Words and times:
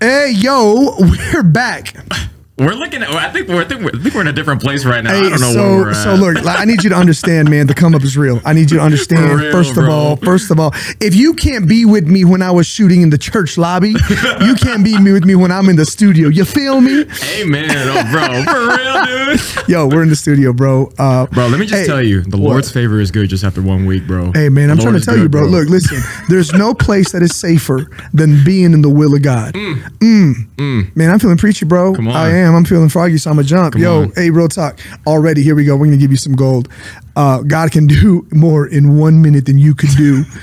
Hey, 0.00 0.32
yo, 0.32 0.96
we're 0.98 1.44
back. 1.44 1.94
We're 2.60 2.74
looking 2.74 3.02
at. 3.02 3.10
I 3.10 3.30
think 3.32 3.48
we're. 3.48 3.62
I 3.62 3.64
think 3.64 3.82
we're, 3.82 3.90
I 3.98 4.02
think 4.02 4.14
we're 4.14 4.20
in 4.20 4.28
a 4.28 4.32
different 4.32 4.60
place 4.62 4.84
right 4.84 5.02
now. 5.02 5.16
I 5.16 5.20
don't 5.30 5.40
know 5.40 5.52
so 5.52 5.58
where 5.60 5.76
we're 5.78 5.90
at. 5.90 6.04
so 6.04 6.14
look, 6.14 6.36
I 6.46 6.64
need 6.64 6.84
you 6.84 6.90
to 6.90 6.96
understand, 6.96 7.48
man. 7.50 7.66
The 7.66 7.74
come 7.74 7.94
up 7.94 8.02
is 8.02 8.16
real. 8.16 8.40
I 8.44 8.52
need 8.52 8.70
you 8.70 8.76
to 8.78 8.82
understand. 8.90 9.40
Real, 9.40 9.50
first 9.52 9.70
of 9.70 9.76
bro. 9.76 9.90
all, 9.90 10.16
first 10.16 10.50
of 10.50 10.60
all, 10.60 10.72
if 11.00 11.14
you 11.14 11.32
can't 11.34 11.66
be 11.68 11.84
with 11.84 12.06
me 12.06 12.24
when 12.24 12.42
I 12.42 12.50
was 12.50 12.66
shooting 12.66 13.02
in 13.02 13.10
the 13.10 13.18
church 13.18 13.56
lobby, 13.58 13.90
you 14.44 14.54
can't 14.54 14.84
be 14.84 14.98
me 15.00 15.12
with 15.12 15.24
me 15.24 15.34
when 15.34 15.50
I'm 15.50 15.68
in 15.68 15.76
the 15.76 15.86
studio. 15.86 16.28
You 16.28 16.44
feel 16.44 16.80
me? 16.80 17.04
Hey 17.06 17.44
man, 17.44 17.70
oh, 17.70 18.12
bro, 18.12 18.42
for 18.44 18.76
real, 18.76 19.04
dude. 19.04 19.40
Yo, 19.68 19.86
we're 19.86 20.02
in 20.02 20.08
the 20.10 20.16
studio, 20.16 20.52
bro. 20.52 20.92
Uh, 20.98 21.26
Bro, 21.26 21.48
let 21.48 21.60
me 21.60 21.66
just 21.66 21.82
Hey, 21.82 21.86
tell 21.86 22.02
you, 22.02 22.20
the 22.22 22.36
what? 22.36 22.50
Lord's 22.50 22.70
favor 22.72 23.00
is 23.00 23.10
good 23.10 23.28
just 23.30 23.44
after 23.44 23.62
one 23.62 23.86
week, 23.86 24.06
bro. 24.06 24.32
Hey 24.32 24.48
man, 24.48 24.70
I'm 24.70 24.76
The 24.76 24.82
trying 24.82 24.94
to 24.94 25.00
tell 25.00 25.16
you, 25.16 25.22
good, 25.22 25.30
bro. 25.32 25.46
Look, 25.46 25.68
listen. 25.68 26.00
There's 26.28 26.52
no 26.52 26.74
place 26.74 27.12
that 27.12 27.22
is 27.22 27.34
safer 27.36 27.86
than 28.12 28.44
being 28.44 28.72
in 28.72 28.82
the 28.82 28.90
will 28.90 29.14
of 29.14 29.22
God. 29.22 29.54
Mm. 29.54 30.94
Man, 30.96 31.10
I'm 31.10 31.18
feeling 31.18 31.36
preachy, 31.38 31.64
bro. 31.64 31.94
Come 31.94 32.08
on. 32.08 32.16
I 32.16 32.30
am. 32.30 32.49
I'm 32.54 32.64
feeling 32.64 32.88
froggy, 32.88 33.18
so 33.18 33.30
I'm 33.30 33.36
gonna 33.36 33.46
jump. 33.48 33.74
Yo, 33.74 34.02
on. 34.02 34.12
hey, 34.14 34.30
real 34.30 34.48
talk. 34.48 34.78
Already, 35.06 35.42
here 35.42 35.54
we 35.54 35.64
go. 35.64 35.76
We're 35.76 35.86
gonna 35.86 35.96
give 35.96 36.10
you 36.10 36.16
some 36.16 36.34
gold. 36.34 36.68
Uh, 37.16 37.42
God 37.42 37.70
can 37.72 37.86
do 37.86 38.26
more 38.32 38.66
in 38.66 38.96
one 38.98 39.22
minute 39.22 39.46
than 39.46 39.58
you 39.58 39.74
could 39.74 39.90
do. 39.96 40.24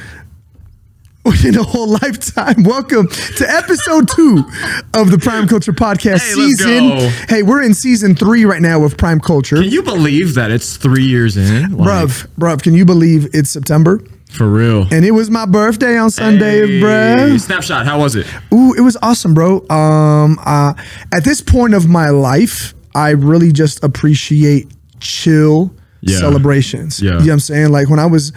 In 1.45 1.57
a 1.57 1.63
whole 1.63 1.89
lifetime. 1.89 2.63
Welcome 2.63 3.09
to 3.09 3.45
episode 3.49 4.07
two 4.15 4.45
of 4.93 5.11
the 5.11 5.17
Prime 5.21 5.45
Culture 5.45 5.73
Podcast 5.73 6.19
Hey, 6.25 6.33
season. 6.33 6.91
Hey, 7.27 7.43
we're 7.43 7.61
in 7.63 7.73
season 7.73 8.15
three 8.15 8.45
right 8.45 8.61
now 8.61 8.85
of 8.85 8.95
Prime 8.95 9.19
Culture. 9.19 9.57
Can 9.57 9.65
you 9.69 9.83
believe 9.83 10.35
that 10.35 10.51
it's 10.51 10.77
three 10.77 11.03
years 11.03 11.35
in? 11.35 11.75
Like, 11.75 11.85
bruv, 11.89 12.27
bruv, 12.39 12.61
can 12.63 12.75
you 12.75 12.85
believe 12.85 13.27
it's 13.33 13.49
September? 13.49 13.99
For 14.31 14.47
real. 14.47 14.87
And 14.91 15.05
it 15.05 15.11
was 15.11 15.29
my 15.29 15.45
birthday 15.45 15.97
on 15.97 16.09
Sunday, 16.11 16.59
Hey, 16.67 16.81
bruh. 16.81 17.39
Snapshot, 17.39 17.85
how 17.85 17.99
was 17.99 18.15
it? 18.15 18.27
Ooh, 18.53 18.73
it 18.73 18.81
was 18.81 18.97
awesome, 19.01 19.33
bro. 19.33 19.67
Um, 19.69 20.37
uh, 20.45 20.73
at 21.13 21.23
this 21.23 21.41
point 21.41 21.73
of 21.73 21.87
my 21.87 22.09
life, 22.09 22.73
I 22.93 23.11
really 23.11 23.51
just 23.51 23.83
appreciate 23.83 24.67
chill 24.99 25.73
Yeah. 26.01 26.17
celebrations. 26.19 26.99
Yeah. 27.01 27.11
You 27.11 27.17
know 27.19 27.23
what 27.25 27.29
I'm 27.33 27.39
saying? 27.39 27.69
Like 27.71 27.89
when 27.89 27.99
I 27.99 28.05
was 28.05 28.31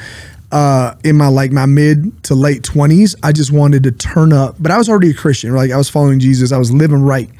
uh 0.53 0.95
in 1.05 1.17
my 1.17 1.29
like 1.29 1.53
my 1.53 1.65
mid 1.67 2.23
to 2.25 2.35
late 2.35 2.63
20s, 2.63 3.15
I 3.23 3.33
just 3.33 3.53
wanted 3.53 3.83
to 3.85 3.93
turn 3.93 4.33
up. 4.33 4.57
But 4.59 4.71
I 4.73 4.79
was 4.79 4.89
already 4.89 5.11
a 5.11 5.15
Christian, 5.15 5.55
like 5.55 5.71
I 5.71 5.77
was 5.77 5.89
following 5.89 6.19
Jesus, 6.21 6.51
I 6.53 6.59
was 6.59 6.73
living 6.73 7.03
right. 7.03 7.31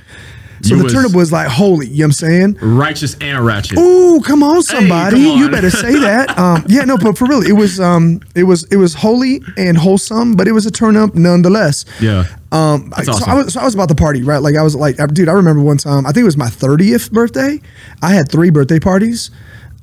So 0.63 0.75
You 0.75 0.79
the 0.79 0.85
was- 0.85 0.93
turn 0.93 1.05
up 1.07 1.13
was 1.15 1.33
like 1.33 1.49
holy, 1.49 1.87
you 1.87 1.99
know 1.99 2.05
what 2.05 2.07
I'm 2.07 2.13
saying? 2.13 2.59
Righteous 2.61 3.17
and 3.21 3.45
ratchet. 3.47 3.79
Ooh, 3.79 4.21
come 4.21 4.43
on, 4.43 4.63
somebody! 4.63 5.25
come 5.25 5.39
You 5.39 5.51
better 5.51 5.71
say 5.71 5.99
that. 6.01 6.31
Um, 6.41 6.65
yeah, 6.69 6.83
no, 6.85 6.97
but 6.97 7.19
for 7.19 7.27
real, 7.27 7.43
it 7.43 7.53
was 7.53 7.81
um, 7.81 8.21
it 8.35 8.45
was 8.45 8.65
it 8.73 8.77
was 8.77 8.95
holy 8.95 9.43
and 9.57 9.77
wholesome, 9.77 10.37
but 10.37 10.47
it 10.49 10.53
was 10.53 10.65
a 10.67 10.71
turn 10.71 10.97
up 10.97 11.15
nonetheless. 11.15 11.85
Yeah. 12.01 12.25
Um, 12.53 12.91
That's 12.97 13.07
so 13.07 13.13
awesome. 13.13 13.31
I 13.31 13.35
was 13.35 13.53
so 13.55 13.61
I 13.61 13.65
was 13.65 13.75
about 13.75 13.89
the 13.89 13.95
party, 13.95 14.23
right? 14.23 14.39
Like 14.43 14.57
I 14.57 14.63
was 14.63 14.75
like, 14.75 14.97
dude, 15.13 15.29
I 15.29 15.33
remember 15.33 15.63
one 15.63 15.77
time. 15.79 16.07
I 16.07 16.11
think 16.13 16.23
it 16.23 16.25
was 16.25 16.37
my 16.37 16.49
thirtieth 16.49 17.11
birthday. 17.13 17.61
I 18.03 18.11
had 18.11 18.31
three 18.31 18.51
birthday 18.51 18.79
parties. 18.81 19.31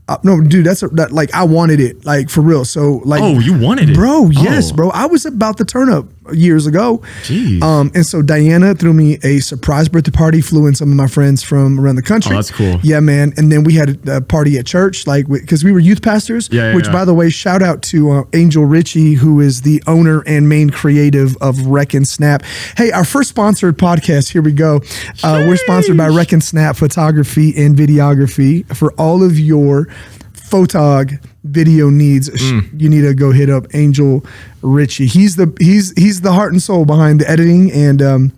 Uh, 0.09 0.17
no, 0.23 0.39
dude, 0.41 0.65
that's 0.65 0.83
a, 0.83 0.87
that, 0.89 1.11
like 1.11 1.33
I 1.33 1.43
wanted 1.43 1.79
it, 1.81 2.05
like 2.05 2.29
for 2.29 2.39
real. 2.41 2.63
So 2.65 3.01
like, 3.03 3.21
Oh, 3.21 3.39
you 3.39 3.57
wanted 3.59 3.89
it? 3.89 3.95
bro? 3.95 4.29
Yes, 4.29 4.71
Oh. 4.71 4.75
bro. 4.75 4.89
I 4.91 5.05
was 5.05 5.25
about 5.25 5.57
to 5.57 5.65
turn 5.65 5.89
up 5.89 6.05
years 6.33 6.67
ago. 6.67 6.99
Jeez. 7.23 7.61
Um, 7.61 7.91
and 7.95 8.05
so 8.05 8.21
Diana 8.21 8.73
threw 8.73 8.93
me 8.93 9.17
a 9.23 9.39
surprise 9.39 9.89
birthday 9.89 10.11
party. 10.11 10.41
Flew 10.41 10.67
in 10.67 10.75
some 10.75 10.89
of 10.89 10.95
my 10.95 11.07
friends 11.07 11.43
from 11.43 11.79
around 11.79 11.95
the 11.95 12.01
country. 12.01 12.33
Oh, 12.33 12.35
that's 12.35 12.51
cool. 12.51 12.79
Yeah, 12.83 12.99
man. 12.99 13.33
And 13.37 13.51
then 13.51 13.63
we 13.63 13.73
had 13.73 14.07
a, 14.07 14.17
a 14.17 14.21
party 14.21 14.57
at 14.57 14.65
church, 14.65 15.07
like 15.07 15.27
because 15.27 15.63
we 15.63 15.71
were 15.71 15.79
youth 15.79 16.01
pastors. 16.01 16.49
Yeah, 16.51 16.69
yeah, 16.69 16.75
which, 16.75 16.87
yeah. 16.87 16.91
by 16.93 17.05
the 17.05 17.13
way, 17.13 17.29
shout 17.29 17.61
out 17.61 17.81
to 17.83 18.11
uh, 18.11 18.23
Angel 18.33 18.65
Ritchie, 18.65 19.13
who 19.13 19.39
is 19.39 19.61
the 19.61 19.81
owner 19.87 20.23
and 20.25 20.47
main 20.49 20.69
creative 20.69 21.35
of 21.37 21.65
Rec 21.67 21.93
and 21.93 22.07
Snap. 22.07 22.43
Hey, 22.75 22.91
our 22.91 23.05
first 23.05 23.29
sponsored 23.29 23.77
podcast. 23.77 24.31
Here 24.31 24.41
we 24.41 24.51
go. 24.51 24.81
Uh, 25.23 25.45
we're 25.47 25.57
sponsored 25.57 25.97
by 25.97 26.07
Rec 26.07 26.31
and 26.31 26.43
Snap 26.43 26.75
Photography 26.75 27.53
and 27.57 27.75
Videography 27.75 28.65
for 28.75 28.93
all 28.93 29.23
of 29.23 29.39
your 29.39 29.87
photog 30.33 31.23
video 31.43 31.89
needs. 31.89 32.29
Mm. 32.29 32.81
You 32.81 32.89
need 32.89 33.01
to 33.01 33.13
go 33.13 33.31
hit 33.31 33.49
up 33.49 33.65
Angel 33.73 34.25
Richie. 34.61 35.05
He's 35.07 35.35
the 35.35 35.55
he's 35.59 35.91
he's 35.97 36.21
the 36.21 36.33
heart 36.33 36.51
and 36.51 36.61
soul 36.61 36.85
behind 36.85 37.21
the 37.21 37.29
editing 37.29 37.71
and. 37.71 38.01
um 38.01 38.33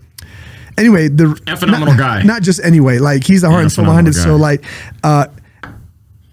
Anyway, 0.78 1.08
the 1.08 1.38
And 1.46 1.58
phenomenal 1.58 1.92
not- 1.94 1.98
guy. 1.98 2.22
Not 2.22 2.40
just 2.40 2.58
anyway, 2.64 2.98
like 3.00 3.24
he's 3.24 3.42
the 3.42 3.48
heart 3.50 3.58
Yeah, 3.58 3.64
and 3.64 3.72
soul 3.72 3.84
behind 3.84 4.08
it. 4.08 4.14
So 4.14 4.36
like, 4.36 4.64
uh, 5.04 5.26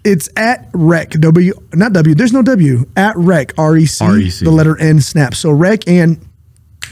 it's 0.05 0.29
at 0.37 0.69
rec 0.73 1.09
w 1.09 1.51
not 1.73 1.91
w. 1.91 2.15
There's 2.15 2.31
no 2.31 2.41
w 2.43 2.85
at 2.95 3.17
rec 3.17 3.53
r 3.57 3.75
e 3.75 3.85
c 3.85 4.05
REC. 4.05 4.39
the 4.39 4.51
letter 4.51 4.77
n 4.79 5.01
snap. 5.01 5.35
So 5.35 5.51
rec 5.51 5.85
and 5.89 6.19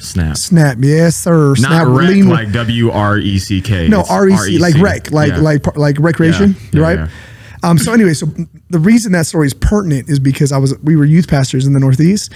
Snap. 0.01 0.35
snap. 0.35 0.77
Yes, 0.81 1.15
sir. 1.15 1.49
Not 1.49 1.57
snap. 1.57 1.87
rec 1.87 2.09
lean- 2.09 2.27
like 2.27 2.51
W 2.51 2.91
R 2.91 3.19
E 3.19 3.39
C 3.39 3.61
K. 3.61 3.87
no 3.87 4.03
R 4.09 4.27
E 4.27 4.35
C 4.35 4.57
like 4.57 4.75
rec 4.75 5.11
like 5.11 5.29
Yeah. 5.31 5.37
like 5.39 5.77
like 5.77 5.97
recreation, 5.99 6.57
Yeah, 6.73 6.79
yeah, 6.81 6.81
right? 6.81 7.09
Um, 7.63 7.77
so 7.77 7.93
anyway, 7.93 8.13
so 8.15 8.27
the 8.69 8.79
reason 8.79 9.11
that 9.11 9.25
story 9.25 9.47
is 9.47 9.53
pertinent 9.53 10.09
is 10.09 10.19
because 10.19 10.51
I 10.51 10.57
was 10.57 10.77
we 10.79 10.95
were 10.95 11.05
youth 11.05 11.27
pastors 11.27 11.67
in 11.67 11.73
the 11.73 11.79
Northeast, 11.79 12.31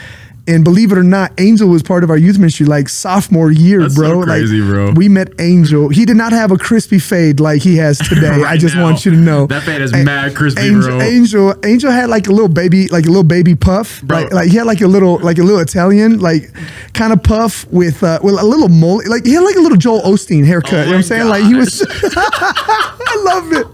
and 0.49 0.63
believe 0.63 0.91
it 0.91 0.97
or 0.97 1.03
not, 1.03 1.31
Angel 1.39 1.69
was 1.69 1.83
part 1.83 2.03
of 2.03 2.09
our 2.09 2.17
youth 2.17 2.37
ministry 2.39 2.65
like 2.65 2.89
sophomore 2.89 3.51
year, 3.51 3.81
That's 3.83 3.95
bro. 3.95 4.21
so 4.21 4.23
crazy, 4.25 4.59
like, 4.61 4.69
bro. 4.69 4.91
We 4.91 5.07
met 5.07 5.29
Angel. 5.39 5.89
He 5.89 6.03
did 6.05 6.17
not 6.17 6.31
have 6.33 6.51
a 6.51 6.57
crispy 6.57 6.99
fade 6.99 7.39
like 7.39 7.61
he 7.61 7.77
has 7.77 7.97
today. 7.99 8.43
I 8.45 8.57
just 8.57 8.75
now. 8.75 8.83
want 8.83 9.05
you 9.05 9.11
to 9.11 9.17
know 9.17 9.47
That 9.47 9.63
fade 9.63 9.81
is 9.81 9.93
A- 9.93 10.03
mad 10.03 10.35
crispy, 10.35 10.61
Angel, 10.63 10.97
bro. 10.97 11.01
Angel, 11.01 11.53
Angel 11.63 11.91
had 11.91 12.09
like 12.09 12.27
a 12.27 12.31
little 12.31 12.49
baby, 12.49 12.87
like 12.89 13.05
a 13.05 13.09
little 13.09 13.23
baby 13.23 13.55
puff, 13.55 14.01
Bro. 14.01 14.17
like 14.23 14.33
like 14.33 14.49
he 14.49 14.57
had 14.57 14.65
like 14.65 14.81
a 14.81 14.87
little 14.87 15.19
like 15.19 15.37
a 15.37 15.43
little 15.43 15.59
Italian 15.61 16.19
like 16.19 16.51
kind 16.93 17.13
of 17.13 17.21
puff 17.23 17.65
with 17.71 18.01
uh 18.03 18.19
with 18.23 18.35
a 18.39 18.45
little 18.45 18.69
mole, 18.69 19.01
like 19.07 19.25
he 19.25 19.33
had 19.33 19.43
like 19.43 19.55
a 19.55 19.61
little 19.61 19.77
Joel 19.77 20.01
Osteen 20.01 20.45
haircut. 20.45 20.73
Oh 20.73 20.77
you 20.79 20.85
know 20.85 20.91
what 20.91 20.95
I'm 20.97 21.03
saying? 21.03 21.27
Like 21.27 21.43
he 21.43 21.53
was. 21.55 21.85
I 22.31 23.21
love 23.23 23.51
it. 23.51 23.67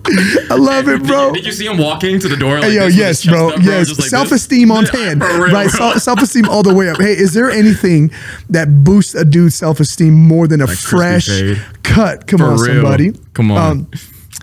I 0.52 0.56
love 0.56 0.88
it, 0.88 1.03
bro. 1.03 1.28
you, 1.28 1.34
did 1.36 1.46
you 1.46 1.52
see 1.52 1.66
him 1.66 1.78
walking 1.78 2.19
to 2.19 2.28
the 2.28 2.38
door? 2.38 2.56
Like 2.59 2.69
Hey, 2.72 2.75
yo, 2.75 2.88
yes, 2.88 3.25
bro. 3.25 3.53
yes, 3.57 3.97
like 3.97 4.07
self 4.09 4.31
esteem 4.31 4.72
on 4.72 4.86
ten, 4.96 5.19
right? 5.19 5.69
Self 5.69 6.22
esteem 6.22 6.47
all 6.50 6.63
the 6.65 6.73
way 6.75 6.89
up. 6.89 6.97
Hey, 6.99 7.13
is 7.17 7.33
there 7.33 7.49
anything 7.49 8.11
that 8.49 8.83
boosts 8.83 9.15
a 9.15 9.23
dude's 9.25 9.55
self 9.55 9.79
esteem 9.79 10.13
more 10.13 10.47
than 10.47 10.61
a 10.61 10.65
crispy 10.65 10.87
fresh 10.97 11.29
cut? 11.83 12.27
Come 12.27 12.39
For 12.39 12.45
on, 12.45 12.57
real. 12.59 12.81
somebody. 12.81 13.13
Come 13.33 13.51
on. 13.51 13.71
Um, 13.71 13.91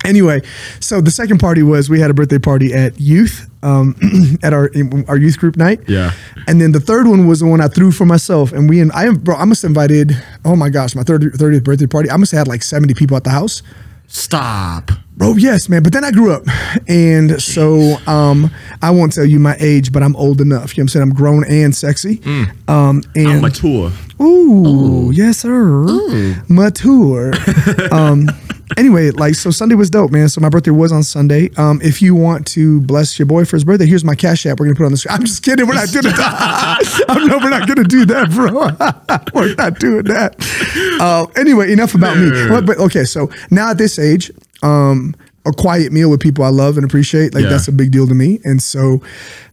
anyway, 0.05 0.41
so 0.81 1.01
the 1.01 1.11
second 1.11 1.39
party 1.39 1.63
was 1.63 1.89
we 1.91 2.01
had 2.01 2.11
a 2.11 2.15
birthday 2.15 2.39
party 2.39 2.73
at 2.73 3.01
youth, 3.01 3.49
um, 3.63 3.95
at 4.43 4.53
our 4.53 4.71
our 5.09 5.17
youth 5.17 5.39
group 5.39 5.57
night. 5.57 5.81
Yeah. 5.89 6.13
And 6.47 6.61
then 6.61 6.73
the 6.73 6.81
third 6.81 7.07
one 7.07 7.27
was 7.27 7.41
the 7.41 7.47
one 7.47 7.61
I 7.61 7.69
threw 7.69 7.91
for 7.93 8.07
myself, 8.07 8.53
and 8.53 8.69
we 8.69 8.81
and 8.81 8.91
I 8.93 9.05
am 9.07 9.17
bro, 9.19 9.37
I 9.37 9.45
must 9.45 9.63
have 9.63 9.71
invited. 9.71 10.13
Oh 10.45 10.57
my 10.57 10.71
gosh, 10.71 10.95
my 10.95 11.03
30, 11.03 11.31
30th 11.31 11.65
birthday 11.65 11.87
party. 11.87 12.11
I 12.11 12.17
must 12.17 12.33
have 12.33 12.39
had 12.39 12.49
like 12.49 12.63
seventy 12.63 12.95
people 12.95 13.17
at 13.17 13.25
the 13.25 13.31
house. 13.31 13.63
Stop. 14.09 14.91
Bro, 15.17 15.35
yes, 15.35 15.69
man. 15.69 15.83
But 15.83 15.93
then 15.93 16.05
I 16.05 16.11
grew 16.11 16.33
up. 16.33 16.43
And 16.89 17.41
so 17.41 17.97
um, 18.07 18.51
I 18.81 18.91
won't 18.91 19.13
tell 19.13 19.25
you 19.27 19.39
my 19.39 19.57
age, 19.61 19.93
but 19.93 20.03
I'm 20.03 20.17
old 20.17 20.41
enough. 20.41 20.77
You 20.77 20.83
know 20.83 20.85
what 20.85 20.85
I'm 20.85 20.89
saying? 20.89 21.03
I'm 21.03 21.15
grown 21.15 21.45
and 21.45 21.75
sexy. 21.77 22.21
Um, 22.69 23.03
and 23.15 23.29
I'm 23.29 23.41
mature. 23.43 23.93
ooh, 24.21 25.11
yes, 25.13 25.39
sir. 25.39 26.43
Mature. 26.49 27.33
um, 27.93 28.27
anyway, 28.79 29.11
like, 29.11 29.35
so 29.35 29.51
Sunday 29.51 29.75
was 29.75 29.91
dope, 29.91 30.11
man. 30.11 30.29
So 30.31 30.41
my 30.41 30.49
birthday 30.49 30.71
was 30.71 30.93
on 30.93 31.03
Sunday. 31.03 31.51
Um, 31.59 31.81
if 31.83 32.01
you 32.01 32.15
want 32.15 32.47
to 32.49 32.81
bless 32.81 33.19
your 33.19 33.27
boy 33.27 33.45
for 33.45 33.57
his 33.57 33.65
birthday, 33.65 33.87
here's 33.87 34.05
my 34.05 34.15
cash 34.15 34.47
app. 34.47 34.59
We're 34.59 34.67
going 34.67 34.77
to 34.77 34.79
put 34.79 34.87
on 34.87 34.93
the 34.93 34.99
screen. 34.99 35.15
I'm 35.15 35.25
just 35.25 35.43
kidding. 35.45 35.67
We're 35.67 35.75
not 35.75 35.89
doing 35.91 36.05
that. 36.05 37.05
I'm, 37.09 37.27
no, 37.29 37.37
we're 37.37 37.51
not 37.51 37.67
going 37.69 37.83
to 37.83 37.85
do 37.85 38.07
that, 38.07 38.31
bro. 38.31 38.51
we're 39.41 39.55
not 39.57 39.79
doing 39.79 40.05
that. 40.05 40.37
Uh, 41.01 41.27
anyway, 41.37 41.71
enough 41.71 41.95
about 41.95 42.17
me. 42.17 42.29
Yeah. 42.35 42.49
But, 42.49 42.67
but 42.67 42.79
okay, 42.79 43.05
so 43.05 43.31
now 43.51 43.71
at 43.71 43.79
this 43.79 43.99
age, 43.99 44.31
um, 44.63 45.15
a 45.45 45.51
quiet 45.53 45.91
meal 45.93 46.09
with 46.09 46.21
people 46.21 46.45
I 46.45 46.51
love 46.51 46.77
and 46.77 46.85
appreciate, 46.85 47.35
like 47.35 47.43
Yeah. 47.45 47.51
that's 47.51 47.67
a 47.67 47.73
big 47.73 47.91
deal 47.91 48.07
to 48.07 48.15
me. 48.15 48.39
And 48.45 48.63
so 48.63 49.03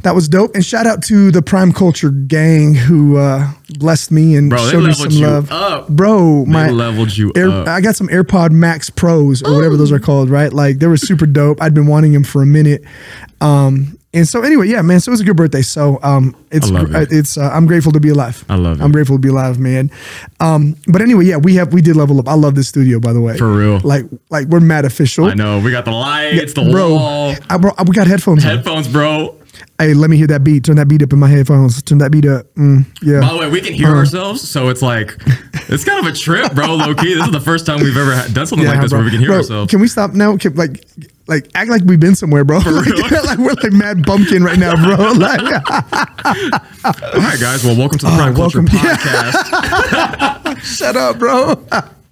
that 0.04 0.14
was 0.14 0.30
dope. 0.30 0.54
And 0.54 0.64
shout 0.64 0.86
out 0.86 1.02
to 1.06 1.32
the 1.32 1.42
Prime 1.42 1.74
Culture 1.74 2.12
gang 2.12 2.76
who 2.76 3.18
uh, 3.18 3.50
blessed 3.80 4.12
me 4.12 4.36
and 4.36 4.52
Bro, 4.52 4.66
they 4.66 4.72
showed 4.72 4.78
me 4.82 4.86
leveled 4.90 5.12
some 5.12 5.20
you 5.22 5.28
love. 5.28 5.52
up. 5.52 5.88
Bro, 5.90 6.46
my 6.46 6.70
leveled 6.70 7.18
you 7.18 7.32
Air- 7.36 7.50
up. 7.50 7.68
I 7.68 7.82
got 7.82 7.96
some 7.96 8.08
AirPod 8.10 8.52
Max 8.52 8.92
Pros 8.92 9.42
or 9.42 9.56
whatever 9.56 9.78
those 9.78 9.92
are 9.92 10.00
called, 10.00 10.30
right? 10.30 10.54
Like 10.54 10.78
they 10.78 10.86
were 10.88 10.96
super 10.98 11.26
dope. 11.26 11.60
I'd 11.62 11.74
been 11.74 11.88
wanting 11.88 12.14
them 12.14 12.24
for 12.24 12.44
a 12.44 12.46
minute. 12.48 12.84
Um, 13.42 13.98
and 14.12 14.28
so 14.28 14.42
anyway, 14.42 14.68
yeah, 14.68 14.82
man. 14.82 15.00
So 15.00 15.10
it 15.10 15.14
was 15.14 15.22
a 15.22 15.24
good 15.24 15.38
birthday. 15.38 15.62
So 15.62 16.00
um, 16.02 16.36
it's 16.52 16.70
it. 16.70 17.12
it's 17.12 17.38
uh, 17.38 17.50
I'm 17.54 17.68
grateful 17.68 17.92
to 17.92 18.00
be 18.00 18.10
alive. 18.10 18.44
I 18.50 18.56
love 18.56 18.80
it. 18.80 18.84
I'm 18.84 18.92
grateful 18.92 19.18
to 19.18 19.22
be 19.22 19.30
alive, 19.30 19.60
man. 19.60 19.92
Um, 20.40 20.76
but 20.88 21.02
anyway, 21.02 21.26
yeah, 21.26 21.38
we 21.38 21.56
have 21.56 21.72
we 21.74 21.82
did 21.82 21.96
level 21.96 22.20
up. 22.20 22.28
I 22.28 22.34
love 22.34 22.56
this 22.56 22.68
studio, 22.68 23.00
by 23.00 23.14
the 23.14 23.22
way. 23.22 23.38
For 23.38 23.52
real. 23.52 23.80
Like 23.84 24.06
like 24.32 24.48
we're 24.48 24.62
mad 24.62 24.86
official. 24.86 25.26
I 25.26 25.36
know. 25.36 25.60
We 25.60 25.70
got 25.70 25.86
the 25.86 25.92
lights, 25.92 26.54
the 26.54 26.70
bro, 26.72 26.96
wall, 26.96 27.36
I, 27.50 27.58
bro, 27.58 27.72
we 27.86 27.96
got 27.96 28.08
headphones. 28.08 28.44
on. 28.44 28.58
headphones, 28.58 28.88
bro. 28.88 29.39
Hey, 29.80 29.94
let 29.94 30.10
me 30.10 30.18
hear 30.18 30.28
that 30.28 30.44
beat. 30.44 30.66
Turn 30.66 30.76
that 30.76 30.88
beat 30.88 31.02
up 31.02 31.14
in 31.14 31.20
my 31.20 31.28
headphones. 31.30 31.82
Turn 31.82 31.98
that 32.00 32.12
beat 32.12 32.26
up. 32.26 32.54
Mm, 32.56 32.86
yeah. 33.02 33.22
By 33.22 33.30
the 33.34 33.38
way, 33.38 33.50
we 33.50 33.62
can 33.62 33.74
hear 33.74 33.88
Uh-huh. 33.88 33.98
ourselves, 33.98 34.48
so 34.48 34.68
it's 34.70 34.82
like 34.82 35.16
it's 35.70 35.84
kind 35.86 36.06
of 36.06 36.12
a 36.12 36.16
trip, 36.16 36.54
bro. 36.54 36.76
Low 36.76 36.94
key, 36.96 37.14
this 37.14 37.26
is 37.26 37.32
the 37.32 37.40
first 37.40 37.66
time 37.66 37.80
we've 37.80 37.96
ever 37.96 38.14
had, 38.14 38.34
done 38.34 38.46
something 38.46 38.68
like 38.68 38.82
this 38.82 38.90
bro. 38.92 39.00
where 39.00 39.06
we 39.06 39.12
can 39.12 39.20
hear 39.20 39.30
Bro, 39.30 39.38
ourselves. 39.38 39.70
Can 39.72 39.80
we 39.80 39.88
stop 39.88 40.14
now? 40.14 40.36
Can, 40.38 40.56
like, 40.56 40.84
like 41.28 41.50
act 41.56 41.70
like 41.70 41.84
we've 41.86 42.00
been 42.00 42.16
somewhere, 42.16 42.44
bro. 42.44 42.58
like, 42.66 43.12
like 43.26 43.38
we're 43.38 43.54
like 43.54 43.72
mad 43.72 44.06
bumpkin 44.06 44.44
right 44.44 44.60
now, 44.60 44.76
bro. 44.76 45.14
Like, 45.14 45.40
All 46.86 47.22
right, 47.22 47.40
guys. 47.40 47.64
Well, 47.64 47.78
welcome 47.78 48.00
to 48.00 48.06
the 48.06 48.12
Prime 48.16 48.36
Culture 48.36 48.62
welcome. 48.62 48.78
Podcast. 48.80 50.60
shut 50.62 50.96
up, 50.96 51.20
bro. 51.20 51.64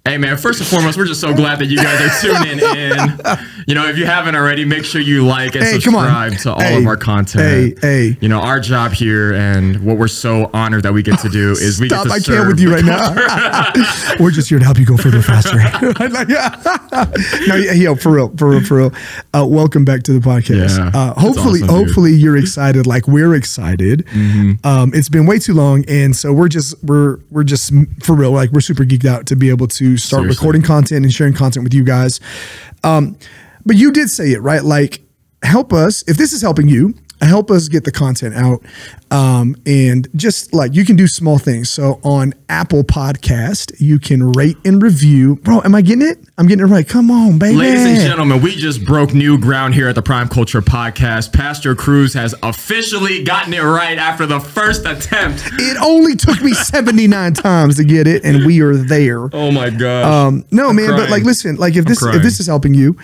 Hey, 0.08 0.16
man. 0.16 0.38
First 0.38 0.60
and 0.60 0.66
foremost, 0.66 0.96
we're 0.96 1.04
just 1.04 1.20
so 1.20 1.34
glad 1.34 1.58
that 1.58 1.66
you 1.66 1.76
guys 1.76 2.00
are 2.00 2.22
tuning 2.22 2.60
in. 2.60 3.46
You 3.66 3.74
know, 3.74 3.86
if 3.86 3.98
you 3.98 4.06
haven't 4.06 4.34
already, 4.34 4.64
make 4.64 4.86
sure 4.86 4.98
you 5.02 5.26
like 5.26 5.54
and 5.54 5.62
Hey, 5.62 5.72
subscribe 5.72 6.32
to 6.38 6.54
all 6.54 6.58
Hey, 6.58 6.78
of 6.78 6.86
our 6.86 6.96
content. 6.96 7.78
hey, 7.82 8.06
hey. 8.08 8.16
You 8.18 8.30
know, 8.30 8.40
our 8.40 8.58
job 8.60 8.92
here 8.92 9.34
and 9.34 9.84
what 9.84 9.98
we're 9.98 10.08
so 10.08 10.48
honored 10.54 10.84
that 10.84 10.94
we 10.94 11.02
get 11.02 11.18
to 11.18 11.28
do 11.28 11.50
is 11.60 11.78
we 11.78 11.88
Stop! 11.90 12.04
get 12.04 12.08
to 12.08 12.14
I 12.14 12.18
serve 12.20 12.36
can't 12.36 12.48
with 12.48 12.60
you 12.60 12.72
right 12.72 12.82
now. 12.82 14.14
We're 14.18 14.30
just 14.30 14.48
here 14.48 14.58
to 14.58 14.64
help 14.64 14.78
you 14.78 14.86
go 14.86 14.96
further 14.96 15.20
faster. 15.20 15.58
No, 17.46 17.54
yeah, 17.54 17.72
yo, 17.72 17.94
for 17.94 18.10
real, 18.10 18.34
for 18.36 18.48
real, 18.48 18.64
for 18.64 18.76
real. 18.78 18.92
Uh, 19.32 19.46
welcome 19.46 19.84
back 19.84 20.02
to 20.04 20.12
the 20.12 20.18
podcast. 20.18 20.78
Yeah, 20.78 20.90
uh, 20.98 21.14
hopefully, 21.14 21.62
awesome, 21.62 21.68
hopefully 21.68 22.12
you're 22.12 22.36
excited, 22.36 22.86
like 22.86 23.06
we're 23.06 23.34
excited. 23.34 24.04
Mm-hmm. 24.06 24.66
Um, 24.66 24.92
it's 24.94 25.08
been 25.08 25.26
way 25.26 25.38
too 25.38 25.54
long, 25.54 25.84
and 25.86 26.16
so 26.16 26.32
we're 26.32 26.48
just 26.48 26.82
we're 26.82 27.18
we're 27.30 27.44
just 27.44 27.72
for 28.02 28.14
real, 28.14 28.32
like 28.32 28.50
we're 28.50 28.60
super 28.60 28.84
geeked 28.84 29.04
out 29.04 29.26
to 29.26 29.36
be 29.36 29.50
able 29.50 29.68
to 29.68 29.97
start 29.98 30.22
Seriously. 30.22 30.40
recording 30.40 30.62
content 30.62 31.04
and 31.04 31.12
sharing 31.12 31.34
content 31.34 31.64
with 31.64 31.74
you 31.74 31.84
guys. 31.84 32.20
Um, 32.84 33.16
but 33.66 33.76
you 33.76 33.92
did 33.92 34.08
say 34.10 34.32
it 34.32 34.40
right, 34.40 34.62
like 34.62 35.02
help 35.42 35.72
us 35.72 36.02
if 36.08 36.16
this 36.16 36.32
is 36.32 36.42
helping 36.42 36.68
you 36.68 36.94
help 37.26 37.50
us 37.50 37.68
get 37.68 37.84
the 37.84 37.90
content 37.92 38.34
out 38.34 38.62
um, 39.10 39.56
and 39.66 40.06
just 40.14 40.54
like 40.54 40.74
you 40.74 40.84
can 40.84 40.94
do 40.96 41.06
small 41.06 41.38
things 41.38 41.68
so 41.70 41.98
on 42.04 42.32
apple 42.48 42.84
podcast 42.84 43.72
you 43.80 43.98
can 43.98 44.32
rate 44.32 44.56
and 44.64 44.82
review 44.82 45.36
bro 45.36 45.60
am 45.64 45.74
i 45.74 45.80
getting 45.82 46.06
it 46.06 46.18
i'm 46.38 46.46
getting 46.46 46.64
it 46.64 46.68
right 46.68 46.86
come 46.88 47.10
on 47.10 47.38
baby 47.38 47.56
Ladies 47.56 47.84
and 47.86 47.96
gentlemen, 48.00 48.40
we 48.40 48.54
just 48.54 48.84
broke 48.84 49.14
new 49.14 49.38
ground 49.38 49.74
here 49.74 49.88
at 49.88 49.94
the 49.94 50.02
Prime 50.02 50.28
Culture 50.28 50.60
Podcast. 50.62 51.32
Pastor 51.32 51.74
Cruz 51.74 52.14
has 52.14 52.34
officially 52.42 53.24
gotten 53.24 53.52
it 53.54 53.62
right 53.62 53.98
after 53.98 54.26
the 54.26 54.38
first 54.40 54.86
attempt. 54.86 55.42
it 55.54 55.76
only 55.82 56.14
took 56.14 56.40
me 56.42 56.52
79 56.54 57.32
times 57.34 57.76
to 57.76 57.84
get 57.84 58.06
it 58.06 58.24
and 58.24 58.46
we 58.46 58.60
are 58.60 58.76
there 58.76 59.28
Oh 59.34 59.50
my 59.50 59.70
gosh. 59.70 60.04
Um, 60.04 60.44
no, 60.50 60.72
man, 60.72 60.90
but 60.90 61.10
like, 61.10 61.24
listen, 61.24 61.56
like 61.56 61.74
if 61.76 61.84
this 61.84 62.02
if 62.02 62.22
this 62.22 62.38
is 62.40 62.46
helping 62.46 62.74
you, 62.74 62.96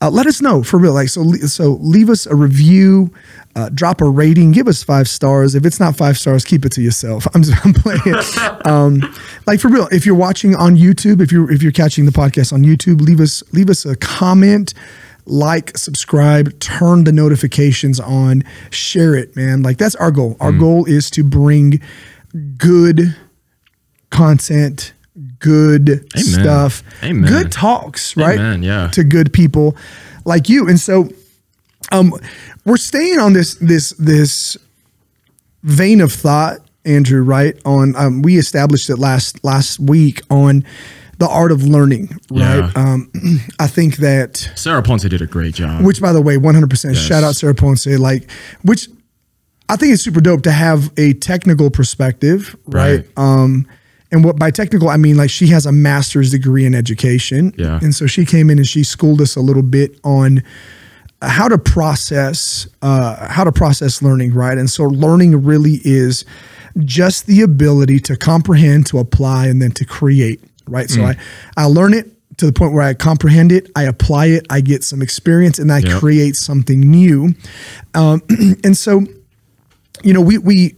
uh, 0.00 0.08
let 0.10 0.26
us 0.26 0.40
know 0.40 0.62
for 0.62 0.78
real. 0.78 0.92
Like, 0.94 1.08
so 1.08 1.24
so 1.32 1.78
leave 1.80 2.08
us 2.08 2.26
a 2.26 2.34
review, 2.34 3.12
uh, 3.56 3.68
drop 3.70 4.00
a 4.00 4.04
rating, 4.08 4.52
give 4.52 4.68
us 4.68 4.82
five 4.82 5.08
stars. 5.08 5.54
If 5.54 5.66
it's 5.66 5.80
not 5.80 5.96
five 5.96 6.16
stars, 6.18 6.44
keep 6.44 6.64
it 6.64 6.72
to 6.72 6.82
yourself. 6.82 7.26
I'm, 7.34 7.42
just, 7.42 7.64
I'm 7.66 7.74
playing. 7.74 8.16
um, 8.64 9.14
like 9.46 9.60
for 9.60 9.68
real, 9.68 9.88
if 9.90 10.06
you're 10.06 10.14
watching 10.14 10.54
on 10.54 10.76
YouTube, 10.76 11.20
if 11.20 11.32
you're 11.32 11.50
if 11.50 11.62
you're 11.62 11.72
catching 11.72 12.04
the 12.06 12.12
podcast 12.12 12.52
on 12.52 12.62
YouTube, 12.62 13.00
leave 13.00 13.20
us 13.20 13.42
leave 13.52 13.70
us 13.70 13.84
a 13.84 13.96
comment. 13.96 14.74
Like, 15.30 15.76
subscribe, 15.76 16.58
turn 16.58 17.04
the 17.04 17.12
notifications 17.12 18.00
on, 18.00 18.44
share 18.70 19.14
it, 19.14 19.36
man. 19.36 19.62
Like 19.62 19.76
that's 19.76 19.94
our 19.96 20.10
goal. 20.10 20.36
Mm. 20.36 20.40
Our 20.40 20.52
goal 20.52 20.84
is 20.86 21.10
to 21.10 21.22
bring 21.22 21.82
good 22.56 23.14
content, 24.10 24.94
good 25.38 26.06
stuff, 26.18 26.82
Amen. 27.02 27.30
good 27.30 27.52
talks, 27.52 28.16
right? 28.16 28.38
Amen, 28.38 28.62
yeah. 28.62 28.88
To 28.88 29.04
good 29.04 29.32
people 29.32 29.76
like 30.24 30.48
you. 30.48 30.68
And 30.68 30.78
so 30.80 31.08
um 31.92 32.12
we're 32.68 32.76
staying 32.76 33.18
on 33.18 33.32
this 33.32 33.54
this 33.56 33.90
this 33.98 34.56
vein 35.62 36.00
of 36.00 36.12
thought, 36.12 36.58
Andrew, 36.84 37.22
right? 37.22 37.60
On 37.64 37.94
um 37.96 38.22
we 38.22 38.36
established 38.38 38.88
it 38.90 38.96
last 38.98 39.42
last 39.44 39.80
week 39.80 40.22
on 40.30 40.64
the 41.18 41.28
art 41.28 41.50
of 41.50 41.64
learning, 41.64 42.08
right? 42.30 42.58
Yeah. 42.58 42.72
Um 42.76 43.10
I 43.58 43.66
think 43.66 43.96
that 43.96 44.50
Sarah 44.54 44.82
Ponce 44.82 45.02
did 45.02 45.20
a 45.20 45.26
great 45.26 45.54
job. 45.54 45.84
which 45.84 46.00
by 46.00 46.12
the 46.12 46.22
way 46.22 46.36
100% 46.36 46.94
shout 46.96 47.24
out 47.24 47.34
sarah 47.34 47.54
ponce 47.54 47.86
like 47.86 48.30
which 48.62 48.88
i 49.68 49.76
think 49.76 49.92
it's 49.92 50.02
super 50.02 50.20
dope 50.20 50.42
to 50.42 50.52
have 50.52 50.92
a 50.96 51.12
technical 51.14 51.70
perspective 51.70 52.54
right, 52.66 52.98
Right. 52.98 53.08
um 53.16 53.66
and 54.12 54.24
what 54.24 54.36
by 54.38 54.50
technical 54.52 54.88
i 54.88 54.96
mean 54.96 55.16
like 55.16 55.28
she 55.30 55.48
has 55.48 55.66
a 55.66 55.72
master's 55.72 56.30
degree 56.30 56.64
in 56.64 56.74
education 56.74 57.52
Yeah. 57.58 57.80
and 57.82 57.94
so 57.94 58.06
she 58.06 58.24
came 58.24 58.48
in 58.48 58.58
and 58.58 58.66
she 58.66 58.84
schooled 58.84 59.20
us 59.20 59.34
a 59.36 59.40
little 59.40 59.62
bit 59.62 59.98
on 60.04 60.42
how 61.22 61.48
to 61.48 61.58
process 61.58 62.66
uh, 62.82 63.26
how 63.28 63.44
to 63.44 63.52
process 63.52 64.02
learning 64.02 64.32
right? 64.34 64.56
And 64.58 64.70
so 64.70 64.84
learning 64.84 65.44
really 65.44 65.80
is 65.84 66.24
just 66.84 67.26
the 67.26 67.42
ability 67.42 67.98
to 68.00 68.16
comprehend 68.16 68.86
to 68.86 68.98
apply 68.98 69.46
and 69.48 69.60
then 69.60 69.72
to 69.72 69.84
create 69.84 70.40
right? 70.68 70.88
So 70.90 71.02
i 71.02 71.16
i 71.56 71.64
learn 71.64 71.94
it 71.94 72.06
to 72.36 72.46
the 72.46 72.52
point 72.52 72.72
where 72.72 72.82
i 72.82 72.94
comprehend 72.94 73.50
it 73.50 73.68
i 73.74 73.82
apply 73.84 74.26
it 74.26 74.46
i 74.48 74.60
get 74.60 74.84
some 74.84 75.02
experience 75.02 75.58
and 75.58 75.72
i 75.72 75.78
Yep. 75.78 75.98
create 75.98 76.36
something 76.36 76.80
new. 76.80 77.34
Um, 77.94 78.22
and 78.64 78.76
so 78.76 79.02
you 80.04 80.12
know 80.12 80.20
we 80.20 80.38
we 80.38 80.76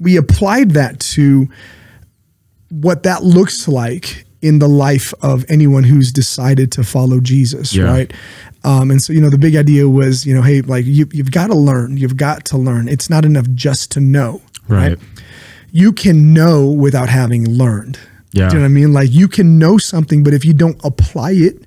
we 0.00 0.16
applied 0.18 0.72
that 0.72 1.00
to 1.00 1.48
what 2.70 3.04
that 3.04 3.22
looks 3.24 3.66
like 3.68 4.26
in 4.42 4.58
the 4.60 4.68
life 4.68 5.12
of 5.22 5.44
anyone 5.48 5.82
who's 5.84 6.12
decided 6.12 6.70
to 6.72 6.84
follow 6.84 7.20
Jesus, 7.20 7.74
Yeah. 7.74 7.84
right? 7.84 8.12
Um, 8.64 8.90
and 8.90 9.02
so, 9.02 9.12
you 9.12 9.20
know, 9.20 9.30
the 9.30 9.38
big 9.38 9.56
idea 9.56 9.88
was, 9.88 10.24
you 10.26 10.34
know, 10.34 10.42
hey, 10.42 10.60
like 10.62 10.84
you, 10.86 11.08
you've 11.12 11.30
got 11.30 11.48
to 11.48 11.54
learn. 11.54 11.96
You've 11.96 12.16
got 12.16 12.44
to 12.46 12.58
learn. 12.58 12.88
It's 12.88 13.08
not 13.10 13.24
enough 13.24 13.46
just 13.54 13.90
to 13.92 14.00
know, 14.00 14.40
right? 14.68 14.90
Right. 14.90 14.98
You 15.72 15.92
can 15.92 16.32
know 16.32 16.66
without 16.70 17.08
having 17.08 17.48
learned. 17.48 17.98
Yeah. 18.32 18.48
Do 18.48 18.56
you 18.56 18.60
know 18.60 18.64
what 18.64 18.70
I 18.70 18.74
mean? 18.74 18.92
Like 18.92 19.10
you 19.12 19.28
can 19.28 19.58
know 19.58 19.76
something, 19.78 20.22
but 20.22 20.34
if 20.34 20.44
you 20.44 20.52
don't 20.52 20.78
apply 20.84 21.32
it, 21.32 21.64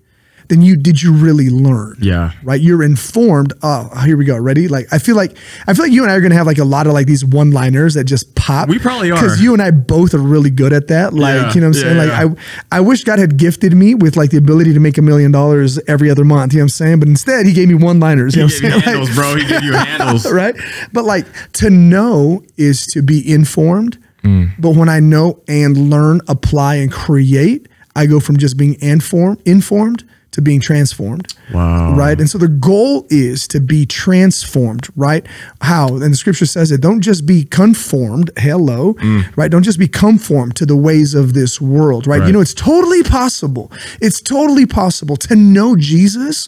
then 0.52 0.62
you 0.62 0.76
did 0.78 1.02
you 1.02 1.14
really 1.14 1.50
learn? 1.50 1.96
Yeah. 2.02 2.34
Right. 2.44 2.60
You're 2.62 2.84
informed. 2.84 3.54
Oh, 3.64 3.90
here 4.06 4.18
we 4.18 4.26
go. 4.26 4.38
Ready? 4.38 4.68
Like 4.68 4.88
I 4.92 4.98
feel 5.00 5.16
like 5.16 5.36
I 5.66 5.74
feel 5.74 5.86
like 5.86 5.94
you 5.94 6.04
and 6.04 6.12
I 6.12 6.16
are 6.16 6.22
gonna 6.22 6.36
have 6.36 6.46
like 6.46 6.58
a 6.60 6.66
lot 6.66 6.86
of 6.86 6.94
like 6.94 7.08
these 7.08 7.24
one 7.26 7.52
liners 7.52 7.94
that 7.96 8.04
just 8.04 8.36
pop. 8.36 8.68
We 8.70 8.78
probably 8.78 9.10
are. 9.12 9.16
because 9.16 9.42
you 9.42 9.54
and 9.54 9.62
I 9.62 9.72
both 9.72 10.14
are 10.14 10.20
really 10.20 10.50
good 10.50 10.74
at 10.74 10.90
that. 10.90 11.14
Like 11.14 11.36
Yeah, 11.42 11.54
you 11.54 11.62
know 11.62 11.68
what 11.70 11.78
I'm 11.78 11.82
saying? 11.82 11.98
yeah. 11.98 12.24
Like 12.24 12.38
I 12.72 12.78
I 12.78 12.80
wish 12.82 13.04
God 13.06 13.18
had 13.20 13.38
gifted 13.38 13.74
me 13.74 13.96
with 13.96 14.18
like 14.18 14.30
the 14.32 14.38
ability 14.38 14.74
to 14.74 14.80
make 14.82 14.98
a 14.98 15.02
million 15.02 15.32
dollars 15.32 15.80
every 15.88 16.10
other 16.12 16.26
month. 16.26 16.54
You 16.54 16.60
know 16.60 16.64
what 16.64 16.66
I'm 16.66 16.70
saying? 16.70 17.00
But 17.00 17.08
instead, 17.08 17.46
He 17.46 17.54
gave 17.54 17.70
me 17.70 17.76
one 17.76 18.00
liners. 18.02 18.36
You 18.36 18.48
He 18.48 18.48
know 18.48 18.60
gave 18.60 18.64
what 18.64 18.74
I'm 18.74 18.82
saying? 18.82 18.96
handles, 19.06 19.16
bro. 19.16 19.36
He 19.36 19.46
gave 19.48 19.64
you 19.64 19.74
handles. 19.74 20.32
right? 20.32 20.56
But 20.92 21.06
like 21.06 21.26
to 21.54 21.70
know 21.70 22.44
is 22.58 22.86
to 22.88 23.02
be 23.02 23.32
informed. 23.32 23.98
Mm. 24.24 24.52
But 24.60 24.76
when 24.76 24.90
I 24.90 25.00
know 25.00 25.42
and 25.48 25.90
learn, 25.90 26.22
apply, 26.28 26.76
and 26.76 26.92
create, 26.92 27.68
I 27.96 28.06
go 28.06 28.20
from 28.20 28.38
just 28.38 28.56
being 28.58 28.80
informed, 28.82 29.42
informed 29.46 30.04
to 30.32 30.42
being 30.42 30.60
transformed. 30.62 31.34
Wow. 31.54 31.96
Right. 31.96 32.20
And 32.20 32.30
so 32.30 32.38
the 32.38 32.48
goal 32.48 33.06
is 33.10 33.48
to 33.50 33.60
be 33.60 33.86
transformed, 33.86 34.88
right? 34.96 35.26
How? 35.62 35.96
And 35.96 36.14
the 36.14 36.18
scripture 36.18 36.46
says 36.46 36.72
it 36.72 36.82
don't 36.82 37.02
just 37.02 37.26
be 37.26 37.44
conformed, 37.44 38.32
hello, 38.38 38.94
mm. 38.96 39.36
right? 39.36 39.52
Don't 39.52 39.64
just 39.64 39.80
be 39.80 39.88
conformed 39.88 40.56
to 40.58 40.66
the 40.66 40.76
ways 40.76 41.14
of 41.14 41.34
this 41.34 41.60
world, 41.60 42.08
right? 42.08 42.26
You 42.26 42.32
know, 42.32 42.42
it's 42.42 42.54
totally 42.54 43.04
possible. 43.04 43.72
It's 44.00 44.22
totally 44.22 44.66
possible 44.66 45.18
to 45.18 45.36
know 45.36 45.76
Jesus, 45.76 46.48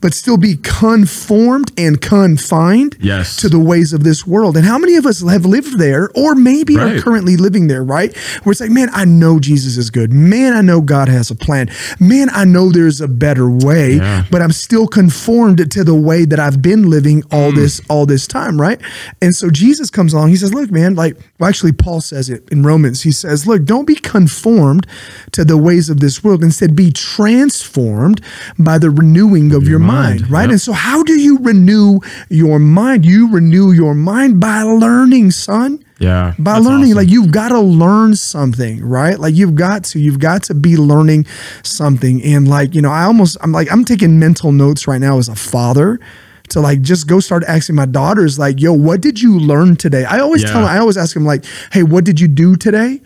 but 0.00 0.14
still 0.14 0.36
be 0.36 0.56
conformed 0.56 1.72
and 1.78 2.00
confined 2.00 2.96
Yes. 3.00 3.36
to 3.36 3.48
the 3.48 3.58
ways 3.58 3.92
of 3.92 4.04
this 4.04 4.26
world. 4.26 4.56
And 4.56 4.66
how 4.66 4.78
many 4.78 4.96
of 4.96 5.06
us 5.06 5.20
have 5.26 5.44
lived 5.44 5.78
there 5.78 6.10
or 6.14 6.34
maybe 6.34 6.76
are 6.78 7.00
currently 7.00 7.36
living 7.36 7.68
there, 7.68 7.84
right? 7.84 8.16
Where 8.42 8.52
it's 8.52 8.60
like, 8.60 8.70
man, 8.70 8.88
I 8.92 9.04
know 9.04 9.38
Jesus 9.38 9.76
is 9.76 9.90
good. 9.90 10.12
Man, 10.12 10.52
I 10.54 10.60
know 10.60 10.80
God 10.80 11.08
has 11.08 11.30
a 11.30 11.36
plan. 11.36 11.70
Man, 11.98 12.28
I 12.30 12.44
know 12.44 12.70
there's 12.70 13.00
a 13.00 13.08
better 13.20 13.48
way, 13.48 13.94
Yeah. 13.94 14.24
but 14.30 14.42
I'm 14.42 14.50
still 14.52 14.88
conformed 14.88 15.70
to 15.70 15.84
the 15.84 15.94
way 15.94 16.24
that 16.24 16.40
I've 16.40 16.60
been 16.60 16.90
living 16.90 17.22
all 17.30 17.50
hmm. 17.50 17.56
this 17.56 17.80
all 17.88 18.06
this 18.06 18.26
time, 18.26 18.60
right? 18.60 18.80
And 19.22 19.36
so 19.36 19.50
Jesus 19.50 19.90
comes 19.90 20.12
along. 20.12 20.30
He 20.30 20.36
says, 20.36 20.52
"Look, 20.52 20.72
man, 20.72 20.96
like 20.96 21.16
well, 21.38 21.48
actually 21.48 21.72
Paul 21.72 22.00
says 22.00 22.28
it 22.28 22.48
in 22.50 22.64
Romans. 22.64 23.02
He 23.02 23.12
says, 23.12 23.46
"Look, 23.46 23.64
don't 23.64 23.86
be 23.86 23.94
conformed 23.94 24.86
to 25.32 25.44
the 25.44 25.56
ways 25.56 25.88
of 25.88 26.00
this 26.00 26.24
world. 26.24 26.42
Instead, 26.42 26.74
be 26.74 26.90
transformed 26.90 28.20
by 28.58 28.78
the 28.78 28.90
renewing 28.90 29.54
of 29.54 29.68
your, 29.68 29.78
mind, 29.78 30.22
mind. 30.22 30.30
right? 30.30 30.42
Yep. 30.42 30.50
And 30.50 30.60
so 30.60 30.72
how 30.72 31.02
do 31.02 31.12
you 31.12 31.38
renew 31.38 32.00
your 32.28 32.58
mind? 32.58 33.04
You 33.04 33.30
renew 33.30 33.70
your 33.70 33.94
mind 33.94 34.40
by 34.40 34.62
learning, 34.62 35.30
son 35.30 35.84
Yeah. 36.00 36.34
by 36.38 36.56
learning 36.58 36.86
awesome. 36.92 36.96
like 36.96 37.08
you've 37.10 37.30
got 37.30 37.50
to 37.50 37.60
learn 37.60 38.16
something 38.16 38.82
right 38.82 39.18
like 39.20 39.34
you've 39.34 39.54
got 39.54 39.84
to 39.84 40.00
you've 40.00 40.18
got 40.18 40.42
to 40.44 40.54
be 40.54 40.76
learning 40.76 41.26
something 41.62 42.22
and 42.24 42.48
like 42.48 42.74
you 42.74 42.80
know 42.82 42.90
i 42.90 43.04
almost 43.04 43.36
i'm 43.42 43.52
like 43.52 43.70
i'm 43.70 43.84
taking 43.84 44.18
mental 44.18 44.50
notes 44.50 44.88
right 44.88 45.00
now 45.00 45.18
as 45.18 45.28
a 45.28 45.36
father 45.36 46.00
to 46.48 46.60
like 46.60 46.80
just 46.80 47.06
go 47.06 47.20
start 47.20 47.44
asking 47.46 47.76
my 47.76 47.84
daughters 47.86 48.38
like 48.38 48.60
yo 48.60 48.72
what 48.72 49.00
did 49.02 49.20
you 49.20 49.38
learn 49.38 49.76
today 49.76 50.04
i 50.06 50.18
always 50.18 50.42
tell 50.42 50.62
them 50.62 50.64
i 50.64 50.78
always 50.78 50.96
ask 50.96 51.12
them 51.14 51.24
like 51.26 51.44
hey 51.72 51.82
what 51.82 52.04
did 52.04 52.18
you 52.18 52.26
do 52.28 52.56
today 52.56 53.00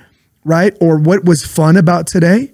right 0.45 0.77
or 0.81 0.97
what 0.99 1.25
was 1.25 1.45
fun 1.45 1.77
about 1.77 2.07
today 2.07 2.53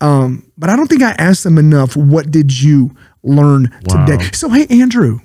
um 0.00 0.48
but 0.56 0.70
i 0.70 0.76
don't 0.76 0.86
think 0.88 1.02
i 1.02 1.10
asked 1.18 1.42
them 1.44 1.58
enough 1.58 1.96
what 1.96 2.30
did 2.30 2.62
you 2.62 2.94
learn 3.22 3.68
Wow. 3.86 4.06
today 4.06 4.24
so 4.32 4.48
hey 4.48 4.66
andrew 4.70 5.18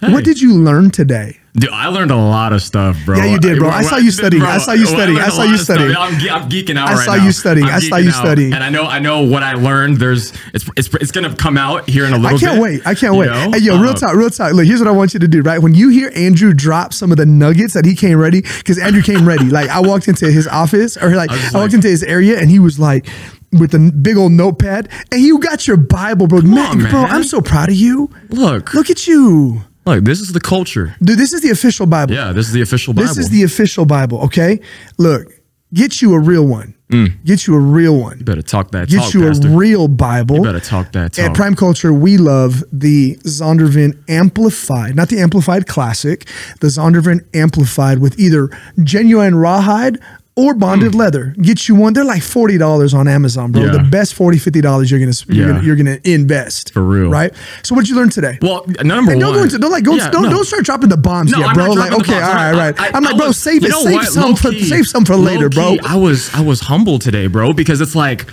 Hey. 0.00 0.12
what 0.12 0.24
did 0.24 0.40
you 0.40 0.54
learn 0.54 0.90
today 0.90 1.39
Dude, 1.52 1.70
I 1.70 1.88
learned 1.88 2.12
a 2.12 2.16
lot 2.16 2.52
of 2.52 2.62
stuff, 2.62 2.96
bro. 3.04 3.16
Yeah, 3.18 3.24
you 3.24 3.38
did, 3.40 3.58
bro. 3.58 3.68
I 3.70 3.82
saw 3.82 3.96
you 3.96 4.12
studying. 4.12 4.42
I 4.44 4.58
saw 4.58 4.70
you 4.72 4.84
Bro, 4.84 4.92
studying. 4.94 5.18
I 5.18 5.22
learned 5.22 5.32
saw 5.32 5.42
you 5.42 5.48
lot 5.50 5.54
of 5.58 5.60
stuff. 5.64 5.76
studying. 5.78 5.96
I'm, 5.96 6.18
ge- 6.20 6.28
I'm 6.30 6.48
geeking 6.48 6.76
out 6.78 6.88
I 6.90 6.94
right 6.94 7.04
saw 7.04 7.16
now. 7.16 7.24
you 7.24 7.32
studying. 7.32 7.66
I'm 7.66 7.74
I 7.74 7.78
saw 7.80 7.96
you 7.96 8.08
out. 8.10 8.14
studying. 8.14 8.52
and 8.52 8.62
I 8.62 8.68
know, 8.70 8.84
I 8.84 9.00
know 9.00 9.22
what 9.22 9.42
I 9.42 9.54
learned. 9.54 9.96
There's, 9.96 10.32
it's, 10.54 10.70
it's, 10.76 10.94
it's 10.94 11.10
gonna 11.10 11.34
come 11.34 11.58
out 11.58 11.88
here 11.90 12.04
in 12.06 12.12
a 12.12 12.18
little 12.18 12.38
bit. 12.38 12.46
I 12.46 12.50
can't 12.50 12.62
wait. 12.62 12.86
I 12.86 12.94
can't 12.94 13.16
wait. 13.16 13.26
know? 13.26 13.50
Hey, 13.50 13.58
yo, 13.58 13.80
real 13.80 13.90
Uh, 13.90 13.94
talk, 13.94 14.14
real 14.14 14.30
talk. 14.30 14.52
Look, 14.52 14.64
here's 14.64 14.78
what 14.78 14.86
I 14.86 14.92
want 14.92 15.12
you 15.12 15.18
to 15.18 15.26
do, 15.26 15.42
right? 15.42 15.58
When 15.58 15.74
you 15.74 15.88
hear 15.88 16.12
Andrew 16.14 16.54
drop 16.54 16.94
some 16.94 17.10
of 17.10 17.16
the 17.16 17.26
nuggets 17.26 17.74
that 17.74 17.84
he 17.84 17.96
came 17.96 18.18
ready, 18.20 18.42
because 18.42 18.78
Andrew 18.78 19.02
came 19.02 19.26
ready. 19.26 19.46
Like 19.46 19.68
I 19.70 19.80
walked 19.80 20.06
into 20.06 20.30
his 20.30 20.46
office, 20.46 20.96
or 20.96 21.10
like 21.16 21.30
I 21.32 21.34
I, 21.34 21.38
walked 21.42 21.54
like- 21.54 21.72
into 21.72 21.88
his 21.88 22.04
area, 22.04 22.38
and 22.38 22.48
he 22.48 22.60
was 22.60 22.78
like 22.78 23.08
with 23.52 23.74
a 23.74 23.90
big 23.90 24.16
old 24.16 24.30
notepad, 24.30 24.88
and 25.10 25.20
you 25.20 25.40
got 25.40 25.66
your 25.66 25.76
Bible, 25.76 26.28
bro. 26.28 26.42
Man, 26.42 26.84
on, 26.84 26.90
bro. 26.90 27.00
I'm 27.02 27.24
so 27.24 27.40
proud 27.40 27.70
of 27.70 27.74
you. 27.74 28.08
Look, 28.28 28.72
Look 28.72 28.88
at 28.88 29.08
you, 29.08 29.62
look. 29.96 30.04
This 30.04 30.20
is 30.20 30.32
the 30.32 30.40
culture. 30.40 30.96
dude. 31.02 31.18
This 31.18 31.32
is 31.32 31.42
the 31.42 31.50
official 31.50 31.86
Bible. 31.86 32.14
Yeah, 32.14 32.32
this 32.32 32.46
is 32.46 32.52
the 32.52 32.62
official 32.62 32.94
Bible. 32.94 33.08
This 33.08 33.18
is 33.18 33.30
the 33.30 33.42
official 33.42 33.84
Bible. 33.84 34.20
Okay, 34.22 34.60
look, 34.98 35.32
get 35.74 36.00
you 36.02 36.14
a 36.14 36.18
real 36.18 36.46
one. 36.46 36.74
Mm. 36.90 37.24
Get 37.24 37.46
you 37.46 37.54
a 37.54 37.60
real 37.60 37.96
one. 38.00 38.18
You 38.18 38.24
better 38.24 38.42
talk 38.42 38.72
that 38.72 38.88
Get 38.88 38.98
talk, 39.00 39.14
you 39.14 39.22
Pastor. 39.22 39.46
a 39.46 39.50
real 39.56 39.86
Bible. 39.86 40.36
you 40.38 40.42
better 40.42 40.58
talk 40.58 40.90
that 40.90 41.12
talk. 41.12 41.24
At 41.24 41.36
Prime 41.36 41.54
Culture, 41.54 41.92
we 41.92 42.16
love 42.16 42.64
the 42.72 43.14
Zondervan 43.18 44.02
Amplified, 44.08 44.96
not 44.96 45.08
the 45.08 45.20
Amplified 45.20 45.68
Classic, 45.68 46.26
the 46.60 46.66
Zondervan 46.66 47.24
Amplified 47.32 48.00
with 48.00 48.18
either 48.18 48.50
genuine 48.82 49.36
rawhide 49.36 50.00
or 50.40 50.54
bonded 50.54 50.92
hmm. 50.92 50.98
leather. 50.98 51.34
Get 51.40 51.68
you 51.68 51.74
one. 51.74 51.92
They're 51.92 52.04
like 52.04 52.22
forty 52.22 52.56
dollars 52.58 52.94
on 52.94 53.06
Amazon, 53.08 53.52
bro. 53.52 53.62
Yeah. 53.64 53.72
The 53.72 53.78
best 53.90 54.14
40 54.14 54.38
50 54.38 54.60
dollars 54.60 54.90
you're 54.90 55.00
gonna 55.00 55.12
you're, 55.28 55.46
Yeah. 55.46 55.52
gonna 55.52 55.64
you're 55.66 55.76
gonna 55.76 55.98
invest 56.04 56.72
For 56.72 56.82
real. 56.82 57.10
right? 57.10 57.32
So 57.62 57.74
what'd 57.74 57.88
you 57.88 57.96
learn 57.96 58.10
today? 58.10 58.38
well, 58.40 58.64
number 58.82 59.12
And 59.12 59.20
one. 59.22 59.32
don't 59.32 59.34
go 59.34 59.42
into 59.42 59.58
don't 59.58 59.70
like 59.70 59.84
go 59.84 59.94
Yeah, 59.94 60.10
don't, 60.10 60.22
no. 60.24 60.30
don't 60.30 60.44
start 60.44 60.64
dropping 60.64 60.88
the 60.88 60.96
bombs 60.96 61.32
No, 61.32 61.38
yet, 61.38 61.48
I'm 61.48 61.54
bro. 61.54 61.72
Like 61.72 61.92
okay, 61.92 62.14
all 62.20 62.34
right, 62.34 62.54
right, 62.54 62.80
I- 62.80 62.90
I'm 62.94 63.02
like, 63.04 63.14
I 63.14 63.18
bro, 63.18 63.32
save 63.32 63.64
it, 63.64 63.72
save 63.72 64.04
some 64.08 64.34
for 64.36 64.52
save 64.52 64.86
some 64.86 65.04
for 65.04 65.16
later, 65.16 65.48
bro. 65.48 65.76
I 65.84 65.96
was 65.96 66.32
I 66.34 66.40
was 66.40 66.60
humble 66.60 66.98
today, 66.98 67.26
bro, 67.26 67.52
because 67.52 67.80
it's 67.80 67.94
like 67.94 68.26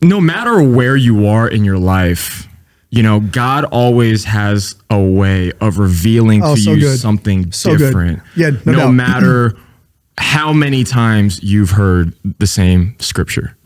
no 0.00 0.20
matter 0.20 0.62
where 0.62 0.96
you 0.96 1.26
are 1.26 1.48
in 1.48 1.64
your 1.64 1.78
life, 1.78 2.48
you 2.90 3.02
know, 3.02 3.20
God 3.20 3.64
always 3.64 4.24
has 4.24 4.76
a 4.90 5.00
way 5.00 5.52
of 5.60 5.78
revealing 5.78 6.42
Oh, 6.42 6.54
to 6.54 6.60
so 6.60 6.72
you 6.72 6.80
good. 6.82 6.98
something 6.98 7.52
So 7.52 7.76
good. 7.76 7.86
different. 7.88 8.22
Yeah, 8.36 8.50
no 8.64 8.72
no 8.72 8.92
matter 8.92 9.56
how 10.18 10.52
many 10.52 10.84
times 10.84 11.42
you've 11.42 11.70
heard 11.70 12.12
the 12.38 12.46
same 12.46 12.96
scripture. 12.98 13.56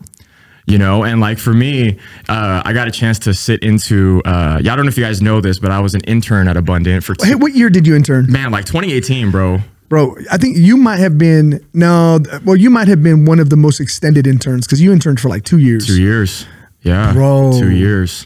You 0.65 0.77
know, 0.77 1.03
and 1.03 1.19
like 1.19 1.39
for 1.39 1.53
me, 1.53 1.97
uh, 2.29 2.61
I 2.63 2.71
got 2.71 2.87
a 2.87 2.91
chance 2.91 3.19
to 3.19 3.33
sit 3.33 3.61
into. 3.63 4.21
Uh, 4.23 4.61
yeah, 4.63 4.71
I 4.71 4.75
don't 4.77 4.85
know 4.85 4.89
if 4.89 4.97
you 4.97 5.03
guys 5.03 5.21
know 5.21 5.41
this, 5.41 5.59
but 5.59 5.71
I 5.71 5.81
was 5.81 5.93
an 5.93 5.99
intern 6.05 6.47
at 6.47 6.55
Abundant 6.55 7.03
for 7.03 7.15
two, 7.15 7.27
Hey, 7.27 7.35
what 7.35 7.53
year 7.53 7.69
did 7.69 7.85
you 7.85 7.95
intern? 7.95 8.31
man, 8.31 8.49
like 8.51 8.63
2018, 8.63 9.29
bro. 9.29 9.59
Bro, 9.89 10.15
I 10.31 10.37
think 10.37 10.55
you 10.57 10.77
might 10.77 10.99
have 10.99 11.17
been 11.17 11.63
no, 11.73 12.19
well, 12.45 12.55
you 12.55 12.69
might 12.69 12.87
have 12.87 13.03
been 13.03 13.25
one 13.25 13.39
of 13.41 13.49
the 13.49 13.57
most 13.57 13.81
extended 13.81 14.25
interns 14.25 14.65
because 14.65 14.79
you 14.81 14.93
interned 14.93 15.19
for 15.19 15.27
like 15.27 15.43
two 15.43 15.57
years. 15.59 15.85
Two 15.85 16.01
years, 16.01 16.45
yeah, 16.81 17.11
Bro. 17.11 17.59
two 17.59 17.71
years. 17.71 18.25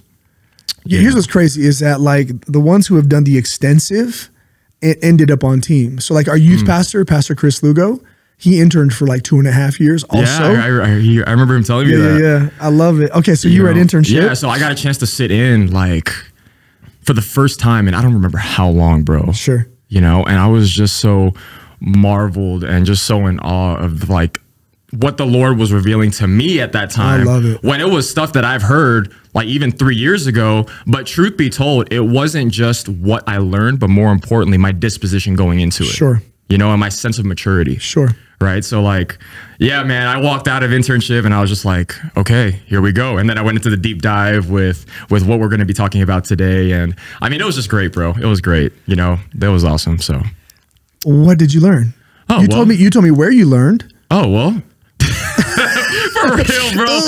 Yeah, 0.85 0.99
Here's 0.99 1.15
what's 1.15 1.25
crazy 1.27 1.65
is 1.65 1.79
that 1.79 1.99
like 2.01 2.45
the 2.45 2.59
ones 2.61 2.85
who 2.85 2.97
have 2.97 3.09
done 3.09 3.23
the 3.23 3.35
extensive, 3.37 4.29
it 4.81 4.99
ended 5.01 5.31
up 5.31 5.43
on 5.43 5.59
team. 5.59 5.99
So 5.99 6.13
like 6.13 6.27
our 6.27 6.37
youth 6.37 6.61
Hmm. 6.61 6.67
pastor, 6.67 7.03
Pastor 7.03 7.33
Chris 7.33 7.63
Lugo, 7.63 7.99
he 8.37 8.61
interned 8.61 8.93
for 8.93 9.07
like 9.07 9.23
two 9.23 9.39
and 9.39 9.47
a 9.47 9.51
half 9.51 9.79
years. 9.79 10.03
Also, 10.05 10.51
yeah, 10.53 10.63
I, 10.63 10.67
I, 10.67 10.89
I, 11.27 11.31
remember 11.31 11.55
him 11.55 11.63
telling 11.63 11.87
me 11.87 11.93
yeah, 11.93 11.99
that. 11.99 12.21
yeah, 12.21 12.43
yeah. 12.43 12.49
I 12.61 12.69
love 12.69 13.01
it. 13.01 13.11
Okay, 13.11 13.35
so 13.35 13.47
you, 13.47 13.63
were 13.63 13.69
at 13.69 13.75
internship. 13.75 14.13
Yeah, 14.13 14.33
so 14.33 14.47
I 14.47 14.59
got 14.59 14.71
a 14.71 14.75
chance 14.75 14.99
to 14.99 15.07
sit 15.07 15.31
in 15.31 15.71
like 15.71 16.09
for 17.01 17.13
the 17.13 17.21
first 17.21 17.59
time, 17.59 17.87
and 17.87 17.95
I 17.95 18.01
don't 18.01 18.13
remember 18.13 18.37
how 18.37 18.69
long, 18.69 19.03
bro. 19.03 19.31
Sure. 19.31 19.67
You 19.87 20.01
know, 20.01 20.23
and 20.23 20.37
I 20.37 20.47
was 20.47 20.71
just 20.71 20.97
so 20.97 21.31
marveled 21.79 22.63
and 22.63 22.85
just 22.85 23.05
so 23.05 23.25
in 23.25 23.39
awe 23.39 23.77
of 23.77 24.09
like 24.09 24.39
what 24.91 25.17
the 25.17 25.25
Lord 25.25 25.57
was 25.57 25.73
revealing 25.73 26.11
to 26.11 26.27
me 26.27 26.59
at 26.59 26.73
that 26.73 26.91
time. 26.91 27.25
love 27.25 27.45
it. 27.45 27.63
When 27.63 27.81
it 27.81 27.89
was 27.89 28.09
stuff 28.09 28.33
that 28.33 28.45
I've 28.45 28.61
heard 28.61 29.13
like 29.37 29.47
even 29.47 29.71
three 29.71 29.95
years 29.95 30.27
ago. 30.27 30.65
But 30.85 31.05
truth 31.05 31.37
be 31.37 31.49
told, 31.49 31.93
it 31.93 32.01
wasn't 32.01 32.51
just 32.51 32.89
what 32.89 33.23
I 33.27 33.37
learned, 33.37 33.79
but 33.79 33.89
more 33.89 34.11
importantly, 34.11 34.57
my 34.57 34.71
disposition 34.71 35.35
going 35.35 35.59
into 35.59 35.83
it. 35.83 35.87
Sure. 35.87 36.21
You 36.49 36.57
know, 36.57 36.71
and 36.71 36.79
my 36.79 36.89
sense 36.89 37.19
of 37.19 37.25
maturity 37.25 37.77
Sure. 37.77 38.09
right? 38.39 38.63
So 38.63 38.81
like, 38.81 39.17
yeah, 39.59 39.83
man, 39.83 40.07
I 40.07 40.17
walked 40.21 40.47
out 40.47 40.63
of 40.63 40.71
internship 40.71 41.25
and 41.25 41.33
I 41.33 41.41
was 41.41 41.49
just 41.49 41.65
like, 41.65 41.93
okay, 42.15 42.61
here 42.67 42.81
we 42.81 42.91
go. 42.93 43.17
And 43.17 43.29
then 43.29 43.37
I 43.37 43.41
went 43.41 43.57
into 43.57 43.69
the 43.69 43.75
deep 43.77 44.01
dive 44.01 44.49
with 44.49 44.85
with 45.09 45.25
what 45.25 45.39
we're 45.39 45.49
going 45.49 45.59
to 45.59 45.65
be 45.65 45.73
talking 45.73 46.01
about 46.01 46.23
today. 46.23 46.71
And 46.71 46.95
I 47.21 47.27
mean, 47.29 47.41
it 47.41 47.45
was 47.45 47.55
just 47.55 47.69
great, 47.69 47.91
bro. 47.91 48.11
It 48.13 48.25
was 48.25 48.39
great. 48.39 48.71
You 48.85 48.95
know, 48.95 49.19
that 49.35 49.49
was 49.49 49.65
awesome. 49.65 49.99
So, 49.99 50.21
What 51.03 51.37
did 51.37 51.53
you 51.53 51.59
learn? 51.61 51.93
Oh, 52.29 52.35
you 52.41 52.47
well- 52.49 52.57
told 52.59 52.67
me 52.69 52.75
you 52.75 52.89
told 52.89 53.03
me 53.05 53.11
where 53.11 53.31
you 53.31 53.45
learned. 53.45 53.93
oh 54.11 54.27
well. 54.29 54.61
For 55.01 56.35
real, 56.35 56.73
bro. 56.73 56.87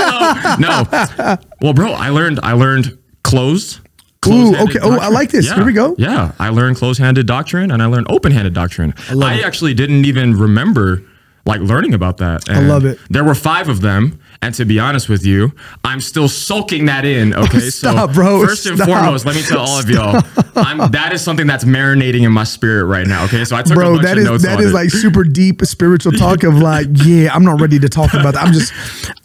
Oh. 0.00 0.56
No. 0.58 1.36
Well, 1.62 1.72
bro, 1.72 1.92
I 1.92 2.10
learned 2.10 2.40
I 2.42 2.52
learned 2.52 2.96
closed. 3.22 3.80
Closed-handed 4.20 4.76
okay. 4.76 4.78
Oh, 4.82 4.98
I 4.98 5.08
like 5.08 5.30
this. 5.30 5.46
Yeah. 5.46 5.56
Here 5.56 5.64
we 5.64 5.72
go. 5.72 5.94
Yeah, 5.98 6.32
I 6.38 6.48
learned 6.50 6.76
closed-handed 6.76 7.26
doctrine 7.26 7.70
and 7.70 7.82
I 7.82 7.86
learned 7.86 8.10
open-handed 8.10 8.54
doctrine. 8.54 8.94
I, 9.10 9.38
it. 9.38 9.44
actually 9.44 9.74
didn't 9.74 10.04
even 10.04 10.36
remember 10.36 11.02
like 11.46 11.60
learning 11.60 11.94
about 11.94 12.18
that. 12.18 12.48
And 12.48 12.68
love 12.68 12.84
it. 12.84 12.98
There 13.10 13.24
were 13.24 13.34
five 13.34 13.68
of 13.68 13.80
them, 13.80 14.20
and 14.40 14.54
to 14.54 14.64
be 14.64 14.78
honest 14.78 15.08
with 15.08 15.26
you, 15.26 15.52
I'm 15.84 16.00
still 16.00 16.28
soaking 16.28 16.86
that 16.86 17.04
in. 17.04 17.34
Okay, 17.34 17.58
Stop, 17.70 18.10
so 18.10 18.14
bro. 18.14 18.46
first 18.46 18.66
and 18.66 18.78
foremost, 18.78 19.26
let 19.26 19.34
me 19.34 19.42
tell 19.42 19.58
all 19.60 19.80
of 19.80 19.90
y'all, 19.90 20.22
I'm, 20.56 20.90
that 20.92 21.12
is 21.12 21.22
something 21.22 21.46
that's 21.46 21.64
marinating 21.64 22.22
in 22.22 22.32
my 22.32 22.44
spirit 22.44 22.84
right 22.84 23.06
now. 23.06 23.24
Okay, 23.24 23.44
so 23.44 23.56
I 23.56 23.62
took 23.62 23.72
a 23.72 23.74
Bro, 23.74 23.90
bunch 23.94 24.02
that 24.04 24.12
of 24.12 24.18
is 24.18 24.24
notes 24.24 24.44
that 24.44 24.60
is 24.60 24.70
it. 24.70 24.74
like 24.74 24.90
super 24.90 25.24
deep 25.24 25.62
spiritual 25.62 26.12
talk 26.12 26.44
of 26.44 26.54
like, 26.58 26.86
yeah, 27.04 27.34
I'm 27.34 27.44
not 27.44 27.60
ready 27.60 27.78
to 27.80 27.88
talk 27.88 28.14
about 28.14 28.34
that. 28.34 28.44
I'm 28.44 28.52
just, 28.52 28.72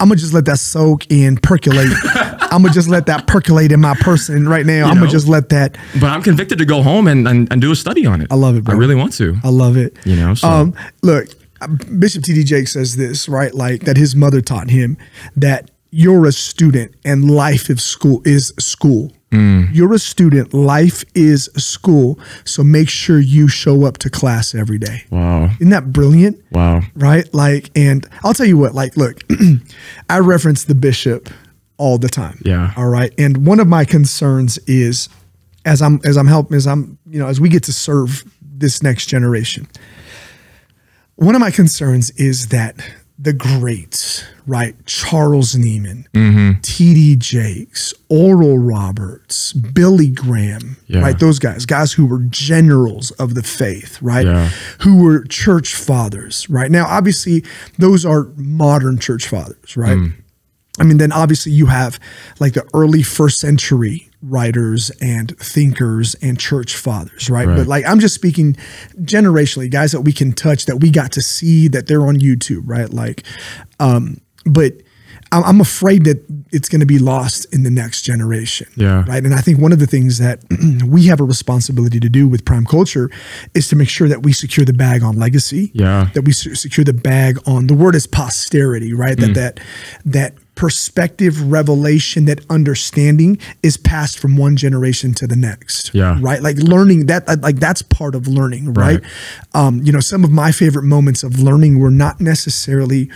I'm 0.00 0.08
gonna 0.08 0.16
just 0.16 0.34
let 0.34 0.46
that 0.46 0.58
soak 0.58 1.10
in, 1.10 1.36
percolate. 1.36 1.92
I'm 2.52 2.62
gonna 2.62 2.72
just 2.74 2.88
let 2.88 3.06
that 3.06 3.26
percolate 3.26 3.70
in 3.72 3.80
my 3.80 3.94
person 3.94 4.48
right 4.48 4.66
now. 4.66 4.84
I'm 4.86 4.94
know? 4.96 5.02
gonna 5.02 5.12
just 5.12 5.28
let 5.28 5.48
that. 5.50 5.76
But 6.00 6.06
I'm 6.10 6.22
convicted 6.22 6.58
to 6.58 6.64
go 6.64 6.82
home 6.82 7.06
and, 7.06 7.26
and, 7.28 7.50
and 7.52 7.60
do 7.60 7.70
a 7.70 7.76
study 7.76 8.04
on 8.06 8.20
it. 8.20 8.28
I 8.30 8.34
love 8.34 8.56
it, 8.56 8.64
bro. 8.64 8.74
I 8.74 8.78
really 8.78 8.94
want 8.96 9.12
to. 9.14 9.36
I 9.44 9.48
love 9.50 9.76
it. 9.76 9.96
You 10.04 10.16
know, 10.16 10.34
so- 10.34 10.48
um, 10.48 10.74
look, 11.02 11.28
Bishop 11.66 12.24
T.D. 12.24 12.44
Jake 12.44 12.68
says 12.68 12.96
this 12.96 13.28
right, 13.28 13.54
like 13.54 13.82
that 13.82 13.96
his 13.96 14.14
mother 14.14 14.40
taught 14.40 14.70
him 14.70 14.96
that 15.36 15.70
you're 15.90 16.26
a 16.26 16.32
student 16.32 16.94
and 17.04 17.30
life 17.30 17.70
is 17.70 17.82
school 17.82 18.20
is 18.24 18.52
school. 18.58 19.12
Mm. 19.30 19.68
You're 19.72 19.92
a 19.92 19.98
student, 19.98 20.54
life 20.54 21.04
is 21.14 21.50
school. 21.56 22.18
So 22.44 22.62
make 22.62 22.88
sure 22.88 23.18
you 23.18 23.48
show 23.48 23.84
up 23.84 23.98
to 23.98 24.10
class 24.10 24.54
every 24.54 24.78
day. 24.78 25.04
Wow. 25.10 25.50
Isn't 25.60 25.70
that 25.70 25.92
brilliant? 25.92 26.42
Wow. 26.52 26.82
right? 26.94 27.32
Like, 27.34 27.70
and 27.76 28.08
I'll 28.22 28.34
tell 28.34 28.46
you 28.46 28.56
what, 28.56 28.74
like, 28.74 28.96
look, 28.96 29.20
I 30.10 30.20
reference 30.20 30.64
the 30.64 30.74
bishop 30.74 31.28
all 31.78 31.98
the 31.98 32.08
time. 32.08 32.40
Yeah. 32.44 32.72
All 32.76 32.88
right. 32.88 33.12
And 33.18 33.46
one 33.46 33.58
of 33.58 33.66
my 33.66 33.84
concerns 33.84 34.58
is 34.66 35.08
as 35.64 35.82
I'm 35.82 36.00
as 36.04 36.16
I'm 36.16 36.26
helping 36.26 36.56
as 36.56 36.66
I'm, 36.66 36.98
you 37.06 37.18
know, 37.18 37.26
as 37.26 37.40
we 37.40 37.48
get 37.48 37.64
to 37.64 37.72
serve 37.72 38.24
this 38.42 38.82
next 38.82 39.06
generation. 39.06 39.66
One 41.16 41.34
of 41.34 41.40
my 41.40 41.50
concerns 41.50 42.10
is 42.12 42.48
that 42.48 42.76
the 43.18 43.32
greats, 43.32 44.24
right? 44.46 44.74
Charles 44.86 45.54
Nieman, 45.54 46.06
Mm-hmm. 46.12 46.60
T.D. 46.62 47.16
Jakes, 47.16 47.94
Oral 48.08 48.58
Roberts, 48.58 49.52
Billy 49.52 50.08
Graham, 50.08 50.76
Yeah. 50.88 51.00
right? 51.00 51.16
Those 51.18 51.38
guys, 51.38 51.64
guys 51.64 51.92
who 51.92 52.06
were 52.06 52.18
generals 52.30 53.12
of 53.12 53.34
the 53.34 53.44
faith, 53.44 54.02
right? 54.02 54.26
Yeah. 54.26 54.48
Who 54.80 55.02
were 55.04 55.22
church 55.24 55.76
fathers, 55.76 56.50
right? 56.50 56.70
Now, 56.70 56.86
obviously, 56.86 57.44
those 57.78 58.04
are 58.04 58.24
modern 58.36 58.98
church 58.98 59.28
fathers, 59.28 59.76
right? 59.76 59.96
Mm. 59.96 60.14
I 60.80 60.82
mean, 60.82 60.98
then 60.98 61.12
obviously 61.12 61.52
you 61.52 61.66
have 61.66 62.00
like 62.40 62.54
the 62.54 62.68
early 62.74 63.04
first 63.04 63.38
century 63.38 64.10
writers 64.24 64.90
and 65.00 65.36
thinkers 65.38 66.14
and 66.16 66.38
church 66.38 66.76
fathers, 66.76 67.28
right? 67.30 67.46
Right. 67.46 67.56
But 67.58 67.66
like 67.66 67.84
I'm 67.86 68.00
just 68.00 68.14
speaking 68.14 68.54
generationally, 69.00 69.70
guys 69.70 69.92
that 69.92 70.02
we 70.02 70.12
can 70.12 70.32
touch, 70.32 70.66
that 70.66 70.78
we 70.78 70.90
got 70.90 71.12
to 71.12 71.22
see, 71.22 71.68
that 71.68 71.86
they're 71.86 72.06
on 72.06 72.16
YouTube, 72.16 72.62
right? 72.64 72.90
Like, 72.90 73.24
um, 73.80 74.20
but 74.44 74.74
I'm 75.42 75.60
afraid 75.60 76.04
that 76.04 76.24
it's 76.52 76.68
going 76.68 76.80
to 76.80 76.86
be 76.86 76.98
lost 76.98 77.46
in 77.52 77.62
the 77.64 77.70
next 77.70 78.02
generation. 78.02 78.68
Yeah. 78.76 79.04
Right. 79.08 79.24
And 79.24 79.34
I 79.34 79.40
think 79.40 79.58
one 79.58 79.72
of 79.72 79.78
the 79.80 79.86
things 79.86 80.18
that 80.18 80.40
we 80.86 81.06
have 81.06 81.20
a 81.20 81.24
responsibility 81.24 81.98
to 81.98 82.08
do 82.08 82.28
with 82.28 82.44
prime 82.44 82.66
culture 82.66 83.10
is 83.54 83.66
to 83.68 83.76
make 83.76 83.88
sure 83.88 84.08
that 84.08 84.22
we 84.22 84.32
secure 84.32 84.64
the 84.64 84.72
bag 84.72 85.02
on 85.02 85.16
legacy 85.16 85.70
Yeah. 85.74 86.08
that 86.14 86.22
we 86.22 86.32
secure 86.32 86.84
the 86.84 86.92
bag 86.92 87.38
on 87.46 87.66
the 87.66 87.74
word 87.74 87.94
is 87.94 88.06
posterity 88.06 88.92
right 88.92 89.16
Mm. 89.16 89.34
that 89.34 89.34
that 89.34 89.60
that 90.04 90.34
perspective 90.56 91.50
revelation 91.50 92.26
that 92.26 92.40
understanding 92.48 93.38
is 93.62 93.76
passed 93.76 94.18
from 94.18 94.36
one 94.36 94.56
generation 94.56 95.12
to 95.14 95.26
the 95.26 95.34
next 95.36 95.92
Yeah. 95.94 96.16
right 96.20 96.40
like 96.42 96.56
learning 96.58 97.06
that 97.06 97.26
like 97.42 97.56
that's 97.58 97.82
part 97.82 98.14
of 98.14 98.28
learning 98.28 98.72
right, 98.74 99.00
Right. 99.00 99.02
um 99.54 99.82
you 99.82 99.90
know 99.92 100.00
some 100.00 100.22
of 100.24 100.30
my 100.30 100.52
favorite 100.52 100.84
moments 100.84 101.22
of 101.22 101.40
learning 101.40 101.78
were 101.80 101.90
not 101.90 102.20
necessarily 102.20 103.10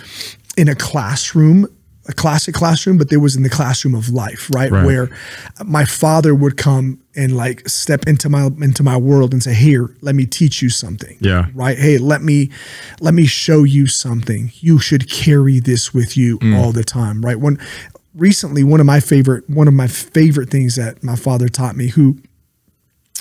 in 0.57 0.69
a 0.69 0.75
classroom 0.75 1.67
a 2.09 2.13
classic 2.15 2.55
classroom, 2.55 2.97
but 2.99 3.11
there 3.11 3.21
was 3.21 3.37
in 3.37 3.43
the 3.43 3.51
classroom 3.51 3.95
of 3.95 4.09
life, 4.09 4.49
right? 4.55 4.71
Right. 4.71 4.85
Where 4.85 5.11
my 5.65 5.85
father 5.85 6.35
would 6.35 6.57
come 6.57 6.99
and 7.15 7.37
like 7.37 7.69
step 7.69 8.07
into 8.09 8.29
my 8.31 8.47
into 8.63 8.83
my 8.83 8.97
world 8.97 9.33
and 9.33 9.43
say, 9.43 9.53
"Here, 9.55 9.95
let 10.01 10.15
me 10.15 10.25
teach 10.25 10.63
you 10.63 10.71
something." 10.71 11.19
Yeah. 11.21 11.47
Right? 11.55 11.77
Hey, 11.79 11.99
let 11.99 12.23
me 12.23 12.51
let 13.01 13.13
me 13.15 13.27
show 13.27 13.63
you 13.65 13.87
something. 13.87 14.51
You 14.61 14.79
should 14.79 15.11
carry 15.11 15.61
this 15.61 15.93
with 15.93 16.17
you 16.17 16.39
Mm. 16.39 16.57
all 16.57 16.73
the 16.73 16.85
time, 16.85 17.21
right? 17.25 17.39
When 17.39 17.59
recently 18.17 18.65
one 18.65 18.81
of 18.81 18.87
my 18.87 19.01
favorite 19.01 19.49
one 19.51 19.69
of 19.69 19.75
my 19.75 19.87
favorite 19.87 20.51
things 20.51 20.75
that 20.77 21.05
my 21.05 21.15
father 21.15 21.49
taught 21.49 21.77
me 21.77 21.89
who 21.89 22.19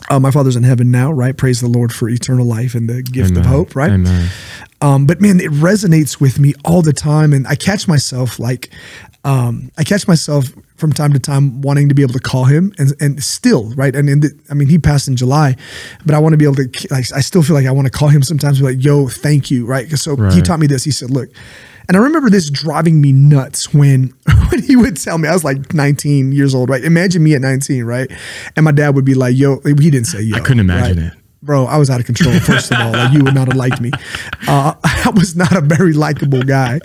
uh, 0.10 0.20
my 0.20 0.32
father's 0.32 0.56
in 0.56 0.64
heaven 0.64 0.92
now, 0.92 1.12
right? 1.12 1.36
Praise 1.36 1.62
the 1.62 1.68
Lord 1.68 1.94
for 1.94 2.08
eternal 2.10 2.46
life 2.46 2.76
and 2.76 2.90
the 2.90 3.02
gift 3.02 3.36
of 3.36 3.46
hope, 3.46 3.76
right? 3.76 3.92
Amen. 3.92 4.30
Um, 4.80 5.06
but 5.08 5.20
man, 5.22 5.40
it 5.40 5.52
resonates 5.52 6.22
with 6.22 6.40
me 6.40 6.54
all 6.64 6.82
the 6.82 6.94
time, 6.94 7.34
and 7.34 7.48
I 7.48 7.56
catch 7.56 7.88
myself 7.88 8.40
like, 8.40 8.70
um, 9.24 9.72
I 9.78 9.84
catch 9.84 10.08
myself 10.08 10.54
from 10.76 10.94
time 10.94 11.12
to 11.14 11.20
time 11.20 11.62
wanting 11.62 11.90
to 11.90 11.96
be 11.96 12.04
able 12.04 12.14
to 12.14 12.20
call 12.20 12.46
him, 12.46 12.74
and 12.78 12.94
and 13.02 13.24
still, 13.24 13.74
right? 13.74 13.96
And 13.96 14.08
in 14.10 14.20
the, 14.20 14.40
I 14.50 14.54
mean, 14.54 14.68
he 14.68 14.78
passed 14.78 15.08
in 15.08 15.16
July, 15.16 15.56
but 16.06 16.14
I 16.14 16.20
want 16.20 16.34
to 16.34 16.38
be 16.38 16.46
able 16.46 16.56
to. 16.56 16.88
Like, 16.92 17.12
I 17.12 17.22
still 17.22 17.42
feel 17.42 17.56
like 17.56 17.66
I 17.66 17.72
want 17.72 17.88
to 17.88 17.92
call 17.92 18.10
him 18.10 18.22
sometimes, 18.22 18.60
be 18.60 18.66
like, 18.66 18.84
"Yo, 18.84 19.08
thank 19.08 19.50
you," 19.50 19.66
right? 19.66 19.90
So 19.90 20.16
he 20.30 20.42
taught 20.42 20.60
me 20.60 20.68
this. 20.68 20.84
He 20.84 20.92
said, 20.92 21.10
"Look." 21.10 21.30
And 21.88 21.96
I 21.96 22.02
remember 22.02 22.30
this 22.30 22.50
driving 22.50 23.00
me 23.00 23.12
nuts 23.12 23.74
when 23.74 24.14
when 24.50 24.62
he 24.62 24.76
would 24.76 24.98
tell 24.98 25.18
me 25.18 25.28
I 25.28 25.34
was 25.34 25.44
like 25.44 25.74
19 25.74 26.32
years 26.32 26.54
old, 26.54 26.70
right? 26.70 26.84
Imagine 26.84 27.24
me 27.24 27.34
at 27.34 27.42
19, 27.42 27.84
right? 27.84 28.12
And 28.56 28.66
my 28.66 28.72
dad 28.72 28.96
would 28.96 29.06
be 29.06 29.14
like, 29.14 29.38
"Yo," 29.38 29.60
he 29.64 29.74
didn't 29.74 30.06
say 30.06 30.22
"yo." 30.22 30.38
I 30.38 30.40
couldn't 30.40 30.60
imagine 30.60 31.04
right? 31.04 31.14
it. 31.14 31.20
bro, 31.42 31.66
I 31.66 31.78
was 31.78 31.90
out 31.90 32.00
of 32.00 32.06
control. 32.06 32.38
First 32.40 32.72
of 32.72 32.80
all, 32.80 32.92
like 32.92 33.14
you 33.14 33.24
would 33.24 33.36
not 33.36 33.48
have 33.48 33.58
liked 33.58 33.82
me. 33.82 33.92
Uh, 34.48 34.74
I 34.84 35.12
was 35.16 35.36
not 35.36 35.56
a 35.56 35.62
very 35.62 35.94
likable 35.94 36.44
guy. 36.44 36.80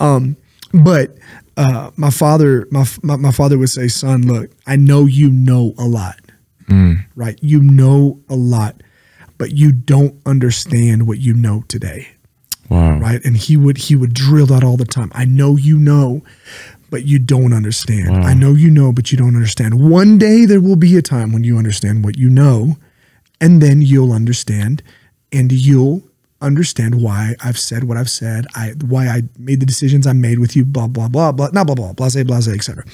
Um, 0.00 0.36
but 0.72 1.16
uh, 1.56 1.90
my 1.96 2.10
father, 2.10 2.66
my, 2.70 2.86
my 3.02 3.16
my 3.16 3.32
father 3.32 3.56
would 3.58 3.70
say, 3.70 3.88
"Son, 3.88 4.26
look, 4.26 4.50
I 4.66 4.76
know 4.76 5.06
you 5.06 5.30
know 5.30 5.74
a 5.78 5.84
lot, 5.86 6.20
right? 7.16 7.38
You 7.40 7.60
know 7.60 8.20
a 8.28 8.34
lot, 8.34 8.82
but 9.38 9.52
you 9.52 9.72
don't 9.72 10.20
understand 10.26 11.06
what 11.06 11.18
you 11.18 11.32
know 11.32 11.64
today." 11.68 12.13
Wow. 12.68 12.98
right? 12.98 13.24
And 13.24 13.36
he 13.36 13.56
would 13.56 13.76
he 13.76 13.96
would 13.96 14.14
drill 14.14 14.46
that 14.46 14.64
all 14.64 14.76
the 14.76 14.84
time. 14.84 15.10
I 15.14 15.24
know 15.24 15.56
you 15.56 15.78
know, 15.78 16.22
but 16.90 17.04
you 17.04 17.18
don't 17.18 17.52
understand. 17.52 18.10
Wow. 18.10 18.22
I 18.22 18.34
know 18.34 18.52
you 18.52 18.70
know, 18.70 18.92
but 18.92 19.12
you 19.12 19.18
don't 19.18 19.36
understand. 19.36 19.90
One 19.90 20.18
day 20.18 20.44
there 20.44 20.60
will 20.60 20.76
be 20.76 20.96
a 20.96 21.02
time 21.02 21.32
when 21.32 21.44
you 21.44 21.58
understand 21.58 22.04
what 22.04 22.16
you 22.16 22.30
know, 22.30 22.76
and 23.40 23.60
then 23.60 23.82
you'll 23.82 24.12
understand, 24.12 24.82
and 25.32 25.52
you'll 25.52 26.02
understand 26.40 27.02
why 27.02 27.34
I've 27.42 27.58
said 27.58 27.84
what 27.84 27.96
I've 27.96 28.10
said, 28.10 28.46
I 28.54 28.74
why 28.86 29.06
I 29.08 29.22
made 29.38 29.60
the 29.60 29.66
decisions 29.66 30.06
I 30.06 30.12
made 30.12 30.38
with 30.38 30.54
you, 30.54 30.64
blah 30.64 30.86
blah 30.86 31.08
blah 31.08 31.32
blah, 31.32 31.48
not 31.52 31.66
blah 31.66 31.74
blah, 31.74 31.92
blase 31.92 32.22
blase, 32.24 32.48
etc. 32.48 32.84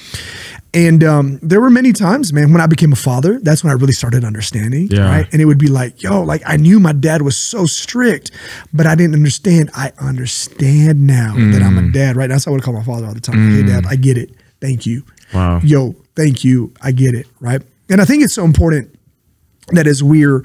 And 0.73 1.03
um, 1.03 1.37
there 1.41 1.59
were 1.59 1.69
many 1.69 1.91
times, 1.91 2.31
man, 2.31 2.53
when 2.53 2.61
I 2.61 2.65
became 2.65 2.93
a 2.93 2.95
father, 2.95 3.39
that's 3.41 3.61
when 3.61 3.71
I 3.71 3.73
really 3.75 3.91
started 3.91 4.23
understanding, 4.23 4.87
Yeah. 4.89 5.09
right? 5.09 5.27
And 5.33 5.41
it 5.41 5.45
would 5.45 5.57
be 5.57 5.67
like, 5.67 6.01
yo, 6.01 6.21
like 6.21 6.41
I 6.45 6.55
knew 6.55 6.79
my 6.79 6.93
dad 6.93 7.23
was 7.23 7.35
so 7.37 7.65
strict, 7.65 8.31
but 8.71 8.87
I 8.87 8.95
didn't 8.95 9.13
understand. 9.15 9.69
I 9.75 9.91
understand 9.99 11.05
now 11.05 11.33
that 11.35 11.61
I'm 11.61 11.77
a 11.77 11.91
dad, 11.91 12.15
right? 12.15 12.27
That's 12.29 12.45
how 12.45 12.51
I 12.51 12.53
would 12.53 12.63
call 12.63 12.73
my 12.73 12.83
father 12.83 13.05
all 13.05 13.13
the 13.13 13.19
time. 13.19 13.51
Hey, 13.51 13.63
dad, 13.63 13.85
I 13.85 13.97
get 13.97 14.17
it. 14.17 14.31
Thank 14.61 14.85
you. 14.85 15.03
Wow. 15.33 15.59
Yo, 15.61 15.93
thank 16.15 16.45
you. 16.45 16.73
I 16.81 16.91
get 16.93 17.15
it, 17.15 17.27
right? 17.41 17.61
And 17.89 17.99
I 17.99 18.05
think 18.05 18.23
it's 18.23 18.33
so 18.33 18.45
important 18.45 18.97
that 19.73 19.87
as 19.87 20.01
we're 20.01 20.43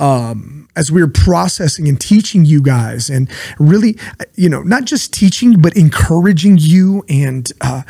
um, 0.00 0.68
as 0.76 0.90
we're 0.92 1.08
processing 1.08 1.88
and 1.88 2.00
teaching 2.00 2.44
you 2.44 2.60
guys 2.62 3.10
and 3.10 3.28
really 3.58 3.96
you 4.34 4.48
know 4.48 4.62
not 4.62 4.84
just 4.84 5.12
teaching 5.12 5.60
but 5.60 5.76
encouraging 5.76 6.56
you 6.60 7.04
and 7.08 7.50
uh, 7.60 7.82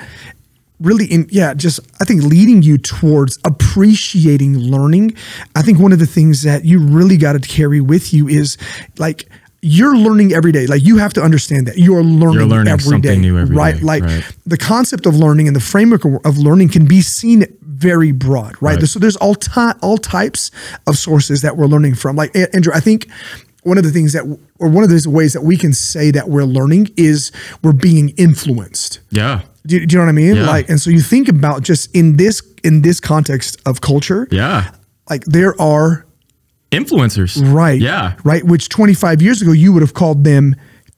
really 0.81 1.07
in 1.07 1.27
yeah 1.31 1.55
just 1.55 1.81
i 2.01 2.05
think 2.05 2.23
leading 2.23 2.63
you 2.63 2.79
towards 2.79 3.39
appreciating 3.45 4.57
learning. 4.59 5.15
I 5.57 5.63
think 5.63 5.79
one 5.79 5.93
of 5.93 5.99
the 5.99 6.07
things 6.07 6.43
that 6.43 6.65
you 6.65 6.79
really 6.81 7.17
got 7.17 7.33
to 7.33 7.41
carry 7.41 7.81
with 7.81 8.13
you 8.13 8.29
is 8.29 8.57
like 8.99 9.29
you're 9.61 9.97
learning 9.97 10.33
every 10.33 10.53
day. 10.53 10.67
Like 10.69 10.85
you 10.85 10.99
have 10.99 11.13
to 11.15 11.21
understand 11.23 11.67
that 11.67 11.79
you're 11.79 12.05
learning, 12.05 12.49
learning 12.49 12.73
every 12.73 13.01
day, 13.01 13.15
every 13.17 13.57
right? 13.57 13.75
day, 13.77 13.81
like 13.83 14.03
right. 14.05 14.25
the 14.47 14.57
concept 14.57 15.05
of 15.05 15.17
learning 15.17 15.49
and 15.49 15.57
the 15.57 15.61
framework 15.61 16.05
of- 16.05 16.21
of 16.25 16.39
learning 16.39 16.69
can 16.69 16.87
be 16.87 17.01
seen 17.03 17.45
very 17.63 18.13
broad 18.13 18.55
right, 18.61 18.79
Right. 18.79 18.89
so 18.89 18.99
there's 18.99 19.17
all 19.17 19.35
ty- 19.35 19.75
all 19.83 19.99
types 19.99 20.51
of 20.87 20.97
sources 20.97 21.43
that 21.43 21.57
we're 21.57 21.67
learning 21.67 21.95
from. 21.95 22.15
Like 22.17 22.35
andrew 22.55 22.73
i 22.75 22.81
think 22.81 23.09
one 23.69 23.79
of 23.79 23.85
the 23.85 23.91
things 23.93 24.13
that 24.15 24.25
or 24.59 24.69
one 24.69 24.83
of 24.85 24.91
those 24.91 25.07
ways 25.07 25.33
that 25.35 25.43
we 25.43 25.57
can 25.57 25.73
say 25.73 26.11
that 26.11 26.29
we're 26.29 26.45
learning 26.45 26.89
is 26.97 27.31
we're 27.63 27.73
being 27.73 28.09
influenced 28.17 29.01
Yeah. 29.11 29.43
do 29.67 29.77
you, 29.77 29.87
do 29.87 29.93
you 29.95 29.99
know 29.99 30.05
what 30.07 30.11
I 30.11 30.13
mean? 30.13 30.37
Yeah. 30.37 30.47
Like, 30.47 30.69
and 30.71 30.81
so 30.81 30.91
you 30.91 31.01
think 31.01 31.29
about 31.29 31.63
just 31.63 31.95
in 31.95 32.17
this 32.17 32.43
in 32.65 32.83
this 32.83 32.99
context 33.01 33.61
of 33.67 33.81
culture, 33.81 34.27
Yeah. 34.31 34.71
like 35.11 35.25
there 35.27 35.55
are 35.61 36.07
Influencers. 36.71 37.41
right, 37.55 37.81
Yeah. 37.81 38.15
right, 38.25 38.45
which 38.45 38.69
25 38.69 39.23
years 39.23 39.41
ago 39.43 39.53
you 39.53 39.73
would 39.73 39.83
have 39.83 39.95
called 39.95 40.25
them 40.25 40.55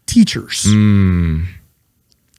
teachers. 0.07 0.65
Hmm. 0.65 1.45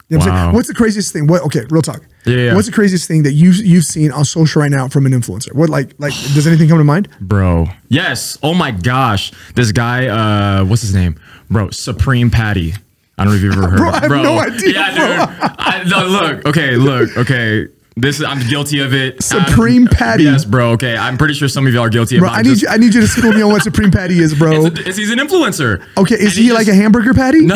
You 0.10 0.18
know 0.18 0.26
what 0.26 0.28
I'm 0.28 0.34
saying? 0.38 0.48
Wow. 0.48 0.54
What's 0.54 0.68
the 0.68 0.74
craziest 0.74 1.14
thing? 1.14 1.28
What? 1.28 1.42
Okay, 1.44 1.62
real 1.70 1.82
talk. 1.82 2.02
Yeah, 2.26 2.36
yeah. 2.38 2.54
What's 2.56 2.68
the 2.68 2.74
craziest 2.74 3.08
thing 3.08 3.24
that 3.24 3.32
you 3.34 3.52
you've 3.52 3.84
seen 3.86 4.12
on 4.12 4.26
social 4.26 4.62
right 4.62 4.70
now 4.72 4.88
from 4.88 5.06
an 5.06 5.12
influencer? 5.12 5.54
What 5.54 5.70
like 5.70 5.94
like 5.98 6.14
does 6.34 6.46
anything 6.48 6.70
come 6.70 6.78
to 6.78 6.84
mind? 6.84 7.08
Bro. 7.20 7.68
Yes. 7.90 8.38
Oh 8.44 8.54
my 8.54 8.72
gosh. 8.72 9.32
This 9.56 9.72
guy, 9.72 10.08
uh, 10.08 10.64
what's 10.66 10.82
his 10.82 10.94
name? 10.94 11.20
Bro, 11.50 11.72
Supreme 11.72 12.30
Patty. 12.30 12.74
I 13.18 13.24
don't 13.26 13.34
know 13.34 13.38
if 13.38 13.44
you've 13.44 13.54
ever 13.58 13.70
heard 13.72 13.78
Bro, 13.78 13.90
of 13.90 13.94
I 13.96 14.00
have 14.02 14.12
no 14.12 14.40
idea, 14.40 14.74
Yeah, 14.74 14.96
bro. 14.96 15.08
dude. 15.26 15.56
I, 15.60 15.84
no, 15.88 16.08
look, 16.08 16.46
okay, 16.48 16.76
look, 16.76 17.18
okay. 17.18 17.68
This 17.98 18.20
is 18.20 18.26
I'm 18.26 18.40
guilty 18.48 18.80
of 18.80 18.94
it. 18.94 19.22
Supreme 19.22 19.88
I'm- 19.88 19.96
Patty. 19.98 20.24
Yes, 20.24 20.46
bro. 20.46 20.72
Okay. 20.72 20.96
I'm 20.96 21.18
pretty 21.18 21.34
sure 21.34 21.48
some 21.50 21.68
of 21.68 21.74
y'all 21.74 21.84
are 21.84 21.90
guilty 21.90 22.16
of 22.16 22.22
Bro, 22.22 22.30
it. 22.30 22.34
I 22.34 22.42
need 22.42 22.50
just- 22.52 22.62
you 22.62 22.68
I 22.70 22.78
need 22.78 22.94
you 22.94 23.02
to 23.02 23.08
school 23.08 23.34
me 23.34 23.42
on 23.42 23.52
what 23.52 23.64
supreme 23.64 23.92
patty 23.92 24.20
is, 24.20 24.34
bro. 24.34 24.52
It's 24.52 24.78
a- 24.78 24.80
it's- 24.82 24.98
he's 24.98 25.12
an 25.12 25.20
influencer. 25.20 25.84
Okay, 25.98 26.16
is 26.16 26.38
And 26.38 26.46
he, 26.46 26.54
like 26.54 26.68
a 26.68 26.74
hamburger 26.76 27.14
patty? 27.14 27.42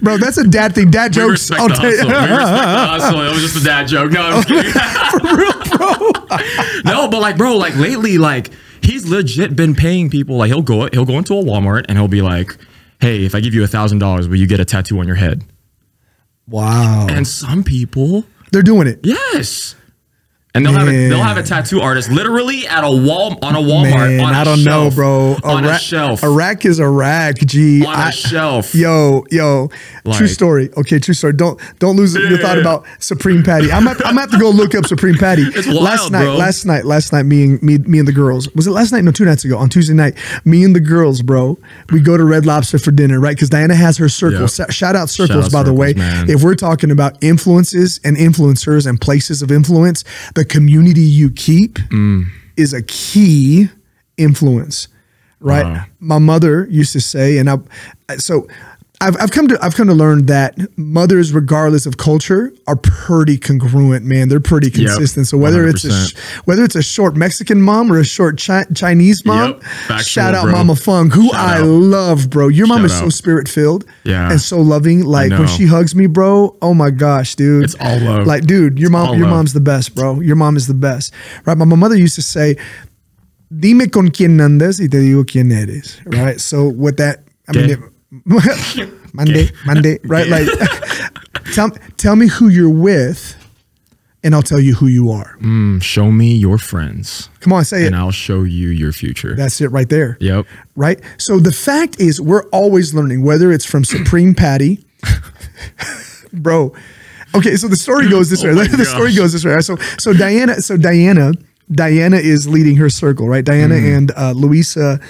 bro, 0.00 0.16
that's 0.18 0.36
a 0.38 0.46
dad 0.46 0.74
thing. 0.74 0.90
Dad 0.90 1.12
jokes. 1.12 1.50
I'll 1.50 1.68
the 1.68 1.74
tell 1.74 1.90
you. 1.90 1.98
hustle. 1.98 2.08
We 2.08 2.36
respect 2.36 2.66
the 2.66 2.86
hustle. 2.86 3.20
It 3.22 3.32
was 3.32 3.42
just 3.42 3.56
a 3.56 3.64
dad 3.64 3.88
joke. 3.88 4.10
No, 4.12 4.22
I'm 4.22 4.42
kidding. 4.42 4.72
For 5.20 5.36
real, 5.36 5.52
bro. 5.76 6.10
no, 6.84 7.08
but 7.08 7.20
like, 7.20 7.36
bro, 7.36 7.56
like 7.56 7.76
lately, 7.76 8.18
like 8.18 8.50
he's 8.82 9.06
legit 9.08 9.54
been 9.56 9.74
paying 9.74 10.10
people. 10.10 10.36
Like 10.36 10.48
he'll 10.48 10.62
go, 10.62 10.88
he'll 10.92 11.04
go 11.06 11.18
into 11.18 11.34
a 11.34 11.42
Walmart 11.42 11.86
and 11.88 11.98
he'll 11.98 12.08
be 12.08 12.22
like, 12.22 12.56
"Hey, 13.00 13.24
if 13.24 13.34
I 13.34 13.40
give 13.40 13.54
you 13.54 13.64
a 13.64 13.68
thousand 13.68 13.98
dollars, 13.98 14.28
will 14.28 14.36
you 14.36 14.46
get 14.46 14.60
a 14.60 14.64
tattoo 14.64 14.98
on 15.00 15.06
your 15.06 15.16
head?" 15.16 15.42
Wow. 16.46 17.06
And 17.08 17.26
some 17.26 17.64
people, 17.64 18.24
They're 18.52 18.62
doing 18.62 18.86
it. 18.86 19.00
yes. 19.02 19.76
And 20.56 20.64
they'll 20.64 20.72
have 20.72 20.86
a, 20.86 21.08
they'll 21.08 21.18
have 21.22 21.36
a 21.36 21.42
tattoo 21.42 21.80
artist 21.80 22.12
literally 22.12 22.64
at 22.68 22.84
a 22.84 22.88
wall 22.90 23.36
on 23.42 23.56
a 23.56 23.58
Walmart 23.58 24.16
Man, 24.16 24.20
on 24.20 24.32
a 24.34 24.38
I 24.38 24.44
don't 24.44 24.62
know, 24.62 24.82
shelf, 24.84 24.94
bro. 24.94 25.36
on 25.42 25.64
a, 25.64 25.68
rack, 25.68 25.80
shelf 25.80 26.22
A 26.22 26.30
rack 26.30 26.64
is 26.64 26.78
a 26.78 26.88
rack, 26.88 27.38
G. 27.38 27.84
on 27.84 27.92
a 27.92 27.96
I- 27.96 28.10
shelf. 28.10 28.72
Yo, 28.72 29.24
yo, 29.32 29.68
true 30.12 30.28
story. 30.28 30.70
Okay, 30.76 31.00
true 31.00 31.12
story. 31.14 31.32
Don't 31.32 31.60
don't 31.80 31.96
lose 31.96 32.14
your 32.14 32.30
Yeah, 32.30 32.36
thought 32.38 32.54
yeah. 32.56 32.60
about 32.60 32.84
Supreme 33.00 33.42
Patty. 33.42 33.72
I'm 33.72 33.88
at, 33.88 34.06
I'm 34.06 34.16
at 34.16 34.30
to 34.30 34.38
go 34.38 34.50
look 34.50 34.76
up 34.76 34.86
Supreme 34.86 35.16
Patty. 35.16 35.42
It's 35.56 35.66
wild, 35.66 35.82
last 35.82 36.10
night, 36.12 36.24
bro. 36.24 36.36
last 36.36 36.64
night, 36.66 36.84
last 36.84 37.12
night, 37.12 37.24
me 37.24 37.42
and 37.44 37.62
me, 37.62 37.78
me 37.78 37.98
and 37.98 38.06
the 38.06 38.12
girls. 38.12 38.48
Was 38.54 38.68
it 38.68 38.70
last 38.70 38.92
night? 38.92 39.02
No, 39.02 39.10
two 39.10 39.24
nights 39.24 39.44
ago. 39.44 39.58
On 39.58 39.68
Tuesday 39.68 39.94
night, 39.94 40.16
me 40.44 40.62
and 40.62 40.74
the 40.74 40.80
girls, 40.80 41.20
bro. 41.20 41.58
We 41.90 42.00
go 42.00 42.16
to 42.16 42.24
Red 42.24 42.46
Lobster 42.46 42.78
for 42.78 42.92
dinner, 42.92 43.18
right? 43.18 43.34
Because 43.34 43.50
Diana 43.50 43.74
has 43.74 43.96
her 43.98 44.08
circle. 44.08 44.46
Yep. 44.56 44.70
Shout 44.70 44.94
out 44.94 45.08
circles, 45.10 45.46
out 45.46 45.52
by 45.52 45.62
the 45.64 45.72
way. 45.72 45.94
man. 45.94 46.30
If 46.30 46.44
we're 46.44 46.54
talking 46.54 46.92
about 46.92 47.20
influences 47.24 47.98
and 48.04 48.16
influencers 48.16 48.86
and 48.86 49.00
places 49.00 49.42
of 49.42 49.50
influence, 49.50 50.04
the 50.36 50.43
community 50.44 51.02
you 51.02 51.30
keep 51.30 51.78
Mm. 51.90 52.26
is 52.56 52.72
a 52.72 52.82
key 52.82 53.68
influence 54.16 54.88
right 55.40 55.64
Wow. 55.66 55.84
my 56.00 56.18
mother 56.18 56.66
used 56.70 56.92
to 56.92 57.00
say 57.00 57.38
and 57.38 57.50
i 57.50 57.56
so 58.16 58.46
I've, 59.06 59.16
I've 59.20 59.30
come 59.30 59.48
to 59.48 59.58
I've 59.62 59.74
come 59.74 59.86
to 59.88 59.94
learn 59.94 60.26
that 60.26 60.56
mothers, 60.78 61.32
regardless 61.32 61.84
of 61.86 61.96
culture, 61.98 62.52
are 62.66 62.76
pretty 62.76 63.36
congruent. 63.36 64.04
Man, 64.04 64.28
they're 64.28 64.40
pretty 64.40 64.70
consistent. 64.70 65.26
so 65.26 65.36
whether 65.36 65.66
it's 65.68 65.84
a 65.84 65.92
sh- 65.92 66.14
whether 66.46 66.64
it's 66.64 66.74
a 66.74 66.82
short 66.82 67.14
Mexican 67.16 67.60
mom 67.60 67.92
or 67.92 67.98
a 68.00 68.04
short 68.04 68.42
chi- 68.44 68.64
Chinese 68.74 69.24
mom, 69.24 69.50
Yep. 69.52 69.62
Factual, 69.62 69.98
shout 69.98 70.34
out 70.34 70.44
bro. 70.44 70.52
Mama 70.52 70.76
Fung, 70.76 71.10
who 71.10 71.28
Shout 71.30 71.34
I 71.34 71.58
out. 71.58 71.66
love, 71.66 72.30
bro. 72.30 72.48
Your 72.48 72.66
mom 72.66 72.78
Shout 72.78 72.86
is 72.86 72.98
so 72.98 73.08
spirit 73.10 73.48
filled, 73.48 73.84
Yeah. 74.04 74.30
and 74.30 74.40
so 74.40 74.58
loving. 74.60 75.04
Like 75.04 75.30
when 75.32 75.48
she 75.48 75.66
hugs 75.66 75.94
me, 75.94 76.06
bro. 76.06 76.56
Oh 76.62 76.72
my 76.74 76.90
gosh, 76.90 77.34
dude, 77.36 77.64
It's 77.64 77.76
all 77.80 77.98
love. 78.00 78.26
Like, 78.26 78.46
dude, 78.46 78.78
your 78.78 78.90
mom, 78.90 79.18
your 79.18 79.26
love. 79.26 79.36
mom's 79.36 79.52
the 79.52 79.60
best, 79.60 79.94
bro. 79.94 80.20
Your 80.20 80.36
mom 80.36 80.56
is 80.56 80.66
the 80.66 80.74
best, 80.74 81.12
right? 81.44 81.56
My, 81.58 81.64
my 81.66 81.76
mother 81.76 81.96
used 81.96 82.14
to 82.16 82.22
say, 82.22 82.56
dime 83.50 83.88
con 83.90 84.08
quién 84.08 84.38
andas 84.40 84.80
y 84.80 84.88
te 84.88 84.98
digo 84.98 85.24
quién 85.24 85.52
eres, 85.52 86.00
right? 86.06 86.40
So 86.40 86.68
with 86.68 86.96
that, 86.96 87.24
I 87.48 87.52
mean, 87.52 87.70
it, 87.70 87.78
Monday, 89.12 89.50
Monday, 89.66 89.98
right? 90.04 90.28
Like, 90.28 90.48
tell 91.54 91.70
tell 91.96 92.16
me 92.16 92.28
who 92.28 92.48
you're 92.48 92.68
with, 92.68 93.36
and 94.22 94.34
I'll 94.34 94.42
tell 94.42 94.60
you 94.60 94.74
who 94.74 94.86
you 94.86 95.10
are. 95.10 95.36
Mm, 95.40 95.82
show 95.82 96.10
me 96.10 96.34
your 96.34 96.58
friends, 96.58 97.28
Come 97.40 97.52
on, 97.52 97.64
say 97.64 97.82
it. 97.84 97.86
and 97.88 97.96
I'll 97.96 98.10
show 98.12 98.42
you 98.42 98.68
your 98.68 98.92
future. 98.92 99.34
That's 99.34 99.60
it 99.60 99.68
right 99.68 99.88
there. 99.88 100.16
Yep. 100.20 100.46
Right. 100.76 101.00
So 101.18 101.38
the 101.38 101.52
fact 101.52 102.00
is, 102.00 102.20
we're 102.20 102.44
always 102.50 102.94
learning, 102.94 103.24
whether 103.24 103.50
it's 103.52 103.64
from 103.66 103.84
Supreme 103.84 104.34
Patty. 104.34 104.84
bro. 106.32 106.72
Okay, 107.34 107.56
so 107.56 107.66
the 107.68 107.76
story 107.76 108.08
goes 108.08 108.30
this 108.30 108.42
way. 108.44 108.50
Oh 108.50 108.54
the 108.64 108.84
story 108.84 109.14
goes 109.14 109.32
this 109.32 109.44
way. 109.44 109.60
So 109.60 109.76
so 109.98 110.12
Diana, 110.12 110.60
so 110.60 110.76
Diana, 110.76 111.32
Diana 111.70 112.16
is 112.16 112.46
leading 112.48 112.76
her 112.76 112.88
circle, 112.88 113.28
right? 113.28 113.44
Diana 113.44 113.74
Mm-hmm. 113.74 113.96
and 113.96 114.12
uh, 114.16 114.32
Louisa 114.32 115.00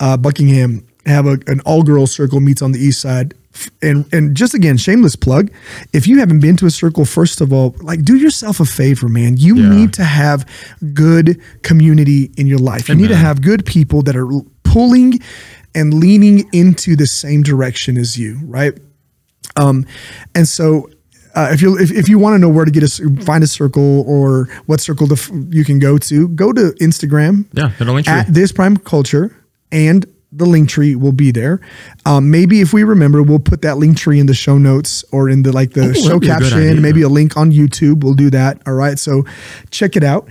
uh, 0.00 0.16
Buckingham 0.16 0.86
have 1.06 1.26
a, 1.26 1.38
an 1.46 1.60
all 1.64 1.82
girls 1.82 2.12
circle 2.12 2.40
meets 2.40 2.62
on 2.62 2.72
the 2.72 2.78
east 2.78 3.00
side. 3.00 3.34
And 3.82 4.10
and 4.14 4.34
just 4.34 4.54
again, 4.54 4.78
shameless 4.78 5.14
plug. 5.14 5.50
If 5.92 6.06
you 6.06 6.18
haven't 6.20 6.40
been 6.40 6.56
to 6.56 6.66
a 6.66 6.70
circle, 6.70 7.04
first 7.04 7.40
of 7.42 7.52
all, 7.52 7.74
like 7.82 8.02
do 8.02 8.16
yourself 8.16 8.60
a 8.60 8.64
favor, 8.64 9.08
man. 9.10 9.36
You 9.36 9.56
Yeah. 9.56 9.68
need 9.68 9.92
to 9.94 10.04
have 10.04 10.46
good 10.94 11.38
community 11.62 12.30
in 12.38 12.46
your 12.46 12.58
life. 12.58 12.88
You 12.88 12.94
need 12.94 13.08
to 13.08 13.16
have 13.16 13.42
good 13.42 13.66
people 13.66 14.00
that 14.02 14.16
are 14.16 14.26
pulling 14.62 15.18
and 15.74 15.92
leaning 15.94 16.48
into 16.52 16.96
the 16.96 17.06
same 17.06 17.42
direction 17.42 17.98
as 17.98 18.16
you, 18.18 18.38
right? 18.44 18.72
Um, 19.56 19.84
and 20.34 20.48
so 20.48 20.88
uh, 21.34 21.50
if 21.52 21.60
you 21.60 21.78
if, 21.78 21.90
if 21.90 22.08
you 22.08 22.18
want 22.18 22.34
to 22.34 22.38
know 22.38 22.48
where 22.48 22.64
to 22.64 22.70
get 22.70 22.82
a 22.82 23.10
find 23.24 23.44
a 23.44 23.46
circle 23.46 24.02
or 24.06 24.48
what 24.66 24.80
circle 24.80 25.06
to, 25.08 25.14
f- 25.14 25.30
you 25.50 25.64
can 25.64 25.78
go 25.78 25.98
to, 25.98 26.28
go 26.28 26.52
to 26.54 26.72
Instagram 26.80 27.44
Yeah, 27.52 27.70
at 28.06 28.26
this 28.32 28.50
prime 28.52 28.78
culture 28.78 29.36
and 29.70 30.06
the 30.34 30.46
link 30.46 30.68
tree 30.68 30.96
will 30.96 31.12
be 31.12 31.30
there. 31.30 31.60
Um, 32.06 32.30
maybe 32.30 32.60
if 32.62 32.72
we 32.72 32.84
remember, 32.84 33.22
we'll 33.22 33.38
put 33.38 33.60
that 33.62 33.76
link 33.78 33.98
tree 33.98 34.18
in 34.18 34.26
the 34.26 34.34
show 34.34 34.56
notes 34.58 35.04
or 35.12 35.28
in 35.28 35.42
the 35.42 35.52
like 35.52 35.72
the 35.72 35.82
that'd 35.88 35.96
show 35.98 36.18
be 36.18 36.26
a 36.28 36.30
caption, 36.30 36.58
idea. 36.58 36.80
maybe 36.80 37.02
a 37.02 37.08
link 37.08 37.36
on 37.36 37.50
YouTube. 37.52 38.02
We'll 38.02 38.14
do 38.14 38.30
that. 38.30 38.60
All 38.66 38.72
right. 38.74 38.98
So 38.98 39.24
check 39.70 39.94
it 39.96 40.02
out. 40.02 40.26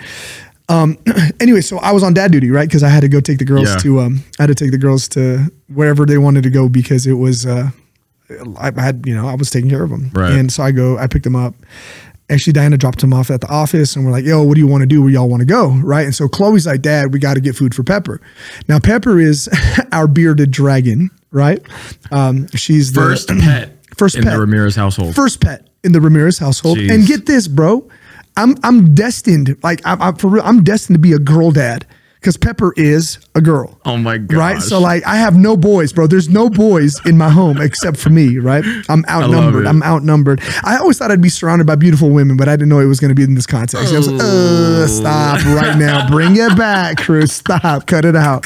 Um, 0.70 0.98
anyway, 1.40 1.62
so 1.62 1.78
I 1.80 1.92
was 1.92 2.02
on 2.02 2.14
dad 2.14 2.32
duty, 2.32 2.50
right? 2.50 2.68
Because 2.68 2.82
I 2.82 2.90
had 2.90 3.02
to 3.02 3.10
go 3.10 3.20
take 3.20 3.38
the 3.40 3.46
girls 3.46 3.70
Yeah. 3.70 3.78
to 3.78 4.00
um, 4.00 4.24
I 4.40 4.44
had 4.44 4.48
to 4.48 4.56
take 4.56 4.72
the 4.72 4.78
girls 4.78 5.08
to 5.10 5.52
wherever 5.68 6.06
they 6.06 6.18
wanted 6.18 6.44
to 6.44 6.50
go 6.50 6.68
because 6.70 7.06
it 7.06 7.14
was 7.14 7.46
uh, 7.46 7.70
I 8.58 8.72
had 8.82 9.04
you 9.06 9.14
know 9.14 9.28
I 9.28 9.36
was 9.36 9.50
taking 9.50 9.70
care 9.70 9.84
of 9.84 9.90
them, 9.90 10.10
Right. 10.14 10.32
and 10.32 10.52
so 10.52 10.64
I 10.64 10.72
go 10.72 10.98
I 10.98 11.08
picked 11.08 11.26
them 11.26 11.36
up. 11.36 11.54
Actually, 12.32 12.54
Diana 12.54 12.78
dropped 12.78 13.04
him 13.04 13.14
off 13.14 13.30
at 13.30 13.42
the 13.42 13.48
office, 13.50 13.96
and 13.96 14.06
we're 14.06 14.12
like, 14.12 14.26
"Yo, 14.26 14.42
what 14.44 14.56
do 14.56 14.62
you 14.62 14.68
want 14.68 14.82
to 14.82 14.88
do? 14.88 15.02
Where 15.02 15.12
y'all 15.12 15.30
want 15.30 15.42
to 15.42 15.46
go?" 15.46 15.70
Right? 15.84 16.06
And 16.06 16.16
so 16.16 16.28
Chloe's 16.28 16.66
like, 16.66 16.82
"Dad, 16.82 17.12
we 17.14 17.20
got 17.20 17.34
to 17.36 17.42
get 17.42 17.56
food 17.56 17.76
for 17.76 17.84
Pepper." 17.84 18.22
Now, 18.68 18.80
Pepper 18.80 19.20
is 19.20 19.50
our 19.92 20.08
bearded 20.08 20.50
dragon, 20.52 21.10
right? 21.32 21.62
Um, 22.12 22.48
she's 22.56 22.94
the 22.94 23.02
First 23.02 23.28
pet 23.28 23.78
First 23.98 24.16
in 24.16 24.24
pet. 24.24 24.34
the 24.34 24.40
Ramirez 24.40 24.76
household. 24.76 25.14
first 25.16 25.42
pet 25.42 25.68
in 25.84 25.92
the 25.92 26.00
Ramirez 26.02 26.38
household. 26.40 26.78
Jeez. 26.78 26.92
And 26.94 27.06
get 27.06 27.26
this, 27.26 27.48
bro, 27.48 27.88
I'm 28.38 28.56
I'm 28.64 28.96
destined. 28.96 29.58
Like 29.62 29.82
I'm, 29.86 30.02
I'm 30.02 30.16
for 30.16 30.30
real. 30.30 30.44
I'm 30.46 30.64
destined 30.64 30.96
to 30.96 31.00
be 31.00 31.12
a 31.14 31.20
girl 31.20 31.52
dad 31.52 31.86
because 32.22 32.38
Pepper 32.38 32.72
is 32.78 33.18
a 33.34 33.42
girl. 33.42 33.80
oh 33.84 33.98
my 33.98 34.20
god. 34.20 34.38
Right, 34.38 34.62
so 34.62 34.80
like 34.80 35.04
I 35.08 35.16
have 35.16 35.36
no 35.36 35.58
boys, 35.58 35.92
bro. 35.92 36.06
There's 36.06 36.30
no 36.30 36.50
boys 36.52 37.04
in 37.06 37.18
my 37.18 37.30
home 37.30 37.60
except 37.60 37.98
for 37.98 38.12
me. 38.12 38.38
Right, 38.38 38.64
I'm 38.90 39.04
outnumbered. 39.10 39.66
I'm 39.66 39.82
outnumbered. 39.82 40.40
I 40.64 40.78
always 40.78 41.00
thought 41.00 41.10
I'd 41.12 41.22
be 41.22 41.30
surrounded 41.30 41.66
by 41.66 41.76
beautiful 41.76 42.12
women, 42.12 42.38
but 42.38 42.48
I 42.48 42.54
didn't 42.54 42.70
know 42.70 42.80
it 42.80 42.86
was 42.86 43.00
going 43.00 43.10
to 43.10 43.16
be 43.16 43.24
in 43.24 43.34
this 43.34 43.48
context. 43.48 43.92
I 43.92 43.98
was 43.98 44.08
like, 44.08 44.22
uh, 44.22 44.88
stop 44.88 45.44
right 45.46 45.78
now. 45.78 46.08
Bring 46.10 46.36
it 46.38 46.56
back, 46.56 46.98
Chris. 46.98 47.34
Stop. 47.34 47.88
Cut 47.88 48.06
it 48.06 48.16
out. 48.16 48.46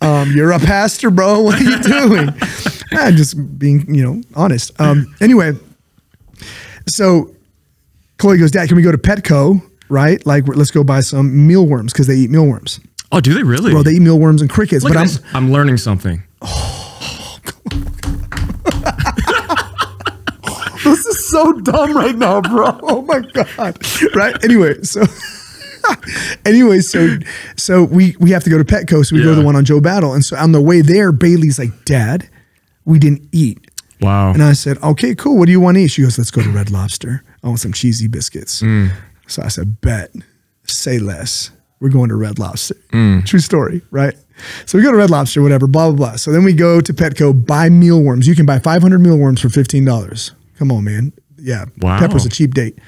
Um, 0.00 0.30
you're 0.32 0.52
a 0.52 0.58
pastor, 0.58 1.10
bro. 1.10 1.42
What 1.50 1.60
are 1.60 1.64
you 1.64 1.78
doing? 1.80 2.28
I'm 2.92 3.16
just 3.16 3.58
being, 3.58 3.94
you 3.94 4.02
know, 4.02 4.22
honest. 4.34 4.78
Um, 4.80 5.14
anyway, 5.20 5.52
so 6.88 7.34
Chloe 8.18 8.38
goes, 8.38 8.50
Dad, 8.50 8.68
can 8.68 8.76
we 8.76 8.82
go 8.82 8.92
to 8.92 8.98
Petco? 8.98 9.62
Right, 9.88 10.24
like 10.24 10.46
let's 10.46 10.70
go 10.70 10.84
buy 10.84 11.00
some 11.00 11.46
mealworms 11.48 11.92
because 11.92 12.06
they 12.06 12.14
eat 12.14 12.30
mealworms. 12.30 12.78
Oh, 13.12 13.20
do 13.20 13.34
they 13.34 13.42
really? 13.42 13.72
Bro, 13.72 13.84
they 13.84 13.92
eat 13.92 14.02
mealworms 14.02 14.40
and 14.40 14.50
crickets. 14.50 14.84
Look 14.84 14.94
but 14.94 14.98
I'm 14.98 15.06
this. 15.06 15.20
I'm 15.34 15.52
learning 15.52 15.76
something. 15.78 16.22
this 20.84 21.06
is 21.06 21.30
so 21.30 21.52
dumb 21.60 21.96
right 21.96 22.16
now, 22.16 22.40
bro. 22.40 22.78
Oh 22.82 23.02
my 23.02 23.20
god. 23.20 23.78
Right. 24.14 24.42
Anyway, 24.44 24.82
so 24.82 25.04
anyway, 26.44 26.80
so 26.80 27.16
so 27.56 27.84
we 27.84 28.16
we 28.20 28.30
have 28.30 28.44
to 28.44 28.50
go 28.50 28.58
to 28.58 28.64
Petco, 28.64 29.04
so 29.04 29.16
we 29.16 29.22
go 29.22 29.30
to 29.30 29.40
the 29.40 29.44
one 29.44 29.56
on 29.56 29.64
Joe 29.64 29.80
Battle, 29.80 30.14
and 30.14 30.24
so 30.24 30.36
on 30.36 30.52
the 30.52 30.60
way 30.60 30.80
there, 30.80 31.12
Bailey's 31.12 31.58
like, 31.58 31.84
"Dad, 31.84 32.28
we 32.84 32.98
didn't 32.98 33.28
eat." 33.32 33.70
Wow. 34.00 34.32
And 34.32 34.42
I 34.42 34.52
said, 34.52 34.78
"Okay, 34.82 35.14
cool. 35.14 35.36
What 35.38 35.46
do 35.46 35.52
you 35.52 35.60
want 35.60 35.76
to 35.76 35.82
eat?" 35.82 35.88
She 35.88 36.02
goes, 36.02 36.18
"Let's 36.18 36.30
go 36.30 36.42
to 36.42 36.50
Red 36.50 36.70
Lobster. 36.70 37.22
I 37.42 37.48
want 37.48 37.60
some 37.60 37.72
cheesy 37.72 38.08
biscuits." 38.08 38.62
Mm. 38.62 38.90
So 39.26 39.42
I 39.42 39.48
said, 39.48 39.80
"Bet. 39.80 40.10
Say 40.66 40.98
less. 40.98 41.50
We're 41.80 41.88
going 41.90 42.08
to 42.10 42.16
Red 42.16 42.38
Lobster." 42.38 42.76
Mm. 42.92 43.24
True 43.26 43.40
story, 43.40 43.82
right? 43.90 44.14
So 44.66 44.78
we 44.78 44.84
go 44.84 44.90
to 44.90 44.96
Red 44.96 45.10
Lobster, 45.10 45.42
whatever, 45.42 45.66
blah 45.66 45.88
blah 45.90 45.96
blah. 46.10 46.16
So 46.16 46.32
then 46.32 46.44
we 46.44 46.52
go 46.54 46.80
to 46.80 46.92
Petco, 46.94 47.34
buy 47.46 47.68
mealworms. 47.68 48.26
You 48.26 48.34
can 48.34 48.46
buy 48.46 48.58
500 48.58 48.98
mealworms 48.98 49.40
for 49.40 49.48
fifteen 49.48 49.84
dollars. 49.84 50.32
Come 50.58 50.70
on, 50.72 50.84
man. 50.84 51.12
Yeah, 51.42 51.64
Wow. 51.78 51.98
Pepper's 51.98 52.26
a 52.26 52.28
cheap 52.28 52.52
date. 52.52 52.78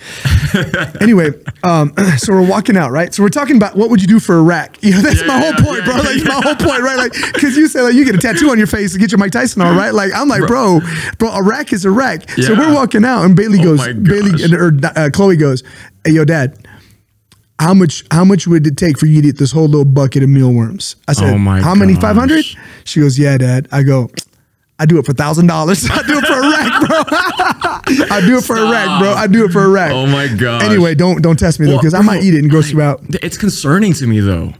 anyway, 1.00 1.30
um, 1.62 1.94
so 2.18 2.34
we're 2.34 2.46
walking 2.46 2.76
out, 2.76 2.90
right? 2.90 3.12
So 3.14 3.22
we're 3.22 3.30
talking 3.30 3.56
about 3.56 3.76
what 3.76 3.88
would 3.88 4.02
you 4.02 4.06
do 4.06 4.20
for 4.20 4.36
a 4.36 4.42
rack? 4.42 4.76
You 4.82 4.90
know, 4.92 5.00
that's 5.00 5.20
Yeah, 5.22 5.26
my 5.26 5.38
whole 5.40 5.52
yeah, 5.52 5.64
point, 5.64 5.78
yeah, 5.78 5.84
bro. 5.86 5.94
Like 5.96 6.24
my 6.24 6.40
whole 6.42 6.56
point, 6.56 6.82
right? 6.82 6.98
Like, 6.98 7.12
because 7.32 7.56
you 7.56 7.66
say 7.66 7.80
like 7.80 7.94
you 7.94 8.04
get 8.04 8.14
a 8.14 8.18
tattoo 8.18 8.50
on 8.50 8.58
your 8.58 8.66
face 8.66 8.92
to 8.92 8.98
get 8.98 9.10
your 9.10 9.18
Mike 9.18 9.32
Tyson 9.32 9.62
on, 9.62 9.74
right? 9.76 9.94
Like 9.94 10.12
I'm 10.14 10.28
like, 10.28 10.46
bro, 10.46 10.80
bro, 11.18 11.30
a 11.30 11.42
rack 11.42 11.72
is 11.72 11.84
a 11.86 11.90
rack. 11.90 12.28
So 12.30 12.54
we're 12.54 12.74
walking 12.74 13.04
out, 13.06 13.24
and 13.24 13.34
Bailey 13.34 13.58
Oh 13.60 13.64
goes, 13.64 13.78
my 13.78 13.92
Bailey 13.94 14.32
or 14.54 14.72
uh, 14.96 15.08
Chloe 15.12 15.36
goes, 15.36 15.62
"Hey, 16.04 16.12
yo, 16.12 16.24
Dad." 16.26 16.58
How 17.62 17.74
much? 17.74 18.04
How 18.10 18.24
much 18.24 18.48
would 18.48 18.66
it 18.66 18.76
take 18.76 18.98
for 18.98 19.06
you 19.06 19.22
to 19.22 19.28
eat 19.28 19.38
this 19.38 19.52
whole 19.52 19.66
little 19.66 19.84
bucket 19.84 20.24
of 20.24 20.28
mealworms? 20.28 20.96
I 21.06 21.12
said, 21.12 21.32
Oh 21.32 21.38
my 21.38 21.60
How 21.60 21.74
many? 21.76 21.94
Five 21.94 22.16
hundred? 22.16 22.44
She 22.84 23.00
goes, 23.00 23.18
Yeah, 23.18 23.38
Dad. 23.38 23.68
I 23.70 23.84
go, 23.84 24.10
I 24.80 24.84
do 24.86 24.98
it 24.98 25.06
for 25.06 25.12
thousand 25.12 25.46
dollars. 25.46 25.86
I 25.90 26.02
do 26.02 26.18
it 26.18 26.26
for 26.26 26.38
a 26.38 26.50
rack, 26.50 26.88
bro. 26.88 26.98
I 28.16 28.20
do 28.26 28.38
it 28.38 28.44
for 28.44 28.56
a 28.56 28.68
rack, 28.68 29.00
bro. 29.00 29.12
I 29.12 29.28
do 29.28 29.44
it 29.44 29.52
for 29.52 29.62
a 29.62 29.68
rack. 29.68 29.92
Oh 29.92 30.06
my 30.06 30.26
god. 30.26 30.64
Anyway, 30.64 30.96
don't 30.96 31.22
don't 31.22 31.38
test 31.38 31.60
me 31.60 31.66
though, 31.66 31.78
because 31.78 31.94
I 31.94 32.02
might 32.02 32.24
eat 32.24 32.34
it 32.34 32.38
and 32.38 32.50
gross 32.50 32.72
you 32.72 32.82
out. 32.82 33.00
It's 33.22 33.38
concerning 33.38 33.92
to 33.94 34.08
me 34.08 34.18
though. 34.18 34.54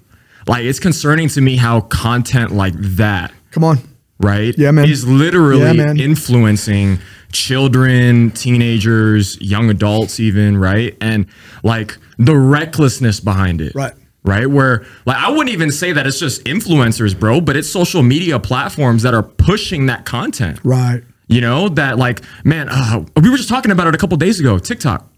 Like 0.47 0.65
it's 0.65 0.79
concerning 0.79 1.29
to 1.31 1.41
me 1.41 1.57
how 1.57 1.81
content 1.81 2.53
like 2.53 2.75
that, 2.75 3.33
Come 3.51 3.65
on. 3.65 3.79
Right? 4.23 4.57
Yeah, 4.57 4.71
man. 4.71 4.89
Is 4.89 5.07
literally 5.07 5.61
Yeah, 5.63 5.73
man. 5.73 6.01
influencing 6.01 6.99
children, 7.33 8.31
teenagers, 8.31 9.41
young 9.41 9.69
adults 9.71 10.21
even, 10.21 10.57
right? 10.59 10.97
And 11.01 11.27
like 11.63 11.97
the 12.19 12.37
recklessness 12.37 13.21
behind 13.21 13.61
it. 13.61 13.75
Right. 13.75 13.93
Right? 14.25 14.47
Where 14.49 14.85
like 15.05 15.17
I 15.17 15.31
wouldn't 15.31 15.51
even 15.51 15.73
say 15.73 15.93
that 15.93 16.07
it's 16.07 16.21
just 16.21 16.45
influencers, 16.45 17.19
bro, 17.19 17.41
but 17.41 17.57
it's 17.57 17.69
social 17.69 18.03
media 18.03 18.39
platforms 18.39 19.03
that 19.03 19.15
are 19.15 19.23
pushing 19.23 19.87
that 19.87 20.05
content. 20.05 20.61
Right. 20.63 21.03
You 21.27 21.41
know, 21.41 21.69
that 21.71 21.99
like, 21.99 22.21
man, 22.45 22.69
uh, 22.71 23.05
we 23.21 23.31
were 23.31 23.37
just 23.37 23.49
talking 23.49 23.71
about 23.73 23.87
it 23.89 23.95
a 23.95 23.99
couple 23.99 24.17
days 24.19 24.39
ago, 24.39 24.59
TikTok, 24.59 25.09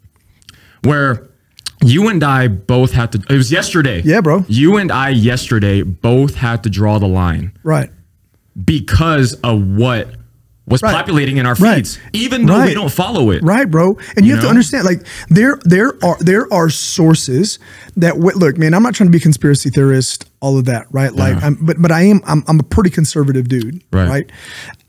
where 0.85 1.29
you 1.85 2.09
and 2.09 2.23
I 2.23 2.49
both 2.49 2.93
had 2.93 3.13
to, 3.13 3.23
it 3.29 3.37
was 3.37 3.51
yesterday. 3.51 4.01
Yeah, 4.05 4.21
bro. 4.21 4.45
You 4.49 4.77
and 4.77 4.91
I 4.93 5.09
yesterday 5.11 5.83
both 5.83 6.37
had 6.37 6.63
to 6.63 6.71
draw 6.71 6.99
the 6.99 7.09
line 7.09 7.53
Right. 7.63 7.91
Because 8.63 9.35
of 9.43 9.63
what 9.63 10.09
was 10.67 10.81
Right. 10.83 10.95
populating 10.95 11.37
in 11.37 11.45
our 11.45 11.55
Right. 11.57 11.77
feeds, 11.87 11.99
even 12.15 12.47
though 12.47 12.57
Right. 12.57 12.69
we 12.69 12.75
don't 12.75 12.91
follow 12.91 13.31
it. 13.31 13.43
Right, 13.45 13.71
bro. 13.71 13.99
And 14.17 14.25
you, 14.25 14.33
have 14.33 14.43
to 14.45 14.49
understand, 14.49 14.87
like 14.87 15.05
there, 15.29 15.59
there 15.65 15.93
are 16.03 16.17
there 16.21 16.51
are 16.51 16.71
sources 16.71 17.59
that 17.99 18.15
w- 18.15 18.37
look, 18.39 18.57
man. 18.57 18.73
I'm 18.73 18.83
not 18.83 18.95
trying 18.95 19.09
to 19.09 19.13
be 19.13 19.21
conspiracy 19.21 19.69
theorist, 19.69 20.25
all 20.41 20.57
of 20.57 20.65
that, 20.65 20.87
right? 20.91 21.15
Like, 21.15 21.43
I'm, 21.43 21.59
but 21.61 21.77
but 21.83 21.93
I 21.93 22.03
am. 22.05 22.23
I'm, 22.27 22.43
I'm 22.49 22.61
a 22.61 22.63
pretty 22.63 22.89
conservative 22.89 23.47
dude, 23.49 23.83
Right. 23.93 24.09
right? 24.09 24.31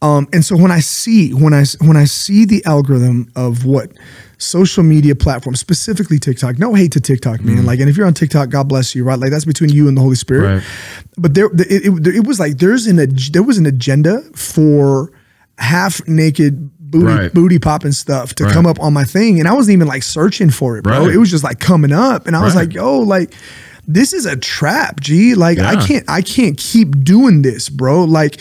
Um, 0.02 0.30
and 0.32 0.46
so 0.46 0.56
when 0.56 0.72
I 0.72 0.80
see 0.80 1.32
when 1.34 1.54
I 1.54 1.66
when 1.82 1.98
I 1.98 2.06
see 2.06 2.46
the 2.46 2.64
algorithm 2.66 3.28
of 3.36 3.66
what 3.66 3.92
social 4.38 4.84
media 4.84 5.16
platforms, 5.16 5.60
specifically 5.60 6.20
TikTok, 6.20 6.60
no 6.60 6.74
hate 6.74 6.92
to 6.94 7.00
TikTok, 7.00 7.42
man. 7.42 7.58
Mm. 7.58 7.66
Like, 7.66 7.80
and 7.80 7.90
if 7.90 7.98
you're 7.98 8.08
on 8.08 8.14
TikTok, 8.14 8.50
God 8.50 8.68
bless 8.68 8.94
you, 8.96 9.04
right? 9.04 9.18
Like 9.20 9.32
that's 9.32 9.46
between 9.46 9.70
you 9.72 9.88
and 9.88 9.96
the 9.98 10.02
Holy 10.02 10.16
Spirit. 10.16 10.56
Right. 10.56 10.64
But 11.18 11.34
there, 11.34 11.46
it, 11.54 11.86
it, 11.86 12.08
it 12.16 12.28
was 12.28 12.40
like 12.40 12.58
there's 12.58 12.88
an 12.88 12.98
there 13.32 13.44
was 13.44 13.58
an 13.58 13.66
agenda 13.66 14.22
for 14.36 15.12
half 15.58 16.06
naked 16.08 16.72
booty 16.80 17.06
Right. 17.06 17.34
booty 17.34 17.60
popping 17.60 17.92
stuff 17.94 18.36
to 18.36 18.44
Right. 18.44 18.54
come 18.54 18.66
up 18.66 18.80
on 18.80 18.94
my 18.94 19.04
thing, 19.04 19.40
and 19.40 19.48
I 19.48 19.54
wasn't 19.54 19.74
even 19.74 19.88
like 19.88 20.04
searching 20.04 20.50
for 20.50 20.78
it, 20.78 20.84
bro. 20.84 21.08
It 21.08 21.18
was 21.18 21.32
just 21.32 21.44
like 21.44 21.60
coming 21.60 21.92
up, 21.92 22.28
and 22.28 22.36
I 22.36 22.44
was 22.44 22.56
like, 22.56 22.74
yo, 22.74 23.00
like. 23.00 23.34
This 23.88 24.14
is 24.14 24.26
a 24.26 24.36
trap, 24.36 25.00
G. 25.00 25.36
Like 25.36 25.60
I 25.60 25.76
can't, 25.86 26.04
I 26.10 26.24
can't 26.24 26.58
keep 26.58 27.04
doing 27.04 27.44
this, 27.44 27.70
bro. 27.70 28.04
Like, 28.06 28.40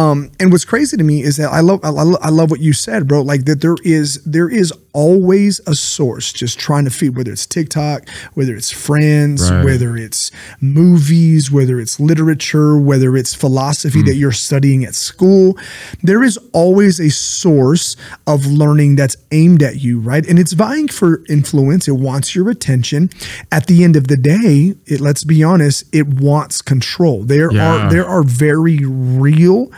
um, 0.00 0.30
and 0.40 0.50
what's 0.52 0.64
crazy 0.64 0.96
to 0.96 1.04
me 1.04 1.22
is 1.22 1.36
that 1.36 1.50
I 1.52 1.60
love, 1.60 1.80
I 1.82 1.90
love, 1.90 2.16
I 2.22 2.30
love 2.30 2.50
what 2.50 2.60
you 2.60 2.72
said, 2.72 3.06
bro. 3.08 3.22
Like 3.22 3.44
that 3.44 3.60
there 3.60 3.76
is, 3.84 4.22
there 4.24 4.48
is 4.48 4.72
always 4.92 5.60
a 5.66 5.74
source 5.74 6.32
just 6.32 6.58
trying 6.58 6.84
to 6.84 6.90
feed, 6.90 7.16
whether 7.16 7.30
it's 7.32 7.46
TikTok, 7.46 8.08
whether 8.34 8.54
it's 8.56 8.70
friends, 8.70 9.50
Right. 9.50 9.64
whether 9.64 9.96
it's 9.96 10.30
movies, 10.60 11.50
whether 11.50 11.78
it's 11.80 12.00
literature, 12.00 12.78
whether 12.78 13.16
it's 13.16 13.34
philosophy 13.34 14.02
that 14.02 14.14
you're 14.16 14.32
studying 14.32 14.84
at 14.84 14.94
school. 14.94 15.56
There 16.02 16.22
is 16.22 16.38
always 16.52 16.98
a 17.00 17.10
source 17.10 17.96
of 18.26 18.46
learning 18.46 18.96
that's 18.96 19.16
aimed 19.32 19.62
at 19.62 19.80
you, 19.80 20.00
right? 20.00 20.26
And 20.26 20.38
it's 20.38 20.52
vying 20.54 20.88
for 20.88 21.22
influence. 21.28 21.86
It 21.86 21.92
wants 21.92 22.34
your 22.34 22.48
attention. 22.50 23.10
At 23.52 23.66
the 23.66 23.84
end 23.84 23.96
of 23.96 24.08
the 24.08 24.16
day, 24.16 24.74
it 24.86 25.00
let's 25.00 25.24
be 25.24 25.42
honest, 25.44 25.84
it 25.92 26.06
wants 26.08 26.62
control. 26.62 27.22
There 27.24 27.52
Yeah. 27.52 27.66
are 27.86 27.90
there 27.90 28.06
are 28.06 28.22
very 28.22 28.78
real 28.84 29.70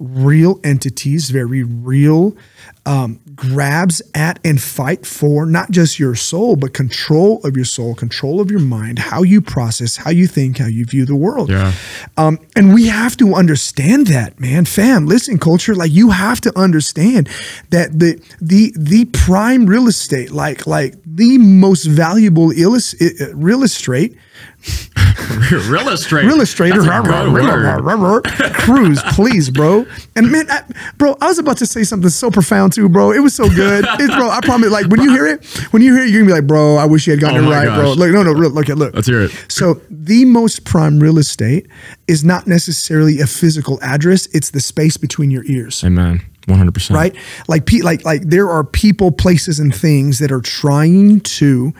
real 0.00 0.58
entities, 0.64 1.30
very 1.30 1.62
real 1.62 2.36
um, 2.86 3.20
grabs 3.34 4.00
at 4.14 4.40
and 4.44 4.60
fight 4.60 5.04
for 5.06 5.44
not 5.44 5.70
just 5.70 5.98
your 5.98 6.14
soul, 6.14 6.56
but 6.56 6.72
control 6.72 7.40
of 7.44 7.54
your 7.54 7.66
soul, 7.66 7.94
control 7.94 8.40
of 8.40 8.50
your 8.50 8.60
mind, 8.60 8.98
how 8.98 9.22
you 9.22 9.40
process, 9.40 9.96
how 9.96 10.10
you 10.10 10.26
think, 10.26 10.58
how 10.58 10.66
you 10.66 10.86
view 10.86 11.04
the 11.04 11.14
world. 11.14 11.50
Yeah. 11.50 11.72
Um, 12.16 12.38
and 12.56 12.72
we 12.72 12.86
have 12.88 13.16
to 13.18 13.34
understand 13.34 14.06
that, 14.08 14.40
man. 14.40 14.64
Fam, 14.64 15.06
listen, 15.06 15.38
culture, 15.38 15.74
like 15.74 15.92
you 15.92 16.10
have 16.10 16.40
to 16.40 16.58
understand 16.58 17.28
that 17.68 17.98
the 17.98 18.20
the 18.40 18.72
the 18.76 19.04
prime 19.06 19.66
real 19.66 19.86
estate, 19.86 20.30
like 20.30 20.66
like 20.66 20.94
the 21.04 21.38
most 21.38 21.84
valuable 21.84 22.48
real 22.48 23.62
estate 23.62 24.16
real 25.68 25.88
estate. 25.88 26.12
real 26.24 26.36
illustrator, 26.36 26.82
That's 26.82 26.86
a 26.86 27.82
good 27.82 28.00
word. 28.00 28.24
Cruz, 28.54 29.02
please, 29.12 29.50
bro. 29.50 29.86
And 30.16 30.30
man, 30.30 30.50
I, 30.50 30.62
bro, 30.96 31.16
I 31.20 31.26
was 31.26 31.38
about 31.38 31.56
to 31.58 31.66
say 31.66 31.82
something 31.82 32.10
so 32.10 32.30
profound 32.30 32.72
too, 32.72 32.88
bro. 32.88 33.12
It 33.12 33.20
was 33.20 33.34
so 33.34 33.48
good, 33.48 33.84
it, 33.88 34.10
bro. 34.16 34.28
I 34.28 34.40
promise. 34.42 34.70
Like 34.70 34.86
when 34.86 35.00
you 35.00 35.10
hear 35.10 35.26
it, 35.26 35.44
when 35.72 35.82
you 35.82 35.94
hear 35.94 36.04
it, 36.04 36.10
you're 36.10 36.22
gonna 36.22 36.32
be 36.34 36.40
like, 36.40 36.46
bro, 36.46 36.76
I 36.76 36.84
wish 36.84 37.06
you 37.06 37.12
had 37.12 37.20
gotten 37.20 37.44
Oh 37.44 37.48
it 37.48 37.52
right, 37.52 37.74
bro. 37.74 37.92
Look, 37.92 38.10
no, 38.10 38.22
no, 38.22 38.32
look, 38.32 38.52
look 38.54 38.68
at 38.68 38.78
look. 38.78 38.94
Let's 38.94 39.06
hear 39.06 39.22
it. 39.22 39.30
So 39.48 39.80
the 39.90 40.24
most 40.24 40.64
prime 40.64 41.00
real 41.00 41.18
estate 41.18 41.66
is 42.06 42.24
not 42.24 42.46
necessarily 42.46 43.20
a 43.20 43.26
physical 43.26 43.78
address; 43.82 44.26
it's 44.32 44.50
the 44.50 44.60
space 44.60 44.96
between 44.96 45.30
your 45.30 45.44
ears 45.46 45.82
Amen. 45.84 46.22
One 46.46 46.58
hundred 46.58 46.74
percent. 46.74 46.96
right? 46.96 47.14
Like, 47.48 47.70
like, 47.82 48.04
like 48.04 48.22
there 48.22 48.48
are 48.48 48.64
people, 48.64 49.12
places, 49.12 49.58
and 49.60 49.74
things 49.74 50.18
that 50.18 50.32
are 50.32 50.40
trying 50.40 51.20
to 51.20 51.72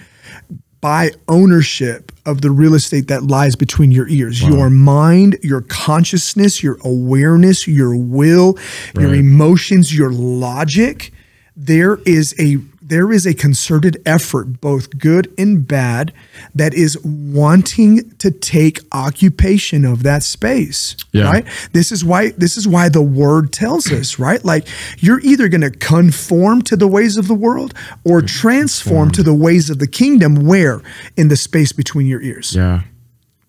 buy 0.80 1.10
ownership 1.28 2.12
of 2.24 2.40
the 2.40 2.50
real 2.50 2.74
estate 2.74 3.08
that 3.08 3.24
lies 3.24 3.56
between 3.56 3.90
your 3.90 4.08
ears, 4.08 4.42
your 4.42 4.70
mind, 4.70 5.38
your 5.42 5.60
consciousness, 5.62 6.62
your 6.62 6.78
awareness, 6.84 7.68
your 7.68 7.96
will, 7.96 8.58
your 8.94 9.14
emotions, 9.14 9.94
your 9.94 10.10
logic. 10.10 11.12
There 11.56 11.98
is 12.06 12.34
a 12.38 12.56
there 12.90 13.12
is 13.12 13.24
a 13.24 13.32
concerted 13.32 14.02
effort, 14.04 14.60
both 14.60 14.98
good 14.98 15.32
and 15.38 15.66
bad, 15.66 16.12
that 16.54 16.74
is 16.74 16.98
wanting 17.04 18.10
to 18.18 18.30
take 18.30 18.80
occupation 18.92 19.84
of 19.84 20.02
that 20.02 20.22
space. 20.22 20.96
Yeah. 21.12 21.24
Right? 21.24 21.46
This 21.72 21.92
is 21.92 22.04
why 22.04 22.30
this 22.30 22.56
is 22.56 22.68
why 22.68 22.88
the 22.88 23.00
word 23.02 23.52
tells 23.52 23.90
us, 23.90 24.18
right? 24.26 24.44
Like 24.44 24.66
you're 24.98 25.20
either 25.20 25.48
going 25.48 25.60
to 25.62 25.70
conform 25.70 26.62
to 26.62 26.76
the 26.76 26.88
ways 26.88 27.16
of 27.16 27.28
the 27.28 27.34
world 27.34 27.74
or 28.04 28.20
transform 28.20 29.10
to 29.12 29.22
the 29.22 29.34
ways 29.34 29.70
of 29.70 29.78
the 29.78 29.86
kingdom 29.86 30.44
where 30.46 30.82
in 31.16 31.28
the 31.28 31.36
space 31.36 31.72
between 31.72 32.06
your 32.06 32.20
ears 32.20 32.54
Yeah. 32.54 32.82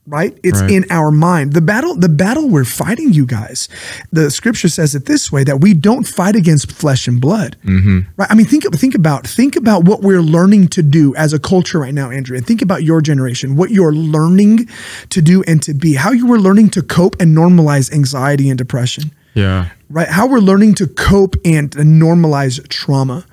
Right 0.08 0.36
it's 0.44 0.62
Right. 0.62 0.72
in 0.72 0.86
our 0.90 1.12
mind 1.12 1.54
the 1.54 1.62
battle 1.62 1.96
the 1.96 2.10
battle 2.10 2.50
we're 2.50 2.66
fighting 2.66 3.14
you 3.14 3.26
guys 3.26 3.70
the 4.12 4.32
scripture 4.32 4.68
says 4.68 4.96
it 4.96 5.06
this 5.06 5.32
way 5.32 5.44
that 5.44 5.62
we 5.62 5.76
don't 5.76 6.06
fight 6.08 6.36
against 6.36 6.72
flesh 6.72 7.08
and 7.08 7.22
blood 7.22 7.56
Mm-hmm. 7.64 8.00
right 8.18 8.30
i 8.32 8.36
mean 8.36 8.48
think 8.48 8.64
think 8.76 8.96
about 8.96 9.28
think 9.28 9.56
about 9.56 9.86
what 9.86 10.02
we're 10.02 10.22
learning 10.24 10.70
to 10.70 10.82
do 10.82 11.14
as 11.16 11.34
a 11.34 11.40
culture 11.40 11.80
right 11.80 11.94
now 11.94 12.10
andrew 12.10 12.36
and 12.36 12.46
think 12.48 12.64
about 12.64 12.82
your 12.84 13.00
generation 13.02 13.56
what 13.56 13.70
you're 13.70 13.94
learning 13.94 14.68
to 15.10 15.22
do 15.22 15.44
and 15.48 15.62
to 15.64 15.74
be 15.74 15.94
how 15.94 16.12
you 16.12 16.26
were 16.26 16.40
learning 16.40 16.70
to 16.72 16.82
cope 16.82 17.16
and 17.22 17.38
normalize 17.38 17.92
anxiety 17.94 18.50
and 18.50 18.58
depression 18.58 19.12
Yeah. 19.36 19.70
right? 19.90 20.08
How 20.10 20.26
we're 20.28 20.40
learning 20.52 20.74
to 20.76 20.88
cope 20.88 21.36
and 21.46 21.72
normalize 21.72 22.60
trauma. 22.70 23.24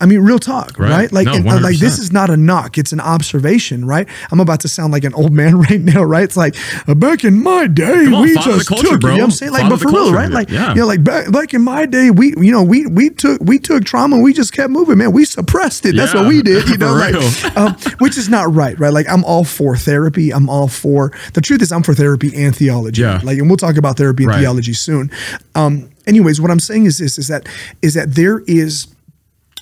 I 0.00 0.06
mean, 0.06 0.20
real 0.20 0.38
talk, 0.38 0.78
right? 0.78 0.90
Right. 0.90 1.12
Like, 1.12 1.26
No, 1.26 1.34
and, 1.34 1.48
uh, 1.48 1.60
like 1.60 1.76
this 1.78 1.98
is 1.98 2.10
not 2.10 2.30
a 2.30 2.36
knock; 2.36 2.78
it's 2.78 2.92
an 2.92 3.00
observation, 3.00 3.84
right? 3.84 4.08
I'm 4.32 4.40
about 4.40 4.60
to 4.60 4.68
sound 4.68 4.92
like 4.92 5.04
an 5.04 5.12
old 5.14 5.32
man 5.32 5.58
right 5.68 5.80
now, 5.80 6.02
right? 6.02 6.24
It's 6.24 6.36
like 6.36 6.56
uh, 6.88 6.94
back 6.94 7.24
in 7.24 7.42
my 7.42 7.66
day, 7.66 8.06
on, 8.06 8.22
we 8.22 8.34
just 8.34 8.66
culture, 8.68 8.88
took. 8.88 9.00
bro. 9.00 9.10
You 9.12 9.18
know 9.18 9.24
what 9.24 9.26
I'm 9.26 9.30
saying? 9.32 9.52
Like, 9.52 9.62
Follow 9.62 9.76
but 9.76 9.80
for 9.82 9.88
real, 9.88 9.96
culture 10.04 10.16
right? 10.16 10.30
Like, 10.30 10.48
Yeah. 10.50 10.70
you 10.70 10.80
know, 10.80 10.86
like 10.86 11.04
back, 11.04 11.30
back 11.30 11.52
in 11.54 11.62
my 11.62 11.86
day, 11.86 12.10
we, 12.10 12.28
you 12.38 12.50
know, 12.52 12.62
we 12.62 12.86
we 12.86 13.10
took 13.10 13.40
we 13.42 13.58
took 13.58 13.84
trauma, 13.84 14.16
and 14.16 14.24
we 14.24 14.32
just 14.32 14.52
kept 14.52 14.70
moving, 14.70 14.98
man. 14.98 15.12
We 15.12 15.24
suppressed 15.24 15.84
it. 15.86 15.96
That's 15.96 16.14
Yeah, 16.14 16.20
what 16.22 16.28
we 16.28 16.42
did, 16.42 16.68
you 16.68 16.78
know, 16.82 16.94
like, 16.94 17.56
um, 17.56 17.74
which 17.98 18.16
is 18.16 18.28
not 18.28 18.52
right, 18.54 18.78
right? 18.80 18.92
Like, 18.92 19.08
I'm 19.08 19.24
all 19.24 19.44
for 19.44 19.76
therapy. 19.76 20.32
I'm 20.32 20.48
all 20.48 20.68
for 20.68 21.12
the 21.34 21.40
truth 21.40 21.60
is, 21.62 21.72
I'm 21.72 21.82
for 21.82 21.94
therapy 21.94 22.32
and 22.34 22.56
theology. 22.56 23.02
Yeah. 23.02 23.20
Like, 23.22 23.38
and 23.38 23.48
we'll 23.48 23.56
talk 23.58 23.76
about 23.76 23.96
therapy 23.96 24.24
and 24.24 24.30
Right. 24.30 24.40
theology 24.40 24.72
soon. 24.72 25.10
Um, 25.54 25.90
anyways, 26.06 26.40
what 26.40 26.50
I'm 26.50 26.60
saying 26.60 26.86
is 26.86 26.98
this: 26.98 27.18
is 27.18 27.28
that 27.28 27.46
is 27.82 27.94
that 27.94 28.14
there 28.14 28.40
is 28.46 28.86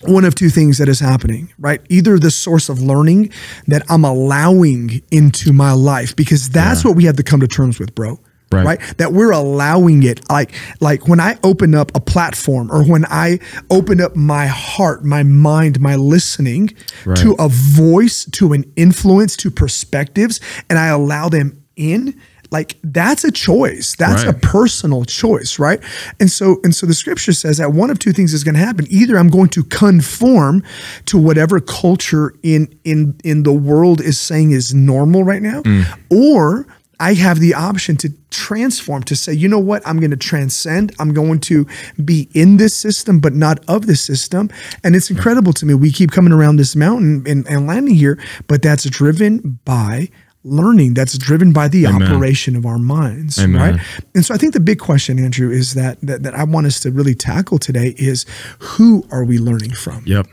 one 0.03 0.25
of 0.25 0.35
two 0.35 0.49
things 0.51 0.79
that 0.79 0.89
is 0.89 1.01
happening, 1.01 1.53
right? 1.59 1.81
Either 1.89 2.19
the 2.19 2.31
source 2.31 2.69
of 2.69 2.81
learning 2.81 3.31
that 3.67 3.83
I'm 3.89 4.05
allowing 4.05 5.03
into 5.11 5.53
my 5.53 5.73
life, 5.73 6.15
because 6.15 6.49
that's 6.51 6.85
Yeah. 6.85 6.89
what 6.91 6.97
we 6.97 7.05
have 7.05 7.17
to 7.17 7.23
come 7.23 7.41
to 7.41 7.49
terms 7.49 7.79
with, 7.79 7.95
bro. 7.95 8.21
Right. 8.51 8.81
That 8.97 9.13
we're 9.13 9.31
allowing 9.33 10.05
it. 10.05 10.21
Like, 10.31 10.53
like 10.81 11.07
when 11.07 11.21
I 11.21 11.37
open 11.45 11.75
up 11.75 11.93
a 11.95 12.01
platform 12.01 12.71
or 12.73 12.83
when 12.83 13.05
I 13.11 13.41
open 13.71 14.01
up 14.01 14.17
my 14.17 14.47
heart, 14.47 15.05
my 15.05 15.23
mind, 15.23 15.81
my 15.81 15.97
listening 15.97 16.71
to 17.17 17.35
a 17.39 17.49
voice, 17.51 18.25
to 18.33 18.55
an 18.55 18.65
influence, 18.75 19.37
to 19.39 19.51
perspectives, 19.51 20.41
and 20.71 20.79
I 20.79 20.87
allow 20.87 21.29
them 21.29 21.59
in, 21.77 22.15
like 22.51 22.79
that's 22.83 23.25
a 23.25 23.31
choice. 23.31 23.95
That's 23.97 24.23
a 24.25 24.33
personal 24.33 25.05
choice, 25.05 25.59
right? 25.59 25.81
And 26.19 26.31
so 26.31 26.59
and 26.65 26.75
so 26.75 26.87
the 26.87 26.95
scripture 26.95 27.33
says 27.33 27.59
that 27.59 27.73
one 27.73 27.91
of 27.91 27.99
two 27.99 28.13
things 28.13 28.33
is 28.33 28.45
going 28.45 28.55
to 28.55 28.61
happen. 28.61 28.87
Either 28.91 29.19
I'm 29.19 29.29
going 29.29 29.49
to 29.51 29.65
conform 29.65 30.63
to 31.07 31.19
whatever 31.19 31.61
culture 31.61 32.35
in 32.43 32.75
in 32.85 33.19
in 33.25 33.43
the 33.43 33.53
world 33.53 34.01
is 34.01 34.19
saying 34.19 34.53
is 34.53 34.75
normal 34.75 35.25
right 35.25 35.43
now, 35.43 35.63
mm. 35.63 35.85
or 36.11 36.67
I 37.01 37.15
have 37.15 37.39
the 37.39 37.55
option 37.55 37.97
to 37.99 38.13
transform 38.31 39.05
to 39.05 39.15
say, 39.15 39.33
you 39.33 39.49
know 39.49 39.59
what, 39.59 39.87
I'm 39.87 40.01
going 40.01 40.11
to 40.11 40.17
transcend. 40.17 40.95
I'm 40.99 41.15
going 41.15 41.39
to 41.41 41.67
be 42.05 42.29
in 42.35 42.57
this 42.57 42.75
system, 42.75 43.21
but 43.21 43.35
not 43.35 43.61
of 43.69 43.87
this 43.87 44.01
system. 44.01 44.51
And 44.83 44.97
it's 44.97 45.11
incredible 45.11 45.53
to 45.55 45.67
me. 45.67 45.75
We 45.75 45.93
keep 45.93 46.11
coming 46.11 46.33
around 46.33 46.57
this 46.57 46.75
mountain 46.75 47.25
and, 47.27 47.47
and 47.47 47.67
landing 47.67 47.95
here, 47.95 48.19
but 48.49 48.63
that's 48.63 48.89
driven 48.91 49.61
by 49.65 50.09
learning. 50.45 50.95
That's 50.95 51.19
driven 51.19 51.53
by 51.53 51.69
the 51.69 51.87
Amen. 51.87 52.03
operation 52.03 52.57
of 52.57 52.65
our 52.65 52.79
minds, 52.79 53.39
Amen. 53.39 53.75
right? 53.77 53.81
And 54.15 54.25
so 54.25 54.35
I 54.35 54.39
think 54.39 54.55
the 54.55 54.61
big 54.61 54.79
question, 54.79 55.19
Andrew, 55.19 55.51
is 55.51 55.75
that, 55.75 56.01
that 56.03 56.23
that 56.23 56.35
I 56.35 56.45
want 56.45 56.67
us 56.67 56.81
to 56.81 56.91
really 56.91 57.15
tackle 57.15 57.59
today 57.59 57.95
is 57.99 58.25
who 58.59 59.05
are 59.11 59.25
we 59.25 59.39
learning 59.39 59.73
from? 59.73 60.05
Yep. 60.07 60.27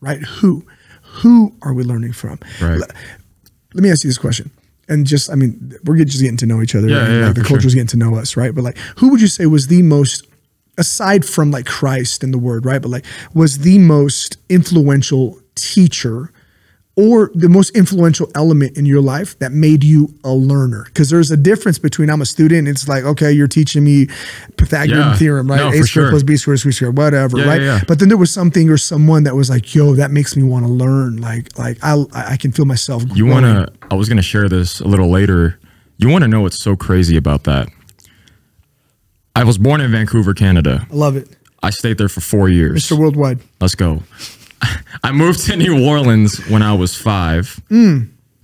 Right? 0.00 0.22
Who? 0.22 0.64
Who 1.02 1.54
are 1.62 1.74
we 1.74 1.84
learning 1.84 2.12
from? 2.12 2.38
Right. 2.60 2.78
Let, 2.78 2.90
let 3.74 3.82
me 3.82 3.90
ask 3.90 4.02
you 4.04 4.08
this 4.08 4.18
question. 4.18 4.50
And 4.88 5.06
just, 5.06 5.30
I 5.30 5.36
mean, 5.36 5.78
we're 5.84 5.96
just 6.04 6.20
getting 6.20 6.36
to 6.38 6.46
know 6.46 6.60
each 6.60 6.74
other. 6.74 6.88
Yeah, 6.88 7.04
and, 7.04 7.08
yeah, 7.08 7.26
like, 7.28 7.36
yeah, 7.36 7.42
the 7.42 7.48
culture's 7.48 7.74
getting 7.74 7.86
to 7.88 7.96
know 7.96 8.16
us, 8.16 8.36
right? 8.36 8.54
But 8.54 8.64
like, 8.64 8.76
who 8.98 9.10
would 9.10 9.20
you 9.20 9.28
say 9.28 9.46
was 9.46 9.68
the 9.68 9.80
most, 9.82 10.26
aside 10.76 11.24
from 11.24 11.50
like 11.50 11.66
Christ 11.66 12.24
and 12.24 12.34
the 12.34 12.38
Word, 12.38 12.66
right? 12.66 12.82
But 12.82 12.90
like, 12.90 13.06
was 13.32 13.58
the 13.58 13.78
most 13.78 14.38
influential 14.48 15.38
teacher 15.54 16.32
or 16.94 17.30
the 17.34 17.48
most 17.48 17.70
influential 17.76 18.30
element 18.34 18.76
in 18.76 18.84
your 18.84 19.00
life 19.00 19.38
that 19.38 19.50
made 19.52 19.82
you 19.82 20.12
a 20.24 20.30
learner? 20.32 20.84
Because 20.84 21.08
there's 21.10 21.30
a 21.30 21.36
difference 21.36 21.78
between 21.78 22.10
I'm 22.10 22.20
a 22.20 22.26
student. 22.26 22.68
It's 22.68 22.86
like 22.88 23.04
okay, 23.04 23.32
you're 23.32 23.48
teaching 23.48 23.82
me 23.84 24.08
Pythagorean 24.58 24.98
Yeah. 25.08 25.16
theorem, 25.16 25.48
right? 25.50 25.56
No, 25.56 25.68
a 25.68 25.72
squared 25.72 25.88
sure. 25.88 26.10
plus 26.10 26.22
b 26.22 26.36
squared, 26.36 26.60
c 26.60 26.70
squared, 26.72 26.96
whatever, 26.98 27.38
Yeah, 27.38 27.44
right? 27.46 27.62
yeah. 27.62 27.80
But 27.88 27.98
then 27.98 28.08
there 28.08 28.18
was 28.18 28.30
something 28.30 28.68
or 28.68 28.76
someone 28.76 29.24
that 29.24 29.34
was 29.34 29.48
like, 29.48 29.74
yo, 29.74 29.94
that 29.94 30.10
makes 30.10 30.36
me 30.36 30.42
want 30.42 30.66
to 30.66 30.70
learn. 30.72 31.16
Like, 31.16 31.58
like 31.58 31.78
I, 31.82 32.04
I 32.14 32.36
can 32.36 32.52
feel 32.52 32.66
myself. 32.66 33.02
You 33.14 33.26
growing. 33.26 33.44
want 33.44 33.68
to? 33.68 33.86
I 33.90 33.94
was 33.94 34.08
going 34.08 34.18
to 34.18 34.22
share 34.22 34.48
this 34.48 34.80
a 34.80 34.86
little 34.86 35.08
later. 35.08 35.58
You 35.98 36.08
want 36.10 36.22
to 36.22 36.28
know 36.28 36.40
what's 36.42 36.60
so 36.62 36.76
crazy 36.76 37.16
about 37.16 37.44
that? 37.44 37.68
I 39.34 39.44
was 39.44 39.56
born 39.56 39.80
in 39.80 39.90
Vancouver, 39.90 40.34
Canada. 40.34 40.86
I 40.90 40.94
love 40.94 41.16
it, 41.16 41.28
I 41.62 41.70
stayed 41.70 41.96
there 41.96 42.08
for 42.08 42.20
four 42.20 42.48
years. 42.50 42.84
Mr. 42.86 42.98
Worldwide. 42.98 43.38
Let's 43.60 43.74
go. 43.74 44.02
I 45.04 45.12
moved 45.12 45.46
to 45.46 45.56
New 45.56 45.86
Orleans 45.86 46.38
when 46.48 46.62
I 46.62 46.74
was 46.74 46.96
five. 46.96 47.60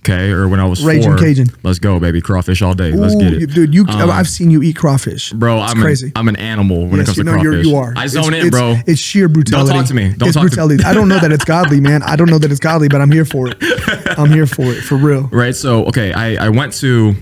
Okay, 0.01 0.31
or 0.31 0.47
when 0.47 0.61
I 0.61 0.65
was 0.65 0.79
Mm. 0.79 0.85
Raging 0.87 1.11
four. 1.11 1.17
Cajun. 1.17 1.47
Let's 1.61 1.77
go, 1.77 1.99
baby. 1.99 2.21
Crawfish 2.21 2.61
all 2.61 2.73
day. 2.73 2.91
Let's 2.93 3.15
Ooh, 3.15 3.19
get 3.19 3.33
you- 3.33 3.39
it, 3.41 3.53
dude. 3.53 3.73
You, 3.75 3.85
I've 3.87 4.29
seen 4.29 4.49
you 4.49 4.61
eat 4.63 4.77
crawfish, 4.77 5.33
bro. 5.33 5.61
It's 5.61 5.73
I'm 5.73 5.81
crazy. 5.81 6.07
An, 6.07 6.11
I'm 6.15 6.27
an 6.29 6.37
animal 6.37 6.87
when 6.87 7.01
it 7.01 7.05
comes 7.05 7.17
you 7.17 7.23
to 7.25 7.31
crawfish. 7.31 7.65
you 7.67 7.75
are. 7.75 7.89
I 7.97 8.05
It's- 8.05 8.11
zone 8.11 8.33
in, 8.33 8.47
it's, 8.47 8.49
bro. 8.49 8.75
It's 8.87 8.99
sheer 8.99 9.27
brutality. 9.27 9.69
Don't 9.71 9.77
talk 9.79 9.87
to 9.87 9.93
me. 9.93 10.13
Don't 10.13 10.29
it's 10.29 10.35
talk 10.35 10.43
to- 10.43 10.49
brutality. 10.49 10.83
I 10.85 10.93
don't 10.93 11.09
know 11.09 11.19
that 11.19 11.31
it's 11.33 11.43
godly, 11.43 11.81
man. 11.81 12.01
I 12.03 12.15
don't 12.15 12.29
know 12.29 12.39
that 12.39 12.49
it's 12.49 12.61
godly, 12.61 12.87
but 12.87 13.01
I'm 13.01 13.11
here 13.11 13.25
for 13.25 13.49
it. 13.49 13.57
I'm 14.17 14.31
here 14.31 14.47
for 14.47 14.63
it, 14.65 14.81
for 14.81 14.95
real. 14.95 15.27
right? 15.33 15.55
So, 15.55 15.85
okay, 15.87 16.13
I, 16.13 16.45
I 16.45 16.49
went 16.49 16.73
to, 16.75 17.15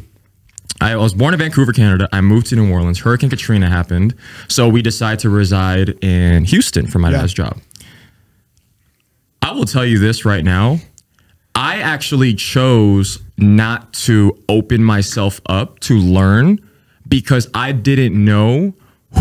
I 0.80 0.96
was 0.98 1.16
born 1.16 1.34
in 1.34 1.40
Vancouver, 1.40 1.74
Canada. 1.74 2.08
I 2.14 2.22
moved 2.22 2.46
to 2.48 2.56
New 2.56 2.72
Orleans. 2.72 3.00
Hurricane 3.00 3.32
Katrina 3.32 3.68
happened. 3.70 4.14
So 4.48 4.70
we 4.70 4.84
decided 4.84 5.20
to 5.22 5.32
reside 5.32 5.90
in 6.04 6.46
Houston 6.46 6.86
for 6.86 7.00
my 7.00 7.10
Yeah. 7.10 7.22
dad's 7.22 7.34
job. 7.34 7.58
I 9.48 9.54
will 9.54 9.64
tell 9.64 9.86
you 9.86 9.98
this 9.98 10.26
right 10.26 10.44
now. 10.44 10.80
I 11.56 11.78
actually 11.78 12.34
chose 12.34 13.20
not 13.38 13.94
to 13.94 14.38
open 14.50 14.84
myself 14.84 15.40
up 15.46 15.80
to 15.82 15.98
learn 15.98 16.60
because 17.08 17.48
I 17.54 17.72
didn't 17.72 18.14
know 18.14 18.74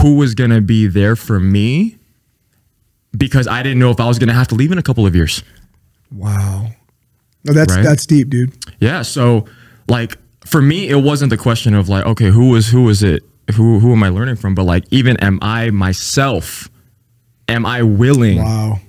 who 0.02 0.16
was 0.16 0.34
going 0.34 0.50
to 0.50 0.60
be 0.60 0.88
there 0.88 1.14
for 1.14 1.38
me 1.38 1.98
because 3.16 3.46
I 3.46 3.62
didn't 3.62 3.78
know 3.78 3.90
if 3.90 4.00
I 4.00 4.08
was 4.08 4.18
going 4.18 4.26
to 4.26 4.34
have 4.34 4.48
to 4.48 4.56
leave 4.56 4.72
in 4.72 4.78
a 4.78 4.82
couple 4.82 5.06
of 5.06 5.14
years. 5.14 5.44
Wow. 6.10 6.70
No, 7.44 7.52
that's 7.52 7.76
Right? 7.76 7.84
that's 7.84 8.04
deep, 8.04 8.28
dude. 8.28 8.52
Yeah. 8.80 9.02
So 9.02 9.46
like 9.88 10.18
for 10.44 10.60
me, 10.60 10.88
it 10.88 10.96
wasn't 10.96 11.30
the 11.30 11.36
question 11.36 11.72
of 11.72 11.88
like, 11.88 12.04
okay, 12.04 12.30
who 12.30 12.50
was 12.50 12.68
who 12.68 12.82
was 12.82 13.04
it 13.04 13.22
who 13.54 13.78
who 13.78 13.92
am 13.92 14.02
I 14.02 14.08
learning 14.08 14.36
from, 14.36 14.56
but 14.56 14.64
like 14.64 14.86
even 14.90 15.16
am 15.18 15.38
I 15.40 15.70
myself? 15.70 16.68
Am 17.48 17.64
I 17.64 17.84
willing 17.84 18.38
Wow. 18.38 18.80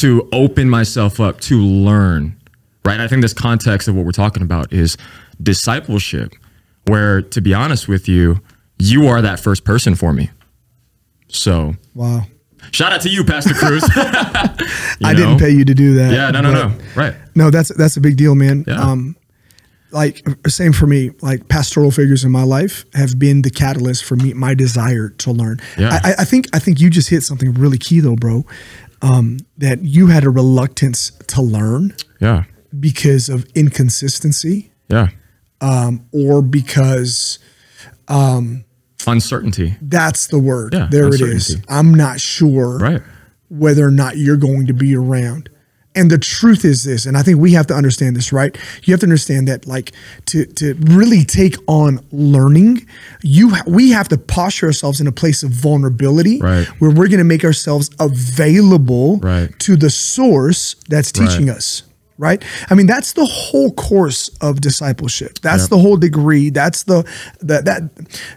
To 0.00 0.28
open 0.32 0.68
myself 0.68 1.20
up 1.20 1.40
to 1.42 1.58
learn? 1.60 2.36
Right. 2.84 3.00
I 3.00 3.06
think 3.08 3.22
this 3.22 3.32
context 3.34 3.86
of 3.88 3.94
what 3.94 4.04
we're 4.04 4.10
talking 4.12 4.42
about 4.42 4.72
is 4.72 4.96
discipleship, 5.42 6.34
where 6.86 7.22
to 7.22 7.40
be 7.40 7.54
honest 7.54 7.86
with 7.88 8.08
you, 8.08 8.40
you 8.78 9.06
are 9.06 9.22
that 9.22 9.38
first 9.38 9.64
person 9.64 9.94
for 9.94 10.12
me. 10.12 10.30
So 11.28 11.74
Wow. 11.94 12.26
shout 12.72 12.92
out 12.92 13.00
to 13.02 13.08
you, 13.08 13.24
Pastor 13.24 13.54
Cruz. 13.54 13.82
You 15.00 15.08
I 15.08 15.12
know? 15.14 15.18
didn't 15.18 15.38
pay 15.40 15.50
you 15.50 15.64
to 15.64 15.74
do 15.74 15.94
that. 15.94 16.12
Yeah, 16.12 16.30
no, 16.30 16.40
no, 16.40 16.52
no. 16.52 16.72
Right. 16.94 17.14
No, 17.34 17.50
that's 17.50 17.74
that's 17.76 17.96
a 17.96 18.00
big 18.00 18.16
deal, 18.16 18.34
man. 18.36 18.64
Yeah. 18.68 18.80
Um, 18.80 19.16
like 19.90 20.24
same 20.46 20.72
for 20.72 20.86
me. 20.86 21.10
Like 21.22 21.48
pastoral 21.48 21.90
figures 21.90 22.24
in 22.24 22.30
my 22.30 22.44
life 22.44 22.84
have 22.94 23.18
been 23.18 23.42
the 23.42 23.50
catalyst 23.50 24.04
for 24.04 24.14
me, 24.16 24.32
my 24.34 24.54
desire 24.54 25.08
to 25.08 25.32
learn. 25.32 25.58
Yeah. 25.76 25.98
I, 26.04 26.14
I 26.20 26.24
think 26.24 26.46
I 26.52 26.58
think 26.60 26.80
you 26.80 26.88
just 26.88 27.08
hit 27.10 27.22
something 27.22 27.52
really 27.54 27.78
key 27.78 27.98
though, 28.00 28.14
bro. 28.16 28.44
Um, 29.02 29.38
that 29.58 29.82
you 29.82 30.06
had 30.06 30.24
a 30.24 30.30
reluctance 30.30 31.10
to 31.28 31.42
learn 31.42 31.94
Yeah. 32.20 32.44
because 32.78 33.28
of 33.28 33.44
inconsistency, 33.54 34.70
Yeah. 34.88 35.08
or 36.12 36.40
because 36.42 37.38
Uncertainty. 39.06 39.76
that's 39.82 40.26
the 40.28 40.38
word. 40.38 40.74
Yeah, 40.74 40.86
there 40.90 41.08
it 41.08 41.20
is. 41.20 41.56
I'm 41.68 41.92
not 41.94 42.20
sure. 42.20 42.78
Right. 42.78 43.02
whether 43.48 43.86
or 43.86 43.90
not 43.90 44.16
you're 44.16 44.38
going 44.38 44.66
to 44.66 44.72
be 44.72 44.96
around. 44.96 45.50
And 45.94 46.10
the 46.10 46.16
truth 46.18 46.64
is 46.64 46.84
this, 46.84 47.04
and 47.04 47.18
I 47.18 47.22
think 47.22 47.38
we 47.38 47.52
have 47.52 47.66
to 47.66 47.74
understand 47.74 48.16
this, 48.16 48.32
right? 48.32 48.56
You 48.84 48.94
have 48.94 49.00
to 49.00 49.06
understand 49.06 49.46
that, 49.48 49.66
like, 49.66 49.92
to 50.26 50.46
to 50.46 50.74
really 50.80 51.22
take 51.24 51.56
on 51.66 52.00
learning, 52.12 52.86
you 53.22 53.50
ha- 53.50 53.64
we 53.66 53.90
have 53.90 54.08
to 54.08 54.16
posture 54.16 54.66
ourselves 54.66 55.00
in 55.02 55.06
a 55.06 55.12
place 55.12 55.42
of 55.42 55.50
vulnerability, 55.50 56.40
Right. 56.40 56.66
where 56.78 56.90
we're 56.90 57.08
going 57.08 57.18
to 57.18 57.24
make 57.24 57.44
ourselves 57.44 57.90
available 58.00 59.18
Right. 59.22 59.50
to 59.60 59.76
the 59.76 59.90
source 59.90 60.76
that's 60.88 61.12
teaching 61.12 61.50
us. 61.50 61.82
Right. 62.22 62.40
I 62.70 62.74
mean, 62.76 62.86
that's 62.86 63.14
the 63.14 63.24
whole 63.24 63.72
course 63.72 64.28
of 64.40 64.60
discipleship. 64.60 65.40
That's 65.40 65.64
Yep. 65.64 65.70
the 65.70 65.78
whole 65.78 65.96
degree. 65.96 66.50
That's 66.50 66.84
the 66.84 67.02
that 67.40 67.64
that 67.64 67.82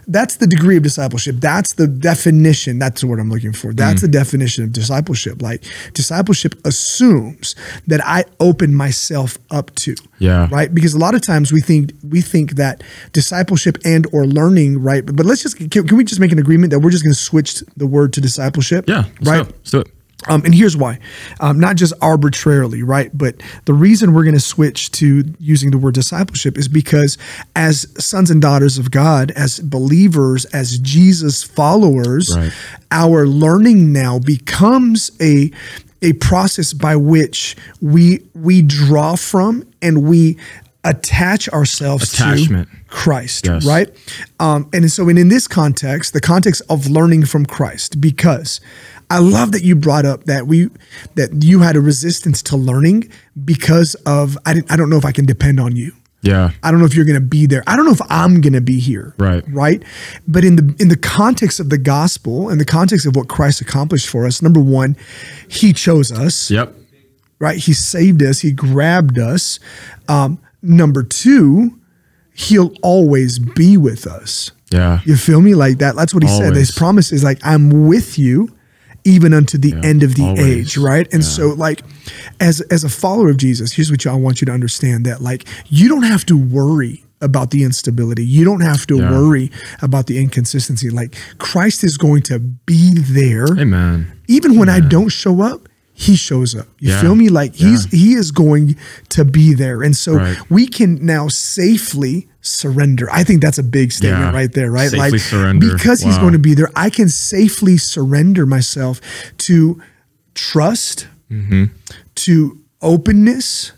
that's 0.08 0.36
the 0.36 0.48
degree 0.48 0.76
of 0.76 0.82
discipleship. 0.82 1.36
That's 1.38 1.74
the 1.74 1.86
definition. 1.86 2.80
That's 2.80 3.04
what 3.04 3.20
I'm 3.20 3.30
looking 3.30 3.52
for. 3.52 3.70
Mm. 3.72 3.76
That's 3.76 4.00
the 4.00 4.08
definition 4.08 4.64
of 4.64 4.72
discipleship. 4.72 5.40
Like 5.40 5.62
discipleship 5.94 6.56
assumes 6.66 7.54
that 7.86 8.04
I 8.04 8.24
open 8.40 8.74
myself 8.74 9.38
up 9.52 9.72
to. 9.76 9.94
Yeah. 10.18 10.48
Right. 10.50 10.74
Because 10.74 10.94
a 10.94 10.98
lot 10.98 11.14
of 11.14 11.24
times 11.24 11.52
we 11.52 11.60
think 11.60 11.92
we 12.08 12.20
think 12.22 12.56
that 12.56 12.82
discipleship 13.12 13.78
and 13.84 14.04
or 14.12 14.26
learning. 14.26 14.82
Right. 14.82 15.06
But, 15.06 15.14
but 15.14 15.26
let's 15.26 15.42
just 15.44 15.58
can, 15.58 15.86
can 15.86 15.96
we 15.96 16.02
just 16.02 16.20
make 16.20 16.32
an 16.32 16.40
agreement 16.40 16.72
that 16.72 16.80
we're 16.80 16.90
just 16.90 17.04
going 17.04 17.14
to 17.14 17.20
switch 17.20 17.62
the 17.76 17.86
word 17.86 18.12
to 18.14 18.20
discipleship? 18.20 18.86
Yeah. 18.88 19.04
Let's 19.20 19.28
Right. 19.30 19.44
Do 19.44 19.50
it. 19.50 19.56
Let's 19.58 19.70
do 19.70 19.80
it. 19.80 19.88
Um, 20.28 20.44
and 20.44 20.54
here's 20.54 20.76
why, 20.76 20.98
um, 21.40 21.60
not 21.60 21.76
just 21.76 21.92
arbitrarily, 22.02 22.82
right? 22.82 23.10
But 23.16 23.36
the 23.64 23.74
reason 23.74 24.12
we're 24.12 24.24
going 24.24 24.34
to 24.34 24.40
switch 24.40 24.90
to 24.92 25.24
using 25.38 25.70
the 25.70 25.78
word 25.78 25.94
discipleship 25.94 26.58
is 26.58 26.68
because, 26.68 27.16
as 27.54 27.86
sons 27.98 28.30
and 28.30 28.42
daughters 28.42 28.78
of 28.78 28.90
God, 28.90 29.30
as 29.32 29.60
believers, 29.60 30.44
as 30.46 30.78
Jesus 30.78 31.42
followers, 31.44 32.36
Right. 32.36 32.52
our 32.90 33.26
learning 33.26 33.92
now 33.92 34.18
becomes 34.18 35.10
a 35.20 35.50
a 36.02 36.12
process 36.14 36.72
by 36.74 36.94
which 36.96 37.56
we 37.80 38.20
we 38.34 38.62
draw 38.62 39.16
from 39.16 39.64
and 39.80 40.02
we 40.04 40.36
attach 40.84 41.48
ourselves 41.48 42.12
Attachment. 42.14 42.68
to 42.70 42.76
Christ, 42.88 43.46
Yes. 43.46 43.64
right? 43.64 43.88
Um, 44.38 44.68
and 44.72 44.90
so, 44.92 45.08
and 45.08 45.18
in 45.18 45.28
this 45.28 45.48
context, 45.48 46.12
the 46.12 46.20
context 46.20 46.62
of 46.68 46.86
learning 46.88 47.24
from 47.24 47.44
Christ, 47.44 48.00
because 48.00 48.60
I 49.08 49.18
love 49.20 49.52
that 49.52 49.62
you 49.62 49.76
brought 49.76 50.04
up 50.04 50.24
that 50.24 50.46
we 50.46 50.68
that 51.14 51.42
you 51.44 51.60
had 51.60 51.76
a 51.76 51.80
resistance 51.80 52.42
to 52.44 52.56
learning 52.56 53.10
because 53.44 53.94
of 54.06 54.36
I 54.44 54.54
didn't 54.54 54.70
I 54.70 54.76
don't 54.76 54.90
know 54.90 54.96
if 54.96 55.04
I 55.04 55.12
can 55.12 55.26
depend 55.26 55.60
on 55.60 55.76
you. 55.76 55.92
Yeah. 56.22 56.50
I 56.64 56.70
don't 56.72 56.80
know 56.80 56.86
if 56.86 56.94
you're 56.96 57.04
going 57.04 57.20
to 57.20 57.24
be 57.24 57.46
there. 57.46 57.62
I 57.68 57.76
don't 57.76 57.84
know 57.84 57.92
if 57.92 58.00
I'm 58.10 58.40
going 58.40 58.54
to 58.54 58.60
be 58.60 58.80
here. 58.80 59.14
Right. 59.16 59.44
Right. 59.48 59.82
But 60.26 60.44
in 60.44 60.56
the 60.56 60.74
in 60.80 60.88
the 60.88 60.96
context 60.96 61.60
of 61.60 61.70
the 61.70 61.78
gospel, 61.78 62.50
in 62.50 62.58
the 62.58 62.64
context 62.64 63.06
of 63.06 63.14
what 63.14 63.28
Christ 63.28 63.60
accomplished 63.60 64.08
for 64.08 64.26
us, 64.26 64.42
number 64.42 64.58
one, 64.60 64.96
He 65.48 65.72
chose 65.72 66.10
us 66.10 66.50
Yep. 66.50 66.74
right? 67.38 67.58
He 67.58 67.72
saved 67.74 68.22
us, 68.22 68.40
He 68.40 68.50
grabbed 68.50 69.20
us. 69.20 69.60
Um, 70.08 70.40
number 70.62 71.04
two, 71.04 71.78
He'll 72.34 72.74
always 72.82 73.38
be 73.38 73.76
with 73.76 74.06
us. 74.06 74.50
Yeah. 74.72 75.00
You 75.04 75.16
feel 75.16 75.40
me? 75.40 75.54
Like 75.54 75.78
that. 75.78 75.94
That's 75.94 76.12
what 76.12 76.24
He 76.24 76.28
said. 76.28 76.56
His 76.56 76.72
promise 76.72 77.12
is 77.12 77.22
like, 77.22 77.38
I'm 77.44 77.86
with 77.86 78.18
you 78.18 78.55
even 79.06 79.32
unto 79.32 79.56
the 79.58 79.72
end 79.82 80.02
of 80.02 80.14
the 80.16 80.22
always. 80.24 80.44
age, 80.44 80.76
right? 80.76 81.06
And 81.12 81.24
so, 81.24 81.48
like, 81.50 81.82
as 82.40 82.60
as 82.62 82.84
a 82.84 82.88
follower 82.88 83.30
of 83.30 83.36
Jesus, 83.36 83.72
here's 83.72 83.90
what 83.90 84.06
I 84.06 84.14
want 84.14 84.40
you 84.40 84.46
to 84.46 84.52
understand 84.52 85.06
that, 85.06 85.22
like, 85.22 85.46
you 85.68 85.88
don't 85.88 86.02
have 86.02 86.26
to 86.26 86.36
worry 86.36 87.04
about 87.22 87.50
the 87.50 87.64
instability. 87.64 88.24
You 88.26 88.44
don't 88.44 88.60
have 88.60 88.86
to 88.88 88.96
Yeah. 88.98 89.10
worry 89.10 89.50
about 89.80 90.06
the 90.06 90.18
inconsistency. 90.18 90.90
Like, 90.90 91.14
Christ 91.38 91.82
is 91.84 91.96
going 91.96 92.22
to 92.24 92.38
be 92.40 92.92
there 92.98 93.46
Amen. 93.58 94.06
even 94.28 94.58
when 94.58 94.68
I 94.68 94.80
don't 94.80 95.08
show 95.08 95.40
up, 95.40 95.68
he 95.94 96.14
shows 96.14 96.54
up. 96.54 96.68
You 96.78 96.90
Yeah. 96.90 97.00
feel 97.00 97.14
me? 97.14 97.30
Like 97.30 97.54
he's 97.54 97.86
he 97.86 98.12
is 98.14 98.30
going 98.32 98.76
to 99.10 99.24
be 99.24 99.54
there. 99.54 99.82
And 99.82 99.96
so 99.96 100.16
Right. 100.16 100.36
we 100.50 100.66
can 100.66 100.98
now 101.00 101.28
safely 101.28 102.28
surrender. 102.46 103.08
I 103.12 103.24
think 103.24 103.42
that's 103.42 103.58
a 103.58 103.62
big 103.62 103.92
statement 103.92 104.22
Yeah. 104.22 104.32
right 104.32 104.52
there, 104.52 104.70
right? 104.70 104.90
Safely 104.90 105.10
like 105.10 105.20
surrender. 105.20 105.72
because 105.74 106.00
he's 106.00 106.18
going 106.18 106.32
to 106.32 106.38
be 106.38 106.54
there, 106.54 106.70
I 106.76 106.90
can 106.90 107.08
safely 107.08 107.76
surrender 107.76 108.46
myself 108.46 109.00
to 109.38 109.80
trust, 110.34 111.08
Mm-hmm. 111.30 111.64
to 112.14 112.60
openness. 112.82 113.72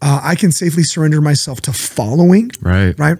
Uh, 0.00 0.20
I 0.22 0.34
can 0.36 0.50
safely 0.52 0.82
surrender 0.84 1.20
myself 1.20 1.60
to 1.62 1.72
following 1.72 2.50
Right. 2.62 2.98
right? 2.98 3.18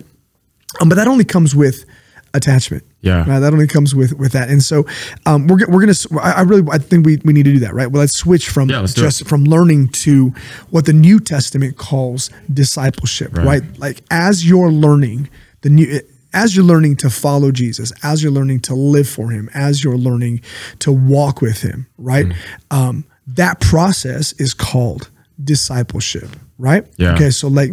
Um, 0.80 0.88
but 0.88 0.94
that 0.94 1.06
only 1.06 1.24
comes 1.24 1.54
with 1.54 1.84
attachment. 2.32 2.84
Yeah. 3.00 3.28
right? 3.28 3.38
that 3.38 3.52
only 3.52 3.66
comes 3.66 3.94
with 3.94 4.14
with 4.14 4.32
that. 4.32 4.48
And 4.48 4.62
so 4.62 4.84
um, 5.26 5.46
we're 5.46 5.58
we're 5.68 5.80
gonna. 5.80 6.20
I 6.20 6.42
really 6.42 6.66
I 6.70 6.78
think 6.78 7.06
we 7.06 7.18
we 7.24 7.32
need 7.32 7.44
to 7.44 7.52
do 7.52 7.60
that, 7.60 7.74
right? 7.74 7.90
Well, 7.90 8.00
let's 8.00 8.14
switch 8.14 8.48
from 8.48 8.68
Yeah, 8.70 8.80
let's 8.80 8.94
just 8.94 9.26
from 9.26 9.44
learning 9.44 9.88
to 9.88 10.32
what 10.70 10.86
the 10.86 10.92
New 10.92 11.20
Testament 11.20 11.76
calls 11.76 12.30
discipleship, 12.52 13.36
right? 13.36 13.46
Right. 13.46 13.78
Like 13.78 14.02
as 14.10 14.48
you're 14.48 14.70
learning 14.70 15.28
the 15.62 15.70
new. 15.70 16.00
As 16.34 16.54
you're 16.54 16.64
learning 16.64 16.96
to 16.96 17.08
follow 17.08 17.50
Jesus, 17.50 17.90
as 18.02 18.22
you're 18.22 18.30
learning 18.30 18.60
to 18.60 18.74
live 18.74 19.08
for 19.08 19.30
Him, 19.30 19.48
as 19.54 19.82
you're 19.82 19.96
learning 19.96 20.42
to 20.80 20.92
walk 20.92 21.40
with 21.40 21.62
Him, 21.62 21.86
right? 21.96 22.26
Mm. 22.26 22.36
Um, 22.70 23.04
that 23.26 23.60
process 23.60 24.34
is 24.34 24.52
called 24.52 25.08
discipleship, 25.42 26.28
right? 26.58 26.86
Yeah. 26.98 27.14
Okay, 27.14 27.30
so 27.30 27.48
like 27.48 27.70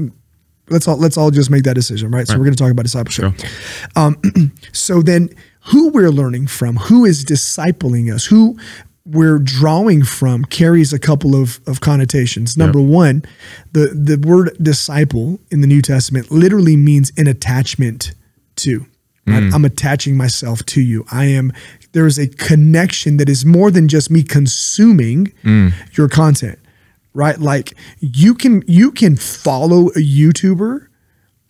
let's 0.69 0.87
all 0.87 0.97
let's 0.97 1.17
all 1.17 1.31
just 1.31 1.49
make 1.49 1.63
that 1.63 1.75
decision, 1.75 2.11
right? 2.11 2.27
So 2.27 2.33
we're 2.33 2.45
going 2.45 2.55
to 2.55 2.63
talk 2.63 2.71
about 2.71 2.83
discipleship. 2.83 3.33
Go. 3.37 4.01
Um, 4.01 4.21
so 4.71 5.01
then, 5.01 5.29
who 5.65 5.89
we're 5.89 6.11
learning 6.11 6.47
from, 6.47 6.77
who 6.77 7.05
is 7.05 7.23
discipling 7.25 8.13
us, 8.13 8.25
who 8.25 8.57
we're 9.05 9.37
drawing 9.37 10.03
from, 10.03 10.45
carries 10.45 10.91
a 10.91 10.99
couple 10.99 11.35
of 11.35 11.59
of 11.67 11.81
connotations. 11.81 12.57
Number 12.57 12.81
one, 12.81 13.23
the 13.71 13.87
the 13.87 14.17
word 14.27 14.55
disciple 14.61 15.39
in 15.51 15.61
the 15.61 15.67
New 15.67 15.81
Testament 15.81 16.31
literally 16.31 16.75
means 16.75 17.11
an 17.17 17.27
attachment 17.27 18.13
to. 18.57 18.85
right? 19.27 19.43
Mm. 19.43 19.53
I'm 19.53 19.65
attaching 19.65 20.17
myself 20.17 20.65
to 20.67 20.81
you. 20.81 21.05
I 21.11 21.25
am. 21.25 21.51
There 21.91 22.07
is 22.07 22.17
a 22.17 22.27
connection 22.27 23.17
that 23.17 23.29
is 23.29 23.45
more 23.45 23.71
than 23.71 23.87
just 23.87 24.11
me 24.11 24.23
consuming 24.23 25.27
mm. 25.43 25.73
your 25.97 26.09
content, 26.09 26.59
right? 27.15 27.39
Like 27.39 27.73
you 27.99 28.35
can 28.35 28.63
you 28.67 28.91
can 28.91 29.15
follow 29.15 29.87
a 29.89 29.99
YouTuber, 29.99 30.87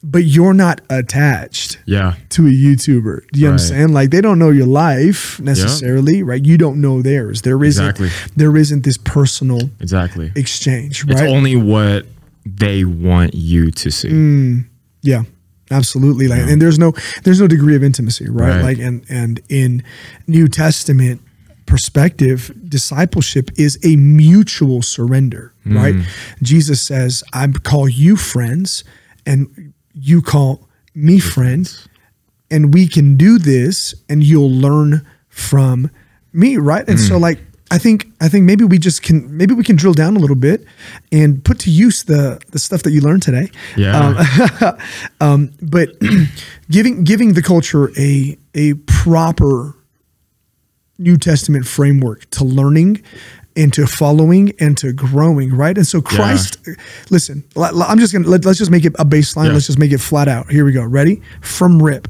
but 0.04 0.23
you're 0.23 0.54
not 0.54 0.80
attached 0.89 1.80
Yeah. 1.86 2.13
to 2.30 2.45
a 2.47 2.51
YouTuber. 2.51 3.21
Do 3.34 3.39
you 3.39 3.47
know 3.47 3.51
what 3.51 3.51
I'm 3.51 3.51
Right. 3.54 3.60
saying? 3.60 3.89
Like 3.93 4.12
they 4.12 4.21
don't 4.21 4.39
know 4.39 4.51
your 4.51 4.67
life 4.67 5.39
necessarily, 5.41 6.17
yeah. 6.19 6.23
right? 6.25 6.45
You 6.45 6.58
don't 6.58 6.80
know 6.80 7.01
theirs. 7.01 7.41
There 7.41 7.62
isn't 7.63 7.84
Exactly. 7.84 8.10
there 8.38 8.56
isn't 8.56 8.84
this 8.84 8.97
personal 8.97 9.69
Exactly. 9.82 10.32
exchange, 10.36 11.04
right? 11.06 11.12
It's 11.13 11.21
only 11.21 11.56
what 11.56 12.06
they 12.45 12.84
want 12.86 13.34
you 13.34 13.71
to 13.71 13.89
see. 13.91 14.10
Mm. 14.10 14.65
yeah. 15.01 15.23
Absolutely. 15.71 16.28
Like 16.28 16.41
and 16.47 16.62
there's 16.62 16.78
no 16.78 16.93
there's 17.23 17.41
no 17.41 17.47
degree 17.47 17.75
of 17.75 17.84
intimacy, 17.84 18.28
right? 18.30 18.58
Right. 18.58 18.62
Like 18.63 18.78
and 18.78 19.04
and 19.10 19.41
in 19.49 19.82
New 20.28 20.47
Testament 20.47 21.21
perspective, 21.65 22.51
discipleship 22.69 23.49
is 23.58 23.78
a 23.84 23.95
mutual 23.95 24.82
surrender, 24.82 25.54
Mm. 25.65 25.75
right? 25.75 25.95
Jesus 26.41 26.82
says, 26.82 27.23
I 27.34 27.47
call 27.47 27.89
you 27.89 28.15
friends 28.15 28.84
and 29.25 29.73
you 29.94 30.21
call 30.21 30.67
me 30.94 31.19
friends, 31.19 31.87
and 32.52 32.73
we 32.73 32.87
can 32.87 33.17
do 33.17 33.37
this 33.39 33.96
and 34.10 34.23
you'll 34.23 34.52
learn 34.52 35.02
from 35.29 35.89
me 36.31 36.58
right 36.58 36.87
and 36.87 36.98
Mm. 37.00 37.08
so 37.08 37.17
like 37.17 37.39
i 37.71 37.77
think 37.77 38.06
i 38.21 38.29
think 38.29 38.46
maybe 38.46 38.63
we 38.63 38.77
just 38.77 39.02
can 39.02 39.25
maybe 39.35 39.54
we 39.54 39.63
can 39.63 39.75
drill 39.75 39.94
down 39.94 40.15
a 40.15 40.19
little 40.19 40.35
bit 40.35 40.63
and 41.12 41.44
put 41.44 41.60
to 41.60 41.69
use 41.69 42.04
the 42.04 42.39
the 42.52 42.60
stuff 42.60 42.83
that 42.83 42.92
you 42.92 43.02
learned 43.02 43.21
today 43.23 43.50
Yeah. 43.75 43.98
um, 44.00 44.77
um, 45.21 45.50
but 45.62 45.89
giving 46.69 47.04
giving 47.04 47.33
the 47.33 47.42
culture 47.42 47.89
a 47.98 48.37
a 48.54 48.73
proper 48.85 49.75
New 50.98 51.17
Testament 51.17 51.67
framework 51.67 52.29
to 52.31 52.43
learning 52.43 53.04
and 53.56 53.73
to 53.73 53.87
following 53.87 54.54
and 54.60 54.77
to 54.77 54.91
growing, 54.91 55.54
right? 55.54 55.77
And 55.77 55.87
so 55.87 56.02
Christ, 56.02 56.58
listen, 57.10 57.43
I'm 57.56 58.00
just 58.00 58.13
gonna 58.13 58.27
let, 58.27 58.46
us 58.46 58.58
just 58.58 58.71
make 58.71 58.85
it 58.85 58.93
a 59.00 59.06
baseline. 59.06 59.48
Yeah. 59.48 59.54
Let's 59.54 59.67
just 59.67 59.79
make 59.79 59.91
it 59.91 60.00
flat 60.00 60.27
out. 60.27 60.50
Here 60.50 60.65
we 60.65 60.71
go. 60.71 60.83
Ready? 60.83 61.21
From 61.41 61.81
rip, 61.81 62.08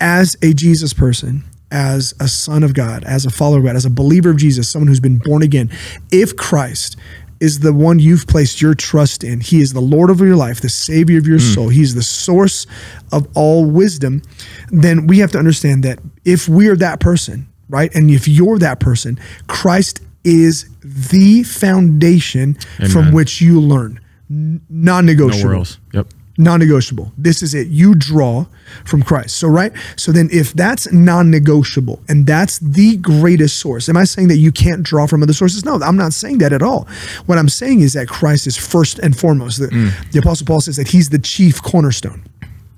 as 0.00 0.36
a 0.42 0.54
Jesus 0.54 0.92
person, 0.94 1.44
as 1.70 2.14
a 2.18 2.28
son 2.28 2.62
of 2.62 2.74
God, 2.74 3.04
as 3.04 3.26
a 3.26 3.30
follower 3.30 3.58
of 3.58 3.64
God, 3.66 3.76
as 3.76 3.84
a 3.84 3.90
believer 3.90 4.30
of 4.30 4.38
Jesus, 4.38 4.68
someone 4.68 4.88
who's 4.88 5.00
been 5.00 5.18
born 5.18 5.42
again, 5.42 5.70
if 6.10 6.36
Christ 6.36 6.96
is 7.40 7.60
the 7.60 7.72
one 7.72 7.98
you've 7.98 8.26
placed 8.26 8.60
your 8.60 8.74
trust 8.74 9.24
in. 9.24 9.40
He 9.40 9.62
is 9.62 9.72
the 9.72 9.80
Lord 9.80 10.10
of 10.10 10.20
your 10.20 10.36
life, 10.36 10.60
the 10.60 10.68
Savior 10.68 11.18
of 11.18 11.26
your 11.26 11.38
hmm. 11.38 11.54
soul. 11.54 11.68
He's 11.68 11.94
the 11.94 12.02
source 12.02 12.66
of 13.12 13.26
all 13.34 13.64
wisdom. 13.64 14.22
Then 14.68 15.06
we 15.06 15.18
have 15.20 15.32
to 15.32 15.38
understand 15.38 15.82
that 15.84 15.98
if 16.24 16.48
we're 16.48 16.76
that 16.76 17.00
person, 17.00 17.49
right, 17.70 17.94
and 17.94 18.10
if 18.10 18.28
you're 18.28 18.58
that 18.58 18.80
person, 18.80 19.18
Christ 19.46 20.00
is 20.24 20.68
the 20.82 21.42
foundation 21.44 22.54
from 22.92 23.12
which 23.12 23.40
you 23.40 23.60
learn. 23.60 24.00
Non-negotiable. 24.28 25.42
Nowhere 25.42 25.56
else. 25.56 25.78
Yep. 25.92 26.06
non-negotiable. 26.38 27.12
This 27.18 27.42
is 27.42 27.54
it. 27.54 27.66
You 27.68 27.94
draw 27.94 28.46
from 28.84 29.02
christ. 29.02 29.36
So 29.36 29.48
right? 29.48 29.72
So 29.96 30.12
then 30.12 30.28
if 30.32 30.52
that's 30.52 30.92
non-negotiable 30.92 32.00
and 32.08 32.26
that's 32.26 32.58
the 32.60 32.96
greatest 32.98 33.58
source 33.58 33.88
am 33.88 33.96
i 33.96 34.04
saying 34.04 34.28
that 34.28 34.36
you 34.36 34.52
can't 34.52 34.82
draw 34.82 35.06
from 35.06 35.22
other 35.22 35.32
sources? 35.32 35.64
No 35.64 35.80
i'm 35.80 35.96
not 35.96 36.12
saying 36.12 36.38
that 36.38 36.52
at 36.52 36.62
all. 36.62 36.86
What 37.26 37.38
i'm 37.38 37.48
saying 37.48 37.80
is 37.80 37.94
that 37.94 38.08
christ 38.08 38.46
is 38.46 38.56
first 38.56 38.98
and 39.00 39.18
foremost. 39.18 39.58
The, 39.58 39.66
mm. 39.66 40.12
the 40.12 40.20
apostle 40.20 40.46
paul 40.46 40.60
says 40.60 40.76
that 40.76 40.88
he's 40.88 41.08
the 41.08 41.18
chief 41.18 41.62
cornerstone 41.62 42.22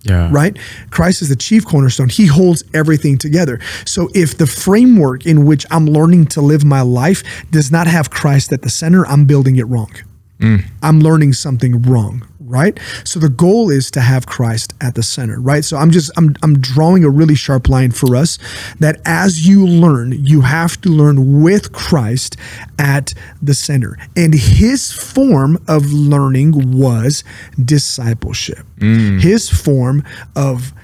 Yeah. 0.04 0.28
right? 0.32 0.56
Christ 0.90 1.22
is 1.22 1.28
the 1.28 1.36
chief 1.36 1.64
cornerstone. 1.64 2.08
He 2.08 2.26
holds 2.26 2.64
everything 2.74 3.18
together. 3.18 3.60
So 3.86 4.08
if 4.14 4.36
the 4.36 4.46
framework 4.46 5.26
in 5.26 5.44
which 5.44 5.64
I'm 5.70 5.86
learning 5.86 6.26
to 6.26 6.40
live 6.40 6.64
my 6.64 6.80
life 6.80 7.22
does 7.50 7.70
not 7.70 7.86
have 7.86 8.10
Christ 8.10 8.52
at 8.52 8.62
the 8.62 8.70
center, 8.70 9.06
I'm 9.06 9.26
building 9.26 9.56
it 9.56 9.64
wrong. 9.64 9.92
Mm. 10.40 10.64
I'm 10.82 10.98
learning 11.00 11.34
something 11.34 11.82
wrong, 11.82 12.26
right? 12.52 12.78
So 13.04 13.18
the 13.18 13.30
goal 13.30 13.70
is 13.70 13.90
to 13.92 14.00
have 14.00 14.26
Christ 14.26 14.74
at 14.80 14.94
the 14.94 15.02
center, 15.02 15.40
right? 15.40 15.64
So 15.64 15.78
I'm 15.78 15.90
just 15.90 16.10
I'm 16.16 16.36
I'm 16.42 16.60
drawing 16.60 17.02
a 17.02 17.10
really 17.10 17.34
sharp 17.34 17.68
line 17.68 17.90
for 17.90 18.14
us 18.14 18.38
that 18.78 19.00
as 19.04 19.48
you 19.48 19.66
learn, 19.66 20.12
you 20.12 20.42
have 20.42 20.80
to 20.82 20.90
learn 20.90 21.42
with 21.42 21.72
Christ 21.72 22.36
at 22.78 23.14
the 23.40 23.54
center. 23.54 23.96
And 24.16 24.34
his 24.34 24.92
form 24.92 25.58
of 25.66 25.92
learning 25.92 26.78
was 26.78 27.24
discipleship. 27.62 28.66
Mm. 28.78 29.20
His 29.20 29.48
form 29.48 30.04
of 30.36 30.74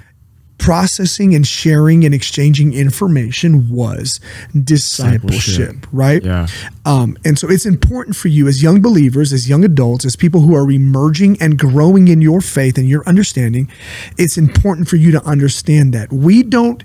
processing 0.58 1.34
and 1.34 1.46
sharing 1.46 2.04
and 2.04 2.14
exchanging 2.14 2.74
information 2.74 3.68
was 3.70 4.20
discipleship, 4.64 5.22
Discipleship. 5.30 5.86
right? 5.92 6.22
Yeah. 6.22 6.46
Um, 6.84 7.16
and 7.24 7.38
so 7.38 7.48
it's 7.48 7.64
important 7.66 8.16
for 8.16 8.28
you 8.28 8.48
as 8.48 8.62
young 8.62 8.82
believers, 8.82 9.32
as 9.32 9.48
young 9.48 9.64
adults, 9.64 10.04
as 10.04 10.16
people 10.16 10.40
who 10.40 10.54
are 10.54 10.70
emerging 10.70 11.40
and 11.40 11.58
growing 11.58 12.08
in 12.08 12.20
your 12.20 12.40
faith 12.40 12.76
and 12.76 12.88
your 12.88 13.02
understanding, 13.08 13.70
it's 14.18 14.36
important 14.36 14.88
for 14.88 14.96
you 14.96 15.10
to 15.12 15.22
understand 15.24 15.94
that 15.94 16.12
we 16.12 16.42
don't 16.42 16.82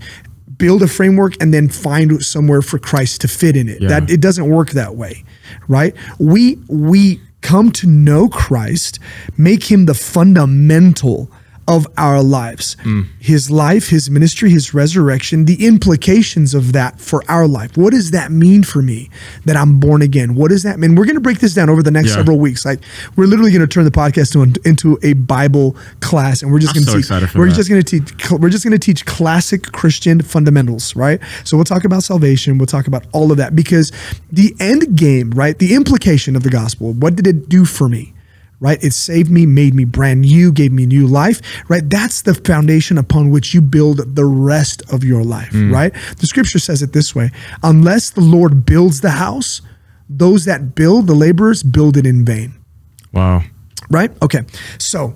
build 0.58 0.84
a 0.84 0.88
framework 0.88 1.34
and 1.42 1.54
then 1.54 1.68
find 1.68 2.24
somewhere 2.24 2.62
for 2.62 2.78
Christ 2.78 3.22
to 3.22 3.28
fit 3.28 3.58
in 3.58 3.68
it. 3.68 3.82
Yeah. 3.82 3.90
That 3.90 4.10
it 4.10 4.22
doesn't 4.22 4.48
work 4.50 4.70
that 4.72 4.96
way, 4.96 5.24
right? 5.68 5.96
We 6.20 6.60
we 6.70 7.20
come 7.42 7.72
to 7.72 7.88
know 7.88 8.30
Christ, 8.30 9.00
make 9.36 9.70
him 9.70 9.88
the 9.88 9.94
fundamental 9.96 11.30
of 11.68 11.88
our 11.98 12.22
lives. 12.22 12.76
His 13.20 13.50
life, 13.50 13.90
his 13.90 14.10
ministry, 14.10 14.50
his 14.50 14.74
resurrection, 14.74 15.46
the 15.46 15.66
implications 15.66 16.54
of 16.54 16.74
that 16.74 17.00
for 17.00 17.24
our 17.30 17.48
life. 17.48 17.78
What 17.78 17.92
does 17.94 18.12
that 18.12 18.32
mean 18.32 18.64
for 18.64 18.82
me 18.82 19.10
that 19.46 19.56
I'm 19.56 19.80
born 19.80 20.02
again? 20.02 20.36
What 20.36 20.50
does 20.50 20.64
that 20.64 20.78
mean? 20.80 20.96
We're 20.96 21.06
going 21.06 21.16
to 21.16 21.22
break 21.22 21.40
this 21.40 21.54
down 21.54 21.70
over 21.70 21.82
the 21.82 21.92
next 21.92 22.10
Yeah. 22.10 22.16
several 22.16 22.40
weeks. 22.40 22.66
Like 22.66 22.82
we're 23.16 23.26
literally 23.28 23.52
going 23.52 23.62
to 23.62 23.68
turn 23.68 23.86
the 23.86 23.92
podcast 23.92 24.36
into, 24.36 24.60
into 24.68 25.00
a 25.04 25.14
Bible 25.14 25.76
class 26.02 26.42
and 26.42 26.52
we're 26.52 26.60
just 26.60 26.74
going 26.74 26.86
to 26.86 26.92
so 26.92 26.98
teach 27.20 27.36
we're 27.36 27.48
that. 27.50 27.56
just 27.56 27.70
going 27.70 27.82
to 27.82 28.00
teach 28.00 28.32
we're 28.32 28.50
just 28.50 28.64
going 28.66 28.72
to 28.78 28.80
teach 28.80 29.06
classic 29.06 29.64
Christian 29.72 30.22
fundamentals, 30.22 30.96
right? 30.96 31.20
So 31.44 31.56
we'll 31.58 31.64
talk 31.64 31.86
about 31.86 32.04
salvation, 32.04 32.58
we'll 32.58 32.66
talk 32.68 32.88
about 32.88 33.06
all 33.14 33.32
of 33.32 33.38
that 33.38 33.56
because 33.56 33.92
the 34.32 34.56
end 34.60 34.96
game, 34.98 35.32
right? 35.32 35.58
The 35.58 35.74
implication 35.76 36.36
of 36.36 36.44
the 36.44 36.50
gospel, 36.50 36.94
what 36.94 37.16
did 37.16 37.28
it 37.28 37.48
do 37.50 37.66
for 37.66 37.88
me? 37.90 38.13
Right? 38.60 38.82
It 38.82 38.94
saved 38.94 39.30
me, 39.30 39.46
made 39.46 39.74
me 39.74 39.84
brand 39.84 40.22
new, 40.22 40.52
gave 40.52 40.72
me 40.72 40.86
new 40.86 41.06
life, 41.06 41.42
right? 41.68 41.88
That's 41.90 42.22
the 42.22 42.34
foundation 42.34 42.98
upon 42.98 43.30
which 43.30 43.54
you 43.54 43.60
build 43.60 44.16
the 44.16 44.24
rest 44.24 44.84
of 44.94 45.04
your 45.04 45.22
life, 45.22 45.52
mm. 45.52 45.74
right? 45.74 45.94
The 46.20 46.28
scripture 46.28 46.60
says 46.60 46.82
it 46.82 46.94
this 46.94 47.14
way 47.14 47.32
unless 47.62 48.12
the 48.12 48.22
Lord 48.22 48.66
builds 48.66 49.02
the 49.02 49.12
house, 49.12 49.62
those 50.10 50.46
that 50.46 50.76
build, 50.76 51.08
the 51.08 51.14
laborers, 51.14 51.62
build 51.62 51.98
it 51.98 52.06
in 52.06 52.24
vain 52.24 52.54
Wow. 53.14 53.44
right? 53.90 54.12
Okay. 54.22 54.42
So 54.80 55.16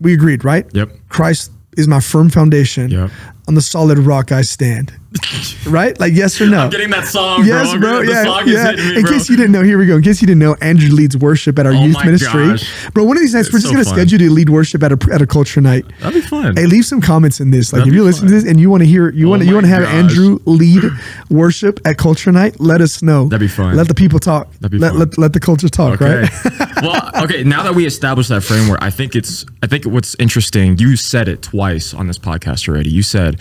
we 0.00 0.14
agreed, 0.14 0.44
right? 0.44 0.66
Yep. 0.72 0.90
Christ 1.08 1.52
is 1.76 1.86
my 1.86 2.00
firm 2.00 2.28
foundation. 2.28 2.90
Yep. 2.90 3.10
On 3.48 3.54
the 3.54 3.62
solid 3.62 3.98
rock 3.98 4.32
I 4.32 4.42
stand. 4.42 4.92
right? 5.66 5.98
Like 5.98 6.12
yes 6.14 6.40
or 6.40 6.46
no? 6.46 6.58
I'm 6.60 6.70
getting 6.70 6.90
that 6.90 7.06
song, 7.06 7.44
Yes, 7.44 7.70
bro. 7.72 7.80
bro. 7.80 8.06
The 8.06 8.12
Yeah, 8.12 8.42
yeah. 8.46 8.72
me, 8.72 8.96
In 8.96 9.02
bro. 9.02 9.10
case 9.12 9.28
you 9.28 9.36
didn't 9.36 9.52
know, 9.52 9.62
here 9.62 9.78
we 9.78 9.86
go. 9.86 9.96
In 9.96 10.02
case 10.02 10.20
you 10.20 10.26
didn't 10.26 10.40
know, 10.40 10.54
Andrew 10.60 10.90
leads 10.90 11.16
worship 11.16 11.58
at 11.58 11.66
our 11.66 11.72
Oh 11.72 11.84
youth 11.84 12.04
ministry. 12.04 12.46
gosh. 12.48 12.90
Bro, 12.90 13.04
one 13.04 13.16
of 13.16 13.22
these 13.22 13.34
nights 13.34 13.52
we're 13.52 13.58
just 13.58 13.66
so 13.68 13.72
gonna 13.72 13.84
fun. 13.84 13.94
schedule 13.94 14.20
you 14.22 14.28
to 14.28 14.34
lead 14.34 14.48
worship 14.50 14.82
at 14.82 14.92
a 14.92 14.98
at 15.12 15.22
a 15.22 15.26
culture 15.26 15.60
night. 15.60 15.84
That'd 16.00 16.14
be 16.22 16.26
fun. 16.26 16.56
Hey, 16.56 16.66
leave 16.66 16.84
some 16.84 17.00
comments 17.00 17.40
in 17.40 17.50
this. 17.50 17.72
Like 17.72 17.80
That'd 17.80 17.92
if 17.92 17.96
you 17.96 18.04
listen 18.04 18.26
to 18.28 18.32
this 18.32 18.44
and 18.46 18.58
you 18.60 18.70
want 18.70 18.82
to 18.82 18.86
hear, 18.88 19.10
you 19.10 19.26
Oh 19.26 19.30
want 19.30 19.42
to 19.42 19.48
you 19.48 19.54
want 19.54 19.64
to 19.66 19.70
have 19.70 19.84
gosh. 19.84 19.94
Andrew 19.94 20.38
lead 20.44 20.82
worship 21.30 21.80
at 21.84 21.98
culture 21.98 22.32
night. 22.32 22.60
Let 22.60 22.80
us 22.80 23.02
know. 23.02 23.26
That'd 23.28 23.40
be 23.40 23.48
fun. 23.48 23.76
Let 23.76 23.88
the 23.88 23.94
people 23.94 24.18
talk. 24.18 24.52
That'd 24.60 24.70
be 24.72 24.78
let, 24.78 24.90
fun. 24.90 24.98
let 25.00 25.18
let 25.18 25.32
the 25.32 25.40
culture 25.40 25.68
talk. 25.68 26.00
Okay. 26.00 26.22
Right. 26.22 26.30
well, 26.82 27.10
okay. 27.24 27.42
Now 27.44 27.62
that 27.62 27.74
we 27.74 27.86
established 27.86 28.28
that 28.30 28.42
framework, 28.42 28.78
I 28.82 28.90
think 28.90 29.14
it's. 29.16 29.44
I 29.62 29.66
think 29.66 29.84
what's 29.84 30.14
interesting. 30.18 30.78
You 30.78 30.96
said 30.96 31.28
it 31.28 31.42
twice 31.42 31.92
on 31.94 32.06
this 32.06 32.18
podcast 32.18 32.68
already. 32.68 32.90
You 32.90 33.02
said 33.02 33.40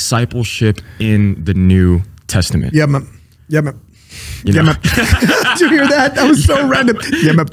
discipleship 0.00 0.80
in 0.98 1.15
the 1.44 1.54
New 1.54 2.02
Testament. 2.26 2.74
Yeah, 2.74 2.86
man. 2.86 3.06
Yeah, 3.48 3.60
man. 3.60 3.80
You 4.44 4.52
know? 4.54 4.72
Did 4.82 5.60
you 5.60 5.68
hear 5.68 5.86
that? 5.88 6.12
That 6.14 6.26
was 6.28 6.44
so 6.44 6.66
random. 6.66 6.96
Yeah, 7.12 7.32
man. 7.32 7.46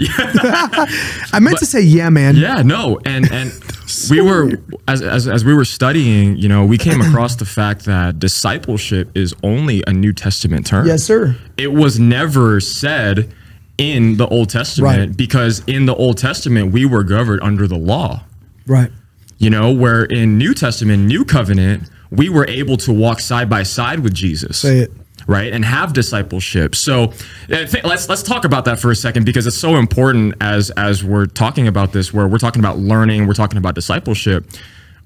I 1.33 1.39
meant 1.41 1.57
to 1.59 1.65
say 1.65 1.81
yeah, 1.81 2.09
man. 2.09 2.35
Yeah, 2.35 2.61
no, 2.61 2.99
and 3.05 3.29
and 3.31 3.51
we 4.09 4.21
were 4.21 4.51
as, 4.87 5.01
as 5.01 5.27
as 5.27 5.43
we 5.43 5.53
were 5.53 5.65
studying, 5.65 6.37
you 6.37 6.47
know, 6.47 6.65
we 6.65 6.77
came 6.77 7.01
across 7.01 7.35
the 7.35 7.45
fact 7.45 7.85
that 7.85 8.19
discipleship 8.19 9.09
is 9.15 9.33
only 9.43 9.83
a 9.87 9.93
New 9.93 10.13
Testament 10.13 10.65
term. 10.65 10.85
Yes, 10.87 11.03
sir. 11.03 11.35
It 11.57 11.73
was 11.73 11.99
never 11.99 12.59
said 12.59 13.33
in 13.77 14.17
the 14.17 14.27
Old 14.27 14.49
Testament 14.49 14.97
Right. 14.99 15.17
because 15.17 15.63
in 15.67 15.85
the 15.85 15.95
Old 15.95 16.17
Testament 16.17 16.71
we 16.71 16.85
were 16.85 17.03
governed 17.03 17.41
under 17.41 17.67
the 17.67 17.77
law. 17.77 18.23
Right. 18.67 18.91
You 19.39 19.49
know, 19.49 19.73
where 19.73 20.05
in 20.05 20.37
New 20.37 20.53
Testament, 20.53 21.03
New 21.03 21.25
Covenant, 21.25 21.89
we 22.13 22.29
were 22.29 22.47
able 22.47 22.77
to 22.77 22.93
walk 22.93 23.19
side 23.19 23.49
by 23.49 23.63
side 23.63 23.99
with 23.99 24.13
Jesus. 24.13 24.59
Say 24.59 24.79
it. 24.79 24.91
Right, 25.25 25.53
and 25.53 25.63
have 25.63 25.93
discipleship. 25.93 26.75
So 26.75 27.03
uh, 27.03 27.09
I 27.49 27.65
think- 27.65 27.85
let's 27.85 28.09
let's 28.09 28.23
talk 28.23 28.43
about 28.43 28.65
that 28.65 28.77
for 28.77 28.91
a 28.91 28.95
second 28.95 29.25
because 29.25 29.47
it's 29.47 29.57
so 29.57 29.77
important 29.77 30.35
as 30.41 30.69
as 30.71 31.01
we're 31.03 31.27
talking 31.27 31.67
about 31.67 31.93
this, 31.93 32.13
where 32.13 32.27
we're 32.27 32.39
talking 32.39 32.59
about 32.59 32.77
learning, 32.79 33.25
we're 33.25 33.33
talking 33.33 33.57
about 33.57 33.73
discipleship, 33.73 34.45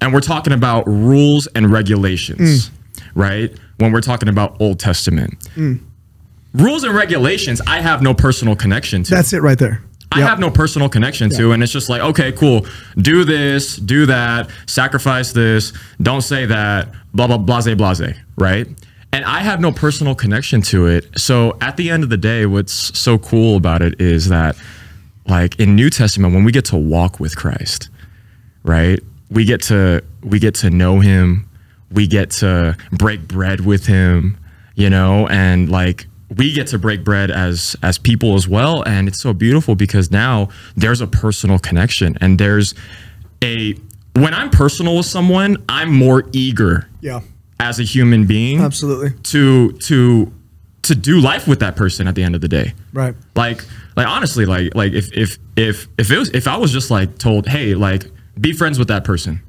and 0.02 0.14
we're 0.14 0.22
talking 0.22 0.54
about 0.54 0.88
rules 0.88 1.48
and 1.48 1.72
regulations. 1.72 2.70
Mm. 2.70 2.72
Right, 3.14 3.58
when 3.78 3.92
we're 3.92 4.02
talking 4.02 4.28
about 4.28 4.60
Old 4.60 4.80
Testament, 4.80 5.40
mm. 5.56 5.80
rules 6.54 6.84
and 6.84 6.96
regulations, 6.96 7.62
I 7.68 7.82
have 7.82 8.02
no 8.02 8.16
personal 8.16 8.56
connection 8.56 9.04
to. 9.04 9.14
That's 9.14 9.34
it 9.34 9.44
right 9.44 9.60
there. 9.60 9.84
I 10.12 10.20
Yep. 10.20 10.30
have 10.30 10.40
no 10.40 10.50
personal 10.50 10.88
connection 10.88 11.30
to, 11.32 11.52
and 11.52 11.62
it's 11.62 11.72
just 11.72 11.90
like, 11.90 12.02
okay, 12.02 12.32
cool, 12.32 12.66
do 12.98 13.24
this, 13.26 13.76
do 13.76 14.06
that, 14.06 14.50
sacrifice 14.66 15.34
this, 15.34 15.74
don't 16.02 16.22
say 16.22 16.46
that, 16.46 16.90
blah 17.14 17.28
blah 17.28 17.38
blase 17.38 17.76
blase, 17.76 18.16
right? 18.38 18.68
And 19.12 19.26
I 19.26 19.40
have 19.40 19.60
no 19.60 19.72
personal 19.72 20.16
connection 20.16 20.62
to 20.64 20.88
it. 20.88 21.08
So 21.18 21.58
at 21.62 21.76
the 21.78 21.90
end 21.90 22.04
of 22.04 22.10
the 22.10 22.18
day, 22.18 22.46
what's 22.46 22.98
so 22.98 23.18
cool 23.18 23.58
about 23.58 23.82
it 23.82 24.00
is 24.00 24.30
that, 24.30 24.56
like 25.28 25.60
in 25.60 25.76
New 25.76 25.90
Testament, 25.90 26.34
when 26.34 26.44
we 26.46 26.52
get 26.54 26.66
to 26.66 26.78
walk 26.78 27.20
with 27.20 27.36
Christ, 27.36 27.90
right? 28.64 29.00
We 29.30 29.44
get 29.44 29.62
to 29.64 30.02
we 30.24 30.40
get 30.40 30.56
to 30.56 30.70
know 30.70 31.00
Him, 31.02 31.50
we 31.92 32.08
get 32.08 32.32
to 32.32 32.78
break 32.92 33.28
bread 33.28 33.62
with 33.62 33.86
Him, 33.88 34.38
you 34.76 34.90
know, 34.90 35.28
and 35.28 35.70
like 35.70 36.08
we 36.36 36.52
get 36.54 36.68
to 36.68 36.78
break 36.78 37.04
bread 37.04 37.32
as 37.32 37.76
as 37.84 37.98
people 37.98 38.36
as 38.36 38.48
well 38.48 38.84
and 38.84 39.08
it's 39.08 39.20
so 39.22 39.34
beautiful 39.34 39.76
because 39.76 40.12
now 40.12 40.50
there's 40.76 41.00
a 41.00 41.08
personal 41.08 41.58
connection 41.60 42.18
and 42.20 42.38
there's 42.40 42.74
a 43.44 43.74
when 44.14 44.34
i'm 44.34 44.50
personal 44.50 44.98
with 44.98 45.06
someone 45.06 45.56
i'm 45.70 45.94
more 45.94 46.24
eager 46.34 46.90
Yeah. 47.02 47.22
as 47.60 47.80
a 47.80 47.84
human 47.84 48.26
being 48.26 48.60
Absolutely. 48.60 49.12
to 49.24 49.72
to 49.74 50.34
to 50.82 50.96
do 50.96 51.20
life 51.22 51.48
with 51.48 51.60
that 51.62 51.76
person 51.76 52.08
at 52.08 52.16
the 52.16 52.24
end 52.24 52.36
of 52.36 52.42
the 52.42 52.48
day 52.50 52.74
Right. 52.92 53.16
like 53.36 53.64
like 53.96 54.08
honestly 54.08 54.46
like 54.46 54.76
like 54.76 54.92
if 54.94 55.12
if 55.14 55.38
if 55.56 55.88
if 55.98 56.12
it 56.12 56.18
was 56.18 56.30
if 56.32 56.48
i 56.48 56.58
was 56.58 56.72
just 56.74 56.92
like 56.92 57.18
told 57.18 57.48
hey 57.48 57.74
like 57.74 58.10
be 58.40 58.52
friends 58.52 58.78
with 58.80 58.90
that 58.90 59.04
person 59.06 59.42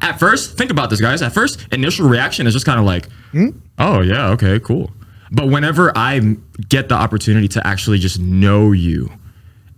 at 0.00 0.18
first, 0.18 0.56
think 0.56 0.70
about 0.70 0.88
this, 0.90 1.00
guys. 1.00 1.20
At 1.20 1.32
first, 1.32 1.66
initial 1.70 2.08
reaction 2.08 2.46
is 2.46 2.54
just 2.54 2.64
kind 2.64 2.80
of 2.80 2.86
like, 2.86 3.08
Hmm? 3.32 3.48
oh, 3.78 4.00
yeah, 4.00 4.30
okay, 4.30 4.58
cool. 4.58 4.90
But 5.34 5.48
whenever 5.48 5.96
I 5.96 6.20
get 6.68 6.88
the 6.88 6.94
opportunity 6.94 7.48
to 7.48 7.66
actually 7.66 7.98
just 7.98 8.20
know 8.20 8.72
you 8.72 9.10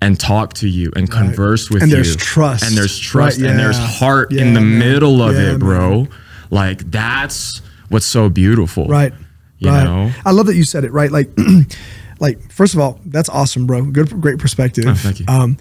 and 0.03 0.19
talk 0.19 0.53
to 0.55 0.69
you 0.69 0.93
and 0.97 1.09
converse 1.11 1.71
with 1.71 1.83
And 1.83 1.91
you, 1.91 1.97
and 1.97 2.05
there's 2.05 2.17
trust. 2.17 2.65
and 2.65 2.77
there's 2.77 2.99
trust, 2.99 3.41
Right, 3.41 3.49
and 3.49 3.59
there's 3.59 3.79
heart 3.79 4.33
Yeah, 4.33 4.43
in 4.43 4.55
the 4.55 4.61
man. 4.61 4.79
middle 4.79 5.23
of 5.23 5.35
Yeah, 5.37 5.53
it, 5.55 5.59
bro. 5.61 6.09
Like, 6.51 6.91
that's 6.91 7.63
what's 7.89 8.05
so 8.05 8.29
beautiful. 8.29 8.87
Right. 8.87 9.13
You 9.59 9.71
right. 9.71 9.85
know? 9.85 10.11
I 10.27 10.33
love 10.33 10.47
that 10.47 10.57
you 10.57 10.65
said 10.65 10.85
it, 10.85 10.93
right? 10.93 11.11
Like 11.11 11.31
like 12.21 12.51
first 12.53 12.75
of 12.75 12.81
all, 12.81 13.01
that's 13.07 13.29
awesome, 13.29 13.67
bro. 13.67 13.83
Good 13.85 14.21
great 14.21 14.39
perspective. 14.39 14.85
Oh, 14.87 14.95
thank 14.95 15.21
you. 15.21 15.27
Um 15.29 15.57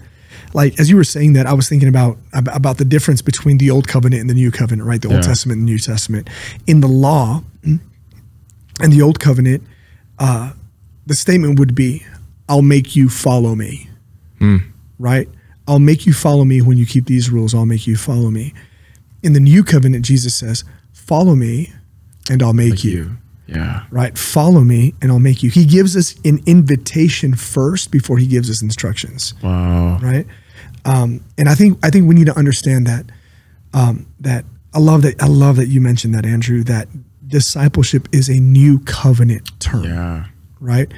like 0.52 0.78
as 0.78 0.90
you 0.90 0.96
were 0.96 1.04
saying 1.04 1.32
that, 1.34 1.46
I 1.46 1.52
was 1.54 1.68
thinking 1.68 1.88
about 1.88 2.18
about 2.32 2.76
the 2.78 2.84
difference 2.84 3.22
between 3.22 3.58
the 3.58 3.70
old 3.70 3.88
covenant 3.88 4.20
and 4.20 4.28
the 4.28 4.34
new 4.34 4.50
covenant, 4.50 4.86
right? 4.86 5.00
The 5.00 5.12
Old 5.12 5.22
Testament 5.22 5.58
and 5.60 5.68
the 5.68 5.72
New 5.72 5.78
Testament. 5.78 6.28
In 6.66 6.80
the 6.80 6.86
law 6.88 7.42
and 7.64 8.92
the 8.92 9.00
old 9.00 9.20
covenant, 9.20 9.62
uh 10.18 10.52
the 11.06 11.14
statement 11.14 11.58
would 11.58 11.74
be, 11.74 12.02
I'll 12.48 12.62
make 12.62 12.96
you 12.96 13.08
follow 13.10 13.54
me. 13.54 13.88
Hmm. 14.38 14.56
Right? 14.98 15.28
I'll 15.68 15.78
make 15.78 16.06
you 16.06 16.12
follow 16.14 16.44
me 16.44 16.62
when 16.62 16.78
you 16.78 16.86
keep 16.86 17.06
these 17.06 17.28
rules. 17.30 17.54
I'll 17.54 17.66
make 17.66 17.86
you 17.86 17.96
follow 17.96 18.30
me. 18.30 18.54
In 19.22 19.32
the 19.34 19.40
new 19.40 19.62
covenant, 19.64 20.04
Jesus 20.04 20.34
says, 20.34 20.64
Follow 20.92 21.34
me 21.34 21.72
and 22.30 22.42
I'll 22.42 22.52
make 22.54 22.82
you 22.84 22.90
You. 22.90 23.16
Yeah. 23.46 23.84
right? 23.90 24.16
Follow 24.16 24.60
me 24.62 24.94
and 25.02 25.10
I'll 25.12 25.18
make 25.18 25.42
you. 25.42 25.50
He 25.50 25.66
gives 25.66 25.94
us 25.96 26.14
an 26.24 26.40
invitation 26.46 27.34
first 27.34 27.90
before 27.90 28.16
he 28.18 28.26
gives 28.26 28.48
us 28.50 28.62
instructions, 28.62 29.34
Wow. 29.42 29.98
right? 30.02 30.26
Um, 30.86 31.20
and 31.36 31.48
I 31.50 31.54
think 31.54 31.78
I 31.82 31.90
think 31.90 32.08
we 32.08 32.14
need 32.14 32.26
to 32.26 32.38
understand 32.38 32.86
that 32.86 33.04
um, 33.74 34.06
that 34.20 34.44
I 34.72 34.78
love 34.78 35.02
that 35.02 35.22
I 35.22 35.26
love 35.26 35.56
that 35.56 35.68
you 35.68 35.80
mentioned 35.82 36.14
that 36.14 36.24
Andrew 36.26 36.62
that 36.64 36.88
discipleship 37.26 38.08
is 38.12 38.28
a 38.28 38.38
new 38.40 38.78
covenant 38.80 39.50
term, 39.60 39.84
Yeah. 39.84 40.24
right? 40.60 40.90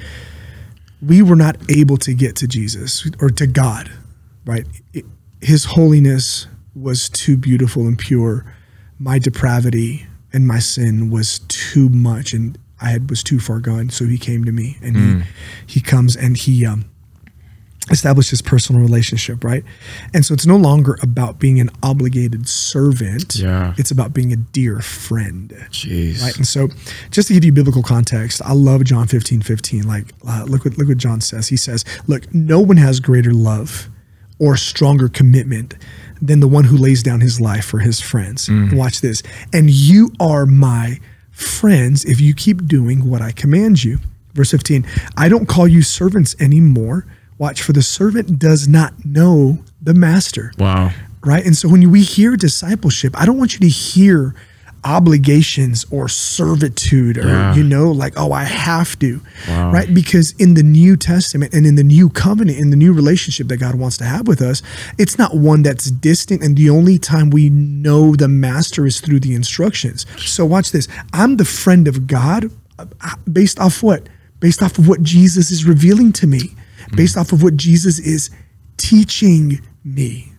We 1.01 1.21
were 1.21 1.35
not 1.35 1.57
able 1.69 1.97
to 1.97 2.13
get 2.13 2.35
to 2.37 2.47
Jesus 2.47 3.07
or 3.19 3.29
to 3.29 3.47
God, 3.47 3.89
right? 4.45 4.65
It- 4.93 5.05
his 5.41 5.65
holiness 5.65 6.47
was 6.73 7.09
too 7.09 7.37
beautiful 7.37 7.87
and 7.87 7.97
pure. 7.97 8.45
My 8.99 9.19
depravity 9.19 10.07
and 10.33 10.47
my 10.47 10.59
sin 10.59 11.09
was 11.09 11.39
too 11.47 11.89
much, 11.89 12.33
and 12.33 12.57
I 12.81 12.89
had 12.89 13.09
was 13.09 13.21
too 13.23 13.39
far 13.39 13.59
gone. 13.59 13.89
So 13.89 14.05
he 14.07 14.17
came 14.17 14.43
to 14.45 14.51
me, 14.51 14.77
and 14.81 14.97
he 14.97 15.23
he 15.75 15.79
comes 15.81 16.15
and 16.15 16.35
he 16.37 16.65
um, 16.65 16.85
established 17.89 18.29
his 18.31 18.41
personal 18.41 18.81
relationship, 18.81 19.43
right? 19.43 19.63
And 20.13 20.25
so 20.25 20.33
it's 20.33 20.45
no 20.45 20.57
longer 20.57 20.97
about 21.01 21.39
being 21.39 21.59
an 21.59 21.69
obligated 21.83 22.47
servant. 22.49 23.35
Yeah. 23.37 23.73
it's 23.77 23.91
about 23.91 24.13
being 24.13 24.33
a 24.33 24.35
dear 24.35 24.79
friend. 24.81 25.49
Jeez. 25.71 26.21
Right. 26.21 26.35
And 26.37 26.45
so 26.45 26.67
just 27.11 27.27
to 27.29 27.33
give 27.33 27.45
you 27.45 27.51
biblical 27.51 27.83
context, 27.83 28.41
I 28.43 28.53
love 28.53 28.83
John 28.83 29.07
15, 29.07 29.41
15. 29.41 29.87
Like, 29.87 30.13
uh, 30.27 30.43
look 30.47 30.65
what 30.65 30.77
look 30.77 30.87
what 30.87 30.97
John 30.97 31.21
says. 31.21 31.47
He 31.47 31.57
says, 31.57 31.85
Look, 32.07 32.33
no 32.33 32.59
one 32.59 32.77
has 32.77 32.99
greater 32.99 33.31
love 33.33 33.87
or 34.39 34.55
stronger 34.57 35.09
commitment 35.09 35.73
than 36.21 36.39
the 36.39 36.47
one 36.47 36.65
who 36.65 36.77
lays 36.77 37.01
down 37.03 37.21
his 37.21 37.39
life 37.41 37.65
for 37.65 37.79
his 37.79 37.99
friends. 38.01 38.49
Watch 38.73 39.01
this. 39.01 39.23
And 39.53 39.69
you 39.69 40.11
are 40.19 40.45
my 40.45 40.99
friends 41.31 42.05
if 42.05 42.19
you 42.19 42.33
keep 42.33 42.65
doing 42.67 43.09
what 43.09 43.21
I 43.21 43.31
command 43.31 43.83
you. 43.83 43.99
Verse 44.33 44.51
15, 44.51 44.85
I 45.15 45.29
don't 45.29 45.47
call 45.47 45.67
you 45.67 45.81
servants 45.81 46.35
anymore. 46.39 47.05
Watch, 47.39 47.61
for 47.61 47.71
the 47.73 47.81
servant 47.83 48.39
does 48.39 48.67
not 48.67 48.93
know 49.05 49.59
the 49.81 49.93
master 49.93 50.51
wow. 50.57 50.91
right? 51.23 51.45
And 51.45 51.55
so 51.55 51.69
when 51.69 51.89
we 51.91 52.01
hear 52.01 52.35
discipleship, 52.35 53.13
I 53.19 53.25
don't 53.25 53.37
want 53.37 53.53
you 53.53 53.59
to 53.59 53.67
hear 53.69 54.33
obligations 54.83 55.85
or 55.91 56.07
servitude 56.07 57.17
or 57.17 57.27
Yeah. 57.27 57.55
you 57.55 57.63
know 57.63 57.91
like 57.91 58.13
oh 58.15 58.31
I 58.31 58.43
have 58.45 58.97
to 58.99 59.19
Wow. 59.47 59.71
right 59.71 59.91
because 59.93 60.33
in 60.39 60.53
the 60.53 60.63
New 60.63 60.95
Testament 60.95 61.53
and 61.53 61.65
in 61.65 61.75
the 61.75 61.83
new 61.83 62.09
covenant 62.09 62.57
in 62.57 62.69
the 62.69 62.77
new 62.77 62.93
relationship 62.93 63.47
that 63.49 63.57
God 63.57 63.75
wants 63.75 63.97
to 63.97 64.05
have 64.05 64.27
with 64.27 64.41
us 64.41 64.61
it's 64.97 65.17
not 65.17 65.35
one 65.35 65.61
that's 65.63 65.91
distant 65.91 66.41
and 66.43 66.55
the 66.55 66.69
only 66.69 66.97
time 66.97 67.29
we 67.31 67.49
know 67.49 68.15
the 68.15 68.27
master 68.27 68.85
is 68.85 68.99
through 69.01 69.19
the 69.19 69.33
instructions 69.35 70.05
so 70.17 70.45
watch 70.45 70.71
this 70.71 70.87
I'm 71.11 71.37
the 71.37 71.45
friend 71.45 71.87
of 71.87 72.07
God 72.07 72.49
uh, 72.79 72.85
based 73.31 73.59
off 73.59 73.83
what 73.83 74.07
based 74.39 74.61
off 74.63 74.77
of 74.77 74.87
what 74.87 75.01
Jesus 75.03 75.51
is 75.51 75.65
revealing 75.65 76.13
to 76.13 76.27
me 76.27 76.55
based 76.95 77.17
off 77.17 77.31
of 77.31 77.43
what 77.43 77.57
Jesus 77.57 77.99
is 77.99 78.29
teaching 78.77 79.59
me 79.83 80.31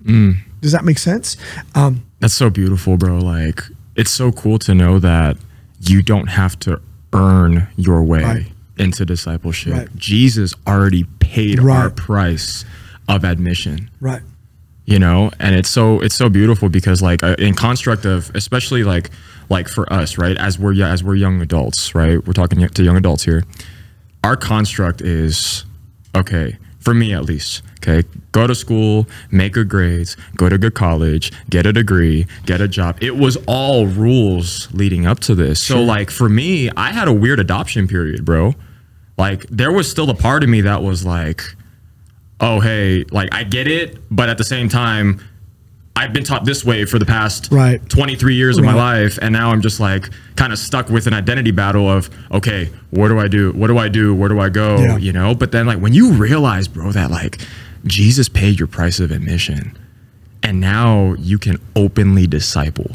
does 0.60 0.72
that 0.72 0.84
make 0.84 0.98
sense 0.98 1.36
um, 1.74 2.04
That's 2.20 2.34
so 2.34 2.48
beautiful, 2.50 2.96
bro. 2.96 3.18
Like, 3.18 3.60
it's 3.94 4.10
so 4.10 4.32
cool 4.32 4.58
to 4.60 4.74
know 4.74 4.98
that 4.98 5.36
you 5.80 6.02
don't 6.02 6.28
have 6.28 6.58
to 6.60 6.80
earn 7.12 7.68
your 7.76 8.02
way 8.02 8.22
Right. 8.22 8.46
into 8.78 9.04
discipleship. 9.04 9.72
Right. 9.74 9.96
Jesus 9.96 10.54
already 10.66 11.04
paid 11.20 11.60
our 11.60 11.90
price 11.90 12.64
of 13.08 13.24
admission. 13.24 13.90
right 14.00 14.22
you 14.86 14.98
know 14.98 15.30
and 15.38 15.54
it's 15.54 15.68
so 15.68 16.00
it's 16.00 16.14
so 16.14 16.30
beautiful 16.30 16.68
because 16.70 17.02
like 17.02 17.22
uh, 17.22 17.36
in 17.38 17.54
construct 17.54 18.06
of 18.06 18.30
especially 18.34 18.84
like 18.84 19.10
like 19.50 19.68
for 19.68 19.90
us 19.92 20.16
right 20.16 20.36
as 20.38 20.58
we're 20.58 20.82
as 20.82 21.04
we're 21.04 21.14
young 21.14 21.42
adults 21.42 21.94
right 21.94 22.26
we're 22.26 22.32
talking 22.32 22.66
to 22.66 22.82
young 22.82 22.96
adults 22.96 23.22
here 23.24 23.42
our 24.24 24.34
construct 24.36 25.02
is 25.02 25.64
okay 26.18 26.56
for 26.78 26.94
me 26.94 27.12
at 27.12 27.24
least 27.24 27.62
okay? 27.78 28.06
Go 28.32 28.46
to 28.46 28.54
school 28.54 29.06
make 29.30 29.52
good 29.52 29.68
grades 29.68 30.16
go 30.36 30.48
to 30.48 30.58
good 30.58 30.74
college 30.74 31.32
get 31.50 31.66
a 31.66 31.72
degree 31.72 32.26
get 32.46 32.60
a 32.60 32.68
job. 32.68 32.98
It 33.00 33.16
was 33.16 33.36
all 33.46 33.86
rules 33.86 34.68
leading 34.72 35.06
up 35.06 35.20
to 35.20 35.34
this. 35.34 35.62
So 35.62 35.82
like 35.82 36.10
for 36.10 36.28
me 36.28 36.70
i 36.76 36.92
had 36.92 37.08
a 37.08 37.12
weird 37.12 37.40
adoption 37.40 37.88
period 37.88 38.24
bro. 38.24 38.54
Like 39.16 39.46
there 39.48 39.72
was 39.72 39.90
still 39.90 40.08
a 40.10 40.14
part 40.14 40.42
of 40.44 40.48
me 40.48 40.60
that 40.62 40.82
was 40.82 41.04
like 41.04 41.42
oh 42.40 42.60
hey 42.60 43.04
like 43.10 43.28
i 43.34 43.42
get 43.42 43.66
it 43.66 43.98
but 44.10 44.28
at 44.28 44.38
the 44.38 44.44
same 44.44 44.68
time 44.68 45.20
i've 45.98 46.12
been 46.12 46.24
taught 46.24 46.44
this 46.44 46.64
way 46.64 46.84
for 46.84 46.98
the 46.98 47.04
past 47.06 47.48
Right. 47.50 47.80
23 47.88 48.34
years 48.34 48.56
of 48.58 48.64
my 48.64 48.74
life 48.74 49.18
and 49.20 49.32
now 49.32 49.50
i'm 49.50 49.60
just 49.60 49.80
like 49.80 50.08
kind 50.36 50.52
of 50.52 50.58
stuck 50.58 50.88
with 50.88 51.06
an 51.06 51.14
identity 51.14 51.50
battle 51.50 51.88
of 51.90 52.08
okay 52.30 52.70
what 52.90 53.08
do 53.08 53.18
i 53.18 53.28
do? 53.28 53.52
What 53.52 53.66
do 53.66 53.76
i 53.78 53.88
do? 53.88 54.14
Where 54.14 54.28
do 54.30 54.38
i 54.40 54.48
go? 54.48 54.78
Yeah. 54.78 54.96
you 54.96 55.12
know? 55.12 55.34
But 55.34 55.52
then 55.52 55.66
like 55.66 55.78
when 55.78 55.92
you 55.92 56.12
realize 56.12 56.66
bro 56.68 56.92
that 56.92 57.10
like 57.10 57.38
jesus 57.84 58.28
paid 58.28 58.58
your 58.58 58.66
price 58.68 58.98
of 59.00 59.10
admission 59.10 59.76
and 60.42 60.60
now 60.60 61.14
you 61.18 61.38
can 61.38 61.56
openly 61.76 62.26
disciple 62.26 62.90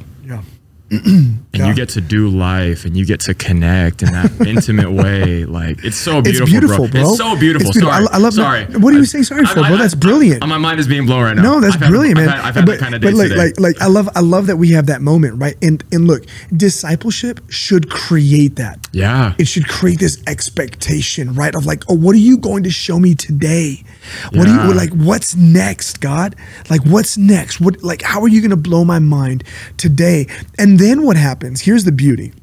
and 0.94 1.38
Yeah. 1.54 1.68
you 1.68 1.74
get 1.76 1.90
to 1.90 2.02
do 2.02 2.30
life 2.30 2.86
and 2.86 2.96
you 2.98 3.06
get 3.06 3.20
to 3.22 3.34
connect 3.34 4.02
in 4.04 4.12
that 4.12 4.32
intimate 4.48 4.92
way 4.92 5.46
like 5.46 5.84
it's 5.84 5.98
so 5.98 6.20
It's 6.20 6.30
beautiful, 6.40 6.48
beautiful, 6.48 6.88
bro. 6.88 7.02
it's 7.02 7.18
so 7.18 7.36
beautiful, 7.36 7.68
It's 7.70 7.78
beautiful. 7.78 7.94
sorry 7.94 8.08
I- 8.12 8.16
I 8.16 8.18
love 8.20 8.34
that. 8.36 8.42
sorry 8.70 8.80
What 8.80 8.94
are 8.94 8.98
you 8.98 9.06
saying 9.06 9.26
sorry 9.26 9.46
I- 9.46 9.54
for, 9.54 9.60
I- 9.62 9.68
bro? 9.70 9.78
That's 9.78 9.96
brilliant. 9.96 10.46
my 10.48 10.58
mind 10.58 10.80
is 10.80 10.88
being 10.88 11.06
blown 11.06 11.24
right 11.24 11.36
now 11.36 11.44
No, 11.44 11.62
that's 11.62 11.76
I've 11.76 11.82
had- 11.82 11.90
brilliant, 11.90 12.20
I've 12.20 12.26
man. 12.26 12.36
had, 12.38 12.46
I've 12.46 12.56
had 12.56 12.66
but 12.66 12.72
that 12.74 12.80
kind 12.82 12.96
of 12.96 13.02
but 13.02 13.10
day 13.12 13.16
like, 13.16 13.30
today. 13.30 13.44
like, 13.44 13.60
like, 13.60 13.82
I 13.82 13.88
love, 13.88 14.10
I 14.16 14.20
love 14.22 14.48
that 14.48 14.58
we 14.58 14.70
have 14.72 14.86
that 14.88 15.02
moment, 15.02 15.40
right? 15.40 15.56
And 15.62 15.84
and 15.92 16.08
look, 16.08 16.26
discipleship 16.56 17.40
should 17.50 17.90
create 17.90 18.56
that. 18.56 18.88
yeah 18.92 19.34
It 19.38 19.48
should 19.48 19.68
create 19.68 20.00
this 20.00 20.22
expectation, 20.28 21.34
right? 21.34 21.54
Of 21.56 21.66
like, 21.66 21.84
oh, 21.90 21.94
what 21.96 22.16
are 22.16 22.20
you 22.20 22.38
going 22.38 22.64
to 22.64 22.70
show 22.72 23.00
me 23.00 23.16
today? 23.16 23.84
What 24.32 24.48
Yeah. 24.48 24.60
are 24.60 24.68
you 24.68 24.74
like? 24.74 24.92
What's 24.94 25.36
next, 25.36 26.00
God? 26.02 26.36
Like, 26.70 26.82
what's 26.86 27.18
next? 27.18 27.60
What 27.62 27.84
like? 27.84 28.02
How 28.02 28.22
are 28.22 28.28
you 28.28 28.42
going 28.42 28.52
to 28.52 28.58
blow 28.70 28.84
my 28.86 29.00
mind 29.00 29.44
today? 29.78 30.28
And 30.58 30.80
then 30.84 31.04
what 31.04 31.18
happens? 31.18 31.62
Here's 31.62 31.86
the 31.86 31.92
beauty. 31.92 32.34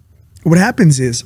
What 0.43 0.59
happens 0.59 0.99
is 0.99 1.25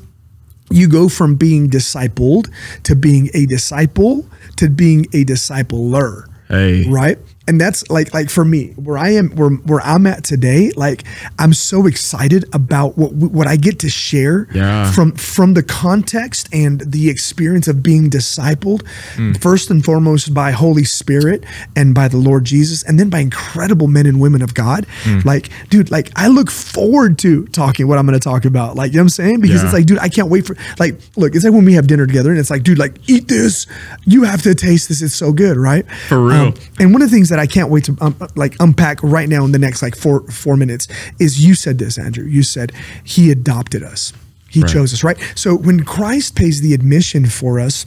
you 0.71 0.89
go 0.89 1.09
from 1.09 1.37
being 1.37 1.69
discipled 1.69 2.51
to 2.85 2.97
being 2.97 3.31
a 3.35 3.47
disciple 3.47 4.27
to 4.57 4.69
being 4.69 5.07
a 5.13 5.25
discipler 5.25 6.27
hey 6.49 6.89
right 6.89 7.19
and 7.47 7.61
that's 7.61 7.89
like 7.91 8.15
like 8.15 8.31
for 8.31 8.45
me 8.45 8.69
where 8.77 8.97
i 8.97 9.11
am 9.11 9.29
where, 9.37 9.51
where 9.51 9.81
i'm 9.83 10.07
at 10.07 10.25
today 10.25 10.71
like 10.77 11.05
i'm 11.39 11.53
so 11.53 11.87
excited 11.87 12.45
about 12.55 12.97
what 12.97 13.13
what 13.13 13.47
i 13.47 13.55
get 13.57 13.79
to 13.81 13.91
share 13.91 14.49
Yeah. 14.55 14.91
from 14.93 15.13
from 15.13 15.53
the 15.55 15.63
context 15.63 16.49
and 16.55 16.81
the 16.81 17.11
experience 17.11 17.69
of 17.69 17.83
being 17.83 18.09
discipled 18.11 18.83
Mm. 19.17 19.41
first 19.41 19.71
and 19.71 19.85
foremost 19.85 20.33
by 20.33 20.51
holy 20.53 20.85
spirit 20.85 21.45
and 21.77 21.95
by 21.95 22.09
the 22.09 22.17
lord 22.17 22.45
jesus 22.45 22.83
and 22.83 22.99
then 22.99 23.11
by 23.11 23.19
incredible 23.21 23.89
men 23.89 24.07
and 24.07 24.21
women 24.21 24.41
of 24.41 24.55
god 24.55 24.87
Mm. 25.05 25.25
like 25.25 25.51
dude 25.69 25.91
like 25.91 26.11
i 26.17 26.29
look 26.29 26.51
forward 26.51 27.19
to 27.19 27.45
talking 27.49 27.87
what 27.89 27.99
i'm 27.99 28.07
going 28.07 28.19
to 28.19 28.25
talk 28.25 28.45
about 28.47 28.75
like 28.75 28.93
you 28.93 28.97
know 28.97 29.03
what 29.03 29.05
i'm 29.05 29.09
saying 29.11 29.41
because 29.41 29.61
Yeah. 29.61 29.67
it's 29.69 29.75
like 29.75 29.87
dude 29.87 29.99
i 29.99 30.09
can't 30.09 30.29
wait 30.31 30.47
for 30.47 30.57
like 30.79 30.99
look 31.17 31.35
it's 31.35 31.45
like 31.45 31.53
when 31.53 31.65
we 31.67 31.75
have 31.75 31.87
dinner 31.87 32.07
together 32.07 32.31
and 32.31 32.39
it's 32.39 32.51
like 32.51 32.63
dude 32.63 32.79
like 32.79 32.95
eat 33.07 33.29
this 33.29 33.67
you 34.07 34.23
have 34.25 34.41
to 34.43 34.55
taste 34.55 34.89
this 34.89 35.03
it's 35.03 35.15
so 35.15 35.31
good 35.33 35.57
right 35.59 35.85
For 36.09 36.21
real. 36.25 36.37
Um, 36.37 36.55
and 36.81 36.93
one 36.93 37.03
of 37.03 37.11
the 37.11 37.15
things 37.15 37.29
that 37.35 37.41
I 37.41 37.49
can't 37.49 37.69
wait 37.69 37.83
to 37.87 37.97
um, 38.01 38.15
like 38.37 38.55
unpack 38.61 39.03
right 39.03 39.29
now 39.29 39.45
in 39.45 39.51
the 39.51 39.59
next 39.59 39.83
like 39.83 39.97
four 39.97 40.21
four 40.31 40.57
minutes 40.57 40.87
is 41.19 41.45
you 41.45 41.57
said 41.57 41.79
this, 41.79 41.99
Andrew. 41.99 42.25
You 42.25 42.45
said 42.45 42.71
he 43.03 43.33
adopted 43.33 43.83
us. 43.83 44.13
He 44.49 44.61
Right. 44.61 44.71
chose 44.71 44.93
us, 44.95 45.03
right? 45.03 45.19
So 45.35 45.57
when 45.57 45.83
Christ 45.83 46.37
pays 46.37 46.61
the 46.61 46.75
admission 46.75 47.27
for 47.27 47.59
us, 47.59 47.87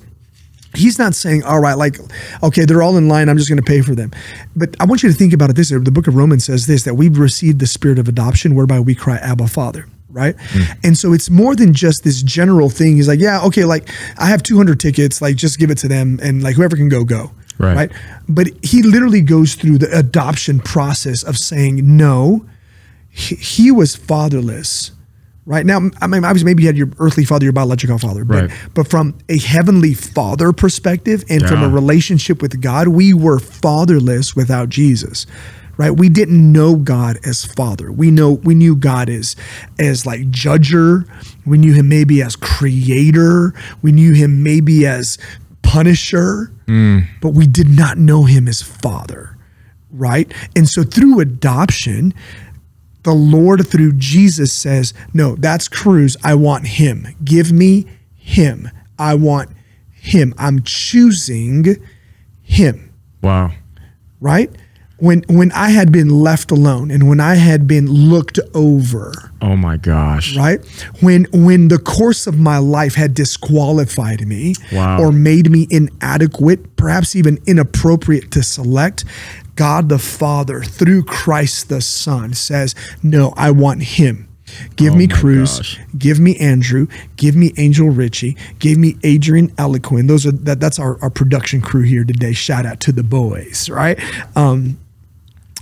he's 0.75 0.99
not 0.99 1.15
saying, 1.15 1.43
all 1.45 1.61
right, 1.61 1.77
like, 1.77 1.97
okay, 2.43 2.65
they're 2.65 2.81
all 2.81 2.97
in 2.97 3.07
line. 3.07 3.29
I'm 3.29 3.37
just 3.37 3.47
going 3.47 3.55
to 3.63 3.63
pay 3.63 3.79
for 3.81 3.95
them. 3.95 4.11
But 4.53 4.75
I 4.81 4.83
want 4.83 5.01
you 5.01 5.09
to 5.09 5.15
think 5.15 5.31
about 5.31 5.49
it 5.49 5.55
this 5.55 5.71
way. 5.71 5.77
The 5.77 5.91
book 5.93 6.07
of 6.07 6.15
Romans 6.17 6.43
says 6.43 6.67
this 6.67 6.83
that 6.83 6.95
we've 6.95 7.17
received 7.17 7.59
the 7.59 7.67
spirit 7.67 7.99
of 7.99 8.09
adoption 8.09 8.53
whereby 8.53 8.81
we 8.81 8.95
cry, 8.95 9.15
Abba, 9.15 9.47
Father. 9.47 9.85
Right. 10.09 10.35
And 10.83 10.97
so 10.97 11.13
it's 11.13 11.29
more 11.29 11.55
than 11.55 11.73
just 11.73 12.03
this 12.03 12.21
general 12.23 12.69
thing. 12.69 12.95
He's 12.97 13.07
like, 13.07 13.19
yeah, 13.21 13.41
okay, 13.45 13.63
like 13.63 13.87
I 14.17 14.25
have 14.27 14.41
200 14.43 14.77
tickets, 14.79 15.21
like 15.21 15.35
just 15.37 15.57
give 15.59 15.69
it 15.69 15.77
to 15.79 15.87
them 15.87 16.19
and 16.21 16.43
like 16.43 16.55
whoever 16.57 16.75
can 16.75 16.89
go, 16.89 17.03
go. 17.05 17.31
Right. 17.59 17.91
But 18.29 18.47
he 18.63 18.83
literally 18.83 19.21
goes 19.21 19.55
through 19.55 19.79
the 19.79 19.97
adoption 19.97 20.59
process 20.59 21.23
of 21.23 21.37
saying, 21.37 21.81
no, 21.97 22.45
he, 23.09 23.35
he 23.35 23.71
was 23.71 23.95
fatherless 23.95 24.91
right? 25.45 25.65
Now 25.65 25.77
i 26.01 26.07
mean 26.07 26.25
obviously 26.25 26.43
maybe 26.45 26.63
you 26.63 26.67
had 26.67 26.75
your 26.75 26.89
earthly 26.99 27.23
father 27.23 27.45
your 27.45 27.53
biological 27.53 27.97
father 27.97 28.25
but 28.25 28.41
Right. 28.49 28.51
but 28.73 28.89
from 28.89 29.17
a 29.29 29.37
heavenly 29.39 29.93
father 29.93 30.51
perspective 30.51 31.23
and 31.29 31.41
from 31.47 31.63
a 31.63 31.69
relationship 31.69 32.41
with 32.41 32.59
god 32.59 32.89
we 32.89 33.13
were 33.13 33.39
fatherless 33.39 34.35
without 34.35 34.67
jesus 34.67 35.25
right? 35.77 35.91
We 35.91 36.09
didn't 36.09 36.51
know 36.51 36.75
god 36.75 37.19
as 37.23 37.45
father. 37.45 37.91
We 37.91 38.09
know 38.11 38.31
we 38.33 38.55
knew 38.55 38.75
god 38.75 39.09
as 39.09 39.35
as 39.79 40.05
like 40.07 40.21
judger. 40.31 41.07
We 41.45 41.59
knew 41.59 41.71
him 41.71 41.87
maybe 41.87 42.21
as 42.23 42.35
creator. 42.35 43.53
We 43.83 43.91
knew 43.91 44.13
him 44.13 44.41
maybe 44.43 44.85
as 44.87 45.17
punisher 45.67 46.51
hmm. 46.65 46.99
but 47.21 47.29
we 47.29 47.45
did 47.45 47.69
not 47.69 47.97
know 47.97 48.23
him 48.23 48.47
as 48.47 48.61
father 48.61 49.37
right 49.91 50.31
and 50.55 50.67
so 50.69 50.83
through 50.83 51.19
adoption 51.19 52.13
the 53.07 53.13
Lord 53.13 53.65
through 53.65 53.93
Jesus 53.93 54.51
says, 54.51 54.93
No, 55.13 55.37
that's 55.37 55.69
Cruz. 55.69 56.17
I 56.25 56.35
want 56.35 56.67
him. 56.67 57.07
Give 57.23 57.53
me 57.53 57.85
him. 58.13 58.69
I 58.99 59.15
want 59.15 59.49
him. 59.93 60.33
I'm 60.37 60.61
choosing 60.63 61.77
him, 62.43 62.93
Wow. 63.21 63.53
right? 64.19 64.51
When 64.99 65.23
when 65.29 65.51
I 65.51 65.69
had 65.69 65.91
been 65.91 66.09
left 66.09 66.49
alone 66.49 66.89
and 66.89 67.07
when 67.07 67.19
I 67.19 67.35
had 67.35 67.67
been 67.67 67.85
looked 67.87 68.39
over, 68.55 69.13
Oh 69.41 69.55
my 69.55 69.77
gosh. 69.77 70.35
right? 70.35 70.59
When 71.01 71.25
when 71.31 71.67
the 71.67 71.77
course 71.77 72.25
of 72.25 72.39
my 72.39 72.57
life 72.57 72.95
had 72.95 73.13
disqualified 73.13 74.27
me 74.27 74.55
Wow. 74.73 74.99
or 74.99 75.11
made 75.11 75.51
me 75.51 75.67
inadequate, 75.69 76.75
perhaps 76.77 77.15
even 77.15 77.37
inappropriate 77.45 78.31
to 78.31 78.41
select, 78.41 79.05
God 79.55 79.89
the 79.89 79.99
Father 79.99 80.61
through 80.63 81.03
Christ 81.03 81.69
the 81.69 81.81
Son 81.81 82.33
says, 82.33 82.73
"No, 83.03 83.33
I 83.37 83.51
want 83.51 83.83
him. 83.83 84.27
Give 84.77 84.95
me 84.95 85.05
Oh 85.05 85.13
my 85.13 85.19
Cruz, 85.19 85.57
gosh. 85.57 85.79
give 85.97 86.19
me 86.19 86.37
Andrew, 86.37 86.87
give 87.17 87.35
me 87.35 87.53
Angel 87.57 87.89
Ritchie, 87.89 88.35
give 88.59 88.77
me 88.79 88.95
Adrian 89.03 89.51
Eloquin. 89.59 90.07
Those 90.07 90.25
are 90.25 90.31
that, 90.31 90.59
that's 90.59 90.79
our, 90.79 90.97
our 91.03 91.09
production 91.11 91.61
crew 91.61 91.83
here 91.83 92.03
today. 92.05 92.33
Shout 92.33 92.65
out 92.65 92.79
to 92.79 92.91
the 92.91 93.03
boys, 93.03 93.69
right? 93.69 93.99
Um, 94.35 94.79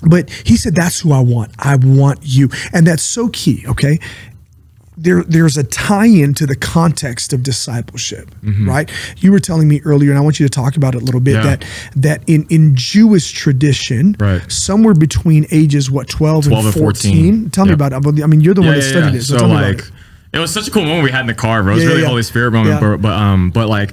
but 0.04 0.30
he 0.30 0.58
said, 0.58 0.76
That's 0.76 1.00
who 1.00 1.12
I 1.14 1.20
want. 1.22 1.52
I 1.60 1.76
want 1.76 2.20
you. 2.24 2.50
And 2.74 2.86
that's 2.88 3.04
so 3.04 3.30
key, 3.30 3.64
okay? 3.68 4.00
There, 4.98 5.24
there's 5.24 5.58
a 5.58 5.64
tie-in 5.66 6.36
to 6.36 6.46
the 6.46 6.56
context 6.56 7.34
of 7.34 7.44
discipleship, 7.44 8.34
right? 8.62 8.90
You 9.18 9.34
were 9.34 9.42
telling 9.42 9.68
me 9.68 9.82
earlier, 9.84 10.10
and 10.10 10.18
I 10.18 10.22
want 10.22 10.40
you 10.40 10.46
to 10.46 10.50
talk 10.50 10.78
about 10.78 10.96
it 10.96 11.02
a 11.02 11.06
little 11.06 11.20
bit. 11.20 11.36
Mm-hmm. 11.36 11.46
Yeah. 11.48 11.56
That 11.58 11.66
that 11.98 12.30
in 12.30 12.46
in 12.50 12.78
Jewish 12.78 13.34
tradition, 13.34 14.16
Right. 14.20 14.50
somewhere 14.50 14.94
between 14.94 15.48
ages 15.52 15.92
what 15.92 16.08
12, 16.08 16.46
12 16.46 16.66
and 16.66 16.74
and 16.74 16.82
14. 16.82 17.12
14. 17.12 17.50
Tell 17.50 17.66
me 17.66 17.74
about 17.74 17.92
it. 17.92 18.24
I 18.24 18.26
mean, 18.28 18.40
you're 18.40 18.54
the 18.54 18.62
one 18.62 18.70
Yeah, 18.70 18.76
that 18.80 18.84
yeah, 18.86 18.90
studied 19.02 19.18
it. 19.18 19.24
So, 19.24 19.34
So 19.34 19.40
tell 19.40 19.48
me 19.50 19.56
about 19.56 19.68
like, 19.76 19.80
it. 19.80 19.92
it 20.32 20.40
was 20.40 20.54
such 20.54 20.70
a 20.70 20.72
cool 20.72 20.86
moment 20.86 21.04
we 21.04 21.12
had 21.12 21.22
in 21.22 21.28
the 21.28 21.34
car, 21.34 21.62
bro. 21.62 21.74
It 21.74 21.76
was 21.76 21.86
really. 21.88 22.04
Holy 22.06 22.24
Spirit 22.24 22.52
moment, 22.52 22.80
but, 22.80 22.98
but 23.02 23.14
um, 23.20 23.50
but 23.52 23.68
like, 23.68 23.92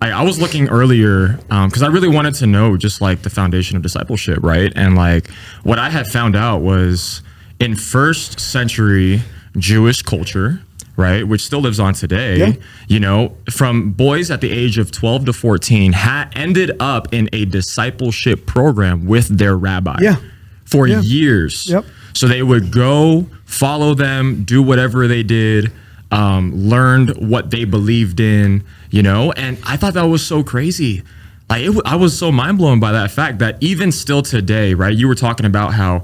I, 0.00 0.10
I 0.10 0.22
was 0.22 0.40
looking 0.40 0.68
earlier 0.68 1.38
um, 1.50 1.68
because 1.68 1.82
I 1.82 1.88
really 1.88 2.08
wanted 2.08 2.34
to 2.36 2.46
know 2.46 2.76
just 2.76 3.00
like 3.00 3.22
the 3.22 3.30
foundation 3.30 3.76
of 3.76 3.82
discipleship, 3.82 4.38
right? 4.42 4.72
And 4.76 4.94
like, 4.94 5.28
what 5.64 5.78
I 5.78 5.90
had 5.90 6.06
found 6.06 6.36
out 6.36 6.58
was 6.58 7.22
in 7.60 7.74
first 7.76 8.38
century 8.40 9.22
Jewish 9.56 10.02
culture. 10.02 10.60
Right, 10.96 11.22
which 11.28 11.42
still 11.44 11.60
lives 11.60 11.78
on 11.78 11.94
today. 11.94 12.38
Yeah. 12.38 12.52
You 12.88 12.98
know, 12.98 13.36
from 13.52 13.92
boys 13.92 14.32
at 14.32 14.40
the 14.40 14.50
age 14.50 14.78
of 14.78 14.90
12 14.90 15.26
to 15.26 15.32
14 15.32 15.92
ha- 15.92 16.28
ended 16.32 16.72
up 16.80 17.14
in 17.14 17.28
a 17.32 17.44
discipleship 17.44 18.46
program 18.46 19.06
with 19.06 19.28
their 19.38 19.56
rabbi 19.56 19.98
Yeah. 20.00 20.16
for 20.64 20.88
Yeah. 20.88 21.00
years. 21.02 21.68
Yep. 21.70 21.84
So 22.14 22.26
they 22.26 22.42
would 22.42 22.72
go 22.72 23.28
follow 23.44 23.94
them, 23.94 24.42
do 24.42 24.60
whatever 24.60 25.06
they 25.06 25.22
did, 25.22 25.70
um, 26.10 26.52
learned 26.54 27.16
what 27.16 27.50
they 27.50 27.64
believed 27.64 28.20
in, 28.20 28.64
you 28.90 29.02
know. 29.02 29.32
And 29.32 29.58
I 29.64 29.76
thought 29.76 29.94
that 29.94 30.04
was 30.04 30.26
so 30.26 30.42
crazy. 30.42 31.02
Like 31.50 31.68
I 31.84 31.96
was 31.96 32.18
so 32.18 32.30
mind 32.30 32.58
blown 32.58 32.80
by 32.80 32.92
that 32.92 33.10
fact 33.10 33.38
that 33.38 33.56
even 33.60 33.90
still 33.92 34.22
today, 34.22 34.74
right? 34.74 34.94
You 34.94 35.08
were 35.08 35.14
talking 35.14 35.46
about 35.46 35.74
how 35.74 36.02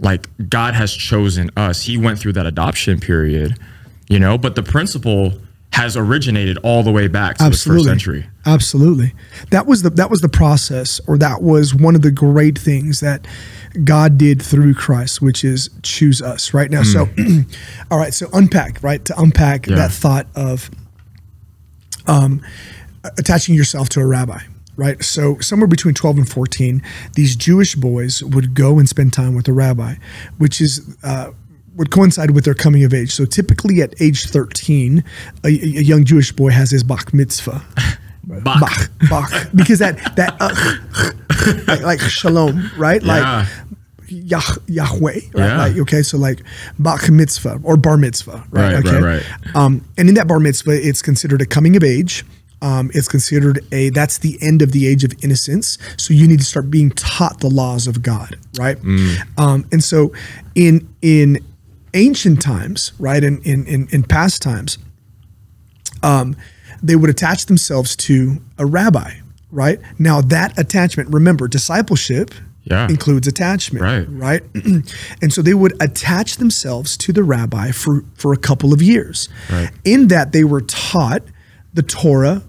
like 0.00 0.28
God 0.48 0.74
has 0.74 0.92
chosen 0.92 1.50
us. 1.56 1.82
He 1.82 1.96
went 1.96 2.18
through 2.18 2.34
that 2.34 2.46
adoption 2.46 3.00
period, 3.00 3.58
you 4.08 4.18
know. 4.18 4.36
But 4.36 4.54
the 4.54 4.62
principle 4.62 5.32
has 5.72 5.96
originated 5.96 6.58
all 6.62 6.82
the 6.82 6.92
way 6.92 7.08
back 7.08 7.38
to 7.38 7.44
the 7.44 7.56
first 7.56 7.84
century. 7.86 8.26
Absolutely. 8.44 9.14
That 9.50 9.66
was 9.66 9.82
the 9.82 9.90
that 9.90 10.10
was 10.10 10.20
the 10.20 10.28
process, 10.28 11.00
or 11.06 11.16
that 11.18 11.42
was 11.42 11.74
one 11.74 11.94
of 11.94 12.02
the 12.02 12.10
great 12.10 12.58
things 12.58 13.00
that 13.00 13.26
God 13.84 14.18
did 14.18 14.42
through 14.42 14.74
Christ, 14.74 15.22
which 15.22 15.44
is 15.44 15.70
choose 15.82 16.20
us. 16.20 16.52
Right 16.52 16.70
now, 16.70 16.82
so 16.82 17.08
all 17.90 17.98
right, 17.98 18.12
so 18.12 18.28
unpack 18.32 18.82
right 18.82 19.02
to 19.06 19.18
unpack 19.18 19.66
Yeah. 19.66 19.76
that 19.76 19.92
thought 19.92 20.26
of 20.34 20.70
um, 22.06 22.42
attaching 23.18 23.54
yourself 23.54 23.88
to 23.90 24.00
a 24.00 24.06
rabbi. 24.06 24.40
Right. 24.74 25.02
So, 25.04 25.38
somewhere 25.40 25.66
between 25.66 25.92
12 25.92 26.16
and 26.16 26.28
14, 26.28 26.82
these 27.14 27.36
Jewish 27.36 27.74
boys 27.74 28.22
would 28.24 28.54
go 28.54 28.78
and 28.78 28.88
spend 28.88 29.12
time 29.12 29.34
with 29.34 29.46
a 29.46 29.52
rabbi, 29.52 29.96
which 30.38 30.62
is, 30.62 30.96
uh, 31.04 31.32
would 31.76 31.90
coincide 31.90 32.32
with 32.32 32.44
their 32.44 32.54
coming 32.54 32.84
of 32.84 32.92
age. 32.92 33.12
So, 33.12 33.24
typically 33.24 33.80
at 33.82 33.94
age 34.00 34.26
13, 34.26 35.02
a, 35.44 35.48
a 35.48 35.50
young 35.50 36.04
Jewish 36.04 36.32
boy 36.32 36.50
has 36.50 36.70
his 36.70 36.82
Bach 36.82 37.12
mitzvah. 37.14 37.62
Bach. 38.24 38.60
Bach, 38.60 38.90
Bach, 39.10 39.32
because 39.54 39.80
that 39.80 39.96
that 40.16 40.36
uh, 40.40 41.64
like, 41.66 41.82
like 41.82 42.00
shalom, 42.00 42.70
right? 42.78 43.02
Yeah. 43.02 43.38
Like 43.38 43.48
Yah, 44.08 44.40
Yahweh, 44.66 45.12
right? 45.12 45.24
Yeah. 45.34 45.56
Like 45.58 45.76
okay, 45.78 46.02
so 46.02 46.18
like 46.18 46.42
Bach 46.78 47.08
mitzvah 47.10 47.60
or 47.64 47.76
bar 47.76 47.96
mitzvah, 47.96 48.44
right? 48.50 48.74
Right, 48.74 48.86
okay. 48.86 49.00
right, 49.00 49.56
Um, 49.56 49.84
and 49.98 50.08
in 50.08 50.14
that 50.16 50.28
bar 50.28 50.38
mitzvah, 50.38 50.86
it's 50.86 51.02
considered 51.02 51.40
a 51.42 51.46
coming 51.46 51.76
of 51.76 51.82
age. 51.82 52.24
Um, 52.60 52.92
it's 52.94 53.08
considered 53.08 53.58
a 53.72 53.88
that's 53.90 54.18
the 54.18 54.38
end 54.40 54.62
of 54.62 54.70
the 54.70 54.86
age 54.86 55.02
of 55.02 55.12
innocence. 55.24 55.78
So 55.96 56.14
you 56.14 56.28
need 56.28 56.38
to 56.38 56.44
start 56.44 56.70
being 56.70 56.90
taught 56.90 57.40
the 57.40 57.50
laws 57.50 57.88
of 57.88 58.02
God, 58.02 58.36
right? 58.56 58.76
Um, 59.36 59.66
and 59.72 59.82
so 59.82 60.12
in 60.54 60.88
in 61.02 61.38
ancient 61.94 62.40
times, 62.42 62.92
right, 62.98 63.22
in 63.22 63.40
in 63.42 63.66
in, 63.66 63.88
in 63.90 64.02
past 64.02 64.42
times, 64.42 64.78
um, 66.02 66.36
they 66.82 66.96
would 66.96 67.10
attach 67.10 67.46
themselves 67.46 67.94
to 67.96 68.40
a 68.58 68.66
rabbi, 68.66 69.14
right? 69.50 69.78
Now 69.98 70.20
that 70.22 70.58
attachment, 70.58 71.10
remember, 71.12 71.48
discipleship 71.48 72.34
Yeah. 72.64 72.86
includes 72.88 73.26
attachment, 73.28 73.82
Right. 73.84 74.06
Right. 74.08 74.42
and 75.22 75.32
so 75.32 75.42
they 75.42 75.54
would 75.54 75.74
attach 75.82 76.36
themselves 76.36 76.96
to 76.98 77.12
the 77.12 77.22
rabbi 77.24 77.70
for 77.72 78.04
for 78.14 78.32
a 78.32 78.36
couple 78.38 78.72
of 78.72 78.80
years. 78.82 79.28
Right. 79.50 79.70
In 79.84 80.08
that 80.08 80.32
they 80.32 80.44
were 80.44 80.60
taught 80.62 81.22
the 81.74 81.82
Torah 81.82 82.42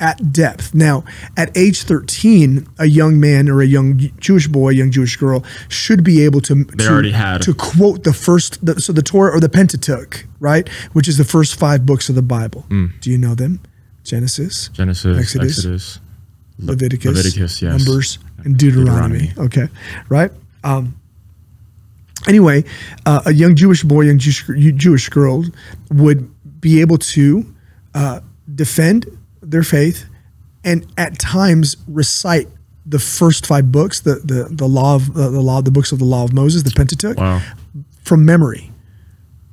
at 0.00 0.32
depth. 0.32 0.74
Now, 0.74 1.04
at 1.36 1.56
age 1.56 1.82
13, 1.84 2.66
a 2.78 2.86
young 2.86 3.20
man 3.20 3.48
or 3.48 3.60
a 3.60 3.66
young 3.66 3.98
Jewish 4.18 4.48
boy, 4.48 4.70
young 4.70 4.90
Jewish 4.90 5.16
girl 5.16 5.44
should 5.68 6.02
be 6.02 6.24
able 6.24 6.40
to 6.42 6.64
They 6.64 6.84
to, 6.84 6.90
already 6.90 7.10
had. 7.12 7.42
to 7.42 7.54
quote 7.54 8.04
the 8.04 8.12
first 8.12 8.64
the, 8.64 8.80
so 8.80 8.92
the 8.92 9.02
Torah 9.02 9.30
or 9.36 9.40
the 9.40 9.48
Pentateuch, 9.48 10.26
right? 10.40 10.68
Which 10.94 11.06
is 11.06 11.18
the 11.18 11.24
first 11.24 11.54
5 11.58 11.84
books 11.86 12.08
of 12.08 12.14
the 12.14 12.22
Bible. 12.22 12.64
Do 12.68 13.10
you 13.10 13.18
know 13.18 13.34
them? 13.34 13.60
Genesis. 14.02 14.68
Genesis, 14.72 15.18
Exodus, 15.18 15.58
Exodus, 15.58 16.00
Le- 16.58 16.66
Leviticus, 16.72 17.06
Leviticus, 17.16 17.62
yes. 17.62 17.84
Numbers, 17.86 18.18
and 18.44 18.56
Deuteronomy. 18.56 19.28
Deuteronomy. 19.28 19.46
Okay, 19.46 19.68
right. 20.08 20.30
Um, 20.64 20.98
anyway, 22.26 22.64
uh, 23.06 23.22
a 23.26 23.32
young 23.32 23.54
Jewish 23.54 23.82
boy, 23.82 24.02
young 24.02 24.18
Jewish, 24.18 24.74
Jewish 24.76 25.08
girl 25.10 25.44
would 25.90 26.30
be 26.60 26.80
able 26.80 26.98
to 26.98 27.54
uh, 27.94 28.20
defend 28.54 29.06
their 29.50 29.62
faith, 29.62 30.04
and 30.64 30.86
at 30.96 31.18
times 31.18 31.76
recite 31.88 32.48
the 32.86 32.98
first 32.98 33.46
five 33.46 33.70
books, 33.70 34.00
the 34.00 34.16
the 34.24 34.48
the 34.50 34.66
law 34.66 34.94
of 34.96 35.10
uh, 35.16 35.28
the 35.30 35.40
law, 35.40 35.60
the 35.60 35.70
books 35.70 35.92
of 35.92 35.98
the 35.98 36.04
law 36.04 36.24
of 36.24 36.32
Moses, 36.32 36.62
the 36.62 36.70
Pentateuch, 36.70 37.16
Wow. 37.18 37.40
from 38.04 38.24
memory. 38.24 38.70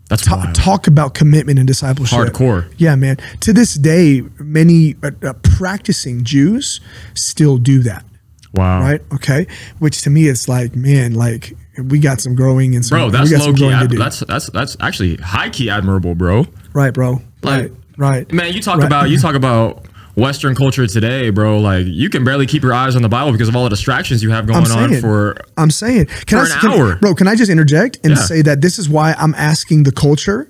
That's 0.09 0.23
Ta- 0.25 0.37
wild. 0.37 0.55
talk 0.55 0.87
about 0.87 1.13
commitment 1.13 1.59
and 1.59 1.67
discipleship. 1.67 2.17
Hardcore. 2.17 2.71
Yeah, 2.77 2.95
man. 2.95 3.17
To 3.41 3.51
this 3.51 3.73
day, 3.75 4.21
many 4.39 4.95
uh, 5.03 5.11
uh, 5.21 5.33
practicing 5.43 6.23
Jews 6.23 6.79
still 7.13 7.57
do 7.57 7.79
that. 7.83 8.05
Wow. 8.53 8.79
Right? 8.79 9.01
Okay. 9.13 9.47
Which 9.79 10.01
to 10.03 10.09
me, 10.09 10.27
it's 10.29 10.47
like, 10.47 10.75
man, 10.77 11.13
like 11.13 11.51
we 11.77 11.99
got 11.99 12.21
some 12.21 12.35
growing 12.35 12.73
and 12.73 12.85
some. 12.85 12.97
Bro, 12.97 13.11
got 13.11 13.29
low 13.29 13.53
key. 13.53 13.69
Ad- 13.69 13.91
that's 13.91 14.21
that's 14.21 14.49
that's 14.51 14.77
actually 14.79 15.17
high 15.17 15.49
key 15.49 15.69
admirable, 15.69 16.15
bro. 16.15 16.45
right, 16.73 16.93
bro. 16.93 17.21
Like- 17.43 17.61
right. 17.63 17.71
Right. 17.97 18.31
Man, 18.31 18.53
you 18.53 18.61
talk 18.61 18.77
Right. 18.77 18.87
about 18.87 19.09
you 19.09 19.17
talk 19.19 19.35
about 19.35 19.85
Western 20.15 20.55
culture 20.55 20.85
today, 20.87 21.29
bro, 21.29 21.59
like 21.59 21.85
you 21.87 22.09
can 22.09 22.23
barely 22.23 22.45
keep 22.47 22.63
your 22.63 22.73
eyes 22.73 22.95
on 22.95 23.01
the 23.03 23.09
Bible 23.09 23.31
because 23.31 23.47
of 23.47 23.55
all 23.55 23.63
the 23.63 23.69
distractions 23.69 24.23
you 24.23 24.31
have 24.31 24.47
going 24.47 24.59
on 24.59 24.89
saying. 24.89 25.01
for 25.01 25.37
I'm 25.57 25.69
saying, 25.71 26.05
can 26.25 26.45
For 26.45 26.51
I, 26.53 26.59
can- 26.59 26.71
hour. 26.71 26.95
bro? 26.95 27.13
Can 27.13 27.27
I 27.27 27.35
just 27.35 27.51
interject 27.51 27.99
and 28.03 28.15
Yeah. 28.15 28.21
say 28.23 28.41
that 28.43 28.61
this 28.61 28.79
is 28.79 28.89
why 28.89 29.13
I'm 29.17 29.35
asking 29.35 29.83
the 29.83 29.91
culture 29.91 30.47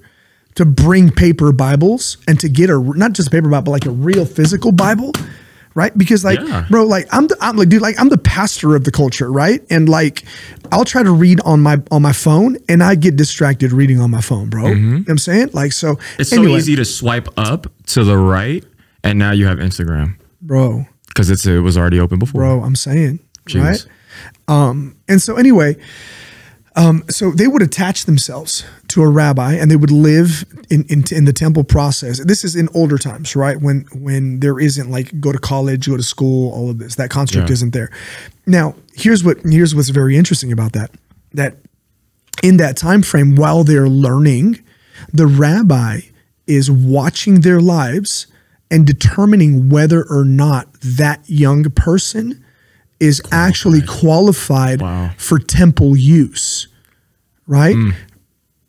to 0.55 0.65
bring 0.65 1.09
paper 1.11 1.51
Bibles 1.51 2.17
and 2.27 2.39
to 2.39 2.49
get 2.49 2.69
a 2.69 2.79
not 2.79 3.13
just 3.13 3.27
a 3.27 3.31
paper 3.31 3.49
Bible, 3.49 3.63
but 3.65 3.71
like 3.71 3.85
a 3.85 3.91
real 3.91 4.25
physical 4.25 4.71
Bible, 4.71 5.11
right? 5.77 5.97
Because 5.97 6.25
like, 6.25 6.39
Yeah. 6.39 6.65
bro, 6.69 6.83
like 6.85 7.07
I'm, 7.13 7.27
the, 7.27 7.37
I'm 7.39 7.55
like, 7.55 7.69
dude, 7.69 7.81
like 7.81 7.97
I'm 7.99 8.09
the 8.09 8.17
pastor 8.17 8.75
of 8.75 8.83
the 8.83 8.91
culture, 8.91 9.31
right? 9.31 9.61
And 9.69 9.87
like, 9.87 10.23
I'll 10.71 10.83
try 10.83 11.03
to 11.03 11.11
read 11.11 11.39
on 11.45 11.61
my 11.61 11.77
on 11.91 12.01
my 12.01 12.11
phone, 12.13 12.57
and 12.67 12.83
I 12.83 12.95
get 12.95 13.15
distracted 13.15 13.71
reading 13.71 13.99
on 14.01 14.11
my 14.11 14.21
phone, 14.21 14.49
bro. 14.49 14.67
You 14.67 14.75
know 14.75 14.97
what 14.97 15.09
I'm 15.09 15.17
saying, 15.17 15.51
like, 15.53 15.71
so 15.71 15.93
Mm-hmm. 15.95 16.21
it's 16.21 16.33
anyway, 16.33 16.51
so 16.53 16.57
easy 16.57 16.75
to 16.75 16.83
swipe 16.85 17.29
up 17.37 17.67
to 17.93 18.03
the 18.03 18.17
right, 18.17 18.65
and 19.03 19.17
now 19.19 19.31
you 19.31 19.45
have 19.47 19.59
Instagram 19.59 20.15
bro. 20.41 20.85
because 21.07 21.29
it's 21.29 21.45
it 21.45 21.59
was 21.59 21.77
already 21.77 21.99
open 21.99 22.19
before. 22.19 22.41
bro. 22.41 22.61
I'm 22.63 22.75
saying, 22.75 23.19
Jeez. 23.47 23.63
right? 23.63 23.85
Um, 24.47 24.95
and 25.07 25.21
so 25.21 25.35
anyway, 25.37 25.75
um, 26.77 27.03
so 27.09 27.31
they 27.31 27.47
would 27.47 27.61
attach 27.61 28.05
themselves 28.05 28.63
to 28.89 29.01
a 29.01 29.09
rabbi, 29.09 29.53
and 29.53 29.69
they 29.69 29.75
would 29.75 29.91
live 29.91 30.45
in, 30.69 30.85
in 30.87 31.03
in 31.11 31.25
the 31.25 31.33
temple 31.33 31.63
process. 31.63 32.23
This 32.23 32.43
is 32.45 32.55
in 32.55 32.69
older 32.73 32.97
times, 32.97 33.35
right? 33.35 33.59
When 33.59 33.85
when 33.93 34.39
there 34.39 34.59
isn't 34.59 34.89
like 34.89 35.19
go 35.19 35.31
to 35.31 35.39
college, 35.39 35.87
go 35.89 35.97
to 35.97 36.03
school, 36.03 36.51
all 36.53 36.69
of 36.69 36.77
this. 36.77 36.95
That 36.95 37.09
construct 37.09 37.49
Yeah. 37.49 37.53
isn't 37.53 37.73
there. 37.73 37.89
Now, 38.45 38.75
here's 38.93 39.23
what 39.23 39.37
here's 39.43 39.73
what's 39.75 39.89
very 39.89 40.15
interesting 40.15 40.51
about 40.51 40.73
that. 40.73 40.91
That 41.33 41.57
in 42.43 42.57
that 42.57 42.77
time 42.77 43.01
frame, 43.01 43.35
while 43.35 43.63
they're 43.63 43.89
learning, 43.89 44.59
the 45.11 45.25
rabbi 45.27 46.01
is 46.45 46.69
watching 46.71 47.41
their 47.41 47.59
lives 47.59 48.27
and 48.69 48.85
determining 48.85 49.69
whether 49.69 50.05
or 50.09 50.23
not 50.25 50.71
that 50.81 51.21
young 51.27 51.63
person 51.71 52.43
is 52.99 53.21
actually 53.31 53.81
qualified 53.81 54.81
Wow. 54.81 55.11
for 55.17 55.39
temple 55.39 55.95
use, 55.95 56.67
right? 57.45 57.75
Mm. 57.75 57.93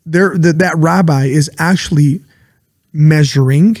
There, 0.05 0.37
that 0.37 0.59
that 0.59 0.77
rabbi 0.77 1.25
is 1.25 1.49
actually 1.59 2.21
measuring 2.93 3.77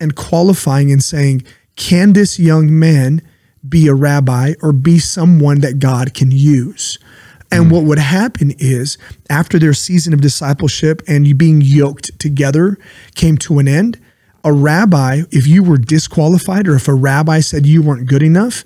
and 0.00 0.14
qualifying 0.14 0.90
and 0.90 1.02
saying, 1.02 1.44
can 1.76 2.12
this 2.12 2.38
young 2.38 2.78
man 2.78 3.22
be 3.66 3.86
a 3.86 3.94
rabbi 3.94 4.54
or 4.62 4.72
be 4.72 4.98
someone 4.98 5.60
that 5.60 5.78
God 5.78 6.14
can 6.14 6.30
use? 6.30 6.98
And 7.50 7.66
mm. 7.66 7.72
what 7.72 7.84
would 7.84 7.98
happen 7.98 8.52
is 8.58 8.98
after 9.30 9.58
their 9.58 9.74
season 9.74 10.12
of 10.12 10.20
discipleship 10.20 11.02
and 11.06 11.26
you 11.26 11.34
being 11.34 11.60
yoked 11.60 12.18
together 12.18 12.78
came 13.14 13.36
to 13.38 13.58
an 13.58 13.68
end, 13.68 13.98
a 14.42 14.52
rabbi, 14.52 15.22
if 15.30 15.46
you 15.46 15.62
were 15.62 15.78
disqualified 15.78 16.68
or 16.68 16.74
if 16.74 16.86
a 16.88 16.94
rabbi 16.94 17.40
said 17.40 17.64
you 17.64 17.80
weren't 17.82 18.06
good 18.06 18.22
enough, 18.22 18.64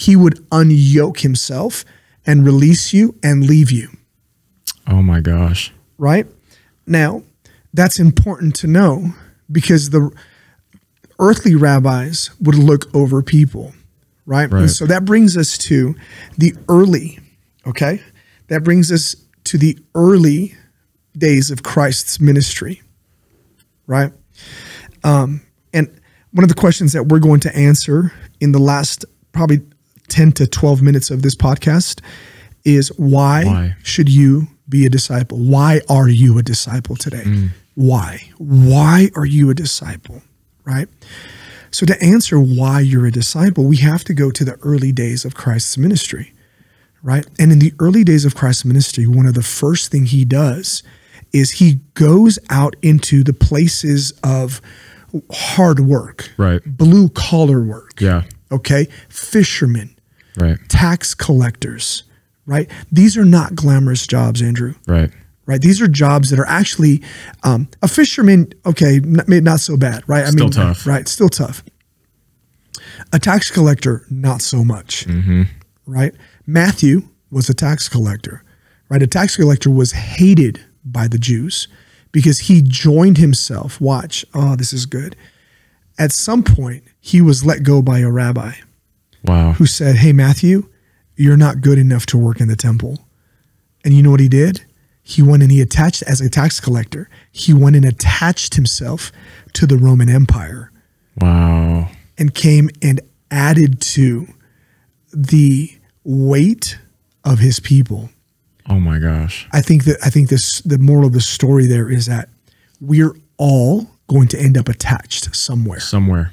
he 0.00 0.16
would 0.16 0.36
unyoke 0.50 1.20
himself 1.20 1.84
and 2.26 2.44
release 2.46 2.92
you 2.94 3.14
and 3.22 3.44
leave 3.46 3.70
you 3.70 3.88
Oh 4.86 5.02
my 5.02 5.20
gosh. 5.20 5.72
right? 5.98 6.26
Now, 6.86 7.22
that's 7.74 7.98
important 8.00 8.54
to 8.56 8.66
know 8.66 9.12
because 9.52 9.90
the 9.90 10.10
earthly 11.18 11.54
rabbis 11.54 12.30
would 12.40 12.54
look 12.56 12.92
over 12.94 13.22
people, 13.22 13.72
right? 14.26 14.50
Right. 14.50 14.70
So 14.70 14.86
that 14.86 15.04
brings 15.04 15.36
us 15.36 15.58
to 15.68 15.94
the 16.38 16.54
early, 16.68 17.18
okay? 17.66 18.00
That 18.48 18.64
brings 18.64 18.90
us 18.90 19.14
to 19.44 19.58
the 19.58 19.78
early 19.94 20.54
days 21.16 21.50
of 21.50 21.62
Christ's 21.62 22.18
ministry, 22.20 22.82
right? 23.86 24.12
Um, 25.04 25.42
and 25.72 25.88
one 26.32 26.42
of 26.44 26.48
the 26.48 26.54
questions 26.60 26.92
that 26.94 27.04
we're 27.04 27.18
going 27.20 27.40
to 27.40 27.54
answer 27.54 28.12
in 28.40 28.52
the 28.52 28.58
last 28.58 29.04
probably 29.32 29.60
10 30.10 30.32
to 30.32 30.46
12 30.46 30.82
minutes 30.82 31.10
of 31.10 31.22
this 31.22 31.34
podcast 31.34 32.00
is 32.64 32.88
why, 32.98 33.44
Why? 33.44 33.76
should 33.82 34.08
you 34.08 34.48
be 34.68 34.84
a 34.84 34.90
disciple? 34.90 35.38
Why 35.38 35.80
are 35.88 36.08
you 36.08 36.38
a 36.38 36.42
disciple 36.42 36.96
today? 36.96 37.22
Mm. 37.24 37.48
Why? 37.74 38.30
Why 38.38 39.08
are 39.16 39.24
you 39.24 39.48
a 39.50 39.54
disciple? 39.54 40.22
Right? 40.64 40.88
So, 41.70 41.86
to 41.86 42.00
answer 42.02 42.38
why 42.38 42.80
you're 42.80 43.06
a 43.06 43.12
disciple, 43.12 43.64
we 43.64 43.76
have 43.78 44.04
to 44.04 44.14
go 44.14 44.30
to 44.32 44.44
the 44.44 44.54
early 44.62 44.92
days 44.92 45.24
of 45.24 45.34
Christ's 45.34 45.78
ministry, 45.78 46.32
right? 47.02 47.24
And 47.38 47.52
in 47.52 47.60
the 47.60 47.72
early 47.78 48.02
days 48.04 48.24
of 48.24 48.34
Christ's 48.34 48.64
ministry, 48.64 49.06
one 49.06 49.26
of 49.26 49.34
the 49.34 49.42
first 49.42 49.90
thing 49.92 50.04
he 50.06 50.24
does 50.24 50.82
is 51.32 51.52
he 51.52 51.74
goes 51.94 52.38
out 52.50 52.74
into 52.82 53.22
the 53.22 53.32
places 53.32 54.12
of 54.24 54.60
hard 55.30 55.80
work, 55.80 56.30
Right. 56.36 56.60
blue 56.66 57.08
collar 57.08 57.62
work, 57.62 58.00
Yeah. 58.00 58.24
okay, 58.50 58.88
fishermen, 59.08 59.90
Right. 60.38 60.58
tax 60.68 61.14
collectors, 61.14 62.04
right? 62.46 62.70
These 62.92 63.16
are 63.16 63.24
not 63.24 63.54
glamorous 63.54 64.06
jobs, 64.06 64.40
Andrew 64.42 64.74
Right. 64.86 65.10
right? 65.46 65.60
These 65.60 65.80
are 65.82 65.88
jobs 65.88 66.30
that 66.30 66.38
are 66.38 66.46
actually 66.46 67.02
um, 67.42 67.68
a 67.82 67.88
fisherman. 67.88 68.52
Okay, 68.64 69.00
not, 69.00 69.28
not 69.28 69.60
so 69.60 69.76
bad, 69.76 70.02
right? 70.08 70.24
I 70.24 70.30
Still 70.30 70.50
tough. 70.50 70.86
right? 70.86 71.08
Still 71.08 71.28
tough. 71.28 71.62
A 73.12 73.18
tax 73.18 73.50
collector, 73.50 74.04
not 74.10 74.40
so 74.42 74.64
much, 74.64 75.06
Mm-hmm. 75.06 75.42
right? 75.86 76.14
Matthew 76.46 77.02
was 77.30 77.48
a 77.48 77.54
tax 77.54 77.88
collector, 77.88 78.42
right? 78.88 79.02
A 79.02 79.06
tax 79.06 79.36
collector 79.36 79.70
was 79.70 79.92
hated 79.92 80.60
by 80.84 81.08
the 81.08 81.18
Jews 81.18 81.68
because 82.12 82.40
he 82.40 82.62
joined 82.62 83.18
himself. 83.18 83.80
Watch, 83.80 84.24
oh, 84.34 84.56
this 84.56 84.72
is 84.72 84.86
good. 84.86 85.16
At 85.98 86.12
some 86.12 86.42
point, 86.42 86.84
he 87.00 87.20
was 87.20 87.44
let 87.44 87.62
go 87.62 87.82
by 87.82 87.98
a 88.00 88.10
rabbi 88.10 88.52
Wow. 89.24 89.52
who 89.52 89.66
said, 89.66 89.96
Hey, 89.96 90.12
Matthew, 90.12 90.68
you're 91.16 91.36
not 91.36 91.60
good 91.60 91.78
enough 91.78 92.06
to 92.06 92.18
work 92.18 92.40
in 92.40 92.48
the 92.48 92.56
temple. 92.56 92.98
And 93.84 93.94
you 93.94 94.02
know 94.02 94.10
what 94.10 94.20
he 94.20 94.28
did? 94.28 94.64
He 95.02 95.22
went 95.22 95.42
and 95.42 95.50
he 95.50 95.60
attached, 95.60 96.02
as 96.04 96.20
a 96.20 96.30
tax 96.30 96.60
collector, 96.60 97.08
he 97.32 97.52
went 97.54 97.76
and 97.76 97.84
attached 97.84 98.54
himself 98.54 99.10
to 99.54 99.66
the 99.66 99.76
Roman 99.76 100.08
Empire 100.08 100.70
Wow. 101.20 101.88
and 102.18 102.34
came 102.34 102.70
and 102.82 103.00
added 103.30 103.80
to 103.80 104.26
the 105.12 105.70
weight 106.04 106.78
of 107.24 107.38
his 107.40 107.60
people. 107.60 108.10
Oh 108.68 108.78
my 108.78 108.98
gosh. 108.98 109.48
I 109.52 109.60
think 109.62 109.84
that 109.84 109.96
I 110.04 110.10
think 110.10 110.28
this 110.28 110.60
the 110.62 110.78
moral 110.78 111.06
of 111.06 111.12
the 111.12 111.20
story 111.20 111.66
there 111.66 111.90
is 111.90 112.06
that 112.06 112.28
we're 112.80 113.16
all 113.36 113.90
going 114.08 114.28
to 114.28 114.38
end 114.40 114.56
up 114.56 114.68
attached 114.68 115.34
somewhere. 115.34 115.80
Somewhere. 115.80 116.30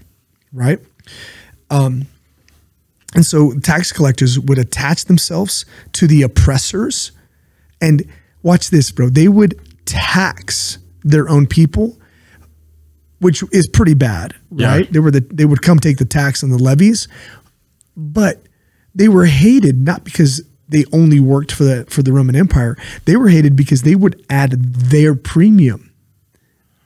right? 0.54 0.80
Um, 1.70 2.06
and 3.16 3.26
so 3.26 3.54
tax 3.60 3.92
collectors 3.92 4.40
would 4.40 4.58
attach 4.60 5.06
themselves 5.06 5.66
to 5.94 6.08
the 6.08 6.22
oppressors, 6.24 7.12
and 7.82 8.04
watch 8.44 8.70
this, 8.70 8.92
bro. 8.92 9.10
They 9.10 9.28
would 9.28 9.60
tax 9.86 10.78
their 11.04 11.30
own 11.30 11.48
people, 11.48 11.98
which 13.20 13.44
is 13.52 13.68
pretty 13.68 13.94
bad, 13.94 14.34
Yeah. 14.52 14.68
right? 14.68 14.92
They 14.92 15.00
were 15.00 15.12
the 15.12 15.22
they 15.22 15.46
would 15.46 15.62
come 15.62 15.80
take 15.80 15.98
the 15.98 16.06
tax 16.06 16.44
and 16.44 16.52
the 16.52 16.58
levies, 16.58 17.08
but 17.96 18.44
they 18.94 19.08
were 19.08 19.26
hated 19.26 19.82
not 19.86 20.04
because 20.04 20.42
they 20.70 20.84
only 20.92 21.20
worked 21.20 21.52
for 21.52 21.64
the 21.64 21.86
for 21.90 22.04
the 22.04 22.12
Roman 22.12 22.36
Empire. 22.36 22.76
They 23.06 23.16
were 23.16 23.30
hated 23.30 23.56
because 23.56 23.84
they 23.84 23.96
would 23.96 24.22
add 24.30 24.52
their 24.76 25.16
premium. 25.16 25.87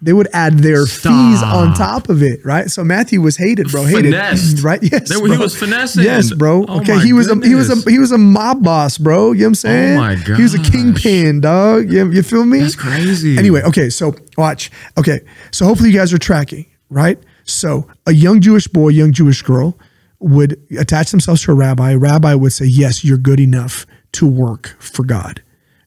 They 0.04 0.14
would 0.14 0.28
add 0.34 0.60
their 0.60 0.88
fees 0.88 1.43
on 1.43 1.76
top 1.76 2.10
of 2.10 2.24
it, 2.24 2.43
right? 2.43 2.72
So 2.72 2.84
Matthew 2.84 3.22
was 3.22 3.38
hated, 3.38 3.70
bro. 3.70 3.84
Hated, 3.86 4.14
Finessed. 4.14 4.64
right? 4.64 4.80
Yes, 4.82 5.10
They 5.10 5.16
were- 5.16 5.28
bro. 5.28 5.38
he 5.38 5.43
was 5.43 5.56
finessing. 5.56 6.04
Yes, 6.04 6.34
bro. 6.34 6.66
Oh 6.68 6.80
okay, 6.82 6.99
he 6.99 7.14
was 7.14 7.30
a 7.30 7.36
he 7.45 7.54
was 7.54 7.70
a 7.70 7.89
he 7.89 7.99
was 7.99 8.12
a 8.12 8.18
mob 8.18 8.64
boss, 8.64 8.97
bro. 8.97 9.32
You 9.32 9.41
know 9.41 9.43
what 9.43 9.45
I'm 9.47 9.52
oh 9.52 9.54
saying? 9.54 9.97
Oh 9.97 10.02
my 10.02 10.16
god, 10.16 10.38
He 10.38 10.43
was 10.43 10.54
a 10.56 10.60
kingpin, 10.60 11.41
dog. 11.41 11.91
You, 11.91 12.10
you 12.12 12.24
feel 12.24 12.45
me? 12.45 12.60
That's 12.60 12.76
crazy. 12.76 13.38
Anyway, 13.38 13.62
okay, 13.64 13.89
so 13.89 14.16
watch. 14.38 14.72
Okay, 14.97 15.20
so 15.52 15.66
hopefully 15.66 15.91
you 15.91 15.97
guys 15.97 16.12
are 16.14 16.18
tracking, 16.18 16.66
right? 16.89 17.20
So 17.43 17.88
a 18.08 18.14
young 18.14 18.41
Jewish 18.41 18.68
boy, 18.68 18.89
young 18.89 19.12
Jewish 19.14 19.41
girl 19.43 19.78
would 20.20 20.60
attach 20.80 21.12
themselves 21.12 21.43
to 21.43 21.52
a 21.52 21.56
rabbi. 21.56 21.91
A 21.91 21.97
rabbi 21.97 22.34
would 22.34 22.54
say, 22.54 22.66
Yes, 22.66 23.04
you're 23.04 23.18
good 23.18 23.39
enough 23.39 23.86
to 24.14 24.28
work 24.28 24.76
for 24.80 25.04
God. 25.04 25.41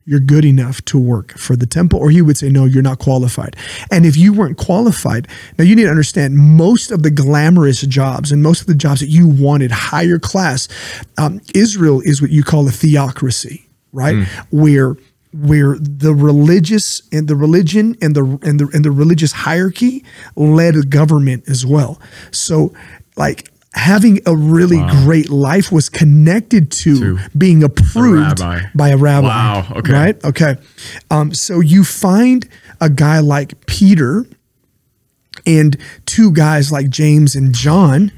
You're 0.07 0.20
good 0.20 0.44
enough 0.44 0.84
to 0.86 0.98
work 0.98 1.36
for 1.38 1.57
the 1.57 1.66
temple. 1.66 1.98
Or 1.98 2.11
he 2.11 2.20
would 2.20 2.36
say, 2.36 2.48
No, 2.50 2.64
you're 2.66 2.82
not 2.82 2.98
qualified. 2.98 3.57
And 3.90 4.05
if 4.05 4.16
you 4.16 4.32
weren't 4.32 4.59
qualified, 4.59 5.28
now 5.59 5.64
you 5.64 5.74
need 5.74 5.84
to 5.84 5.90
understand 5.90 6.36
most 6.36 6.90
of 6.90 7.02
the 7.02 7.11
glamorous 7.11 7.80
jobs 7.82 8.30
and 8.30 8.42
most 8.42 8.61
of 8.61 8.66
the 8.66 8.74
jobs 8.74 9.00
that 9.00 9.09
you 9.09 9.26
wanted, 9.26 9.70
higher 9.70 10.18
class, 10.18 10.68
um, 11.16 11.40
Israel 11.55 12.00
is 12.02 12.20
what 12.20 12.30
you 12.30 12.42
call 12.42 12.68
a 12.68 12.70
theocracy, 12.70 13.66
right? 13.92 14.14
Where 14.50 14.96
where 15.32 15.76
the 15.80 16.14
religious 16.14 17.02
and 17.11 17.26
the 17.26 17.34
religion 17.34 17.96
and 18.00 18.14
the 18.14 18.38
and 18.42 18.61
the 18.61 18.70
and 18.72 18.84
the 18.84 18.90
religious 18.92 19.32
hierarchy 19.32 20.05
led 20.36 20.90
government 20.90 21.48
as 21.48 21.66
well. 21.66 22.00
So 22.30 22.72
like 23.16 23.50
having 23.75 24.20
a 24.27 24.35
really 24.37 24.79
great 25.03 25.29
life 25.31 25.70
was 25.72 25.89
connected 25.89 26.70
to, 26.70 26.99
To 27.16 27.18
being 27.37 27.62
approved 27.64 28.41
rabbi. 28.41 28.61
by 28.75 28.89
a 28.91 28.97
rabbi. 28.97 29.27
Wow, 29.29 29.66
okay. 29.77 29.93
Right? 29.93 30.25
Okay. 30.25 30.57
Um, 31.11 31.35
so 31.35 31.61
you 31.61 31.85
find 31.85 32.49
a 32.81 32.89
guy 32.89 33.18
like 33.18 33.66
Peter 33.66 34.25
and 35.47 35.77
two 36.07 36.33
guys 36.33 36.70
like 36.72 36.89
James 36.89 37.35
and 37.35 37.55
John 37.55 38.12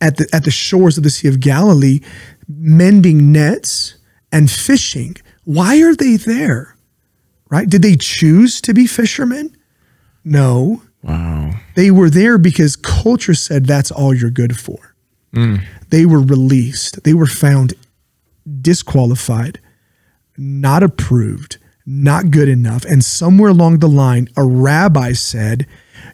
at 0.00 0.16
the 0.16 0.28
at 0.32 0.44
the 0.44 0.50
shores 0.50 0.98
of 0.98 1.04
the 1.04 1.10
Sea 1.10 1.28
of 1.28 1.40
Galilee 1.40 2.00
mending 2.48 3.32
nets 3.32 3.96
and 4.32 4.50
fishing. 4.50 5.16
Why 5.44 5.80
are 5.82 5.94
they 5.94 6.16
there? 6.16 6.76
Right? 7.48 7.68
Did 7.68 7.82
they 7.82 7.96
choose 7.96 8.60
to 8.62 8.74
be 8.74 8.86
fishermen? 8.86 9.56
No. 10.24 10.82
Wow. 11.02 11.52
They 11.76 11.92
were 11.92 12.10
there 12.10 12.36
because 12.38 12.74
culture 12.74 13.34
said 13.34 13.66
that's 13.66 13.92
all 13.92 14.12
you're 14.12 14.30
good 14.30 14.58
for. 14.58 14.95
They 15.90 16.04
were 16.06 16.20
released. 16.20 17.04
They 17.04 17.14
were 17.14 17.26
found 17.26 17.74
disqualified, 18.60 19.60
not 20.36 20.82
approved, 20.82 21.58
not 21.84 22.30
good 22.30 22.48
enough. 22.48 22.84
And 22.84 23.04
somewhere 23.04 23.50
along 23.50 23.78
the 23.78 23.88
line, 23.88 24.28
a 24.36 24.44
rabbi 24.44 25.12
said, 25.12 25.66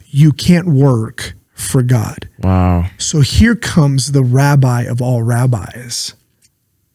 You 0.07 0.33
can't 0.33 0.69
work 0.69 1.35
for 1.55 1.83
God. 1.83 2.29
Wow. 2.41 2.87
So 2.99 3.21
here 3.21 3.55
comes 3.55 4.13
the 4.13 4.23
rabbi 4.23 4.83
of 4.83 5.01
all 5.01 5.23
rabbis, 5.23 6.15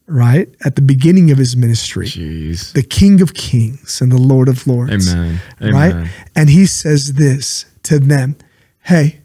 right? 0.05 0.53
At 0.63 0.75
the 0.75 0.81
beginning 0.81 1.31
of 1.31 1.37
his 1.37 1.55
ministry, 1.55 2.07
Jeez. 2.07 2.73
the 2.73 2.83
King 2.83 3.21
of 3.21 3.33
Kings 3.33 4.01
and 4.01 4.11
the 4.11 4.17
Lord 4.17 4.49
of 4.49 4.67
Lords. 4.67 5.13
Amen. 5.13 5.39
Right? 5.61 6.09
And 6.35 6.49
he 6.49 6.65
says 6.65 7.13
this 7.13 7.65
to 7.83 7.99
them 7.99 8.37
Hey, 8.81 9.21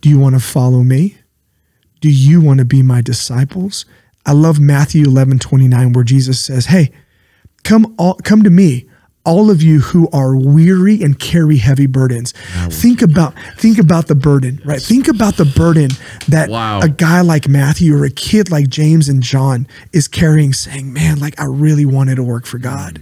do 0.00 0.08
you 0.08 0.18
want 0.18 0.34
to 0.34 0.40
follow 0.40 0.82
me? 0.82 1.16
Do 2.02 2.10
you 2.10 2.40
want 2.42 2.58
to 2.58 2.64
be 2.66 2.82
my 2.82 3.00
disciples? 3.00 3.86
I 4.26 4.32
love 4.32 4.60
Matthew 4.60 5.04
11 5.06 5.38
29, 5.38 5.92
where 5.94 6.04
Jesus 6.04 6.38
says, 6.38 6.66
Hey, 6.66 6.90
come 7.64 7.94
all, 7.98 8.14
come 8.22 8.42
to 8.42 8.50
me 8.50 8.86
all 9.24 9.50
of 9.52 9.62
you 9.62 9.78
who 9.78 10.08
are 10.12 10.34
weary 10.36 11.00
and 11.00 11.16
carry 11.16 11.58
heavy 11.58 11.86
burdens. 11.86 12.32
Think 12.70 13.02
about 13.02 13.34
think 13.56 13.78
about 13.78 14.08
the 14.08 14.16
burden 14.16 14.60
right? 14.64 14.82
Think 14.82 15.06
about 15.06 15.36
the 15.36 15.44
burden 15.44 15.90
that 16.26 16.50
Wow. 16.50 16.80
a 16.80 16.88
guy 16.88 17.20
like 17.20 17.46
matthew 17.46 17.96
or 17.96 18.04
a 18.04 18.10
kid 18.10 18.50
like 18.50 18.68
james 18.68 19.08
and 19.08 19.22
john 19.22 19.68
is 19.92 20.08
carrying 20.08 20.52
saying 20.52 20.92
man 20.92 21.20
like 21.20 21.38
i 21.40 21.44
really 21.44 21.86
wanted 21.86 22.16
to 22.16 22.24
work 22.24 22.46
for 22.46 22.58
god 22.58 23.00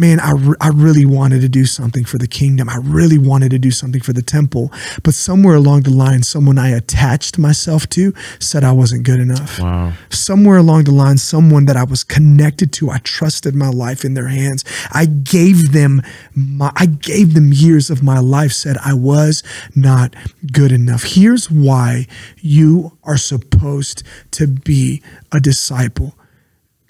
man 0.00 0.18
I, 0.20 0.32
re- 0.32 0.56
I 0.60 0.68
really 0.86 1.06
wanted 1.06 1.40
to 1.42 1.48
do 1.48 1.64
something 1.66 2.04
for 2.04 2.18
the 2.18 2.26
kingdom 2.40 2.68
i 2.68 2.78
really 2.98 3.18
wanted 3.18 3.50
to 3.50 3.58
do 3.58 3.70
something 3.70 4.00
for 4.00 4.12
the 4.12 4.22
temple 4.22 4.72
but 5.04 5.14
somewhere 5.14 5.56
along 5.62 5.82
the 5.82 5.90
line 6.04 6.22
someone 6.22 6.58
i 6.58 6.70
attached 6.70 7.38
myself 7.38 7.86
to 7.90 8.12
said 8.38 8.64
i 8.64 8.72
wasn't 8.72 9.02
good 9.04 9.20
enough 9.20 9.58
Wow. 9.60 9.92
somewhere 10.10 10.56
along 10.58 10.84
the 10.84 10.92
line, 10.92 11.18
someone 11.18 11.66
that 11.66 11.76
I 11.76 11.84
was 11.84 12.02
connected 12.04 12.72
to, 12.74 12.90
I 12.90 12.98
trusted 12.98 13.54
my 13.54 13.68
life 13.68 14.04
in 14.04 14.14
their 14.14 14.28
hands. 14.28 14.64
I 14.92 15.04
gave 15.06 15.72
them 15.72 16.02
my, 16.34 16.70
I 16.76 16.86
gave 16.86 17.34
them 17.34 17.52
years 17.52 17.90
of 17.90 18.02
my 18.02 18.18
life, 18.20 18.52
said 18.52 18.76
I 18.84 18.94
was 18.94 19.42
not 19.74 20.14
good 20.52 20.72
enough. 20.72 21.02
Here's 21.04 21.50
why 21.50 22.06
you 22.40 22.96
are 23.04 23.16
supposed 23.18 24.02
to 24.32 24.46
be 24.46 25.02
a 25.32 25.40
disciple. 25.40 26.14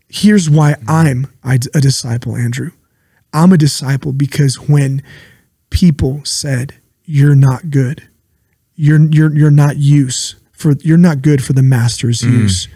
Here's 0.08 0.48
why 0.50 0.76
I'm 0.86 1.26
a 1.44 1.58
a 1.74 1.80
disciple, 1.80 2.36
Andrew. 2.36 2.70
I'm 3.32 3.52
a 3.52 3.56
disciple 3.58 4.12
because 4.12 4.56
when 4.68 5.02
people 5.70 6.24
said, 6.24 6.74
You're 7.04 7.34
not 7.36 7.70
good, 7.70 8.08
you're 8.74 9.00
you're 9.10 9.34
you're 9.34 9.50
not 9.50 9.76
use 9.76 10.36
for 10.52 10.72
you're 10.80 10.98
not 10.98 11.22
good 11.22 11.42
for 11.44 11.52
the 11.52 11.62
master's 11.62 12.22
use. 12.22 12.68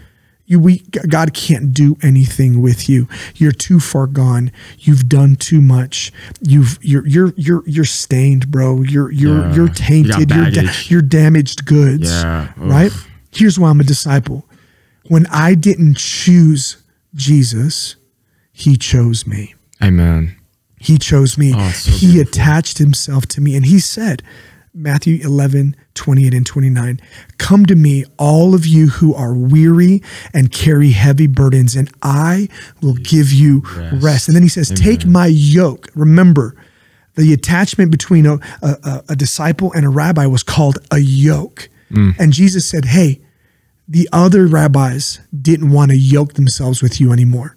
You 0.47 0.59
we 0.59 0.79
God 1.09 1.33
can't 1.33 1.73
do 1.73 1.97
anything 2.03 2.61
with 2.61 2.87
you. 2.87 3.07
You're 3.35 3.51
too 3.51 3.79
far 3.79 4.05
gone. 4.05 4.51
You've 4.79 5.09
done 5.09 5.35
too 5.37 5.59
much. 5.61 6.11
You've 6.41 6.77
you're 6.81 7.05
you're 7.07 7.33
you're 7.35 7.63
you're 7.67 7.85
stained, 7.85 8.51
bro. 8.51 8.81
You're 8.83 9.11
you're 9.11 9.39
Yeah. 9.39 9.55
you're 9.55 9.69
tainted. 9.69 10.29
You 10.31 10.43
are 10.43 10.51
da- 10.51 10.71
you're 10.85 11.01
damaged 11.01 11.65
goods. 11.65 12.11
Yeah. 12.11 12.51
Right? 12.57 12.91
Here's 13.31 13.57
why 13.57 13.69
I'm 13.71 13.79
a 13.79 13.83
disciple. 13.83 14.47
When 15.07 15.25
I 15.27 15.55
didn't 15.55 15.97
choose 15.97 16.77
Jesus, 17.15 17.95
he 18.51 18.77
chose 18.77 19.25
me. 19.25 19.55
Amen. 19.83 20.35
He 20.85 20.97
chose 20.97 21.37
me. 21.37 21.53
Oh, 21.55 21.71
so 21.71 21.91
he 21.91 22.13
beautiful. 22.13 22.29
attached 22.31 22.77
himself 22.77 23.25
to 23.27 23.41
me. 23.41 23.55
And 23.55 23.65
he 23.65 23.79
said, 23.79 24.21
Matthew 24.73 25.19
11, 25.23 25.75
28 25.93 26.33
and 26.33 26.45
29, 26.45 26.99
Come 27.37 27.65
to 27.65 27.75
me, 27.75 28.03
all 28.19 28.53
of 28.53 28.65
you 28.65 28.87
who 28.87 29.13
are 29.15 29.33
weary 29.33 30.03
and 30.33 30.51
carry 30.51 30.91
heavy 30.91 31.27
burdens, 31.27 31.75
and 31.75 31.89
I 32.03 32.49
will 32.81 32.95
give 32.95 33.31
you 33.31 33.61
rest. 33.77 34.03
Rest. 34.03 34.27
And 34.27 34.35
then 34.35 34.43
he 34.43 34.49
says, 34.49 34.69
Take 34.69 35.05
my 35.05 35.27
yoke. 35.27 35.87
Remember, 35.95 36.55
the 37.15 37.31
attachment 37.31 37.89
between 37.91 38.25
a, 38.25 38.33
a, 38.61 38.67
a- 38.83 39.03
a 39.09 39.15
disciple 39.15 39.71
and 39.73 39.85
a 39.85 39.89
rabbi 39.89 40.25
was 40.25 40.43
called 40.43 40.77
a 40.91 40.99
yoke. 40.99 41.69
Mm. 41.89 42.13
And 42.19 42.33
Jesus 42.33 42.67
said, 42.67 42.85
Hey, 42.85 43.21
the 43.87 44.09
other 44.11 44.45
rabbis 44.47 45.21
didn't 45.41 45.69
want 45.71 45.91
to 45.91 45.97
yoke 45.97 46.33
themselves 46.33 46.81
with 46.83 46.99
you 46.99 47.13
anymore 47.13 47.55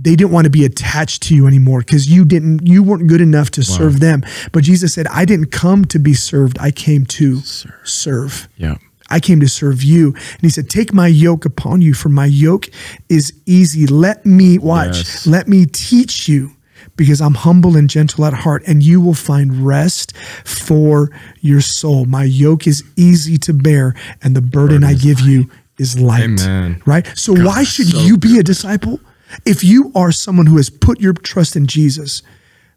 they 0.00 0.14
didn't 0.14 0.30
want 0.30 0.44
to 0.44 0.50
be 0.50 0.64
attached 0.64 1.22
to 1.24 1.34
you 1.34 1.46
anymore 1.46 1.80
because 1.80 2.08
you 2.08 2.24
didn't 2.24 2.66
you 2.66 2.82
weren't 2.82 3.08
good 3.08 3.20
enough 3.20 3.50
to 3.50 3.62
serve 3.62 4.00
them. 4.00 4.22
But 4.52 4.62
jesus 4.64 4.94
said 4.94 5.06
i 5.08 5.24
didn't 5.24 5.50
come 5.50 5.84
to 5.86 5.98
be 5.98 6.14
served 6.14 6.58
i 6.60 6.70
came 6.70 7.04
to 7.06 7.40
serve. 7.40 8.48
Yeah. 8.56 8.76
i 9.10 9.18
came 9.18 9.40
to 9.40 9.48
serve 9.48 9.82
you. 9.82 10.14
And 10.14 10.42
he 10.42 10.50
said 10.50 10.70
take 10.70 10.92
my 10.94 11.08
yoke 11.08 11.44
upon 11.44 11.82
you 11.82 11.94
for 11.94 12.08
my 12.08 12.26
yoke 12.26 12.68
is 13.08 13.32
easy. 13.46 13.86
Let 13.86 14.24
me 14.24 14.58
watch. 14.58 14.96
Yes. 14.96 15.26
let 15.26 15.48
me 15.48 15.66
teach 15.66 16.28
you 16.28 16.52
because 16.96 17.20
i'm 17.20 17.34
humble 17.34 17.76
and 17.76 17.90
gentle 17.90 18.24
at 18.24 18.32
heart 18.32 18.62
and 18.66 18.82
you 18.82 19.00
will 19.00 19.14
find 19.14 19.66
rest 19.66 20.16
for 20.44 21.10
your 21.40 21.60
soul. 21.60 22.04
My 22.04 22.24
yoke 22.24 22.66
is 22.66 22.84
easy 22.96 23.36
to 23.38 23.52
bear 23.52 23.94
and 24.22 24.36
the 24.36 24.42
burden, 24.42 24.84
i 24.84 24.92
is 24.92 25.02
give 25.02 25.20
you 25.20 25.50
is 25.78 25.98
light. 25.98 26.24
Amen. 26.24 26.82
right? 26.86 27.06
So 27.16 27.32
why 27.32 27.62
should 27.62 27.86
so 27.86 28.00
you 28.00 28.16
be 28.16 28.38
a 28.38 28.42
disciple 28.42 29.00
if 29.44 29.62
you 29.64 29.92
are 29.94 30.12
someone 30.12 30.46
who 30.46 30.56
has 30.56 30.70
put 30.70 31.00
your 31.00 31.12
trust 31.12 31.56
in 31.56 31.66
Jesus, 31.66 32.22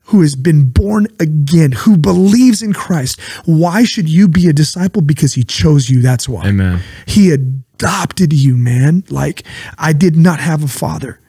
who 0.06 0.22
has 0.22 0.36
been 0.36 0.70
born 0.70 1.08
again, 1.20 1.72
who 1.72 1.96
believes 1.98 2.62
in 2.62 2.74
Christ, 2.74 3.20
why 3.46 3.84
should 3.84 4.10
you 4.10 4.28
be 4.28 4.48
a 4.48 4.54
disciple? 4.54 5.02
Because 5.02 5.34
he 5.36 5.44
chose 5.44 5.90
you. 5.90 6.02
That's 6.02 6.28
why. 6.28 6.48
Amen. 6.48 6.82
He 7.06 7.32
adopted 7.32 8.34
you, 8.34 8.58
man. 8.58 9.04
Like, 9.10 9.44
I 9.78 9.94
did 9.94 10.16
not 10.18 10.40
have 10.40 10.64
a 10.64 10.68
father. 10.68 11.20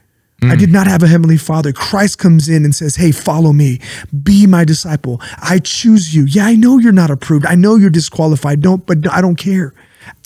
I 0.44 0.56
did 0.56 0.72
not 0.72 0.88
have 0.88 1.04
a 1.04 1.06
heavenly 1.06 1.36
father. 1.36 1.72
Christ 1.72 2.18
comes 2.18 2.48
in 2.48 2.64
and 2.64 2.74
says, 2.74 2.96
Hey, 2.96 3.12
follow 3.12 3.52
me. 3.52 3.78
Be 4.24 4.44
my 4.48 4.64
disciple. 4.64 5.20
I 5.40 5.60
choose 5.60 6.16
you. 6.16 6.24
Yeah, 6.24 6.46
I 6.46 6.56
know 6.56 6.78
you're 6.78 6.90
not 6.90 7.12
approved. 7.12 7.46
I 7.46 7.54
know 7.54 7.76
you're 7.76 7.90
disqualified. 7.90 8.60
Don't, 8.60 8.84
but 8.84 9.08
I 9.12 9.20
don't 9.20 9.36
care. 9.36 9.72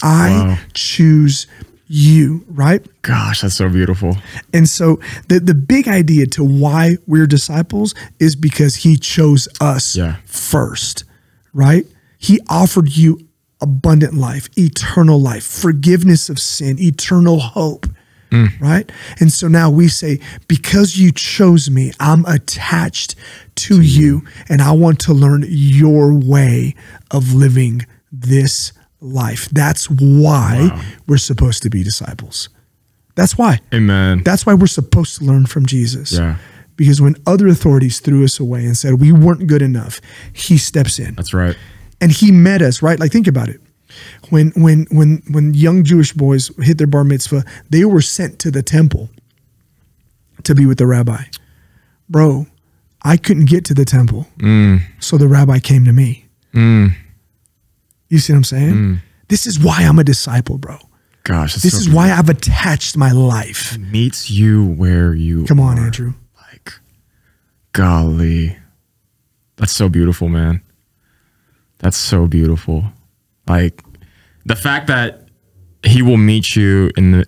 I 0.02 0.30
Wow. 0.30 0.58
choose 0.72 1.46
you, 1.88 2.44
right? 2.48 2.84
Gosh, 3.02 3.42
that's 3.42 3.56
so 3.56 3.68
beautiful. 3.68 4.16
And 4.52 4.68
so 4.68 4.98
the 5.28 5.40
the 5.40 5.54
big 5.54 5.86
idea 5.88 6.26
to 6.28 6.44
why 6.44 6.96
we're 7.06 7.26
disciples 7.26 7.94
is 8.18 8.34
because 8.36 8.76
he 8.76 8.96
chose 8.96 9.48
us 9.60 9.96
Yeah. 9.96 10.16
first, 10.26 11.04
right? 11.52 11.86
He 12.18 12.40
offered 12.48 12.96
you 12.96 13.20
abundant 13.60 14.14
life, 14.14 14.48
eternal 14.58 15.20
life, 15.20 15.44
forgiveness 15.44 16.28
of 16.28 16.38
sin, 16.38 16.78
eternal 16.80 17.38
hope. 17.40 17.86
Mm. 18.32 18.60
Right. 18.60 18.90
And 19.20 19.32
so 19.32 19.46
now 19.46 19.70
we 19.70 19.86
say, 19.86 20.18
because 20.48 20.98
you 20.98 21.12
chose 21.12 21.70
me, 21.70 21.92
I'm 22.00 22.24
attached 22.26 23.14
to 23.54 23.80
you, 23.80 24.24
and 24.48 24.60
I 24.60 24.72
want 24.72 24.98
to 25.02 25.14
learn 25.14 25.44
your 25.48 26.12
way 26.12 26.74
of 27.12 27.32
living 27.34 27.86
this 28.10 28.72
life. 29.06 29.48
That's 29.50 29.88
why 29.90 30.84
we're 31.06 31.16
supposed 31.16 31.62
to 31.62 31.70
be 31.70 31.82
disciples. 31.82 32.48
That's 33.14 33.38
why. 33.38 33.60
Amen. 33.72 34.22
That's 34.22 34.44
why 34.44 34.54
we're 34.54 34.66
supposed 34.66 35.18
to 35.18 35.24
learn 35.24 35.46
from 35.46 35.66
Jesus. 35.66 36.12
Yeah. 36.12 36.36
Because 36.76 37.00
when 37.00 37.16
other 37.26 37.48
authorities 37.48 38.00
threw 38.00 38.22
us 38.24 38.38
away 38.38 38.64
and 38.66 38.76
said 38.76 39.00
we 39.00 39.10
weren't 39.10 39.46
good 39.46 39.62
enough, 39.62 40.00
he 40.32 40.58
steps 40.58 40.98
in. 40.98 41.14
That's 41.14 41.32
right. 41.32 41.56
And 42.00 42.12
he 42.12 42.30
met 42.30 42.60
us, 42.60 42.82
right? 42.82 43.00
Like 43.00 43.10
think 43.10 43.26
about 43.26 43.48
it. 43.48 43.60
When 44.28 44.50
when 44.50 44.86
when 44.90 45.22
when 45.30 45.54
young 45.54 45.84
Jewish 45.84 46.12
boys 46.12 46.50
hit 46.58 46.76
their 46.76 46.86
bar 46.86 47.04
mitzvah, 47.04 47.44
they 47.70 47.86
were 47.86 48.02
sent 48.02 48.38
to 48.40 48.50
the 48.50 48.62
temple 48.62 49.08
to 50.42 50.54
be 50.54 50.66
with 50.66 50.76
the 50.76 50.86
rabbi. 50.86 51.22
Bro, 52.10 52.46
I 53.02 53.16
couldn't 53.16 53.46
get 53.46 53.64
to 53.66 53.74
the 53.74 53.86
temple. 53.86 54.26
Mm. 54.38 54.82
So 55.00 55.16
the 55.16 55.28
rabbi 55.28 55.58
came 55.60 55.84
to 55.86 55.92
me. 55.92 56.26
Mm. 56.52 56.94
You 58.08 58.18
see 58.18 58.32
what 58.32 58.38
I'm 58.38 58.44
saying? 58.44 58.74
Mm. 58.74 58.98
This 59.28 59.46
is 59.46 59.58
why 59.58 59.82
I'm 59.82 59.98
a 59.98 60.04
disciple, 60.04 60.58
bro. 60.58 60.78
Gosh, 61.24 61.54
This 61.56 61.72
so 61.72 61.78
is 61.78 61.88
why 61.90 62.12
I've 62.12 62.28
attached 62.28 62.96
my 62.96 63.10
life. 63.10 63.70
beautiful. 63.72 63.90
meets 63.92 64.30
you 64.30 64.64
where 64.64 65.12
you 65.12 65.44
Come 65.46 65.58
on, 65.58 65.78
are. 65.78 65.86
Andrew. 65.86 66.14
Like, 66.40 66.72
golly, 67.72 68.56
that's 69.56 69.72
so 69.72 69.88
beautiful, 69.88 70.28
man. 70.28 70.62
That's 71.78 71.96
so 71.96 72.26
beautiful. 72.28 72.84
Like 73.48 73.82
the 74.44 74.56
fact 74.56 74.86
that 74.86 75.28
he 75.84 76.00
will 76.02 76.16
meet 76.16 76.54
you 76.56 76.90
in 76.96 77.10
the 77.12 77.26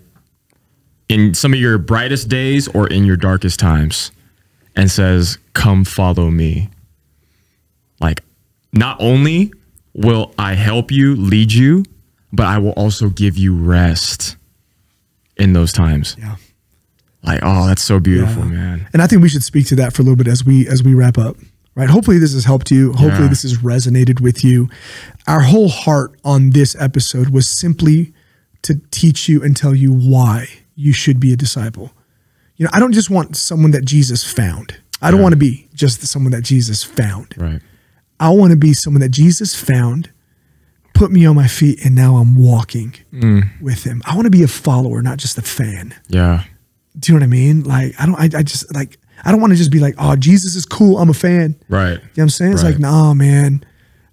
in 1.09 1.35
some 1.35 1.53
of 1.53 1.59
your 1.59 1.79
brightest 1.79 2.29
days 2.29 2.69
or 2.69 2.87
in 2.87 3.05
your 3.05 3.17
darkest 3.17 3.59
times 3.59 4.11
and 4.77 4.91
says, 4.91 5.39
"Come 5.55 5.85
follow 5.85 6.31
me." 6.31 6.71
Like 8.01 8.23
not 8.73 8.97
only 9.01 9.53
will 9.99 10.35
I 10.39 10.55
help 10.55 10.91
you, 10.91 11.15
lead 11.17 11.53
you, 11.53 11.85
but 12.33 12.47
I 12.47 12.59
will 12.59 12.71
also 12.73 13.09
give 13.11 13.37
you 13.37 13.55
rest 13.55 14.37
in 15.37 15.53
those 15.53 15.73
times. 15.73 16.17
Yeah. 16.19 16.37
Like, 17.23 17.41
oh, 17.43 17.67
that's 17.67 17.83
so 17.83 17.99
beautiful, 18.01 18.45
Yeah. 18.45 18.51
man. 18.51 18.89
And 18.93 19.03
I 19.03 19.07
think 19.07 19.23
we 19.23 19.29
should 19.29 19.43
speak 19.45 19.67
to 19.69 19.77
that 19.77 19.93
for 19.93 20.03
a 20.03 20.05
little 20.05 20.17
bit 20.17 20.29
as 20.29 20.45
we 20.45 20.67
as 20.69 20.83
we 20.83 20.95
wrap 20.95 21.19
up. 21.19 21.37
Right. 21.75 21.89
Hopefully 21.91 22.19
this 22.19 22.33
has 22.35 22.45
helped 22.45 22.71
you. 22.71 22.93
Hopefully 22.93 23.25
Yeah. 23.25 23.29
this 23.29 23.43
has 23.43 23.59
resonated 23.59 24.21
with 24.21 24.45
you. 24.45 24.69
Our 25.27 25.41
whole 25.41 25.69
heart 25.69 26.19
on 26.25 26.51
this 26.51 26.75
episode 26.79 27.29
was 27.31 27.47
simply 27.49 28.13
to 28.63 28.81
teach 28.91 29.29
you 29.29 29.43
and 29.43 29.57
tell 29.57 29.75
you 29.75 29.93
why 29.93 30.49
you 30.75 30.93
should 30.93 31.21
be 31.21 31.33
a 31.33 31.37
disciple. 31.37 31.93
You 32.57 32.65
know, 32.65 32.71
I 32.73 32.81
don't 32.81 32.93
just 32.93 33.11
want 33.11 33.37
someone 33.37 33.71
that 33.73 33.85
Jesus 33.85 34.25
found. 34.25 34.75
I 35.01 35.11
don't 35.13 35.19
Yeah. 35.21 35.25
want 35.25 35.33
to 35.35 35.37
be 35.39 35.69
just 35.75 36.05
someone 36.07 36.33
that 36.33 36.43
Jesus 36.43 36.83
found. 36.83 37.35
Right. 37.37 37.61
I 38.21 38.31
want 38.31 38.51
to 38.51 38.57
be 38.57 38.73
someone 38.73 39.01
that 39.01 39.11
Jesus 39.11 39.55
found, 39.55 40.11
put 40.95 41.11
me 41.11 41.25
on 41.27 41.37
my 41.37 41.47
feet, 41.49 41.85
and 41.85 41.95
now 41.95 42.17
I'm 42.17 42.37
walking 42.37 42.95
mm. 43.13 43.43
with 43.61 43.85
him. 43.85 44.03
I 44.07 44.15
want 44.15 44.27
to 44.27 44.31
be 44.31 44.43
a 44.43 44.49
follower, 44.49 45.03
not 45.03 45.19
just 45.19 45.39
a 45.39 45.43
fan. 45.43 45.95
Yeah. 46.09 46.45
Do 46.99 47.13
you 47.13 47.19
know 47.19 47.23
what 47.23 47.29
I 47.29 47.31
mean? 47.31 47.63
Like, 47.65 47.95
I 48.01 48.07
don't, 48.07 48.17
I, 48.17 48.39
I 48.39 48.43
just 48.43 48.75
like, 48.75 48.99
I 49.25 49.31
don't 49.31 49.41
want 49.41 49.53
to 49.53 49.57
just 49.57 49.71
be 49.71 49.79
like, 49.79 49.95
oh, 49.99 50.17
Jesus 50.17 50.57
is 50.57 50.65
cool. 50.65 50.99
I'm 50.99 51.11
a 51.11 51.15
fan. 51.15 51.57
Right. 51.69 51.91
You 51.91 51.97
know 51.97 52.01
what 52.15 52.23
I'm 52.25 52.29
saying? 52.31 52.53
It's 52.53 52.63
Right. 52.63 52.71
like, 52.71 52.81
nah, 52.81 53.15
man. 53.15 53.65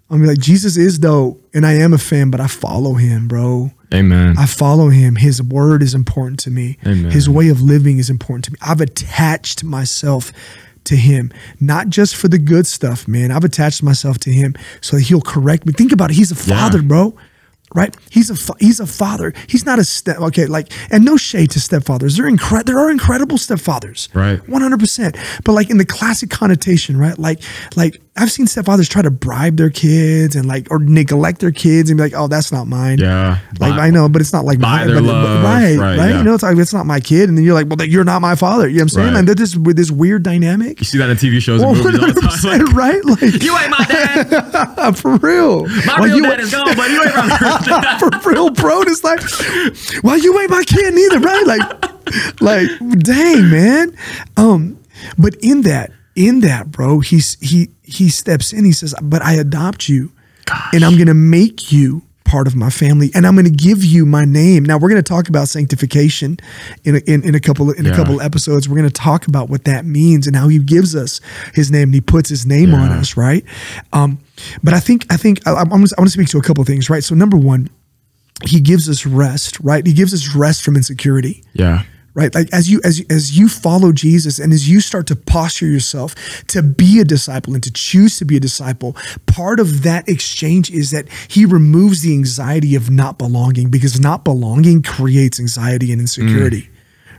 I'm 0.08 0.24
like, 0.24 0.38
Jesus 0.38 0.76
is 0.76 0.98
dope 1.00 1.44
and 1.52 1.66
I 1.66 1.72
am 1.74 1.92
a 1.92 1.98
fan, 1.98 2.30
but 2.30 2.40
I 2.40 2.46
follow 2.46 2.94
him, 2.94 3.26
bro. 3.26 3.72
Amen. 3.92 4.36
I 4.38 4.46
follow 4.46 4.88
him. 4.88 5.16
His 5.16 5.42
word 5.42 5.82
is 5.82 5.94
important 5.94 6.38
to 6.40 6.50
me. 6.50 6.78
Amen. 6.86 7.10
His 7.10 7.28
way 7.28 7.48
of 7.48 7.60
living 7.60 7.98
is 7.98 8.08
important 8.08 8.44
to 8.46 8.52
me. 8.52 8.58
I've 8.62 8.80
attached 8.80 9.64
myself 9.64 10.32
to 10.86 10.96
him, 10.96 11.32
not 11.60 11.88
just 11.88 12.16
for 12.16 12.28
the 12.28 12.38
good 12.38 12.66
stuff, 12.66 13.06
man. 13.06 13.30
I've 13.30 13.44
attached 13.44 13.82
myself 13.82 14.18
to 14.20 14.32
him 14.32 14.54
so 14.80 14.96
that 14.96 15.02
he'll 15.02 15.20
correct 15.20 15.66
me. 15.66 15.72
Think 15.72 15.92
about 15.92 16.10
it. 16.10 16.14
He's 16.14 16.30
a 16.30 16.36
father, 16.36 16.82
bro. 16.82 17.16
Right? 17.74 17.94
He's 18.10 18.30
a 18.30 18.54
he's 18.60 18.78
a 18.78 18.86
father. 18.86 19.34
He's 19.48 19.66
not 19.66 19.78
a 19.80 19.84
step. 19.84 20.18
Okay, 20.18 20.46
like 20.46 20.72
and 20.92 21.04
no 21.04 21.16
shade 21.16 21.50
to 21.50 21.58
stepfathers. 21.58 22.16
They're 22.16 22.30
incre- 22.30 22.64
There 22.64 22.78
are 22.78 22.90
incredible 22.90 23.38
stepfathers. 23.38 24.08
Right. 24.14 24.38
One 24.48 24.62
hundred 24.62 24.78
percent. 24.80 25.16
But 25.44 25.52
like 25.52 25.68
in 25.68 25.76
the 25.76 25.84
classic 25.84 26.30
connotation, 26.30 26.96
right? 26.96 27.18
Like 27.18 27.40
like 27.74 28.00
I've 28.18 28.30
seen 28.32 28.46
stepfathers 28.46 28.88
try 28.88 29.02
to 29.02 29.10
bribe 29.10 29.56
their 29.56 29.68
kids 29.70 30.36
and 30.36 30.46
like 30.48 30.68
or 30.70 30.78
neglect 30.78 31.40
their 31.40 31.52
kids 31.52 31.90
and 31.90 31.98
be 31.98 32.02
like, 32.04 32.14
oh, 32.16 32.28
that's 32.28 32.50
not 32.50 32.66
mine. 32.66 32.98
Yeah. 32.98 33.38
Like 33.60 33.76
Buy- 33.76 33.86
I 33.86 33.90
know, 33.90 34.08
but 34.08 34.20
it's 34.22 34.32
not 34.32 34.44
like 34.44 34.58
their 34.58 34.86
but, 34.86 35.02
love. 35.02 35.44
right, 35.44 35.76
Right, 35.76 35.98
right. 35.98 36.10
yeah. 36.10 36.18
You 36.18 36.24
know, 36.24 36.34
it's 36.34 36.42
like 36.42 36.56
it's 36.56 36.72
not 36.72 36.86
my 36.86 36.98
kid, 37.00 37.28
and 37.28 37.36
then 37.36 37.44
you're 37.44 37.54
like, 37.54 37.66
well, 37.68 37.86
you're 37.86 38.04
not 38.04 38.22
my 38.22 38.34
father. 38.34 38.68
You 38.68 38.76
know 38.76 38.78
what 38.78 38.82
I'm 38.82 38.88
saying? 38.88 39.08
Right. 39.12 39.18
And 39.18 39.28
there's 39.28 39.36
this 39.52 39.56
with 39.56 39.76
this 39.76 39.90
weird 39.90 40.22
dynamic. 40.22 40.80
You 40.80 40.86
see 40.86 40.98
that 40.98 41.10
in 41.10 41.16
TV 41.16 41.40
shows 41.40 41.62
and 41.62 41.76
movies 41.76 41.98
all 42.00 42.06
the 42.12 42.20
time. 42.20 42.66
Like, 42.66 42.74
right? 42.74 43.04
Like 43.04 43.42
you 43.42 43.56
ain't 43.58 43.70
my 43.70 43.84
dad. 43.88 44.92
for 44.98 45.16
real. 45.16 45.66
My 45.86 46.00
Well, 46.00 46.04
real 46.04 46.16
you 46.16 46.22
dad 46.22 46.40
is 46.40 46.50
gone, 46.50 46.74
but 46.76 46.90
you 46.90 47.02
ain't 47.02 47.14
my 47.16 47.98
real 48.00 48.20
for 48.20 48.30
real, 48.30 48.50
bro. 48.50 48.82
It's 48.82 49.04
like, 49.04 49.20
well, 50.02 50.16
you 50.18 50.38
ain't 50.40 50.50
my 50.50 50.62
kid 50.64 50.94
neither, 50.94 51.20
right? 51.20 51.46
Like, 51.46 52.40
like, 52.40 52.70
dang, 53.00 53.50
man. 53.50 53.96
Um, 54.36 54.78
but 55.18 55.34
in 55.42 55.62
that, 55.62 55.92
in 56.16 56.40
that, 56.40 56.70
bro, 56.72 57.00
he's 57.00 57.36
he 57.40 57.68
he 57.82 58.08
steps 58.08 58.52
in. 58.52 58.64
He 58.64 58.72
says, 58.72 58.94
"But 59.02 59.22
I 59.22 59.34
adopt 59.34 59.88
you, 59.88 60.10
and 60.72 60.84
I'm 60.84 60.98
gonna 60.98 61.14
make 61.14 61.70
you." 61.70 62.02
Part 62.24 62.48
of 62.48 62.56
my 62.56 62.70
family, 62.70 63.12
and 63.14 63.24
I'm 63.24 63.36
going 63.36 63.44
to 63.44 63.52
give 63.52 63.84
you 63.84 64.04
my 64.04 64.24
name. 64.24 64.64
Now 64.64 64.78
we're 64.78 64.88
going 64.88 65.00
to 65.00 65.08
talk 65.08 65.28
about 65.28 65.46
sanctification 65.48 66.38
in 66.82 66.96
a, 66.96 66.98
in, 67.06 67.22
in 67.22 67.36
a 67.36 67.40
couple 67.40 67.70
in 67.70 67.86
a 67.86 67.90
couple 67.94 68.20
episodes. 68.20 68.68
We're 68.68 68.78
going 68.78 68.88
to 68.88 68.92
talk 68.92 69.28
about 69.28 69.48
what 69.48 69.62
that 69.66 69.84
means 69.86 70.26
and 70.26 70.34
how 70.34 70.48
He 70.48 70.58
gives 70.58 70.96
us 70.96 71.20
His 71.54 71.70
name 71.70 71.84
and 71.84 71.94
He 71.94 72.00
puts 72.00 72.28
His 72.28 72.44
name 72.44 72.74
on 72.74 72.90
us, 72.90 73.16
right? 73.16 73.44
Um, 73.92 74.18
but 74.64 74.74
I 74.74 74.80
think 74.80 75.06
I 75.08 75.16
think 75.16 75.46
I, 75.46 75.52
I'm, 75.52 75.68
gonna- 75.68 75.84
I 75.96 76.00
want 76.00 76.08
to 76.08 76.10
speak 76.10 76.26
to 76.30 76.38
a 76.38 76.42
couple 76.42 76.62
of 76.62 76.66
things, 76.66 76.90
right? 76.90 77.04
So 77.04 77.14
number 77.14 77.36
one, 77.36 77.70
he 78.44 78.58
gives 78.60 78.88
us 78.88 79.06
rest, 79.06 79.60
right? 79.60 79.86
He 79.86 79.92
gives 79.92 80.12
us 80.12 80.34
rest 80.34 80.64
from 80.64 80.74
insecurity, 80.74 81.44
Yeah. 81.54 81.84
Right? 82.16 82.34
Like 82.34 82.52
as 82.52 82.68
you 82.68 82.80
as 82.82 83.04
as 83.08 83.38
you 83.38 83.48
follow 83.48 83.92
Jesus 83.92 84.40
and 84.40 84.52
as 84.52 84.68
you 84.68 84.80
start 84.80 85.06
to 85.08 85.16
posture 85.16 85.66
yourself 85.66 86.14
to 86.48 86.62
be 86.62 86.98
a 86.98 87.04
disciple 87.04 87.54
and 87.54 87.62
to 87.62 87.70
choose 87.70 88.18
to 88.18 88.24
be 88.24 88.36
a 88.36 88.40
disciple, 88.40 88.96
part 89.26 89.60
of 89.60 89.82
that 89.84 90.08
exchange 90.08 90.70
is 90.70 90.90
that 90.90 91.08
he 91.28 91.44
removes 91.44 92.00
the 92.00 92.14
anxiety 92.14 92.74
of 92.74 92.90
not 92.90 93.18
belonging 93.18 93.70
because 93.70 94.00
not 94.00 94.24
belonging 94.24 94.82
creates 94.82 95.38
anxiety 95.38 95.92
and 95.92 96.00
insecurity. 96.00 96.62
Mm. 96.62 96.75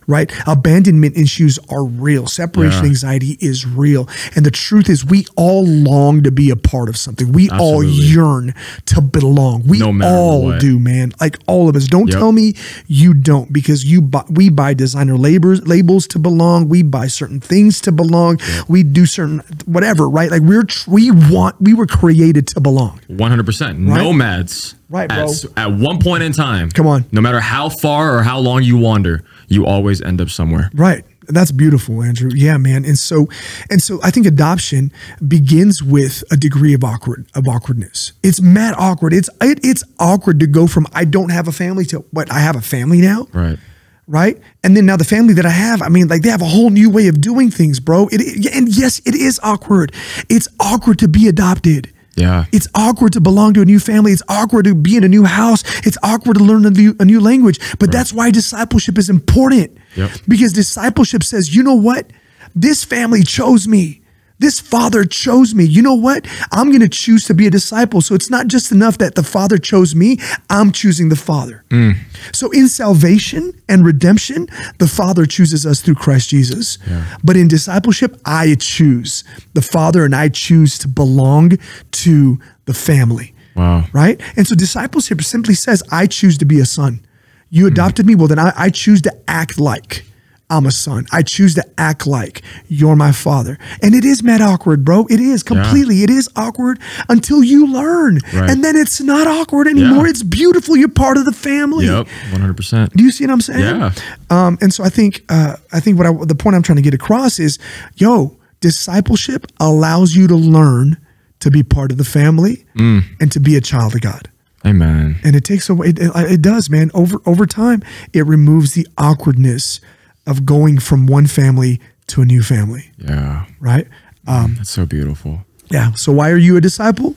Right? 0.09 0.31
Abandonment 0.47 1.17
issues 1.17 1.59
are 1.69 1.83
real. 1.83 2.27
Separation 2.27 2.83
Yeah. 2.85 2.89
anxiety 2.91 3.37
is 3.41 3.65
real. 3.67 4.07
And 4.37 4.45
the 4.45 4.51
truth 4.51 4.89
is, 4.89 5.03
we 5.03 5.25
all 5.35 5.65
long 5.67 6.23
to 6.23 6.31
be 6.31 6.49
a 6.49 6.55
part 6.55 6.87
of 6.87 6.95
something. 6.95 7.33
We 7.33 7.49
all 7.49 7.83
yearn 7.83 8.53
to 8.85 9.01
belong. 9.01 9.63
We 9.67 9.79
No 9.79 9.91
all 10.07 10.43
what. 10.45 10.61
do, 10.61 10.79
man. 10.79 11.11
Like 11.19 11.37
all 11.45 11.67
of 11.67 11.75
us. 11.75 11.87
Don't 11.87 12.07
Yep. 12.07 12.17
tell 12.19 12.31
me 12.31 12.53
you 12.87 13.13
don't 13.13 13.51
because 13.51 13.83
you 13.83 14.01
buy, 14.01 14.23
we 14.29 14.47
buy 14.49 14.73
designer 14.73 15.17
labels 15.17 15.67
labels 15.67 16.07
to 16.07 16.19
belong. 16.19 16.69
We 16.69 16.83
buy 16.83 17.07
certain 17.07 17.41
things 17.41 17.81
to 17.81 17.91
belong. 17.91 18.39
We 18.69 18.83
do 18.83 19.05
certain 19.05 19.41
whatever, 19.65 20.09
right? 20.09 20.31
Like 20.31 20.41
we're 20.41 20.63
we 20.87 21.11
want 21.11 21.55
we 21.61 21.73
were 21.73 21.85
created 21.85 22.47
to 22.47 22.61
belong. 22.61 23.01
100%. 23.09 23.77
Nomads. 23.79 24.75
Right, 24.89 25.09
bro. 25.09 25.25
s- 25.25 25.45
at 25.57 25.73
one 25.73 25.99
point 25.99 26.23
in 26.23 26.31
time. 26.31 26.69
Come 26.71 26.87
on. 26.87 27.03
No 27.11 27.19
matter 27.19 27.41
how 27.41 27.67
far 27.67 28.17
or 28.17 28.23
how 28.23 28.39
long 28.39 28.63
you 28.63 28.77
wander, 28.77 29.21
you 29.47 29.65
always 29.65 30.01
end 30.01 30.21
up 30.21 30.29
somewhere. 30.29 30.69
Right. 30.73 31.03
That's 31.29 31.51
beautiful, 31.51 32.03
Andrew. 32.03 32.29
Yeah, 32.33 32.55
man. 32.57 32.85
And 32.85 32.97
so 32.97 33.27
and 33.69 33.81
so 33.81 33.99
I 34.01 34.11
think 34.11 34.25
adoption 34.25 34.91
begins 35.27 35.83
with 35.83 36.23
a 36.31 36.37
degree 36.37 36.73
of 36.73 36.83
awkward 36.85 37.27
of 37.35 37.47
awkwardness. 37.47 38.13
It's 38.23 38.39
mad 38.41 38.75
awkward. 38.77 39.13
It's 39.13 39.29
it, 39.41 39.59
it's 39.63 39.83
awkward 39.99 40.39
to 40.39 40.47
go 40.47 40.67
from 40.67 40.87
I 40.93 41.03
don't 41.03 41.29
have 41.31 41.47
a 41.49 41.51
family 41.51 41.83
to 41.85 41.99
what 42.11 42.31
I 42.31 42.39
have 42.39 42.55
a 42.55 42.61
family 42.61 42.99
now. 43.01 43.27
Right. 43.33 43.59
right? 44.07 44.39
And 44.63 44.77
then 44.77 44.85
now 44.85 44.95
the 44.95 45.03
family 45.03 45.33
that 45.33 45.45
I 45.45 45.49
have, 45.49 45.81
I 45.81 45.89
mean, 45.89 46.07
like 46.07 46.21
they 46.21 46.29
have 46.29 46.41
a 46.41 46.45
whole 46.45 46.69
new 46.69 46.89
way 46.89 47.09
of 47.09 47.19
doing 47.19 47.51
things, 47.51 47.81
bro. 47.81 48.07
It, 48.07 48.21
it- 48.21 48.55
and 48.55 48.69
yes, 48.69 49.01
it 49.05 49.13
is 49.15 49.37
awkward. 49.43 49.93
It's 50.29 50.47
awkward 50.61 50.97
to 50.99 51.09
be 51.09 51.27
adopted. 51.27 51.91
Yeah. 52.17 52.45
It's 52.51 52.67
awkward 52.73 53.13
to 53.13 53.21
belong 53.21 53.53
to 53.53 53.61
a 53.61 53.65
new 53.65 53.79
family. 53.79 54.11
It's 54.11 54.23
awkward 54.27 54.65
to 54.65 54.75
be 54.75 54.97
in 54.97 55.03
a 55.03 55.07
new 55.07 55.23
house. 55.23 55.63
It's 55.85 55.97
awkward 56.01 56.37
to 56.37 56.43
learn 56.43 56.65
a 56.65 56.71
new, 56.71 56.95
a 56.99 57.05
new 57.05 57.21
language. 57.21 57.59
But 57.77 57.91
that's 57.91 58.11
why 58.11 58.31
discipleship 58.31 58.97
is 58.97 59.09
important. 59.09 59.77
Yep. 59.95 60.11
Because 60.27 60.51
discipleship 60.51 61.23
says, 61.23 61.55
you 61.55 61.63
know 61.63 61.75
what? 61.75 62.11
This 62.55 62.83
family 62.83 63.23
chose 63.23 63.67
me. 63.67 64.01
This 64.39 64.59
father 64.59 65.03
chose 65.03 65.55
me. 65.55 65.63
You 65.63 65.81
know 65.81 65.95
what? 65.95 66.27
I'm 66.51 66.69
going 66.69 66.81
to 66.81 66.89
choose 66.89 67.25
to 67.25 67.33
be 67.33 67.47
a 67.47 67.49
disciple. 67.49 68.01
So 68.01 68.13
it's 68.13 68.29
not 68.29 68.47
just 68.47 68.71
enough 68.71 68.99
that 68.99 69.15
the 69.15 69.23
father 69.23 69.57
chose 69.57 69.95
me, 69.95 70.19
I'm 70.49 70.71
choosing 70.71 71.09
the 71.09 71.15
father. 71.15 71.63
Mm. 71.69 71.95
So 72.33 72.51
in 72.51 72.67
salvation 72.67 73.59
and 73.67 73.83
redemption, 73.85 74.47
the 74.77 74.87
father 74.87 75.25
chooses 75.25 75.65
us 75.65 75.81
through 75.81 75.95
Christ 75.95 76.29
Jesus. 76.29 76.77
But 77.23 77.35
in 77.35 77.47
discipleship, 77.47 78.19
I 78.25 78.55
choose 78.59 79.23
the 79.53 79.61
father 79.61 80.05
and 80.05 80.15
I 80.15 80.29
choose 80.29 80.77
to 80.79 80.87
belong 80.87 81.53
to 81.91 82.39
the 82.65 82.73
family. 82.73 83.33
Wow. 83.55 83.85
Right? 83.91 84.21
And 84.35 84.47
so 84.47 84.53
discipleship 84.53 85.21
simply 85.23 85.55
says, 85.55 85.81
I 85.91 86.05
choose 86.05 86.37
to 86.37 86.45
be 86.45 86.59
a 86.59 86.65
son. 86.65 87.03
You 87.49 87.65
mm. 87.65 87.71
adopted 87.71 88.05
me. 88.05 88.13
Well, 88.13 88.27
then 88.27 88.37
I, 88.37 88.53
I 88.55 88.69
choose 88.69 89.01
to 89.03 89.17
act 89.27 89.59
like 89.59 90.05
I'm 90.49 90.65
a 90.65 90.71
son. 90.71 91.05
I 91.11 91.23
choose 91.23 91.55
to 91.55 91.65
act 91.77 92.07
like 92.07 92.41
you're 92.69 92.95
my 92.95 93.11
father. 93.11 93.57
And 93.83 93.93
it 93.93 94.05
is 94.05 94.23
mad 94.23 94.39
awkward, 94.39 94.85
bro. 94.85 95.05
It 95.09 95.19
is 95.19 95.43
completely. 95.43 96.03
It 96.03 96.09
is 96.09 96.29
awkward 96.37 96.79
until 97.09 97.43
you 97.43 97.67
learn. 97.67 98.19
Right. 98.33 98.49
And 98.49 98.63
then 98.63 98.77
it's 98.77 99.01
not 99.01 99.27
awkward 99.27 99.67
anymore. 99.67 100.05
Yeah. 100.05 100.11
It's 100.11 100.23
beautiful. 100.23 100.77
You're 100.77 100.87
part 100.87 101.17
of 101.17 101.25
the 101.25 101.33
family. 101.33 101.87
Yep. 101.87 102.07
100%. 102.31 102.93
Do 102.93 103.03
you 103.03 103.11
see 103.11 103.25
what 103.25 103.33
I'm 103.33 103.41
saying? 103.41 103.59
Yeah. 103.59 103.91
Um, 104.29 104.57
and 104.61 104.73
so 104.73 104.85
I 104.85 104.89
think 104.89 105.25
uh, 105.27 105.57
I 105.73 105.81
think 105.81 105.97
what 105.97 106.07
I, 106.07 106.13
the 106.25 106.35
point 106.35 106.55
I'm 106.55 106.63
trying 106.63 106.77
to 106.77 106.81
get 106.81 106.93
across 106.93 107.39
is, 107.39 107.59
yo, 107.95 108.37
discipleship 108.61 109.47
allows 109.59 110.15
you 110.15 110.27
to 110.27 110.35
learn 110.35 110.95
to 111.41 111.51
be 111.51 111.61
part 111.61 111.91
of 111.91 111.97
the 111.97 112.05
family 112.05 112.63
Mm. 112.75 113.03
and 113.19 113.31
to 113.33 113.39
be 113.39 113.55
a 113.57 113.61
child 113.61 113.95
of 113.95 114.01
God. 114.01 114.29
Amen. 114.65 115.17
And 115.23 115.35
it 115.35 115.43
takes 115.43 115.69
away. 115.69 115.89
It, 115.89 115.99
it, 115.99 116.11
it 116.15 116.41
does, 116.41 116.69
man. 116.69 116.89
Over 116.93 117.19
over 117.25 117.45
time, 117.45 117.83
it 118.13 118.25
removes 118.25 118.73
the 118.73 118.87
awkwardness 118.97 119.81
of 120.27 120.45
going 120.45 120.77
from 120.79 121.07
one 121.07 121.25
family 121.25 121.79
to 122.07 122.21
a 122.21 122.25
new 122.25 122.43
family. 122.43 122.91
Yeah. 122.97 123.45
Right? 123.59 123.87
Um, 124.27 124.55
That's 124.57 124.69
so 124.69 124.85
beautiful. 124.85 125.45
yeah. 125.71 125.93
So 125.93 126.11
why 126.11 126.29
are 126.29 126.37
you 126.37 126.55
a 126.57 126.61
disciple? 126.61 127.15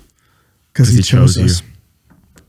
Because 0.72 0.88
he, 0.88 0.96
he 0.96 1.02
chose, 1.02 1.34
chose 1.34 1.44
us. 1.60 1.62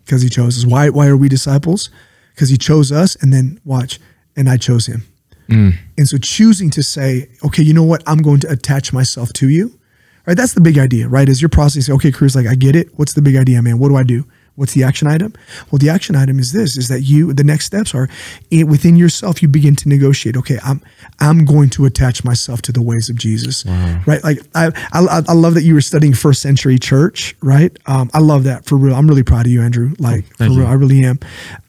Because 0.05 0.21
he 0.21 0.29
chose 0.29 0.57
us. 0.57 0.65
Why? 0.65 0.89
Why 0.89 1.07
are 1.07 1.17
we 1.17 1.27
disciples? 1.27 1.89
Because 2.33 2.49
he 2.49 2.57
chose 2.57 2.91
us, 2.91 3.15
and 3.21 3.33
then 3.33 3.59
watch, 3.65 3.99
and 4.37 4.47
I 4.49 4.57
chose 4.57 4.85
him. 4.85 5.03
And 5.49 6.07
so 6.07 6.17
choosing 6.17 6.69
to 6.69 6.81
say, 6.81 7.27
okay, 7.43 7.61
you 7.61 7.73
know 7.73 7.83
what? 7.83 8.01
I'm 8.07 8.19
going 8.19 8.39
to 8.39 8.49
attach 8.49 8.93
myself 8.93 9.33
to 9.33 9.49
you. 9.49 9.77
Right? 10.25 10.37
That's 10.37 10.53
the 10.53 10.61
big 10.61 10.77
idea, 10.77 11.09
right? 11.09 11.27
As 11.27 11.41
you're 11.41 11.49
processing, 11.49 11.93
okay, 11.95 12.09
Cruz, 12.09 12.37
like 12.37 12.47
I 12.47 12.55
get 12.55 12.73
it. 12.73 12.87
What's 12.97 13.13
the 13.13 13.21
big 13.21 13.35
idea, 13.35 13.61
man? 13.61 13.77
What 13.77 13.89
do 13.89 13.97
I 13.97 14.03
do? 14.03 14.23
What's 14.55 14.73
the 14.73 14.83
action 14.83 15.07
item? 15.07 15.33
Well, 15.71 15.79
the 15.79 15.89
action 15.89 16.15
item 16.15 16.37
is 16.37 16.51
this: 16.51 16.77
is 16.77 16.87
that 16.89 17.01
you 17.01 17.33
the 17.33 17.43
next 17.43 17.65
steps 17.65 17.95
are 17.95 18.09
in, 18.49 18.67
within 18.67 18.95
yourself. 18.95 19.41
You 19.41 19.47
begin 19.47 19.75
to 19.77 19.89
negotiate. 19.89 20.35
Okay, 20.37 20.59
I'm 20.63 20.81
I'm 21.19 21.45
going 21.45 21.69
to 21.71 21.85
attach 21.85 22.23
myself 22.23 22.61
to 22.63 22.71
the 22.71 22.81
ways 22.81 23.09
of 23.09 23.15
Jesus. 23.15 23.65
Right? 24.05 24.23
Like 24.23 24.39
I, 24.53 24.67
I 24.91 25.23
I 25.27 25.33
love 25.33 25.53
that 25.53 25.63
you 25.63 25.73
were 25.73 25.81
studying 25.81 26.13
first 26.13 26.41
century 26.41 26.77
church. 26.77 27.35
Right? 27.41 27.75
Um, 27.85 28.11
I 28.13 28.19
love 28.19 28.43
that 28.43 28.65
for 28.65 28.75
real. 28.75 28.93
I'm 28.93 29.07
really 29.07 29.23
proud 29.23 29.45
of 29.45 29.51
you, 29.51 29.61
Andrew. 29.61 29.95
Like 29.99 30.25
for 30.35 30.43
real, 30.43 30.53
you. 30.53 30.65
I 30.65 30.73
really 30.73 31.03
am. 31.05 31.19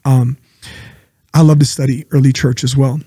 Um, 0.03 0.37
I 1.33 1.41
love 1.41 1.59
to 1.59 1.65
study 1.65 2.05
early 2.11 2.33
church 2.33 2.63
as 2.63 2.75
well. 2.75 2.99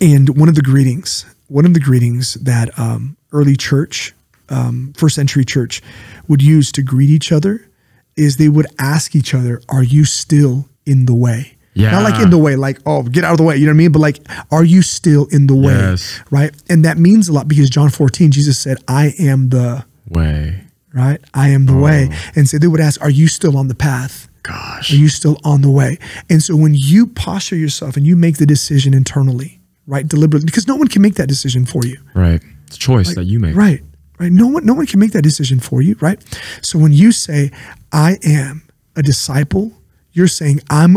And 0.00 0.36
one 0.36 0.48
of 0.48 0.54
the 0.54 0.62
greetings, 0.62 1.26
one 1.48 1.64
of 1.64 1.74
the 1.74 1.80
greetings 1.80 2.34
that 2.34 2.76
um, 2.78 3.16
early 3.32 3.56
church, 3.56 4.12
um, 4.48 4.92
first 4.96 5.14
century 5.14 5.44
church, 5.44 5.82
would 6.28 6.42
use 6.42 6.72
to 6.72 6.82
greet 6.82 7.10
each 7.10 7.30
other 7.30 7.68
is 8.16 8.36
they 8.36 8.48
would 8.48 8.66
ask 8.78 9.14
each 9.14 9.34
other, 9.34 9.60
"Are 9.68 9.82
you 9.82 10.04
still 10.04 10.68
in 10.86 11.06
the 11.06 11.14
way?" 11.14 11.56
Yeah. 11.74 11.90
Not 11.90 12.04
like 12.04 12.22
in 12.22 12.30
the 12.30 12.38
way, 12.38 12.54
like 12.56 12.78
"Oh, 12.86 13.02
get 13.02 13.24
out 13.24 13.32
of 13.32 13.38
the 13.38 13.44
way." 13.44 13.56
You 13.56 13.66
know 13.66 13.70
what 13.72 13.76
I 13.76 13.78
mean? 13.78 13.92
But 13.92 13.98
like, 14.00 14.20
"Are 14.50 14.64
you 14.64 14.82
still 14.82 15.26
in 15.26 15.46
the 15.48 15.56
way?" 15.56 15.74
Yes. 15.74 16.20
Right? 16.30 16.52
And 16.68 16.84
that 16.84 16.98
means 16.98 17.28
a 17.28 17.32
lot 17.32 17.48
because 17.48 17.68
John 17.68 17.90
14, 17.90 18.30
Jesus 18.30 18.58
said, 18.58 18.78
"I 18.88 19.14
am 19.18 19.48
the." 19.48 19.84
Way. 20.08 20.60
Right? 20.92 21.20
I 21.32 21.48
am 21.48 21.66
the 21.66 21.74
way. 21.74 22.08
Oh. 22.12 22.30
And 22.36 22.48
so 22.48 22.58
they 22.58 22.68
would 22.68 22.80
ask, 22.80 23.00
"Are 23.02 23.10
you 23.10 23.26
still 23.26 23.56
on 23.56 23.68
the 23.68 23.74
path?" 23.74 24.28
Gosh. 24.44 24.92
Are 24.92 24.96
you 24.96 25.08
still 25.08 25.38
on 25.42 25.62
the 25.62 25.70
way? 25.70 25.98
And 26.28 26.42
so 26.42 26.54
when 26.54 26.74
you 26.74 27.06
posture 27.06 27.56
yourself 27.56 27.96
and 27.96 28.06
you 28.06 28.14
make 28.14 28.36
the 28.36 28.44
decision 28.46 28.92
internally, 28.92 29.58
right, 29.86 30.06
deliberately, 30.06 30.44
because 30.44 30.68
no 30.68 30.76
one 30.76 30.86
can 30.86 31.00
make 31.00 31.14
that 31.14 31.28
decision 31.28 31.64
for 31.64 31.84
you, 31.86 31.96
right. 32.14 32.42
It's 32.66 32.76
a 32.76 32.78
choice 32.78 33.14
that 33.14 33.24
you 33.24 33.40
make. 33.40 33.56
right? 33.56 33.82
Right? 34.24 34.32
No 34.32 34.46
one, 34.46 34.64
no 34.64 34.74
one 34.74 34.86
can 34.86 35.00
make 35.00 35.12
that 35.12 35.22
decision 35.22 35.60
for 35.60 35.82
you, 35.82 35.96
right? 36.00 36.22
So 36.62 36.78
when 36.78 36.92
you 36.92 37.12
say, 37.12 37.50
"I 37.92 38.18
am 38.24 38.62
a 38.96 39.02
disciple," 39.02 39.72
you're 40.12 40.28
saying, 40.28 40.60
"I'm 40.70 40.96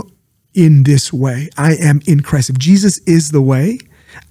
in 0.54 0.84
this 0.84 1.14
way. 1.14 1.50
I 1.58 1.74
am 1.74 2.02
in 2.06 2.22
Christ." 2.22 2.50
If 2.50 2.58
Jesus 2.58 3.00
is 3.00 3.32
the 3.32 3.42
way, 3.42 3.80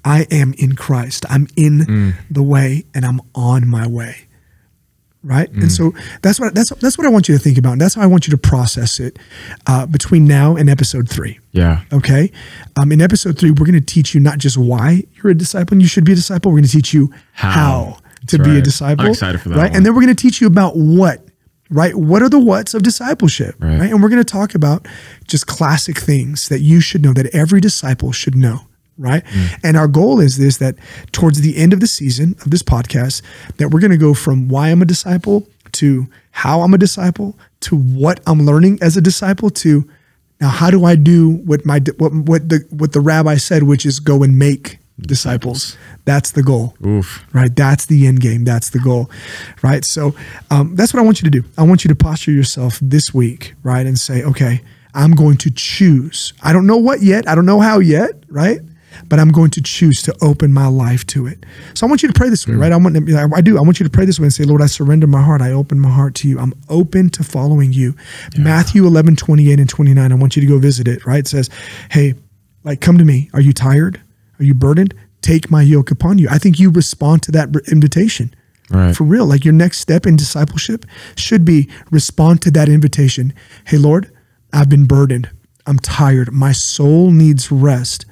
I 0.04 0.26
am 0.30 0.54
in 0.58 0.74
Christ. 0.74 1.24
I'm 1.28 1.46
in 1.56 2.14
the 2.30 2.42
way, 2.42 2.84
and 2.94 3.04
I'm 3.04 3.20
on 3.34 3.68
my 3.68 3.86
way 3.86 4.26
right? 5.26 5.50
And 5.50 5.70
so 5.72 5.92
that's 6.22 6.38
what 6.38 6.54
that's 6.54 6.70
that's 6.76 6.96
what 6.96 7.06
I 7.06 7.10
want 7.10 7.28
you 7.28 7.36
to 7.36 7.42
think 7.42 7.58
about, 7.58 7.72
and 7.72 7.80
that's 7.80 7.94
how 7.94 8.02
I 8.02 8.06
want 8.06 8.26
you 8.26 8.30
to 8.30 8.38
process 8.38 9.00
it 9.00 9.18
uh, 9.66 9.84
between 9.84 10.24
now 10.26 10.56
and 10.56 10.70
episode 10.70 11.08
three. 11.08 11.40
Yeah. 11.52 11.82
Okay, 11.92 12.30
um, 12.76 12.92
in 12.92 13.00
episode 13.02 13.38
three, 13.38 13.50
we're 13.50 13.66
going 13.66 13.72
to 13.72 13.80
teach 13.80 14.14
you 14.14 14.20
not 14.20 14.38
just 14.38 14.56
why 14.56 15.04
you're 15.16 15.32
a 15.32 15.34
disciple 15.34 15.74
and 15.74 15.82
you 15.82 15.88
should 15.88 16.04
be 16.04 16.12
a 16.12 16.14
disciple. 16.14 16.52
We're 16.52 16.58
going 16.58 16.68
to 16.68 16.70
teach 16.70 16.94
you 16.94 17.12
how, 17.32 17.50
How. 17.50 17.98
To 18.28 18.38
That's 18.38 18.48
be 18.48 18.58
a 18.58 18.62
disciple. 18.62 19.04
I'm 19.04 19.10
excited 19.12 19.40
for 19.40 19.50
that 19.50 19.56
Right, 19.56 19.70
one. 19.70 19.76
and 19.76 19.86
then 19.86 19.94
we're 19.94 20.02
going 20.02 20.14
to 20.14 20.20
teach 20.22 20.40
you 20.40 20.46
about 20.46 20.76
what. 20.76 21.22
Right, 21.68 21.96
what 21.96 22.22
are 22.22 22.28
the 22.28 22.38
whats 22.38 22.74
of 22.74 22.84
discipleship? 22.84 23.56
Right. 23.58 23.80
right? 23.80 23.90
and 23.90 24.00
we're 24.00 24.08
going 24.08 24.22
to 24.22 24.32
talk 24.32 24.54
about 24.54 24.86
just 25.26 25.48
classic 25.48 25.98
things 25.98 26.48
that 26.48 26.60
you 26.60 26.80
should 26.80 27.02
know 27.02 27.12
that 27.14 27.26
every 27.34 27.60
disciple 27.60 28.12
should 28.12 28.36
know 28.36 28.60
right? 28.98 29.24
Mm. 29.26 29.60
And 29.62 29.76
our 29.76 29.88
goal 29.88 30.20
is 30.20 30.38
this 30.38 30.56
that 30.56 30.76
towards 31.12 31.42
the 31.42 31.56
end 31.58 31.72
of 31.74 31.80
the 31.80 31.86
season 31.86 32.34
of 32.42 32.50
this 32.50 32.62
podcast, 32.62 33.20
that 33.58 33.68
we're 33.70 33.80
going 33.80 33.90
to 33.90 33.98
go 33.98 34.14
from 34.14 34.48
why 34.48 34.68
I'm 34.70 34.80
a 34.80 34.86
disciple 34.86 35.46
to 35.72 36.06
how 36.30 36.62
I'm 36.62 36.72
a 36.72 36.78
disciple 36.78 37.36
to 37.60 37.76
what 37.76 38.20
I'm 38.26 38.46
learning 38.46 38.78
as 38.80 38.96
a 38.96 39.00
disciple 39.02 39.50
to 39.50 39.86
now 40.40 40.48
how 40.48 40.70
do 40.70 40.84
I 40.84 40.94
do 40.96 41.30
what 41.30 41.66
my 41.66 41.80
what 41.98 42.14
what 42.14 42.48
the 42.48 42.64
what 42.70 42.92
the 42.92 43.00
rabbi 43.00 43.36
said, 43.36 43.64
which 43.64 43.84
is 43.84 44.00
go 44.00 44.22
and 44.22 44.38
make 44.38 44.78
disciples. 45.00 45.76
That's 46.04 46.30
the 46.32 46.42
goal 46.42 46.74
Oof. 46.84 47.24
right? 47.32 47.54
That's 47.54 47.86
the 47.86 48.06
end 48.06 48.20
game. 48.20 48.44
That's 48.44 48.70
the 48.70 48.78
goal, 48.78 49.10
right? 49.62 49.84
So 49.84 50.14
um, 50.50 50.74
that's 50.74 50.94
what 50.94 51.00
I 51.00 51.04
want 51.04 51.20
you 51.20 51.30
to 51.30 51.40
do. 51.40 51.46
I 51.58 51.62
want 51.62 51.84
you 51.84 51.88
to 51.88 51.94
posture 51.94 52.32
yourself 52.32 52.78
this 52.80 53.12
week, 53.12 53.54
right? 53.62 53.86
And 53.86 53.98
say, 53.98 54.22
okay, 54.22 54.62
I'm 54.94 55.12
going 55.12 55.36
to 55.38 55.50
choose. 55.50 56.32
I 56.42 56.52
don't 56.52 56.66
know 56.66 56.78
what 56.78 57.02
yet. 57.02 57.28
I 57.28 57.34
don't 57.34 57.46
know 57.46 57.60
how 57.60 57.78
yet, 57.78 58.12
right? 58.28 58.60
But 59.08 59.18
I'm 59.18 59.28
going 59.28 59.50
to 59.50 59.60
choose 59.60 60.00
to 60.02 60.16
open 60.22 60.54
my 60.54 60.68
life 60.68 61.04
to 61.08 61.26
it. 61.26 61.44
So 61.74 61.86
I 61.86 61.88
want 61.90 62.02
you 62.02 62.08
to 62.08 62.14
pray 62.18 62.30
this 62.30 62.48
way, 62.48 62.54
right? 62.54 62.72
I 62.72 62.76
want 62.76 62.96
to, 62.96 63.30
I 63.34 63.42
do. 63.42 63.58
I 63.58 63.60
want 63.60 63.78
you 63.78 63.84
to 63.84 63.90
pray 63.90 64.06
this 64.06 64.18
way 64.18 64.24
and 64.24 64.32
say, 64.32 64.44
Lord, 64.44 64.62
I 64.62 64.66
surrender 64.66 65.06
my 65.06 65.20
heart. 65.20 65.42
I 65.42 65.52
open 65.52 65.78
my 65.78 65.90
heart 65.90 66.14
to 66.16 66.28
you. 66.28 66.38
I'm 66.38 66.54
open 66.70 67.10
to 67.10 67.22
following 67.22 67.74
you. 67.74 67.94
Matthew 68.38 68.86
11, 68.86 69.16
28 69.16 69.60
and 69.60 69.68
29. 69.68 70.12
I 70.12 70.14
want 70.14 70.34
you 70.34 70.40
to 70.40 70.48
go 70.48 70.58
visit 70.58 70.88
it, 70.88 71.04
right? 71.04 71.18
It 71.18 71.28
says, 71.28 71.50
hey, 71.90 72.14
like, 72.64 72.80
come 72.80 72.96
to 72.96 73.04
me. 73.04 73.28
Are 73.34 73.40
you 73.42 73.52
tired? 73.52 74.00
Are 74.38 74.44
you 74.44 74.54
burdened? 74.54 74.94
Take 75.22 75.50
my 75.50 75.62
yoke 75.62 75.90
upon 75.90 76.18
you. 76.18 76.28
I 76.30 76.38
think 76.38 76.58
you 76.58 76.70
respond 76.70 77.22
to 77.24 77.32
that 77.32 77.48
invitation. 77.70 78.34
Right. 78.70 78.94
For 78.96 79.04
real. 79.04 79.26
Like 79.26 79.44
your 79.44 79.54
next 79.54 79.78
step 79.78 80.06
in 80.06 80.16
discipleship 80.16 80.84
should 81.16 81.44
be 81.44 81.68
respond 81.90 82.42
to 82.42 82.50
that 82.52 82.68
invitation. 82.68 83.32
Hey, 83.66 83.78
Lord, 83.78 84.10
I've 84.52 84.68
been 84.68 84.86
burdened. 84.86 85.30
I'm 85.66 85.78
tired. 85.78 86.32
My 86.32 86.52
soul 86.52 87.10
needs 87.10 87.50
rest. 87.50 88.06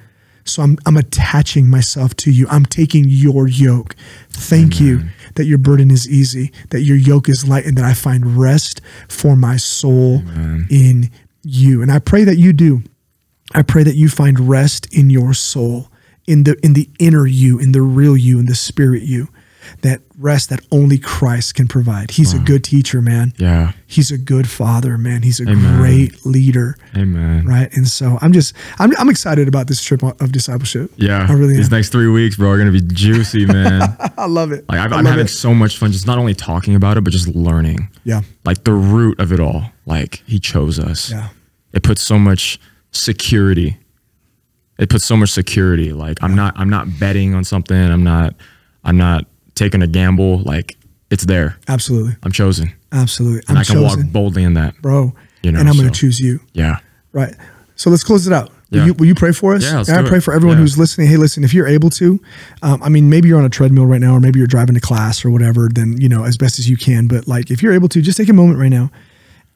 So 0.47 0.61
I'm, 0.61 0.77
I'm 0.85 0.95
attaching 0.95 1.69
myself 1.69 2.15
to 2.17 2.31
you. 2.31 2.47
I'm 2.49 2.65
taking 2.65 3.05
your 3.07 3.47
yoke. 3.47 3.95
Thank 4.29 4.79
you 4.79 5.05
that 5.35 5.45
your 5.45 5.57
burden 5.57 5.89
is 5.89 6.07
easy, 6.07 6.51
that 6.69 6.81
your 6.81 6.97
yoke 6.97 7.27
is 7.27 7.47
light, 7.47 7.65
and 7.65 7.75
that 7.77 7.85
I 7.85 7.93
find 7.93 8.37
rest 8.37 8.79
for 9.09 9.35
my 9.35 9.57
soul 9.57 10.21
in 10.69 11.09
you. 11.43 11.81
And 11.81 11.91
I 11.91 11.99
pray 11.99 12.23
that 12.25 12.37
you 12.37 12.53
do. 12.53 12.83
I 13.53 13.63
pray 13.63 13.83
that 13.83 13.95
you 13.95 14.07
find 14.07 14.39
rest 14.39 14.87
in 14.93 15.09
your 15.09 15.33
soul, 15.33 15.89
in 16.27 16.43
the 16.43 16.57
in 16.63 16.73
the 16.73 16.89
inner 16.99 17.25
you, 17.25 17.59
in 17.59 17.71
the 17.71 17.81
real 17.81 18.17
you, 18.17 18.39
in 18.39 18.45
the 18.45 18.55
spirit 18.55 19.03
you. 19.03 19.27
That 19.81 20.01
rest 20.19 20.49
that 20.51 20.59
only 20.71 20.99
Christ 20.99 21.55
can 21.55 21.67
provide. 21.67 22.11
He's 22.11 22.35
a 22.35 22.39
good 22.39 22.63
teacher, 22.63 23.01
man. 23.01 23.33
Yeah. 23.37 23.71
He's 23.87 24.11
a 24.11 24.17
good 24.17 24.47
father, 24.47 24.95
man. 24.95 25.23
He's 25.23 25.39
a 25.39 25.49
Amen. 25.49 25.77
great 25.79 26.23
leader, 26.23 26.77
Amen. 26.95 27.47
right? 27.47 27.73
And 27.75 27.87
so 27.87 28.19
I'm 28.21 28.31
just 28.31 28.53
I'm 28.77 28.95
I'm 28.99 29.09
excited 29.09 29.47
about 29.47 29.65
this 29.65 29.81
trip 29.83 30.03
of 30.03 30.31
discipleship. 30.31 30.91
Yeah. 30.97 31.25
I 31.27 31.33
really 31.33 31.55
These 31.57 31.65
am. 31.71 31.77
next 31.77 31.89
three 31.89 32.07
weeks, 32.07 32.35
bro, 32.35 32.51
are 32.51 32.59
gonna 32.59 32.71
be 32.71 32.79
juicy, 32.81 33.45
man. 33.51 33.97
I 34.19 34.27
love 34.27 34.51
it. 34.51 34.69
Like 34.69 34.77
I've, 34.81 34.93
I'm 34.93 35.03
having 35.03 35.25
it. 35.25 35.29
so 35.29 35.51
much 35.51 35.79
fun, 35.79 35.91
just 35.91 36.05
not 36.05 36.19
only 36.19 36.35
talking 36.35 36.75
about 36.75 36.97
it, 36.97 37.03
but 37.03 37.11
just 37.11 37.29
learning. 37.29 37.89
Yeah. 38.03 38.21
Like 38.45 38.65
the 38.65 38.73
root 38.73 39.19
of 39.19 39.31
it 39.31 39.39
all. 39.39 39.71
Like 39.87 40.21
he 40.27 40.37
chose 40.37 40.77
us. 40.77 41.09
Yeah. 41.09 41.29
It 41.73 41.81
puts 41.81 42.03
so 42.03 42.19
much 42.19 42.59
security. 42.91 43.77
It 44.77 44.89
puts 44.89 45.05
so 45.05 45.15
much 45.15 45.29
security. 45.31 45.93
Like 45.93 46.21
I'm 46.21 46.35
not 46.35 46.53
I'm 46.57 46.69
not 46.69 46.87
betting 46.99 47.33
on 47.33 47.43
something. 47.43 47.77
I'm 47.77 48.03
not 48.03 48.35
I'm 48.83 48.97
not 48.97 49.25
taking 49.55 49.81
a 49.81 49.87
gamble. 49.87 50.39
Like 50.39 50.75
it's 51.09 51.25
there. 51.25 51.57
Absolutely. 51.67 52.15
I'm 52.23 52.31
chosen. 52.31 52.73
Absolutely. 52.91 53.39
And 53.47 53.57
I'm 53.57 53.61
I 53.61 53.63
can 53.63 53.75
chosen, 53.75 54.03
walk 54.03 54.11
boldly 54.13 54.43
in 54.43 54.53
that. 54.55 54.81
bro. 54.81 55.13
You 55.43 55.51
know, 55.51 55.59
and 55.59 55.69
I'm 55.69 55.75
going 55.75 55.87
to 55.91 55.93
choose 55.97 56.19
you. 56.19 56.39
Yeah. 56.53 56.79
Right. 57.13 57.35
So 57.75 57.89
let's 57.91 58.03
close 58.03 58.25
it 58.25 58.33
out. 58.33 58.49
Will, 58.71 58.79
Yeah. 58.79 58.85
you, 58.87 58.93
will 58.95 59.05
you 59.05 59.13
pray 59.13 59.31
for 59.31 59.53
us? 59.53 59.61
Yeah, 59.63 59.81
I 59.81 60.01
pray 60.07 60.17
it. 60.17 60.21
for 60.23 60.33
everyone 60.33 60.57
Yeah. 60.57 60.61
who's 60.61 60.77
listening. 60.77 61.07
Hey, 61.07 61.17
listen, 61.17 61.43
if 61.43 61.53
you're 61.53 61.67
able 61.67 61.91
to, 61.91 62.19
um, 62.63 62.81
I 62.81 62.89
mean, 62.89 63.09
maybe 63.11 63.27
you're 63.29 63.37
on 63.37 63.45
a 63.45 63.49
treadmill 63.49 63.85
right 63.85 64.01
now, 64.01 64.15
or 64.15 64.19
maybe 64.19 64.39
you're 64.39 64.47
driving 64.47 64.73
to 64.73 64.81
class 64.81 65.23
or 65.23 65.29
whatever, 65.29 65.69
then, 65.71 66.01
you 66.01 66.09
know, 66.09 66.23
as 66.23 66.35
best 66.35 66.57
as 66.57 66.67
you 66.67 66.77
can. 66.77 67.07
But 67.07 67.27
like, 67.27 67.51
if 67.51 67.61
you're 67.61 67.73
able 67.73 67.89
to, 67.89 68.01
just 68.01 68.17
take 68.17 68.27
a 68.29 68.33
moment 68.33 68.57
right 68.59 68.69
now 68.69 68.89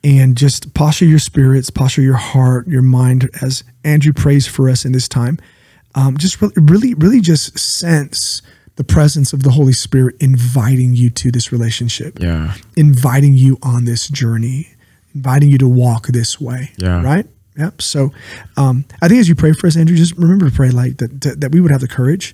and 0.03 0.37
just 0.37 0.73
posture 0.73 1.05
your 1.05 1.19
spirits, 1.19 1.69
posture 1.69 2.01
your 2.01 2.15
heart, 2.15 2.67
your 2.67 2.81
mind 2.81 3.29
as 3.41 3.63
Andrew 3.83 4.13
prays 4.13 4.47
for 4.47 4.69
us 4.69 4.85
in 4.85 4.91
this 4.91 5.07
time. 5.07 5.37
Um, 5.95 6.17
just 6.17 6.41
really, 6.41 6.53
really, 6.57 6.93
really 6.93 7.19
just 7.21 7.57
sense 7.57 8.41
the 8.75 8.83
presence 8.83 9.33
of 9.33 9.43
the 9.43 9.51
Holy 9.51 9.73
Spirit 9.73 10.15
inviting 10.21 10.93
you 10.95 11.09
to 11.09 11.31
this 11.31 11.51
relationship 11.51 12.17
Yeah. 12.19 12.53
inviting 12.77 13.33
you 13.33 13.57
on 13.61 13.83
this 13.85 14.07
journey, 14.07 14.69
inviting 15.13 15.49
you 15.49 15.57
to 15.57 15.67
walk 15.67 16.07
this 16.07 16.39
way. 16.39 16.71
Yeah. 16.77 17.01
Right. 17.03 17.25
Yep. 17.57 17.81
So, 17.81 18.13
um, 18.55 18.85
I 19.01 19.09
think 19.09 19.19
as 19.19 19.27
you 19.27 19.35
pray 19.35 19.51
for 19.51 19.67
us, 19.67 19.75
Andrew, 19.75 19.97
just 19.97 20.15
remember 20.15 20.49
to 20.49 20.55
pray 20.55 20.69
like 20.69 20.97
that, 20.97 21.19
that, 21.21 21.41
that 21.41 21.51
we 21.51 21.59
would 21.59 21.71
have 21.71 21.81
the 21.81 21.89
courage 21.89 22.33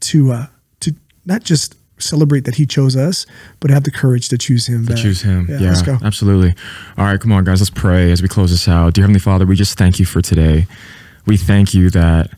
to, 0.00 0.30
uh, 0.32 0.46
to 0.80 0.94
not 1.26 1.42
just 1.42 1.74
celebrate 2.00 2.44
that 2.44 2.54
he 2.56 2.66
chose 2.66 2.96
us, 2.96 3.26
but 3.60 3.70
have 3.70 3.84
the 3.84 3.90
courage 3.90 4.28
to 4.30 4.38
choose 4.38 4.66
him. 4.66 4.86
To 4.86 4.92
back. 4.94 5.02
choose 5.02 5.22
him. 5.22 5.46
Yeah, 5.48 5.58
Let's 5.60 5.82
go. 5.82 5.98
absolutely. 6.02 6.54
All 6.98 7.04
right, 7.04 7.20
come 7.20 7.32
on, 7.32 7.44
guys. 7.44 7.60
Let's 7.60 7.70
pray 7.70 8.10
as 8.12 8.22
we 8.22 8.28
close 8.28 8.50
this 8.50 8.66
out. 8.68 8.94
Dear 8.94 9.02
Heavenly 9.04 9.20
Father, 9.20 9.46
we 9.46 9.56
just 9.56 9.76
thank 9.78 9.98
you 9.98 10.06
for 10.06 10.20
today. 10.20 10.66
We 11.26 11.36
thank 11.36 11.74
you 11.74 11.90
that 11.90 12.30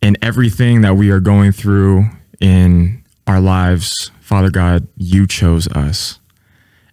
in 0.00 0.16
everything 0.22 0.80
that 0.82 0.94
we 0.96 1.10
are 1.10 1.20
going 1.20 1.52
through 1.52 2.06
in 2.40 3.02
our 3.26 3.40
lives, 3.40 4.10
Father 4.20 4.50
God, 4.50 4.88
you 4.96 5.26
chose 5.26 5.68
us. 5.68 6.18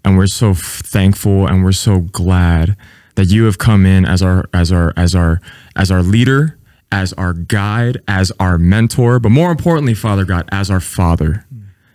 And 0.05 0.17
we're 0.17 0.27
so 0.27 0.51
f- 0.51 0.81
thankful 0.85 1.45
and 1.47 1.63
we're 1.63 1.71
so 1.71 1.99
glad 1.99 2.75
that 3.15 3.25
you 3.25 3.43
have 3.45 3.57
come 3.57 3.85
in 3.85 4.05
as 4.05 4.21
our 4.21 4.45
as 4.53 4.71
our 4.71 4.93
as 4.95 5.13
our 5.13 5.41
as 5.75 5.91
our 5.91 6.01
leader, 6.01 6.57
as 6.91 7.11
our 7.13 7.33
guide, 7.33 8.01
as 8.07 8.31
our 8.39 8.57
mentor, 8.57 9.19
but 9.19 9.29
more 9.29 9.51
importantly, 9.51 9.93
Father 9.93 10.23
God, 10.23 10.47
as 10.51 10.71
our 10.71 10.79
father 10.79 11.45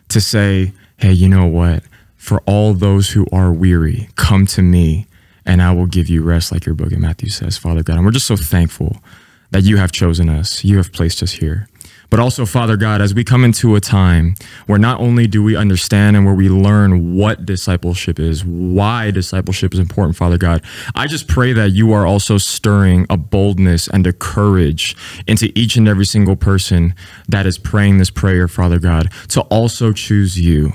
to 0.09 0.20
say, 0.20 0.72
hey, 0.97 1.12
you 1.12 1.28
know 1.28 1.47
what? 1.47 1.82
For 2.16 2.40
all 2.47 2.72
those 2.74 3.10
who 3.10 3.26
are 3.32 3.52
weary, 3.52 4.09
come 4.16 4.47
to 4.47 4.62
me 4.62 5.06
and 5.44 5.60
I 5.60 5.72
will 5.72 5.86
give 5.86 6.09
you 6.09 6.22
rest, 6.22 6.52
like 6.52 6.64
your 6.64 6.74
book 6.74 6.93
in 6.93 7.01
Matthew 7.01 7.28
says, 7.28 7.59
Father 7.59 7.82
God. 7.82 7.97
And 7.97 8.05
we're 8.05 8.12
just 8.12 8.26
so 8.26 8.36
thankful 8.36 9.02
that 9.51 9.62
you 9.62 9.76
have 9.76 9.93
chosen 9.93 10.28
us, 10.28 10.64
you 10.64 10.78
have 10.78 10.93
placed 10.93 11.22
us 11.22 11.32
here. 11.32 11.68
But 12.10 12.20
also, 12.20 12.47
Father 12.47 12.76
God, 12.76 13.01
as 13.01 13.14
we 13.14 13.24
come 13.24 13.44
into 13.44 13.74
a 13.74 13.81
time 13.81 14.35
where 14.66 14.78
not 14.78 15.01
only 15.01 15.26
do 15.26 15.43
we 15.43 15.56
understand 15.56 16.16
and 16.16 16.24
where 16.24 16.35
we 16.35 16.48
learn 16.48 17.16
what 17.16 17.44
discipleship 17.44 18.18
is, 18.18 18.44
why 18.44 19.10
discipleship 19.10 19.74
is 19.74 19.81
important, 19.81 20.16
Father 20.16 20.39
God, 20.39 20.62
I 20.94 21.06
just 21.06 21.28
pray 21.28 21.52
that 21.52 21.72
you 21.72 21.93
are 21.93 22.06
also 22.06 22.39
stirring 22.39 23.06
a 23.10 23.16
boldness 23.16 23.89
and 23.89 24.06
a 24.06 24.12
courage 24.12 24.97
into 25.26 25.51
each 25.59 25.76
and 25.76 25.89
every 25.89 26.06
single 26.06 26.36
person 26.36 26.94
that 27.28 27.47
is 27.47 27.59
praying 27.59 27.98
this 27.98 28.10
prayer, 28.10 28.48
Father 28.48 28.78
God, 28.78 29.10
to 29.28 29.40
also 29.43 29.93
choose 29.93 30.39
you, 30.39 30.72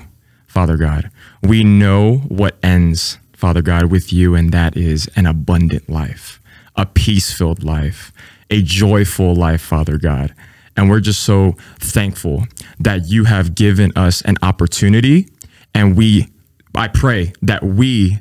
Father 0.47 0.77
God. 0.77 1.09
We 1.41 1.63
know 1.63 2.17
what 2.27 2.57
ends, 2.63 3.17
Father 3.33 3.61
God, 3.61 3.85
with 3.85 4.11
you, 4.11 4.35
and 4.35 4.51
that 4.51 4.75
is 4.75 5.09
an 5.15 5.25
abundant 5.25 5.89
life, 5.89 6.41
a 6.75 6.85
peace 6.85 7.31
filled 7.31 7.63
life, 7.63 8.11
a 8.49 8.61
joyful 8.61 9.35
life, 9.35 9.61
Father 9.61 9.97
God. 9.97 10.33
And 10.77 10.89
we're 10.89 10.99
just 10.99 11.23
so 11.23 11.55
thankful 11.79 12.45
that 12.79 13.09
you 13.09 13.25
have 13.25 13.55
given 13.55 13.91
us 13.95 14.21
an 14.21 14.35
opportunity. 14.41 15.27
And 15.73 15.97
we, 15.97 16.27
I 16.75 16.87
pray 16.87 17.33
that 17.41 17.63
we, 17.63 18.17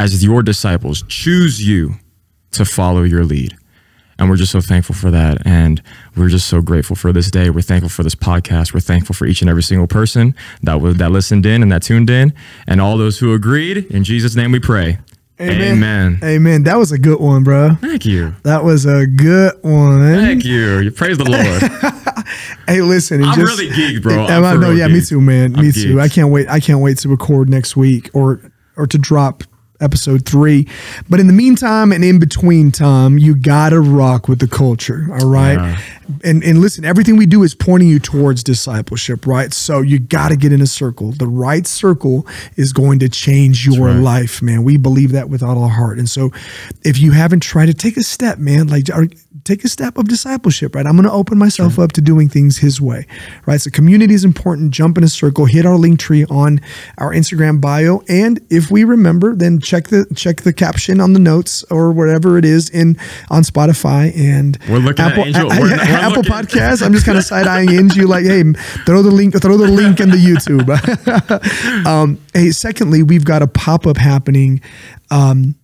as 0.00 0.24
your 0.24 0.42
disciples, 0.42 1.04
choose 1.08 1.66
you 1.66 1.94
to 2.52 2.64
follow 2.64 3.02
your 3.02 3.24
lead. 3.24 3.56
And 4.18 4.28
we're 4.28 4.36
just 4.36 4.50
so 4.50 4.60
thankful 4.60 4.96
for 4.96 5.10
that. 5.12 5.46
And 5.46 5.80
we're 6.16 6.28
just 6.28 6.48
so 6.48 6.60
grateful 6.60 6.96
for 6.96 7.12
this 7.12 7.30
day. 7.30 7.50
We're 7.50 7.60
thankful 7.60 7.88
for 7.88 8.02
this 8.02 8.16
podcast. 8.16 8.74
We're 8.74 8.80
thankful 8.80 9.14
for 9.14 9.26
each 9.26 9.42
and 9.42 9.50
every 9.50 9.62
single 9.62 9.86
person 9.86 10.34
that 10.62 10.80
was 10.80 10.96
that 10.96 11.12
listened 11.12 11.46
in 11.46 11.62
and 11.62 11.70
that 11.70 11.82
tuned 11.82 12.10
in, 12.10 12.34
and 12.66 12.80
all 12.80 12.98
those 12.98 13.20
who 13.20 13.32
agreed. 13.32 13.84
In 13.90 14.02
Jesus' 14.02 14.34
name 14.34 14.50
we 14.50 14.58
pray. 14.58 14.98
Amen. 15.40 15.60
Amen. 15.76 16.20
Amen. 16.24 16.62
That 16.64 16.76
was 16.78 16.90
a 16.92 16.98
good 16.98 17.20
one, 17.20 17.44
bro. 17.44 17.76
Thank 17.80 18.04
you. 18.04 18.34
That 18.42 18.64
was 18.64 18.86
a 18.86 19.06
good 19.06 19.54
one. 19.62 20.00
Thank 20.00 20.44
you. 20.44 20.78
You 20.78 20.90
praise 20.90 21.16
the 21.18 21.24
Lord. 21.30 22.26
Hey, 22.66 22.82
listen. 22.82 23.22
I'm 23.22 23.38
just- 23.38 23.58
really 23.58 23.70
geeked, 23.72 24.02
bro. 24.02 24.26
I'm 24.26 24.44
I'm 24.44 24.60
no, 24.60 24.68
real 24.70 24.78
yeah, 24.78 24.88
me 24.88 25.00
too, 25.00 25.20
man. 25.20 25.52
Me 25.52 25.66
I'm 25.68 25.72
too. 25.72 26.00
I 26.00 26.08
can't 26.08 26.30
wait. 26.30 26.48
I 26.48 26.58
can't 26.60 26.80
wait 26.80 26.98
to 26.98 27.08
record 27.08 27.48
next 27.48 27.76
week 27.76 28.10
or 28.14 28.40
or 28.76 28.86
to 28.88 28.98
drop 28.98 29.44
episode 29.80 30.24
three. 30.24 30.66
But 31.08 31.20
in 31.20 31.26
the 31.26 31.32
meantime 31.32 31.92
and 31.92 32.04
in 32.04 32.18
between 32.18 32.70
time, 32.70 33.18
you 33.18 33.34
gotta 33.34 33.80
rock 33.80 34.28
with 34.28 34.38
the 34.38 34.48
culture. 34.48 35.06
All 35.10 35.28
right. 35.28 35.54
Yeah. 35.54 35.80
And 36.24 36.42
and 36.42 36.60
listen, 36.60 36.84
everything 36.84 37.16
we 37.16 37.26
do 37.26 37.42
is 37.42 37.54
pointing 37.54 37.88
you 37.88 37.98
towards 37.98 38.42
discipleship, 38.42 39.26
right? 39.26 39.52
So 39.52 39.80
you 39.80 39.98
gotta 39.98 40.36
get 40.36 40.52
in 40.52 40.60
a 40.60 40.66
circle. 40.66 41.12
The 41.12 41.26
right 41.26 41.66
circle 41.66 42.26
is 42.56 42.72
going 42.72 42.98
to 43.00 43.08
change 43.08 43.66
your 43.66 43.88
right. 43.88 44.00
life, 44.00 44.40
man. 44.40 44.64
We 44.64 44.76
believe 44.76 45.12
that 45.12 45.28
with 45.28 45.42
all 45.42 45.62
our 45.62 45.68
heart. 45.68 45.98
And 45.98 46.08
so 46.08 46.30
if 46.82 46.98
you 46.98 47.12
haven't 47.12 47.40
tried 47.40 47.66
to 47.66 47.74
take 47.74 47.96
a 47.96 48.02
step, 48.02 48.38
man. 48.38 48.68
Like 48.68 48.84
take 49.48 49.64
a 49.64 49.68
step 49.68 49.98
of 49.98 50.06
discipleship, 50.08 50.74
right? 50.74 50.86
I'm 50.86 50.96
gonna 50.96 51.12
open 51.12 51.38
myself 51.38 51.78
up 51.78 51.92
to 51.92 52.00
doing 52.00 52.28
things 52.28 52.58
his 52.58 52.80
way. 52.80 53.06
Right. 53.46 53.60
So 53.60 53.70
community 53.70 54.14
is 54.14 54.24
important. 54.24 54.70
Jump 54.72 54.98
in 54.98 55.04
a 55.04 55.08
circle, 55.08 55.46
hit 55.46 55.64
our 55.66 55.76
Linktree 55.76 56.30
on 56.30 56.60
our 56.98 57.12
Instagram 57.12 57.60
bio. 57.60 58.02
And 58.08 58.40
if 58.50 58.70
we 58.70 58.84
remember, 58.84 59.34
then 59.34 59.58
check 59.60 59.88
the 59.88 60.06
check 60.14 60.42
the 60.42 60.52
caption 60.52 61.00
on 61.00 61.12
the 61.14 61.18
notes 61.18 61.64
or 61.70 61.92
whatever 61.92 62.38
it 62.38 62.44
is 62.44 62.68
in 62.70 62.96
on 63.30 63.42
Spotify 63.42 64.16
and 64.16 64.58
We're 64.68 64.78
looking 64.78 65.04
at 65.04 65.12
Apple, 65.12 65.24
Angel- 65.24 65.48
we're- 65.48 65.62
we're 65.62 65.74
Apple 65.80 66.22
looking- 66.22 66.32
Podcasts. 66.32 66.82
I'm 66.84 66.92
just 66.92 67.06
kind 67.06 67.16
of 67.18 67.24
side 67.24 67.46
eyeing 67.46 67.72
into 67.80 67.96
you, 68.00 68.06
like, 68.06 68.24
hey, 68.24 68.42
throw 68.86 69.02
the 69.02 69.10
link, 69.10 69.40
throw 69.40 69.56
the 69.56 69.66
link 69.68 70.00
in 70.00 70.10
the 70.10 70.16
YouTube. 70.16 70.68
um, 71.86 72.18
hey, 72.34 72.50
secondly, 72.50 73.02
we've 73.02 73.24
got 73.24 73.42
a 73.42 73.46
pop 73.46 73.86
up 73.86 73.96
happening. 73.96 74.60
Um, 75.10 75.54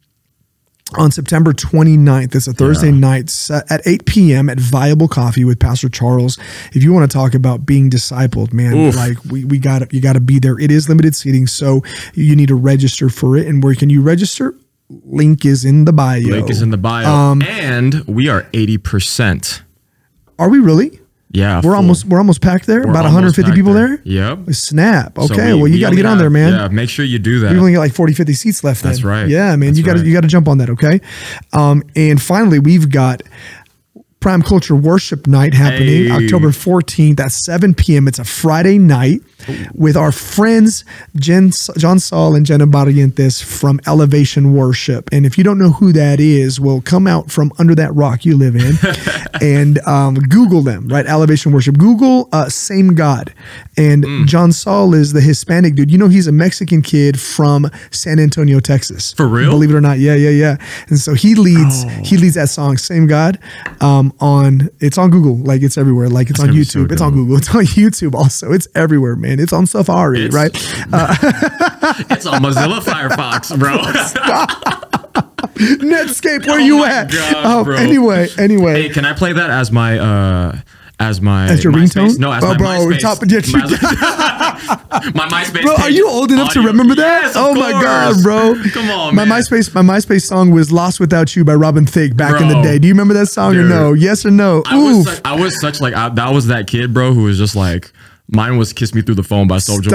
on 0.99 1.11
September 1.11 1.53
29th. 1.53 2.35
It's 2.35 2.47
a 2.47 2.53
Thursday 2.53 2.89
Yeah. 2.91 2.99
night 2.99 3.51
at 3.71 3.81
8 3.87 4.05
p.m. 4.07 4.49
at 4.49 4.59
Viable 4.61 5.09
Coffee 5.09 5.45
with 5.45 5.59
Pastor 5.59 5.89
Charles. 5.89 6.39
If 6.73 6.83
you 6.83 6.93
want 6.93 7.11
to 7.11 7.15
talk 7.15 7.35
about 7.35 7.67
being 7.67 7.91
discipled, 7.91 8.53
man, 8.53 8.75
Oof. 8.75 8.97
like 8.97 9.23
we, 9.25 9.45
we 9.45 9.59
got 9.59 9.93
you 9.93 10.01
got 10.01 10.15
to 10.15 10.21
be 10.21 10.39
there. 10.39 10.59
It 10.59 10.71
is 10.71 10.89
limited 10.89 11.15
seating, 11.15 11.47
so 11.47 11.83
you 12.15 12.35
need 12.37 12.49
to 12.49 12.55
register 12.55 13.09
for 13.09 13.37
it. 13.37 13.47
And 13.47 13.63
where 13.63 13.75
can 13.75 13.91
you 13.91 14.03
register? 14.03 14.55
Link 14.91 15.45
is 15.45 15.65
in 15.65 15.87
the 15.87 15.93
bio. 15.93 16.21
Link 16.21 16.51
is 16.51 16.61
in 16.63 16.71
the 16.71 16.77
bio. 16.77 17.09
Um, 17.11 17.43
and 17.43 18.05
we 18.07 18.29
are 18.29 18.43
80%. 18.53 19.63
Are 20.39 20.49
we 20.49 20.59
really? 20.59 21.01
Yeah. 21.35 21.57
We're 21.57 21.63
full. 21.63 21.75
almost 21.75 22.05
we're 22.07 22.19
almost 22.19 22.41
packed 22.41 22.67
there. 22.67 22.81
We're 22.85 22.91
About 22.91 23.05
150 23.05 23.53
people 23.53 23.73
there. 23.75 24.01
Yep. 24.05 24.51
Snap. 24.53 25.19
Okay. 25.19 25.27
So 25.27 25.35
we- 25.35 25.55
well, 25.63 25.67
you 25.69 25.75
we 25.75 25.81
got 25.81 25.91
to 25.91 25.97
get 25.97 26.07
on 26.07 26.13
have- 26.13 26.19
there, 26.21 26.31
man. 26.31 26.53
Yeah, 26.53 26.69
make 26.69 26.89
sure 26.89 27.05
you 27.05 27.19
do 27.19 27.41
that. 27.41 27.51
We've 27.51 27.59
only 27.61 27.73
got 27.73 27.81
like 27.81 27.93
40, 27.93 28.13
50 28.15 28.33
seats 28.33 28.63
left. 28.65 28.83
That's 28.83 29.01
then. 29.01 29.07
right. 29.09 29.29
Yeah, 29.29 29.55
man. 29.57 29.69
That's 29.71 29.79
you 29.79 29.85
got 29.85 29.95
to 29.95 29.99
right. 29.99 30.07
you 30.07 30.13
got 30.15 30.23
to 30.23 30.29
jump 30.29 30.47
on 30.49 30.59
that. 30.59 30.71
Okay. 30.71 31.01
Um, 31.53 31.83
and 31.97 32.23
finally, 32.23 32.61
we've 32.61 32.89
got 32.89 33.23
Prime 34.21 34.43
Culture 34.43 34.75
Worship 34.77 35.27
Night 35.27 35.53
happening 35.55 36.07
Hey. 36.07 36.11
October 36.11 36.49
14th 36.49 37.21
at 37.21 37.31
7 37.33 37.75
p.m. 37.75 38.09
It's 38.09 38.19
a 38.19 38.25
Friday 38.25 38.79
night 38.79 39.21
with 39.75 39.97
our 39.97 40.13
friends 40.13 40.85
Jen, 41.17 41.51
Jonsal 41.51 42.37
and 42.37 42.45
Jenna 42.47 42.67
Barrientes 42.67 43.43
from 43.43 43.81
Elevation 43.87 44.55
Worship. 44.55 45.09
And 45.13 45.25
if 45.27 45.37
you 45.39 45.45
don't 45.45 45.59
know 45.59 45.71
who 45.71 45.93
that 45.93 46.21
is, 46.21 46.61
well, 46.61 46.81
come 46.81 47.07
out 47.07 47.31
from 47.31 47.53
under 47.59 47.75
that 47.75 47.95
rock 47.95 48.25
you 48.25 48.37
live 48.37 48.57
in 48.57 48.75
and 49.41 49.79
um, 49.81 50.15
Google 50.15 50.63
them, 50.63 50.89
right? 50.89 51.07
Elevation 51.07 51.53
Worship. 51.53 51.77
Google 51.79 52.29
uh, 52.33 52.49
Same 52.49 52.95
God. 52.95 53.35
And 53.77 54.05
Mm. 54.05 54.25
Jonsal 54.27 54.95
is 54.95 55.13
the 55.13 55.21
Hispanic 55.21 55.75
dude. 55.75 55.91
You 55.91 55.99
know, 55.99 56.09
he's 56.09 56.27
a 56.27 56.33
Mexican 56.33 56.83
kid 56.83 57.19
from 57.19 57.71
San 57.91 58.19
Antonio, 58.21 58.61
Texas. 58.61 59.13
For 59.13 59.27
real? 59.27 59.51
Believe 59.51 59.71
it 59.71 59.75
or 59.75 59.81
not. 59.81 59.99
Yeah, 59.99 60.15
yeah, 60.15 60.31
yeah. 60.31 60.57
And 60.89 60.99
so 60.99 61.15
he 61.15 61.35
leads 61.35 61.85
Oh. 61.85 61.89
he 62.05 62.17
leads 62.17 62.35
that 62.35 62.49
song, 62.51 62.77
Same 62.77 63.07
God, 63.07 63.39
um, 63.81 64.13
on 64.21 64.69
it's 64.81 64.99
on 64.99 65.11
Google, 65.11 65.37
like 65.39 65.63
it's 65.63 65.77
everywhere. 65.79 66.09
Like 66.09 66.31
it's 66.31 66.39
on 66.41 66.47
gonna 66.49 66.65
so 66.65 66.81
YouTube. 66.81 66.93
it's 66.93 67.01
on. 67.01 67.13
Google. 67.13 67.37
It's 67.45 67.55
on 67.55 67.65
YouTube 67.65 68.15
also. 68.15 68.53
It's 68.53 68.69
everywhere, 68.75 69.17
man. 69.17 69.34
It's 69.41 69.53
on 69.53 69.67
Safari, 69.67 70.27
It's- 70.27 70.35
right? 70.35 70.51
It's 72.11 72.27
on 72.27 72.43
Mozilla 72.43 72.81
Firefox, 72.81 73.57
bro. 73.59 73.77
Netscape, 75.55 76.47
where 76.47 76.57
Oh 76.61 76.65
you 76.65 76.85
at? 76.85 77.15
um, 77.45 77.65
bro. 77.65 77.77
anyway, 77.77 78.29
anyway. 78.39 78.83
hey, 78.83 78.89
can 78.89 79.05
I 79.05 79.13
play 79.13 79.33
that 79.33 79.51
as 79.51 79.71
my 79.71 79.99
uh 79.99 80.59
as 81.01 81.21
my 81.21 81.47
As 81.49 81.63
your 81.65 81.73
ringtone? 81.73 82.19
No, 82.19 82.33
as 82.33 82.43
Oh, 82.45 82.49
my 82.49 82.57
bro, 82.57 82.67
MySpace. 82.69 83.01
top- 83.01 83.19
yeah, 83.27 83.41
my, 83.53 85.11
my 85.15 85.27
MySpace. 85.29 85.63
Bro, 85.63 85.75
are 85.77 85.91
you 85.91 86.09
old 86.09 86.31
enough 86.33 86.53
to 86.53 86.61
remember 86.63 86.95
that? 86.95 87.23
Yes, 87.25 87.35
oh 87.37 87.53
my 87.55 87.73
god, 87.73 88.23
bro! 88.23 88.55
Come 88.73 88.91
on, 88.91 89.15
my 89.15 89.25
man. 89.25 89.39
MySpace, 89.41 89.75
my 89.75 89.83
MySpace 89.83 90.23
song 90.23 90.51
was 90.53 90.71
"Lost 90.73 91.01
Without 91.01 91.35
You" 91.37 91.45
by 91.45 91.55
Robin 91.55 91.85
Thicke 91.85 92.17
back 92.17 92.41
in 92.41 92.49
the 92.49 92.61
day. 92.63 92.79
Do 92.79 92.87
you 92.89 92.95
remember 92.95 93.15
that 93.15 93.27
song 93.27 93.57
or 93.57 93.65
no? 93.65 93.93
Yes 93.93 94.25
or 94.25 94.31
no? 94.31 94.63
I 94.67 94.77
was, 94.77 95.05
such, 95.05 95.21
I 95.25 95.35
was 95.39 95.61
such 95.61 95.81
like 95.81 95.95
I, 95.95 96.09
that 96.11 96.33
was 96.33 96.47
that 96.47 96.67
kid, 96.69 96.95
bro, 96.95 97.13
who 97.13 97.25
was 97.25 97.39
just 97.39 97.55
like 97.57 97.93
mine 98.29 98.57
was 98.57 98.73
"Kiss 98.73 98.95
Me 98.95 99.03
Through 99.03 99.17
the 99.17 99.23
Phone" 99.23 99.47
by 99.47 99.57
Soulja 99.59 99.91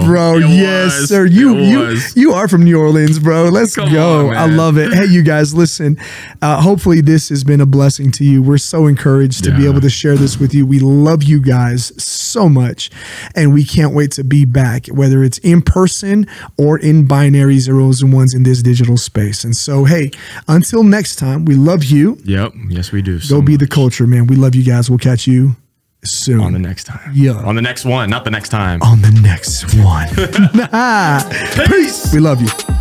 Boy, 0.00 0.06
bro. 0.06 0.36
It 0.38 0.48
Yes, 0.48 1.00
was. 1.00 1.08
sir. 1.08 1.26
You 1.26 1.56
It 1.58 1.68
you 1.68 1.78
was. 1.80 2.16
you 2.16 2.32
are 2.32 2.48
from 2.48 2.62
New 2.64 2.78
Orleans, 2.78 3.18
bro. 3.18 3.44
Let's 3.48 3.74
Come 3.74 3.90
go. 3.92 4.28
on, 4.28 4.36
I 4.36 4.46
love 4.46 4.78
it. 4.78 4.92
Hey, 4.92 5.06
you 5.06 5.22
guys, 5.22 5.54
listen. 5.54 5.98
Uh, 6.40 6.60
hopefully, 6.60 7.00
this 7.00 7.28
has 7.30 7.42
been 7.44 7.60
a 7.60 7.66
blessing 7.66 8.10
to 8.12 8.24
you. 8.24 8.42
We're 8.42 8.58
so 8.58 8.86
encouraged 8.86 9.44
to 9.44 9.56
be 9.56 9.66
able 9.66 9.80
to 9.80 9.90
share 9.90 10.16
this 10.16 10.38
with 10.38 10.54
you. 10.54 10.66
We 10.66 10.78
love 10.78 11.22
you 11.24 11.40
guys 11.40 11.92
so 12.02 12.48
much, 12.48 12.90
and 13.34 13.52
we 13.52 13.64
can't 13.64 13.94
wait 13.94 14.10
to 14.12 14.24
be 14.24 14.44
back, 14.44 14.86
whether 14.88 15.22
it's 15.24 15.38
in 15.38 15.62
person 15.62 16.26
or 16.56 16.78
in 16.78 17.06
binary 17.06 17.58
zeros 17.58 18.02
and 18.02 18.12
ones 18.12 18.34
in 18.34 18.42
this 18.44 18.62
digital 18.62 18.96
space. 18.96 19.44
And 19.44 19.56
so, 19.56 19.84
hey, 19.84 20.10
until 20.48 20.82
next 20.84 21.16
time, 21.16 21.44
we 21.44 21.54
love 21.54 21.84
you. 21.84 22.18
Yep. 22.24 22.52
Yes, 22.68 22.92
we 22.92 23.02
do. 23.02 23.14
Go 23.14 23.20
so 23.20 23.42
be 23.42 23.56
the 23.56 23.66
culture, 23.66 24.06
man. 24.06 24.26
We 24.26 24.36
love 24.36 24.54
you 24.54 24.62
guys. 24.64 24.88
We'll 24.88 24.98
catch 24.98 25.26
you 25.26 25.56
soon 26.04 26.40
on 26.40 26.52
the 26.52 26.58
next 26.58 26.84
time. 26.84 27.10
Yeah. 27.14 27.32
On 27.32 27.54
the 27.54 27.62
next 27.62 27.84
one, 27.84 28.10
not 28.10 28.24
the 28.24 28.30
next 28.30 28.48
time. 28.50 28.82
on 28.82 29.00
the 29.02 29.10
next 29.22 29.74
one. 29.76 30.08
Peace. 31.68 32.12
We 32.12 32.20
love 32.20 32.40
you. 32.40 32.73